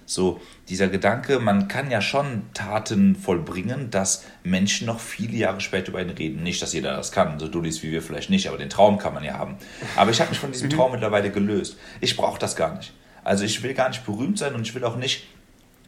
So, 0.07 0.41
dieser 0.69 0.89
Gedanke, 0.89 1.39
man 1.39 1.67
kann 1.67 1.91
ja 1.91 2.03
schon 2.03 2.43
Taten 2.53 3.17
vollbringen, 3.17 3.91
dass 3.91 4.25
Menschen 4.43 4.87
noch 4.87 5.01
viele 5.01 5.37
Jahre 5.37 5.63
später 5.63 5.89
über 5.89 6.03
ihn 6.03 6.11
reden. 6.11 6.43
Nicht, 6.43 6.61
dass 6.61 6.75
jeder 6.75 6.95
das 6.95 7.11
kann, 7.11 7.39
so 7.39 7.49
Dullis 7.49 7.83
wie 7.83 7.91
wir 7.91 8.03
vielleicht 8.03 8.29
nicht, 8.29 8.49
aber 8.49 8.59
den 8.59 8.69
Traum 8.69 8.99
kann 8.99 9.15
man 9.15 9.25
ja 9.25 9.39
haben. 9.39 9.57
Aber 9.97 10.11
ich 10.11 10.21
habe 10.21 10.31
mich 10.31 10.39
von 10.39 10.53
diesem 10.53 10.69
Traum 10.77 10.93
mittlerweile 10.93 11.31
gelöst. 11.31 11.79
Ich 12.03 12.17
brauche 12.17 12.39
das 12.39 12.55
gar 12.55 12.77
nicht. 12.77 12.93
Also 13.25 13.45
ich 13.45 13.63
will 13.63 13.73
gar 13.73 13.89
nicht 13.89 14.05
berühmt 14.05 14.39
sein 14.39 14.55
und 14.55 14.63
ich 14.67 14.75
will 14.75 14.85
auch 14.85 14.97
nicht, 14.97 15.27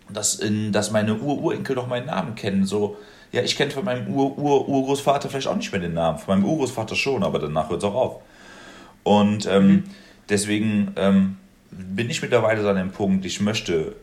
dass, 0.09 0.37
in, 0.37 0.73
dass 0.73 0.91
meine 0.91 1.17
Ur-Urenkel 1.17 1.77
noch 1.77 1.87
meinen 1.87 2.07
Namen 2.07 2.35
kennen. 2.35 2.65
So, 2.65 2.97
ja, 3.33 3.43
ich 3.43 3.57
kenne 3.57 3.71
von 3.71 3.85
meinem 3.85 4.13
Ur-Ur-Urgroßvater 4.15 5.29
vielleicht 5.29 5.49
auch 5.49 5.57
nicht 5.57 5.73
mehr 5.73 5.81
den 5.81 5.95
Namen. 5.95 6.19
Von 6.19 6.39
meinem 6.39 6.49
Urgroßvater 6.49 6.95
schon, 6.95 7.23
aber 7.23 7.39
danach 7.39 7.71
hört 7.71 7.83
es 7.83 7.85
auch 7.85 7.95
auf. 7.95 8.23
Und 9.03 9.47
ähm, 9.47 9.67
mhm. 9.67 9.85
deswegen 10.29 10.93
ähm, 10.97 11.37
bin 11.71 12.11
ich 12.11 12.23
mittlerweile 12.23 12.63
so 12.63 12.69
an 12.69 12.77
dem 12.77 12.91
Punkt, 12.91 13.25
ich 13.25 13.41
möchte 13.41 13.97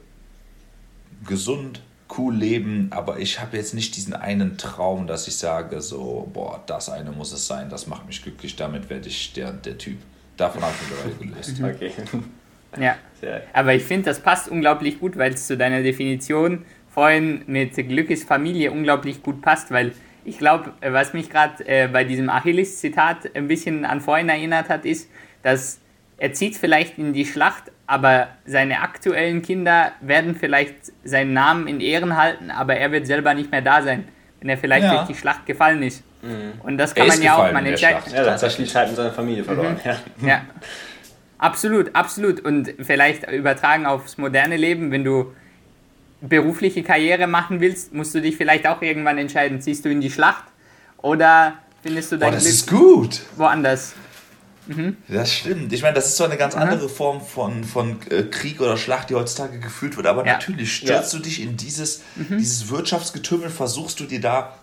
gesund, 1.26 1.82
cool 2.18 2.36
leben, 2.36 2.88
aber 2.92 3.20
ich 3.20 3.40
habe 3.40 3.58
jetzt 3.58 3.74
nicht 3.74 3.96
diesen 3.96 4.14
einen 4.14 4.58
Traum, 4.58 5.08
dass 5.08 5.28
ich 5.28 5.38
sage, 5.38 5.82
so, 5.82 6.30
boah, 6.34 6.62
das 6.66 6.90
eine 6.90 7.12
muss 7.12 7.32
es 7.32 7.48
sein, 7.48 7.70
das 7.70 7.88
macht 7.88 8.06
mich 8.06 8.22
glücklich, 8.22 8.56
damit 8.56 8.90
werde 8.90 9.08
ich 9.08 9.34
der, 9.34 9.52
der 9.52 9.78
Typ. 9.78 9.98
Davon 10.38 10.62
habe 10.62 10.74
ich 10.74 10.90
mittlerweile 10.90 11.32
gelöst. 11.32 11.60
Okay. 11.64 11.92
Ja, 12.80 12.96
aber 13.54 13.74
ich 13.74 13.84
finde, 13.84 14.06
das 14.06 14.20
passt 14.20 14.50
unglaublich 14.50 15.00
gut, 15.00 15.18
weil 15.18 15.34
es 15.34 15.48
zu 15.48 15.58
deiner 15.58 15.82
Definition 15.82 16.66
vorhin 16.90 17.44
mit 17.48 17.76
Glück 17.76 18.10
ist 18.10 18.28
Familie 18.28 18.72
unglaublich 18.72 19.24
gut 19.24 19.42
passt, 19.42 19.72
weil 19.72 19.94
ich 20.26 20.38
glaube, 20.38 20.74
was 20.82 21.14
mich 21.14 21.30
gerade 21.30 21.66
äh, 21.68 21.88
bei 21.88 22.04
diesem 22.04 22.30
Achilles-Zitat 22.30 23.36
ein 23.36 23.48
bisschen 23.48 23.86
an 23.86 24.00
vorhin 24.00 24.30
erinnert 24.30 24.70
hat, 24.70 24.86
ist, 24.86 25.10
dass 25.42 25.80
er 26.18 26.34
zieht 26.34 26.56
vielleicht 26.56 26.98
in 26.98 27.14
die 27.14 27.26
Schlacht, 27.26 27.72
aber 27.88 28.30
seine 28.46 28.82
aktuellen 28.82 29.42
Kinder 29.42 29.92
werden 30.02 30.36
vielleicht 30.36 30.76
seinen 31.04 31.34
Namen 31.34 31.68
in 31.68 31.82
Ehren 31.82 32.16
halten, 32.16 32.52
aber 32.52 32.76
er 32.76 32.92
wird 32.92 33.08
selber 33.08 33.34
nicht 33.34 33.52
mehr 33.52 33.62
da 33.62 33.82
sein, 33.82 34.08
wenn 34.40 34.50
er 34.50 34.58
vielleicht 34.58 34.86
ja. 34.86 34.96
durch 34.96 35.08
die 35.08 35.16
Schlacht 35.16 35.46
gefallen 35.46 35.84
ist. 35.84 36.04
Mhm. 36.22 36.62
Und 36.64 36.78
das 36.78 36.96
kann 36.96 37.08
man 37.08 37.22
ja 37.22 37.36
auch 37.36 37.52
mal 37.52 37.66
entscheiden. 37.66 38.02
Ja, 38.14 38.24
tatsächlich 38.24 38.74
hat 38.74 38.96
seine 38.96 39.12
Familie 39.12 39.44
verloren. 39.44 39.78
Mhm. 39.84 40.28
Ja. 40.28 40.28
ja. 40.28 40.42
Absolut, 41.44 41.94
absolut. 41.94 42.40
Und 42.40 42.74
vielleicht 42.80 43.30
übertragen 43.30 43.86
aufs 43.86 44.18
moderne 44.18 44.56
Leben, 44.56 44.92
wenn 44.92 45.04
du 45.04 45.34
berufliche 46.22 46.84
Karriere 46.84 47.28
machen 47.28 47.60
willst, 47.60 47.94
musst 47.94 48.16
du 48.16 48.22
dich 48.22 48.38
vielleicht 48.38 48.66
auch 48.66 48.82
irgendwann 48.82 49.18
entscheiden, 49.18 49.60
ziehst 49.62 49.84
du 49.84 49.90
in 49.90 50.00
die 50.00 50.10
Schlacht 50.10 50.46
oder 51.02 51.56
findest 51.82 52.14
du 52.14 52.18
dein 52.18 52.30
Boah, 52.30 52.36
das 52.36 52.44
Glück 52.44 52.54
ist 52.54 52.70
gut. 52.70 53.22
woanders? 53.36 53.94
Mhm. 54.68 54.96
Das 55.10 55.34
stimmt. 55.34 55.74
Ich 55.74 55.82
meine, 55.82 55.96
das 55.96 56.08
ist 56.08 56.16
so 56.16 56.24
eine 56.24 56.38
ganz 56.38 56.56
andere 56.56 56.88
Form 56.88 57.20
von, 57.20 57.66
von 57.66 57.98
äh, 58.10 58.24
Krieg 58.24 58.62
oder 58.62 58.78
Schlacht, 58.78 59.10
die 59.10 59.16
heutzutage 59.16 59.60
geführt 59.60 59.98
wird. 59.98 60.08
Aber 60.08 60.26
ja. 60.26 60.34
natürlich 60.34 60.74
stürzt 60.74 61.12
ja. 61.12 61.20
du 61.20 61.26
dich 61.26 61.44
in 61.44 61.58
dieses, 61.58 62.04
mhm. 62.16 62.38
dieses 62.38 62.70
Wirtschaftsgetümmel, 62.70 63.50
versuchst 63.50 64.00
du 64.00 64.06
dir 64.06 64.22
da, 64.22 64.58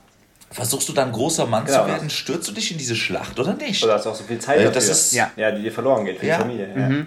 versuchst 0.50 0.88
du 0.88 0.92
dann 0.92 1.12
großer 1.12 1.46
Mann 1.46 1.64
genau. 1.64 1.82
zu 1.82 1.88
werden, 1.88 2.10
stürzt 2.10 2.48
du 2.48 2.52
dich 2.52 2.72
in 2.72 2.78
diese 2.78 2.96
Schlacht 2.96 3.38
oder 3.38 3.54
nicht? 3.54 3.82
Oder 3.84 3.94
hast 3.94 4.06
du 4.06 4.10
auch 4.10 4.14
so 4.14 4.24
viel 4.24 4.38
Zeit 4.38 4.58
äh, 4.58 4.64
dafür, 4.64 4.74
das 4.74 4.88
ist, 4.88 5.12
ja. 5.12 5.30
ja, 5.36 5.52
die 5.52 5.62
dir 5.62 5.72
verloren 5.72 6.04
geht 6.04 6.18
für 6.18 6.26
die 6.26 6.32
Familie. 6.32 6.66
Mhm. 6.66 7.06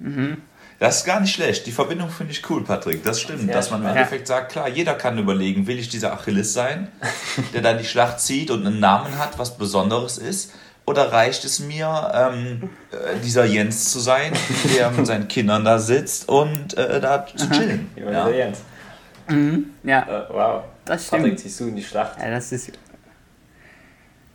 Mhm. 0.00 0.36
Das 0.80 0.98
ist 0.98 1.04
gar 1.04 1.20
nicht 1.20 1.32
schlecht. 1.32 1.66
Die 1.66 1.72
Verbindung 1.72 2.10
finde 2.10 2.32
ich 2.32 2.48
cool, 2.50 2.64
Patrick. 2.64 3.04
Das 3.04 3.20
stimmt, 3.20 3.54
dass 3.54 3.70
man 3.70 3.82
im 3.82 3.88
Endeffekt 3.88 4.26
sagt, 4.26 4.52
klar, 4.52 4.68
jeder 4.68 4.94
kann 4.94 5.16
überlegen, 5.18 5.66
will 5.68 5.78
ich 5.78 5.88
dieser 5.88 6.12
Achilles 6.12 6.52
sein, 6.52 6.88
der 7.54 7.62
dann 7.62 7.78
die 7.78 7.84
Schlacht 7.84 8.20
zieht 8.20 8.50
und 8.50 8.66
einen 8.66 8.80
Namen 8.80 9.16
hat, 9.18 9.38
was 9.38 9.56
Besonderes 9.56 10.18
ist. 10.18 10.52
Oder 10.86 11.12
reicht 11.12 11.44
es 11.44 11.60
mir, 11.60 12.12
ähm, 12.14 12.68
äh, 12.90 13.18
dieser 13.24 13.46
Jens 13.46 13.90
zu 13.90 14.00
sein, 14.00 14.32
der 14.76 14.90
mit 14.90 15.06
seinen 15.06 15.28
Kindern 15.28 15.64
da 15.64 15.78
sitzt 15.78 16.28
und 16.28 16.76
äh, 16.76 17.00
da 17.00 17.24
zu 17.34 17.48
chillen? 17.50 17.90
Ja, 17.96 18.26
der 18.26 18.36
Jens. 18.36 18.58
Mhm. 19.28 19.70
Ja. 19.84 20.02
Uh, 20.02 20.34
wow. 20.34 20.64
Das 20.84 21.06
stimmt. 21.06 21.22
Patrick, 21.22 21.38
ziehst 21.38 21.60
du 21.60 21.68
in 21.68 21.76
die 21.76 21.82
Schlacht? 21.82 22.18
Ja, 22.20 22.30
das 22.30 22.52
ist. 22.52 22.72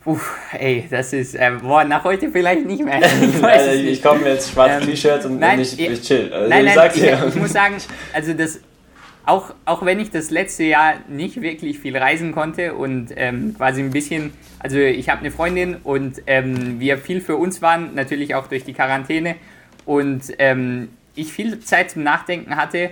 Puh, 0.02 0.18
ey, 0.52 0.86
das 0.90 1.12
ist. 1.12 1.34
Äh, 1.34 1.52
boah, 1.60 1.84
nach 1.84 2.04
heute 2.04 2.30
vielleicht 2.30 2.66
nicht 2.66 2.82
mehr. 2.82 3.00
Ich, 3.20 3.44
also, 3.44 3.70
ich 3.70 4.02
komme 4.02 4.28
jetzt 4.28 4.50
schwarz 4.50 4.82
ähm, 4.82 4.88
T-Shirt 4.88 5.24
und 5.26 5.38
nein, 5.38 5.60
ich, 5.60 5.78
ich 5.78 6.02
chill. 6.02 6.32
Also, 6.32 6.48
nein, 6.48 6.64
nein, 6.64 6.90
ich, 6.94 7.02
ich, 7.02 7.34
muss 7.36 7.52
sagen, 7.52 7.76
also 8.12 8.32
das 8.32 8.60
auch, 9.26 9.54
auch 9.64 9.84
wenn 9.84 10.00
ich 10.00 10.10
das 10.10 10.30
letzte 10.30 10.64
Jahr 10.64 10.94
nicht 11.08 11.40
wirklich 11.40 11.78
viel 11.78 11.96
reisen 11.96 12.32
konnte 12.32 12.74
und 12.74 13.10
ähm, 13.16 13.54
quasi 13.56 13.80
ein 13.82 13.90
bisschen, 13.90 14.32
also 14.58 14.78
ich 14.78 15.08
habe 15.08 15.20
eine 15.20 15.30
Freundin 15.30 15.76
und 15.84 16.22
ähm, 16.26 16.80
wir 16.80 16.98
viel 16.98 17.20
für 17.20 17.36
uns 17.36 17.62
waren, 17.62 17.94
natürlich 17.94 18.34
auch 18.34 18.46
durch 18.48 18.64
die 18.64 18.72
Quarantäne 18.72 19.36
und 19.84 20.22
ähm, 20.38 20.88
ich 21.14 21.32
viel 21.32 21.60
Zeit 21.60 21.90
zum 21.90 22.02
Nachdenken 22.02 22.56
hatte, 22.56 22.90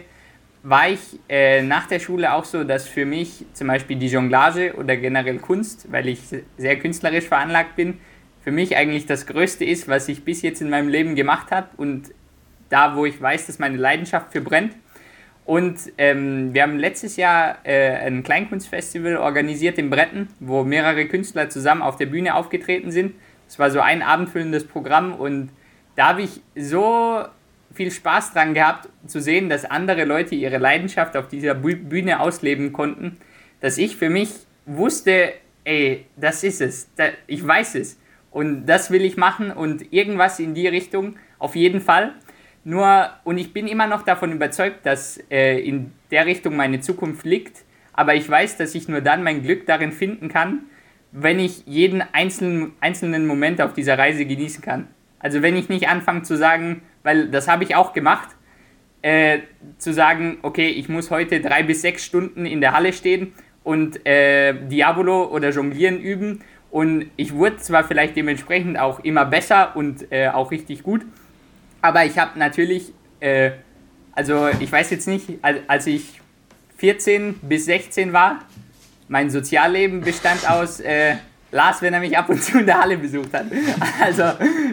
war 0.63 0.89
ich 0.89 1.21
äh, 1.29 1.63
nach 1.63 1.87
der 1.87 2.01
Schule 2.01 2.33
auch 2.33 2.45
so, 2.45 2.65
dass 2.65 2.89
für 2.89 3.07
mich 3.07 3.47
zum 3.53 3.69
Beispiel 3.69 3.97
die 3.97 4.09
Jonglage 4.09 4.75
oder 4.75 4.97
generell 4.97 5.39
Kunst, 5.39 5.91
weil 5.91 6.09
ich 6.09 6.21
sehr 6.57 6.79
künstlerisch 6.79 7.27
veranlagt 7.27 7.77
bin, 7.77 7.99
für 8.43 8.51
mich 8.51 8.77
eigentlich 8.77 9.07
das 9.07 9.27
Größte 9.27 9.65
ist, 9.65 9.89
was 9.89 10.09
ich 10.09 10.25
bis 10.25 10.43
jetzt 10.43 10.61
in 10.61 10.71
meinem 10.71 10.89
Leben 10.89 11.15
gemacht 11.15 11.51
habe 11.51 11.69
und 11.77 12.11
da, 12.71 12.97
wo 12.97 13.07
ich 13.07 13.21
weiß, 13.21 13.47
dass 13.47 13.59
meine 13.59 13.77
Leidenschaft 13.77 14.33
für 14.33 14.41
brennt. 14.41 14.75
Und 15.45 15.79
ähm, 15.97 16.53
wir 16.53 16.63
haben 16.63 16.79
letztes 16.79 17.17
Jahr 17.17 17.59
äh, 17.65 18.07
ein 18.07 18.23
Kleinkunstfestival 18.23 19.17
organisiert 19.17 19.79
in 19.79 19.89
Bretten, 19.89 20.29
wo 20.41 20.63
mehrere 20.63 21.07
Künstler 21.07 21.49
zusammen 21.49 21.81
auf 21.81 21.97
der 21.97 22.07
Bühne 22.07 22.35
aufgetreten 22.35 22.91
sind. 22.91 23.15
Es 23.49 23.59
war 23.59 23.71
so 23.71 23.81
ein 23.81 24.03
abendfüllendes 24.03 24.67
Programm 24.67 25.15
und 25.15 25.51
da 25.97 26.09
habe 26.09 26.23
ich 26.23 26.43
so 26.55 27.25
viel 27.79 27.93
Spaß 27.93 28.33
dran 28.33 28.55
gehabt 28.55 28.89
zu 29.07 29.21
sehen, 29.21 29.49
dass 29.49 29.65
andere 29.65 30.05
Leute 30.05 30.35
ihre 30.35 30.59
Leidenschaft 30.59 31.17
auf 31.17 31.29
dieser 31.29 31.55
Bühne 31.55 32.19
ausleben 32.19 32.73
konnten, 32.73 33.19
dass 33.61 33.79
ich 33.79 33.97
für 33.97 34.11
mich 34.11 34.31
wusste, 34.67 35.33
ey, 35.65 36.05
das 36.17 36.43
ist 36.43 36.61
es, 36.61 36.91
ich 37.29 37.47
weiß 37.47 37.77
es 37.77 37.99
und 38.33 38.67
das 38.67 38.91
will 38.91 39.03
ich 39.03 39.17
machen 39.17 39.53
und 39.53 39.93
irgendwas 39.93 40.41
in 40.41 40.55
die 40.55 40.67
Richtung 40.67 41.15
auf 41.39 41.55
jeden 41.55 41.81
Fall. 41.81 42.15
Nur, 42.65 43.11
und 43.23 43.39
ich 43.39 43.53
bin 43.53 43.69
immer 43.69 43.87
noch 43.87 44.03
davon 44.03 44.33
überzeugt, 44.33 44.85
dass 44.85 45.23
äh, 45.31 45.61
in 45.61 45.93
der 46.11 46.27
Richtung 46.27 46.57
meine 46.57 46.81
Zukunft 46.81 47.25
liegt. 47.25 47.65
Aber 47.93 48.17
ich 48.17 48.29
weiß, 48.29 48.57
dass 48.57 48.75
ich 48.75 48.89
nur 48.89 49.01
dann 49.01 49.23
mein 49.23 49.43
Glück 49.43 49.67
darin 49.67 49.93
finden 49.93 50.29
kann, 50.29 50.65
wenn 51.13 51.39
ich 51.39 51.63
jeden 51.65 52.03
einzelnen, 52.13 52.73
einzelnen 52.81 53.27
Moment 53.27 53.61
auf 53.61 53.73
dieser 53.73 53.97
Reise 53.97 54.27
genießen 54.27 54.63
kann. 54.63 54.89
Also 55.21 55.43
wenn 55.43 55.57
ich 55.57 55.69
nicht 55.69 55.89
anfange 55.89 56.23
zu 56.23 56.37
sagen, 56.37 56.83
weil 57.03 57.29
das 57.29 57.49
habe 57.49 57.65
ich 57.65 57.75
auch 57.75 57.93
gemacht, 57.93 58.29
äh, 59.03 59.41
zu 59.79 59.93
sagen, 59.93 60.39
okay, 60.43 60.69
ich 60.69 60.89
muss 60.89 61.11
heute 61.11 61.41
drei 61.41 61.63
bis 61.63 61.83
sechs 61.83 62.05
Stunden 62.05 62.47
in 62.47 62.61
der 62.61 62.73
Halle 62.73 62.93
stehen 62.93 63.33
und 63.65 64.05
äh, 64.07 64.55
Diabolo 64.69 65.27
oder 65.27 65.51
Jonglieren 65.51 66.01
üben. 66.01 66.41
Und 66.71 67.11
ich 67.17 67.33
wurde 67.33 67.57
zwar 67.59 67.85
vielleicht 67.85 68.17
dementsprechend 68.17 68.79
auch 68.79 69.01
immer 69.01 69.25
besser 69.25 69.75
und 69.77 70.11
äh, 70.13 70.29
auch 70.29 70.51
richtig 70.51 70.83
gut, 70.83 71.03
aber 71.81 72.05
ich 72.05 72.19
habe 72.19 72.39
natürlich, 72.39 72.93
äh, 73.21 73.53
also 74.13 74.49
ich 74.61 74.71
weiß 74.71 74.91
jetzt 74.91 75.07
nicht, 75.07 75.39
als 75.43 75.87
ich 75.87 76.21
14 76.77 77.35
bis 77.43 77.67
16 77.67 78.13
war, 78.13 78.41
mein 79.09 79.31
Sozialleben 79.31 80.03
bestand 80.03 80.49
aus 80.49 80.81
äh, 80.81 81.17
Lars, 81.51 81.81
wenn 81.83 81.95
er 81.95 82.01
mich 82.01 82.17
ab 82.17 82.29
und 82.29 82.43
zu 82.43 82.59
in 82.59 82.67
der 82.67 82.81
Halle 82.81 82.99
besucht 82.99 83.33
hat. 83.33 83.47
Also 84.01 84.25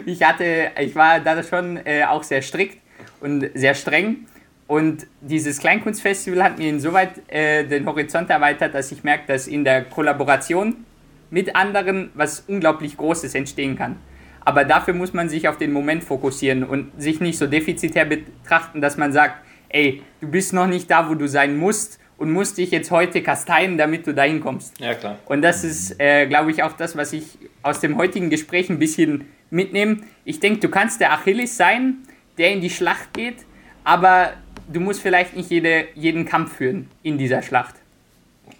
ich 0.04 0.22
hatte, 0.22 0.70
ich 0.80 0.94
war 0.94 1.20
da 1.20 1.42
schon 1.42 1.78
äh, 1.84 2.04
auch 2.04 2.22
sehr 2.22 2.42
strikt 2.42 2.78
und 3.20 3.50
sehr 3.54 3.74
streng. 3.74 4.26
Und 4.66 5.06
dieses 5.20 5.58
Kleinkunstfestival 5.58 6.42
hat 6.42 6.58
mir 6.58 6.68
insoweit 6.68 7.12
äh, 7.28 7.64
den 7.64 7.86
Horizont 7.86 8.30
erweitert, 8.30 8.74
dass 8.74 8.90
ich 8.90 9.04
merke, 9.04 9.24
dass 9.28 9.46
in 9.46 9.64
der 9.64 9.84
Kollaboration 9.84 10.84
mit 11.30 11.54
anderen 11.54 12.10
was 12.14 12.40
unglaublich 12.48 12.96
Großes 12.96 13.34
entstehen 13.34 13.76
kann. 13.76 13.96
Aber 14.44 14.64
dafür 14.64 14.94
muss 14.94 15.12
man 15.12 15.28
sich 15.28 15.48
auf 15.48 15.56
den 15.56 15.72
Moment 15.72 16.04
fokussieren 16.04 16.62
und 16.62 17.00
sich 17.00 17.20
nicht 17.20 17.38
so 17.38 17.46
defizitär 17.46 18.04
betrachten, 18.04 18.80
dass 18.80 18.96
man 18.96 19.12
sagt, 19.12 19.36
ey, 19.68 20.02
du 20.20 20.28
bist 20.28 20.52
noch 20.52 20.66
nicht 20.66 20.90
da, 20.90 21.08
wo 21.08 21.14
du 21.14 21.26
sein 21.28 21.56
musst 21.56 21.98
und 22.18 22.32
musst 22.32 22.58
dich 22.58 22.70
jetzt 22.70 22.90
heute 22.90 23.22
kasteien, 23.22 23.76
damit 23.76 24.06
du 24.06 24.14
dahin 24.14 24.40
kommst. 24.40 24.78
Ja, 24.80 24.94
klar. 24.94 25.18
Und 25.26 25.42
das 25.42 25.64
ist, 25.64 26.00
äh, 26.00 26.26
glaube 26.26 26.50
ich, 26.50 26.62
auch 26.62 26.72
das, 26.72 26.96
was 26.96 27.12
ich 27.12 27.24
aus 27.62 27.80
dem 27.80 27.96
heutigen 27.96 28.30
Gespräch 28.30 28.70
ein 28.70 28.78
bisschen 28.78 29.26
mitnehme. 29.50 29.98
Ich 30.24 30.40
denke, 30.40 30.60
du 30.60 30.68
kannst 30.68 31.00
der 31.00 31.12
Achilles 31.12 31.56
sein, 31.56 31.98
der 32.38 32.52
in 32.52 32.60
die 32.60 32.70
Schlacht 32.70 33.12
geht, 33.12 33.44
aber 33.84 34.32
du 34.72 34.80
musst 34.80 35.00
vielleicht 35.00 35.36
nicht 35.36 35.50
jede, 35.50 35.86
jeden 35.94 36.24
Kampf 36.24 36.56
führen 36.56 36.88
in 37.02 37.18
dieser 37.18 37.42
Schlacht. 37.42 37.76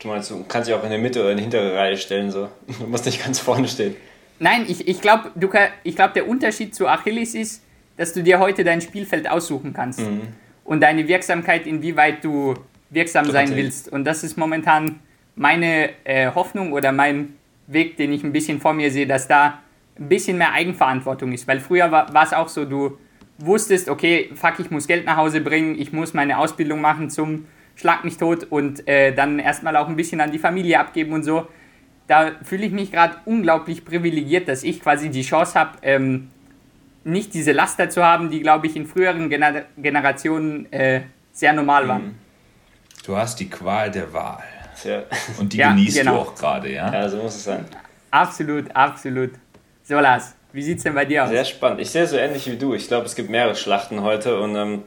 Du 0.01 0.09
meinst, 0.09 0.31
du 0.31 0.45
kannst 0.47 0.69
dich 0.69 0.75
auch 0.75 0.85
in 0.85 0.91
der 0.91 0.99
Mitte 0.99 1.21
oder 1.21 1.31
in 1.31 1.39
die 1.39 1.43
hintere 1.45 1.77
Reihe 1.77 1.97
stellen, 1.97 2.31
so. 2.31 2.49
Du 2.79 2.87
musst 2.87 3.07
nicht 3.07 3.25
ganz 3.25 3.41
vorne 3.41 3.69
stehen. 3.69 3.97
Nein, 4.39 4.67
ich, 4.69 4.87
ich 4.87 5.01
glaube, 5.01 5.31
glaub, 5.39 6.15
der 6.15 6.29
Unterschied 6.29 6.75
zu 6.75 6.87
Achilles 6.87 7.35
ist, 7.35 7.63
dass 7.97 8.13
du 8.13 8.23
dir 8.23 8.39
heute 8.39 8.65
dein 8.65 8.83
Spielfeld 8.83 9.29
aussuchen 9.31 9.73
kannst. 9.73 10.01
Mhm. 10.01 10.29
Und 10.65 10.81
deine 10.81 11.09
Wirksamkeit, 11.09 11.67
inwieweit 11.67 12.23
du 12.23 12.55
wirksam 12.91 13.27
sein 13.27 13.55
willst. 13.55 13.91
Und 13.91 14.05
das 14.05 14.25
ist 14.25 14.37
momentan 14.37 15.01
meine 15.35 15.91
äh, 16.05 16.31
Hoffnung 16.33 16.73
oder 16.73 16.93
mein 16.93 17.35
Weg, 17.67 17.97
den 17.97 18.13
ich 18.13 18.25
ein 18.25 18.33
bisschen 18.33 18.61
vor 18.61 18.73
mir 18.73 18.91
sehe, 18.91 19.07
dass 19.07 19.29
da 19.29 19.61
ein 19.99 20.09
bisschen 20.09 20.39
mehr 20.39 20.53
Eigenverantwortung 20.53 21.33
ist. 21.33 21.49
Weil 21.49 21.61
früher 21.61 21.91
war 21.91 22.23
es 22.23 22.33
auch 22.33 22.49
so, 22.49 22.65
du 22.65 22.99
wusstest, 23.39 23.89
okay, 23.89 24.31
fuck, 24.35 24.59
ich 24.59 24.71
muss 24.71 24.87
Geld 24.87 25.05
nach 25.05 25.17
Hause 25.17 25.41
bringen, 25.41 25.79
ich 25.79 25.93
muss 25.93 26.15
meine 26.15 26.39
Ausbildung 26.39 26.81
machen 26.81 27.11
zum 27.11 27.47
Schlag 27.75 28.05
mich 28.05 28.17
tot 28.17 28.45
und 28.45 28.89
äh, 28.89 29.13
dann 29.13 29.39
erstmal 29.39 29.77
auch 29.77 29.89
ein 29.89 29.97
bisschen 29.97 30.21
an 30.21 30.33
die 30.33 30.39
Familie 30.39 30.81
abgeben 30.81 31.13
und 31.13 31.23
so. 31.23 31.47
Da 32.07 32.33
fühle 32.43 32.65
ich 32.65 32.73
mich 32.73 32.91
gerade 32.91 33.17
unglaublich 33.27 33.85
privilegiert, 33.85 34.49
dass 34.49 34.63
ich 34.63 34.81
quasi 34.81 35.11
die 35.11 35.23
Chance 35.23 35.59
habe, 35.59 35.79
ähm, 35.83 36.29
nicht 37.05 37.35
diese 37.35 37.53
Laster 37.53 37.91
zu 37.91 38.03
haben, 38.03 38.31
die, 38.31 38.41
glaube 38.41 38.67
ich, 38.67 38.77
in 38.77 38.87
früheren 38.87 39.29
Gener 39.29 39.65
Generationen 39.77 40.73
äh, 40.73 41.03
sehr 41.33 41.53
normal 41.53 41.87
waren. 41.89 42.19
Du 43.07 43.17
hast 43.17 43.39
die 43.41 43.49
Qual 43.49 43.91
der 43.91 44.13
Wahl. 44.13 44.43
Ja. 44.85 45.03
Und 45.39 45.53
die 45.53 45.59
Ja, 45.59 45.71
genießt 45.71 45.99
genau. 45.99 46.13
du 46.15 46.19
auch 46.21 46.35
gerade, 46.35 46.71
ja? 46.73 46.93
ja, 46.93 47.09
so 47.09 47.17
muss 47.19 47.37
es 47.37 47.45
sein. 47.45 47.65
Absolut, 48.11 48.65
absolut. 48.75 49.31
So, 49.85 49.95
Lars, 49.95 50.35
wie 50.53 50.63
sieht's 50.63 50.83
denn 50.83 50.95
bei 50.95 51.05
dir 51.05 51.25
aus? 51.25 51.31
Sehr 51.31 51.45
spannend. 51.45 51.81
Ich 51.81 51.91
sehe 51.91 52.03
es 52.03 52.11
so 52.11 52.17
ähnlich 52.17 52.51
wie 52.51 52.57
du. 52.57 52.75
Ich 52.75 52.89
glaube, 52.89 53.07
es 53.07 53.15
gibt 53.15 53.31
mehrere 53.31 53.55
Schlachten 53.55 54.03
heute 54.03 54.39
und 54.41 54.57
ähm, 54.57 54.83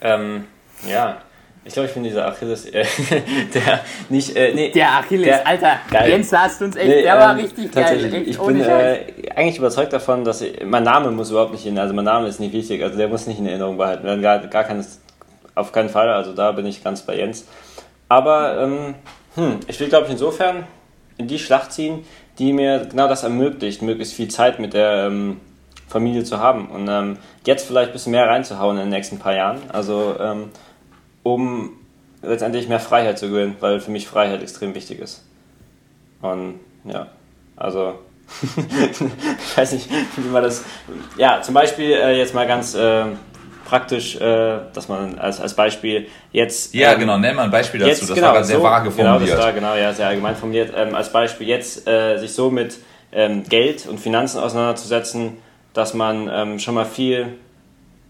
ähm, 0.00 0.44
ja, 0.88 1.18
ich 1.64 1.72
glaube, 1.74 1.88
ich 1.88 1.94
bin 1.94 2.02
dieser 2.04 2.26
Achilles, 2.26 2.66
äh, 2.66 2.84
der 3.54 3.80
nicht, 4.08 4.34
äh, 4.36 4.52
nee, 4.54 4.70
Der 4.72 4.90
Achilles, 4.98 5.26
Der- 5.26 5.46
Alter, 5.46 5.76
Geil. 5.90 6.10
Jens, 6.10 6.30
da 6.30 6.40
hast 6.42 6.60
du 6.60 6.64
uns 6.66 6.76
echt, 6.76 6.88
Nee, 6.88 7.02
der 7.02 7.16
war 7.18 7.32
ähm, 7.32 7.40
richtig 7.44 7.70
geil. 7.72 7.84
tatsächlich, 7.84 8.14
Echt, 8.14 8.26
ich 8.28 8.40
ohne 8.40 8.58
bin 8.58 8.68
äh, 8.68 9.30
eigentlich 9.36 9.58
überzeugt 9.58 9.92
davon, 9.92 10.24
dass 10.24 10.40
ich, 10.40 10.64
mein 10.64 10.82
Name 10.82 11.10
muss 11.10 11.30
überhaupt 11.30 11.52
nicht 11.52 11.66
in, 11.66 11.78
also 11.78 11.94
mein 11.94 12.04
Name 12.06 12.26
ist 12.28 12.40
nicht 12.40 12.52
wichtig, 12.52 12.82
also 12.82 12.96
der 12.98 13.08
muss 13.08 13.26
nicht 13.26 13.38
in 13.38 13.46
Erinnerung 13.46 13.76
behalten 13.76 14.04
werden, 14.04 14.20
gar, 14.22 14.38
gar 14.46 14.64
keines, 14.64 15.00
auf 15.54 15.72
keinen 15.72 15.88
Fall, 15.88 16.08
also 16.08 16.32
da 16.32 16.52
bin 16.52 16.66
ich 16.66 16.82
ganz 16.82 17.02
bei 17.02 17.16
Jens. 17.16 17.46
Aber 18.08 18.60
ähm, 18.60 18.94
hm, 19.34 19.60
ich 19.66 19.78
will, 19.80 19.88
glaube 19.88 20.06
ich, 20.06 20.12
insofern 20.12 20.66
in 21.16 21.28
die 21.28 21.38
Schlacht 21.38 21.72
ziehen, 21.72 22.04
die 22.38 22.52
mir 22.52 22.86
genau 22.86 23.08
das 23.08 23.22
ermöglicht, 23.22 23.82
möglichst 23.82 24.14
viel 24.14 24.28
Zeit 24.28 24.58
mit 24.58 24.74
der 24.74 25.06
ähm, 25.06 25.40
Familie 25.88 26.24
zu 26.24 26.38
haben 26.38 26.68
und 26.68 26.88
ähm, 26.88 27.18
jetzt 27.44 27.66
vielleicht 27.66 27.90
ein 27.90 27.92
bisschen 27.92 28.12
mehr 28.12 28.28
reinzuhauen 28.28 28.76
in 28.76 28.84
den 28.84 28.90
nächsten 28.90 29.18
paar 29.18 29.34
Jahren, 29.34 29.58
also 29.72 30.16
ähm, 30.18 30.50
um 31.22 31.72
letztendlich 32.22 32.68
mehr 32.68 32.80
Freiheit 32.80 33.18
zu 33.18 33.28
gewinnen, 33.28 33.56
weil 33.60 33.80
für 33.80 33.90
mich 33.90 34.06
Freiheit 34.06 34.42
extrem 34.42 34.74
wichtig 34.74 35.00
ist. 35.00 35.24
Und 36.22 36.60
ja, 36.84 37.08
also 37.56 37.98
ich 38.56 39.56
weiß 39.56 39.72
nicht, 39.72 39.88
wie 40.16 40.28
man 40.28 40.42
das. 40.42 40.64
Ja, 41.16 41.42
zum 41.42 41.54
Beispiel 41.54 41.90
äh, 41.92 42.16
jetzt 42.16 42.34
mal 42.34 42.46
ganz 42.46 42.74
äh, 42.74 43.06
praktisch, 43.70 44.16
äh, 44.16 44.58
dass 44.74 44.88
man 44.88 45.18
als, 45.18 45.40
als 45.40 45.54
Beispiel 45.54 46.08
jetzt. 46.32 46.74
Ja, 46.74 46.92
ähm, 46.92 46.98
genau, 46.98 47.18
nenn 47.18 47.36
mal 47.36 47.44
ein 47.44 47.50
Beispiel 47.52 47.78
dazu. 47.78 47.90
Jetzt, 47.90 48.10
das 48.10 48.14
genau, 48.14 48.34
war 48.34 48.44
sehr 48.44 48.56
so, 48.56 48.62
vage 48.64 48.90
Genau, 48.90 49.12
formuliert. 49.12 49.38
das 49.38 49.44
war 49.44 49.52
genau, 49.52 49.74
ja, 49.76 49.92
sehr 49.92 50.08
allgemein 50.08 50.34
formuliert. 50.34 50.72
Ähm, 50.76 50.94
als 50.94 51.12
Beispiel 51.12 51.46
jetzt 51.46 51.86
äh, 51.88 52.18
sich 52.18 52.32
so 52.32 52.50
mit 52.50 52.78
ähm, 53.12 53.44
Geld 53.48 53.86
und 53.86 54.00
Finanzen 54.00 54.40
auseinanderzusetzen, 54.40 55.38
dass 55.72 55.94
man 55.94 56.28
ähm, 56.32 56.58
schon 56.58 56.74
mal 56.74 56.84
viel 56.84 57.38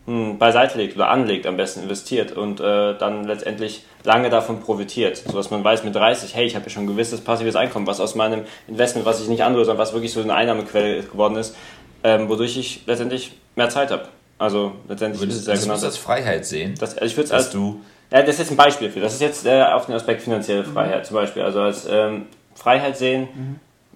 hm, 0.06 0.38
beiseite 0.38 0.78
legt 0.78 0.96
oder 0.96 1.11
anlegt, 1.11 1.46
am 1.46 1.58
besten 1.58 1.82
investiert 1.82 2.32
und 2.32 2.58
äh, 2.61 2.96
dann 2.96 3.24
letztendlich 3.24 3.84
lange 4.02 4.30
davon 4.30 4.61
profitiert, 4.61 5.18
sodass 5.18 5.50
man 5.50 5.62
weiß 5.62 5.84
mit 5.84 5.94
30, 5.94 6.34
hey, 6.34 6.46
ich 6.46 6.54
habe 6.54 6.64
ja 6.64 6.70
schon 6.70 6.84
ein 6.84 6.86
gewisses 6.86 7.20
passives 7.20 7.54
Einkommen, 7.54 7.86
was 7.86 8.00
aus 8.00 8.14
meinem 8.14 8.44
Investment, 8.66 9.04
was 9.04 9.20
ich 9.20 9.28
nicht 9.28 9.42
anrühre, 9.42 9.66
sondern 9.66 9.82
was 9.82 9.92
wirklich 9.92 10.14
so 10.14 10.22
eine 10.22 10.32
Einnahmequelle 10.32 11.02
geworden 11.02 11.36
ist, 11.36 11.54
ähm, 12.02 12.30
wodurch 12.30 12.56
ich 12.56 12.80
letztendlich 12.86 13.32
mehr 13.56 13.68
Zeit 13.68 13.90
habe. 13.90 14.08
Also 14.41 14.72
letztendlich 14.88 15.20
Würdest 15.20 15.36
ist 15.36 15.43
es 15.43 15.47
ja 15.49 15.53
das 15.55 15.62
genau 15.64 15.76
du 15.78 15.84
als 15.86 15.97
Freiheit 15.99 16.47
sehen? 16.47 16.74
das. 16.78 16.95
Also 16.95 17.05
ich 17.05 17.16
würde 17.16 17.26
es 17.26 17.32
als 17.32 17.51
du 17.51 17.80
ja, 18.11 18.20
das 18.22 18.30
ist 18.30 18.38
jetzt 18.41 18.51
ein 18.51 18.57
Beispiel 18.57 18.91
für. 18.91 18.99
Das 19.01 19.12
ist 19.14 19.20
jetzt 19.20 19.47
äh, 19.47 19.62
auf 19.62 19.86
den 19.86 19.95
Aspekt 19.95 20.22
finanzielle 20.22 20.62
Mhm. 20.66 20.72
Freiheit 20.72 21.07
zum 21.07 21.14
Beispiel. 21.14 21.43
Also 21.43 21.61
als 21.61 21.86
ähm, 21.88 22.26
Freiheit 22.55 22.97
sehen, 22.97 23.28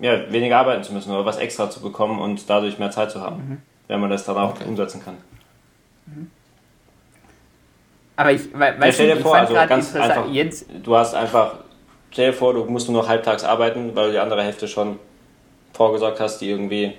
ja, 0.00 0.30
weniger 0.30 0.58
arbeiten 0.58 0.84
zu 0.84 0.92
müssen 0.92 1.10
oder 1.10 1.24
was 1.24 1.38
extra 1.38 1.68
zu 1.70 1.80
bekommen 1.80 2.20
und 2.20 2.48
dadurch 2.48 2.78
mehr 2.78 2.90
Zeit 2.92 3.10
zu 3.10 3.20
haben, 3.22 3.36
Mhm. 3.36 3.62
wenn 3.88 4.00
man 4.00 4.10
das 4.10 4.24
dann 4.24 4.36
auch 4.36 4.54
umsetzen 4.64 5.02
kann. 5.02 5.16
Aber 8.16 8.30
ich, 8.32 8.42
we 8.52 8.58
Ja, 8.80 8.92
stell 8.92 9.08
du, 9.08 9.12
dir 9.14 9.16
ich 9.16 9.22
vor, 9.22 9.34
also 9.34 9.54
ganz 9.54 9.94
einfach. 9.96 10.28
Jens, 10.30 10.64
Du 10.84 10.94
hast 10.94 11.14
einfach, 11.14 11.54
stell 12.12 12.30
dir 12.30 12.36
vor, 12.36 12.54
du 12.54 12.64
musst 12.66 12.88
nur 12.88 13.02
noch 13.02 13.08
halbtags 13.08 13.42
arbeiten, 13.42 13.90
weil 13.96 14.06
du 14.06 14.12
die 14.12 14.18
andere 14.18 14.42
Hälfte 14.44 14.68
schon 14.68 14.98
vorgesorgt 15.72 16.20
hast, 16.20 16.38
die 16.38 16.50
irgendwie. 16.50 16.92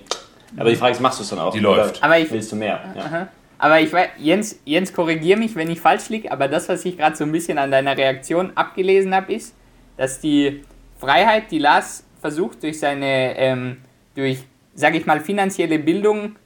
Aber 0.56 0.70
die 0.70 0.76
Frage 0.76 0.92
ist, 0.92 1.00
machst 1.00 1.18
du 1.18 1.22
es 1.22 1.30
dann 1.30 1.38
auch? 1.38 1.52
Die 1.52 1.58
läuft. 1.60 2.02
Aber 2.02 2.18
ich- 2.18 2.30
willst 2.30 2.52
du 2.52 2.56
mehr? 2.56 2.80
Ja. 2.96 3.28
Aber 3.58 3.80
ich 3.80 3.92
weiß, 3.92 4.08
Jens, 4.18 4.58
Jens 4.64 4.92
korrigier 4.92 5.36
mich, 5.36 5.54
wenn 5.56 5.70
ich 5.70 5.80
falsch 5.80 6.08
liege, 6.10 6.30
aber 6.30 6.46
das, 6.46 6.68
was 6.68 6.84
ich 6.84 6.96
gerade 6.98 7.16
so 7.16 7.24
ein 7.24 7.32
bisschen 7.32 7.56
an 7.58 7.70
deiner 7.70 7.96
Reaktion 7.96 8.52
abgelesen 8.54 9.14
habe, 9.14 9.32
ist, 9.32 9.54
dass 9.96 10.20
die 10.20 10.62
Freiheit, 10.98 11.50
die 11.50 11.58
Lars 11.58 12.04
versucht, 12.20 12.62
durch 12.62 12.78
seine, 12.78 13.36
ähm, 13.38 13.78
durch, 14.14 14.40
sag 14.74 14.94
ich 14.94 15.06
mal, 15.06 15.20
finanzielle 15.20 15.78
Bildung 15.78 16.36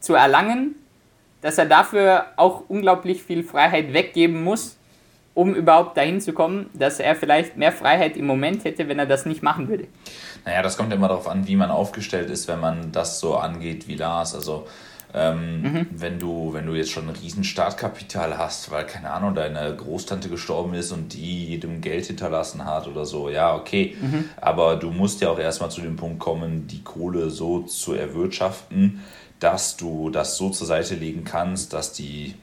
zu 0.00 0.14
erlangen, 0.14 0.74
dass 1.40 1.58
er 1.58 1.66
dafür 1.66 2.26
auch 2.36 2.64
unglaublich 2.68 3.22
viel 3.22 3.44
Freiheit 3.44 3.92
weggeben 3.92 4.42
muss, 4.42 4.76
um 5.34 5.54
überhaupt 5.54 5.96
dahin 5.96 6.20
zu 6.20 6.32
kommen, 6.32 6.70
dass 6.74 6.98
er 6.98 7.14
vielleicht 7.14 7.56
mehr 7.56 7.70
Freiheit 7.70 8.16
im 8.16 8.26
Moment 8.26 8.64
hätte, 8.64 8.88
wenn 8.88 8.98
er 8.98 9.06
das 9.06 9.24
nicht 9.26 9.42
machen 9.42 9.68
würde. 9.68 9.86
Naja, 10.46 10.62
das 10.62 10.76
kommt 10.76 10.92
immer 10.92 11.08
darauf 11.08 11.28
an, 11.28 11.46
wie 11.48 11.56
man 11.56 11.70
aufgestellt 11.70 12.30
ist, 12.30 12.46
wenn 12.48 12.60
man 12.60 12.92
das 12.92 13.18
so 13.18 13.36
angeht 13.36 13.88
wie 13.88 13.96
Lars. 13.96 14.34
Also 14.34 14.66
ähm, 15.12 15.86
wenn 15.90 16.18
du, 16.18 16.52
wenn 16.52 16.66
du 16.66 16.74
jetzt 16.74 16.90
schon 16.90 17.08
ein 17.08 17.16
riesen 17.16 17.42
Startkapital 17.42 18.38
hast, 18.38 18.70
weil, 18.70 18.86
keine 18.86 19.10
Ahnung, 19.10 19.34
deine 19.34 19.74
Großtante 19.74 20.28
gestorben 20.28 20.74
ist 20.74 20.92
und 20.92 21.14
die 21.14 21.46
jedem 21.46 21.80
Geld 21.80 22.06
hinterlassen 22.06 22.64
hat 22.64 22.86
oder 22.86 23.04
so, 23.04 23.28
ja, 23.28 23.54
okay. 23.54 23.96
Aber 24.40 24.76
du 24.76 24.90
musst 24.90 25.20
ja 25.20 25.30
auch 25.30 25.38
erstmal 25.38 25.70
zu 25.70 25.80
dem 25.80 25.96
Punkt 25.96 26.20
kommen, 26.20 26.66
die 26.68 26.82
Kohle 26.82 27.30
so 27.30 27.62
zu 27.62 27.94
erwirtschaften, 27.94 29.02
dass 29.40 29.76
du 29.76 30.10
das 30.10 30.36
so 30.36 30.50
zur 30.50 30.66
Seite 30.66 30.94
legen 30.94 31.24
kannst, 31.24 31.72
dass 31.72 31.92
die 31.92 32.34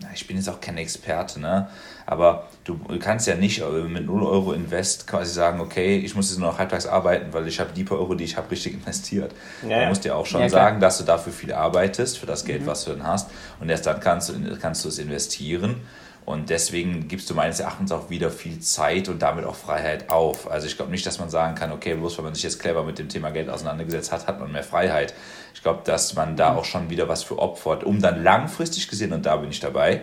na, 0.00 0.08
ich 0.14 0.26
bin 0.26 0.36
jetzt 0.36 0.48
auch 0.48 0.60
kein 0.60 0.78
Experte, 0.78 1.40
ne? 1.40 1.68
Aber 2.10 2.48
du 2.64 2.80
kannst 2.98 3.26
ja 3.26 3.34
nicht 3.34 3.60
äh, 3.60 3.64
mit 3.82 4.06
0 4.06 4.22
Euro 4.22 4.54
Invest 4.54 5.06
quasi 5.06 5.30
sagen, 5.30 5.60
okay, 5.60 5.98
ich 5.98 6.14
muss 6.14 6.30
jetzt 6.30 6.38
nur 6.38 6.50
noch 6.50 6.58
halbtags 6.58 6.86
arbeiten, 6.86 7.34
weil 7.34 7.46
ich 7.46 7.60
habe 7.60 7.70
die 7.74 7.84
paar 7.84 7.98
Euro, 7.98 8.14
die 8.14 8.24
ich 8.24 8.38
habe, 8.38 8.50
richtig 8.50 8.72
investiert. 8.80 9.34
Ja, 9.60 9.80
du 9.80 9.84
musst 9.84 10.06
ja 10.06 10.14
auch 10.14 10.24
schon 10.24 10.40
Ja, 10.40 10.48
sagen, 10.48 10.80
dass 10.80 10.96
du 10.96 11.04
dafür 11.04 11.34
viel 11.34 11.52
arbeitest, 11.52 12.16
für 12.16 12.24
das 12.24 12.46
Geld, 12.46 12.64
was 12.64 12.84
du 12.86 12.92
dann 12.92 13.06
hast 13.06 13.30
und 13.60 13.68
erst 13.68 13.84
dann 13.84 14.00
kannst 14.00 14.30
du, 14.30 14.56
kannst 14.58 14.86
du 14.86 14.88
es 14.88 14.98
investieren. 14.98 15.82
Und 16.24 16.48
deswegen 16.48 17.08
gibst 17.08 17.28
du 17.28 17.34
meines 17.34 17.60
Erachtens 17.60 17.92
auch 17.92 18.08
wieder 18.08 18.30
viel 18.30 18.58
Zeit 18.60 19.08
und 19.10 19.20
damit 19.20 19.44
auch 19.44 19.54
Freiheit 19.54 20.08
auf. 20.10 20.50
Also 20.50 20.66
ich 20.66 20.76
glaube 20.76 20.90
nicht, 20.90 21.04
dass 21.06 21.18
man 21.18 21.28
sagen 21.28 21.56
kann, 21.56 21.72
okay, 21.72 21.94
bloß 21.94 22.16
weil 22.18 22.24
man 22.24 22.34
sich 22.34 22.42
jetzt 22.42 22.58
clever 22.58 22.84
mit 22.84 22.98
dem 22.98 23.10
Thema 23.10 23.30
Geld 23.30 23.50
auseinandergesetzt 23.50 24.12
hat, 24.12 24.26
hat 24.26 24.40
man 24.40 24.50
mehr 24.52 24.64
Freiheit. 24.64 25.12
Ich 25.54 25.62
glaube, 25.62 25.80
dass 25.84 26.14
man 26.14 26.36
da 26.36 26.54
auch 26.54 26.64
schon 26.64 26.88
wieder 26.88 27.06
was 27.08 27.22
für 27.22 27.38
opfert, 27.38 27.84
um 27.84 28.00
dann 28.00 28.22
langfristig 28.22 28.88
gesehen, 28.88 29.12
und 29.12 29.26
da 29.26 29.36
bin 29.36 29.50
ich 29.50 29.60
dabei, 29.60 30.02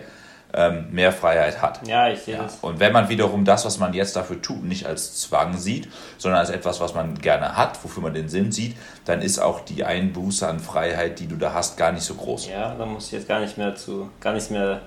ähm, 0.53 0.87
mehr 0.91 1.11
Freiheit 1.11 1.61
hat. 1.61 1.85
Ja, 1.87 2.09
ich 2.09 2.19
sehe 2.21 2.35
Ja. 2.35 2.43
das. 2.43 2.57
Und 2.61 2.79
wenn 2.79 2.93
man 2.93 3.09
wiederum 3.09 3.43
das, 3.45 3.65
was 3.65 3.77
man 3.79 3.93
jetzt 3.93 4.15
dafür 4.15 4.41
tut, 4.41 4.63
nicht 4.63 4.85
als 4.85 5.19
Zwang 5.19 5.57
sieht, 5.57 5.89
sondern 6.17 6.39
als 6.39 6.49
etwas, 6.49 6.79
was 6.79 6.93
man 6.93 7.15
gerne 7.19 7.57
hat, 7.57 7.83
wofür 7.83 8.03
man 8.03 8.13
den 8.13 8.29
Sinn 8.29 8.51
sieht, 8.51 8.75
dann 9.05 9.21
ist 9.21 9.39
auch 9.39 9.59
die 9.61 9.83
Einbuße 9.83 10.47
an 10.47 10.59
Freiheit, 10.59 11.19
die 11.19 11.27
du 11.27 11.35
da 11.35 11.53
hast, 11.53 11.77
gar 11.77 11.91
nicht 11.91 12.03
so 12.03 12.13
groß. 12.15 12.47
Ja, 12.47 12.73
da 12.75 12.85
muss 12.85 13.07
ich 13.07 13.11
jetzt 13.13 13.27
gar 13.27 13.39
nicht 13.41 13.57
mehr 13.57 13.75
zu, 13.75 14.09
gar 14.21 14.33
nichts 14.33 14.49
mehr 14.49 14.81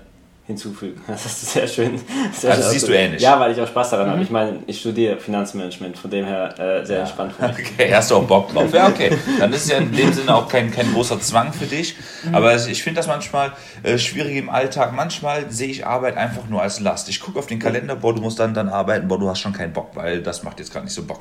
hinzufügen. 0.49 1.01
Das 1.07 1.25
ist 1.27 1.53
sehr 1.53 1.69
schön. 1.69 2.01
Sehr 2.33 2.51
Also 2.51 2.63
schön 2.65 2.73
siehst 2.73 2.89
du 2.89 2.93
ähnlich. 2.93 3.23
Ja, 3.23 3.39
weil 3.39 3.53
ich 3.53 3.61
auch 3.61 3.69
Spaß 3.69 3.91
daran 3.91 4.11
habe. 4.11 4.23
Ich 4.23 4.31
meine, 4.31 4.61
ich 4.67 4.81
studiere 4.81 5.19
Finanzmanagement, 5.19 5.97
von 5.97 6.11
dem 6.11 6.25
her 6.25 6.59
äh, 6.59 6.85
sehr 6.85 7.01
entspannt 7.01 7.35
für 7.35 7.47
mich. 7.49 7.59
Okay, 7.79 7.95
hast 7.95 8.11
du 8.11 8.17
auch 8.17 8.25
Bock 8.25 8.53
drauf? 8.53 8.73
Ja, 8.73 8.89
okay. 8.89 9.17
Dann 9.39 9.53
ist 9.53 9.67
es 9.67 9.71
ja 9.71 9.77
in 9.79 9.93
dem 9.93 10.13
Sinne 10.13 10.35
auch 10.35 10.49
kein, 10.49 10.71
kein 10.73 10.93
großer 10.93 11.21
Zwang 11.21 11.53
für 11.53 11.67
dich. 11.67 11.95
Aber 12.33 12.57
ich 12.57 12.83
finde 12.83 12.99
das 12.99 13.07
manchmal 13.07 13.53
äh, 13.83 13.99
schwierig 13.99 14.37
im 14.37 14.49
Alltag. 14.49 14.95
Manchmal 14.95 15.51
sehe 15.51 15.69
ich 15.69 15.87
Arbeit 15.87 16.17
einfach 16.17 16.49
nur 16.49 16.63
als 16.63 16.81
Last. 16.81 17.09
Ich 17.11 17.21
gucke 17.21 17.39
auf 17.39 17.47
den 17.47 17.59
Kalender, 17.59 17.95
boah, 17.95 18.15
du 18.15 18.23
musst 18.23 18.41
dann, 18.41 18.55
dann 18.55 18.71
arbeiten, 18.71 19.07
boah, 19.07 19.19
du 19.19 19.29
hast 19.29 19.41
schon 19.41 19.53
keinen 19.53 19.75
Bock, 19.75 19.91
weil 19.95 20.23
das 20.23 20.43
macht 20.43 20.59
jetzt 20.59 20.73
gerade 20.73 20.87
nicht 20.87 20.95
so 20.95 21.05
Bock. 21.05 21.21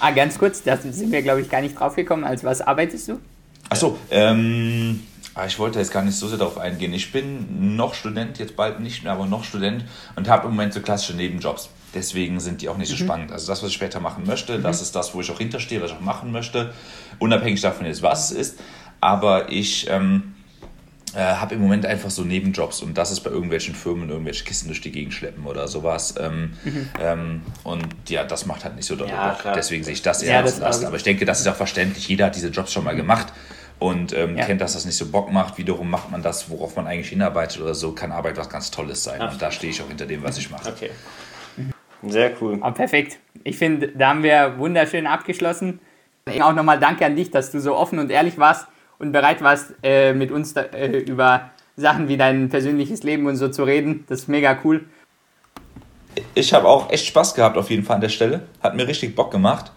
Ah, 0.00 0.10
ganz 0.10 0.38
kurz, 0.38 0.62
da 0.62 0.78
sind 0.78 1.12
wir, 1.12 1.20
glaube 1.22 1.42
ich, 1.42 1.50
gar 1.50 1.60
nicht 1.60 1.78
drauf 1.78 1.94
gekommen. 1.94 2.24
Als 2.24 2.42
was 2.42 2.62
arbeitest 2.62 3.08
du? 3.08 3.18
Achso, 3.68 3.98
ähm, 4.10 5.00
ich 5.46 5.58
wollte 5.58 5.78
jetzt 5.78 5.92
gar 5.92 6.02
nicht 6.02 6.16
so 6.16 6.28
sehr 6.28 6.38
darauf 6.38 6.58
eingehen. 6.58 6.92
Ich 6.92 7.10
bin 7.10 7.76
noch 7.76 7.94
Student, 7.94 8.38
jetzt 8.38 8.54
bald 8.54 8.80
nicht 8.80 9.02
mehr, 9.02 9.12
aber 9.12 9.26
noch 9.26 9.44
Student 9.44 9.84
und 10.14 10.28
habe 10.28 10.46
im 10.46 10.50
Moment 10.50 10.74
so 10.74 10.80
klassische 10.80 11.14
Nebenjobs. 11.14 11.70
Deswegen 11.94 12.40
sind 12.40 12.62
die 12.62 12.68
auch 12.68 12.76
nicht 12.76 12.88
so 12.88 12.96
spannend. 12.96 13.32
Also 13.32 13.46
das, 13.46 13.62
was 13.62 13.68
ich 13.68 13.74
später 13.74 14.00
machen 14.00 14.24
möchte, 14.26 14.58
das 14.58 14.80
ist 14.80 14.94
das, 14.94 15.14
wo 15.14 15.20
ich 15.20 15.30
auch 15.30 15.38
hinterstehe, 15.38 15.80
was 15.82 15.90
ich 15.90 15.96
auch 15.96 16.00
machen 16.00 16.32
möchte. 16.32 16.72
Unabhängig 17.18 17.60
davon 17.60 17.86
jetzt, 17.86 18.02
was 18.02 18.30
es 18.30 18.36
ist. 18.36 18.58
Aber 19.00 19.50
ich 19.50 19.88
ähm, 19.90 20.34
äh, 21.14 21.18
habe 21.18 21.54
im 21.54 21.60
Moment 21.60 21.84
einfach 21.84 22.10
so 22.10 22.22
Nebenjobs 22.22 22.82
und 22.82 22.96
das 22.96 23.10
ist 23.10 23.20
bei 23.20 23.30
irgendwelchen 23.30 23.74
Firmen 23.74 24.08
irgendwelche 24.08 24.44
Kisten 24.44 24.68
durch 24.68 24.80
die 24.80 24.92
Gegend 24.92 25.12
schleppen 25.12 25.44
oder 25.46 25.68
sowas. 25.68 26.14
Ähm, 26.18 26.54
ähm, 27.00 27.42
und 27.64 27.86
ja, 28.08 28.24
das 28.24 28.46
macht 28.46 28.64
halt 28.64 28.76
nicht 28.76 28.86
so 28.86 28.96
doll 28.96 29.08
Ja. 29.08 29.36
Deswegen 29.54 29.84
sehe 29.84 29.94
ich 29.94 30.02
das 30.02 30.22
eher 30.22 30.34
Ja, 30.34 30.40
als 30.40 30.52
das 30.52 30.60
Last. 30.60 30.84
Aber 30.84 30.96
ich 30.96 31.02
denke, 31.02 31.24
das 31.24 31.40
ist 31.40 31.46
auch 31.46 31.56
verständlich. 31.56 32.08
Jeder 32.08 32.26
hat 32.26 32.36
diese 32.36 32.48
Jobs 32.48 32.72
schon 32.72 32.84
mal 32.84 32.96
gemacht 32.96 33.32
und 33.82 34.12
ähm, 34.12 34.36
ja. 34.36 34.44
kennt, 34.44 34.60
dass 34.60 34.74
das 34.74 34.84
nicht 34.84 34.96
so 34.96 35.10
Bock 35.10 35.32
macht. 35.32 35.58
Wiederum 35.58 35.90
macht 35.90 36.10
man 36.10 36.22
das, 36.22 36.48
worauf 36.48 36.76
man 36.76 36.86
eigentlich 36.86 37.08
hinarbeitet 37.08 37.60
oder 37.60 37.74
so, 37.74 37.92
kann 37.92 38.12
Arbeit 38.12 38.36
was 38.36 38.48
ganz 38.48 38.70
Tolles 38.70 39.02
sein. 39.02 39.20
Ach. 39.20 39.32
Und 39.32 39.42
da 39.42 39.50
stehe 39.50 39.72
ich 39.72 39.82
auch 39.82 39.88
hinter 39.88 40.06
dem, 40.06 40.22
was 40.22 40.38
ich 40.38 40.50
mache. 40.50 40.70
Okay. 40.70 40.90
Mhm. 41.56 42.10
Sehr 42.10 42.32
cool. 42.40 42.58
Aber 42.60 42.74
perfekt. 42.74 43.18
Ich 43.42 43.58
finde, 43.58 43.88
da 43.88 44.10
haben 44.10 44.22
wir 44.22 44.54
wunderschön 44.58 45.06
abgeschlossen. 45.06 45.80
Auch 46.40 46.52
nochmal 46.52 46.78
danke 46.78 47.04
an 47.04 47.16
dich, 47.16 47.32
dass 47.32 47.50
du 47.50 47.60
so 47.60 47.76
offen 47.76 47.98
und 47.98 48.10
ehrlich 48.10 48.38
warst 48.38 48.68
und 49.00 49.10
bereit 49.10 49.42
warst, 49.42 49.74
äh, 49.82 50.14
mit 50.14 50.30
uns 50.30 50.54
da, 50.54 50.62
äh, 50.62 50.98
über 50.98 51.50
Sachen 51.76 52.06
wie 52.06 52.16
dein 52.16 52.48
persönliches 52.48 53.02
Leben 53.02 53.26
und 53.26 53.36
so 53.36 53.48
zu 53.48 53.64
reden. 53.64 54.04
Das 54.08 54.20
ist 54.20 54.28
mega 54.28 54.58
cool. 54.62 54.84
Ich 56.34 56.54
habe 56.54 56.68
auch 56.68 56.90
echt 56.90 57.06
Spaß 57.06 57.34
gehabt 57.34 57.56
auf 57.56 57.70
jeden 57.70 57.82
Fall 57.82 57.96
an 57.96 58.00
der 58.02 58.10
Stelle. 58.10 58.42
Hat 58.62 58.76
mir 58.76 58.86
richtig 58.86 59.16
Bock 59.16 59.32
gemacht. 59.32 59.72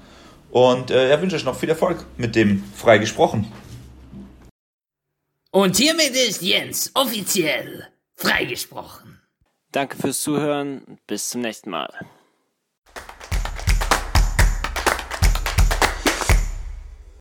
Und 0.52 0.92
äh, 0.92 1.10
ja, 1.10 1.20
wünsche 1.20 1.36
euch 1.36 1.46
noch 1.46 1.56
viel 1.56 1.70
Erfolg 1.70 2.06
mit 2.18 2.36
dem 2.36 2.64
Freigesprochen. 2.76 3.52
Und 5.56 5.78
hiermit 5.78 6.14
ist 6.14 6.42
Jens 6.42 6.92
offiziell 6.96 7.88
freigesprochen. 8.16 9.22
Danke 9.72 9.96
fürs 9.96 10.22
Zuhören. 10.22 11.00
Bis 11.08 11.30
zum 11.30 11.40
nächsten 11.40 11.70
Mal. 11.70 11.94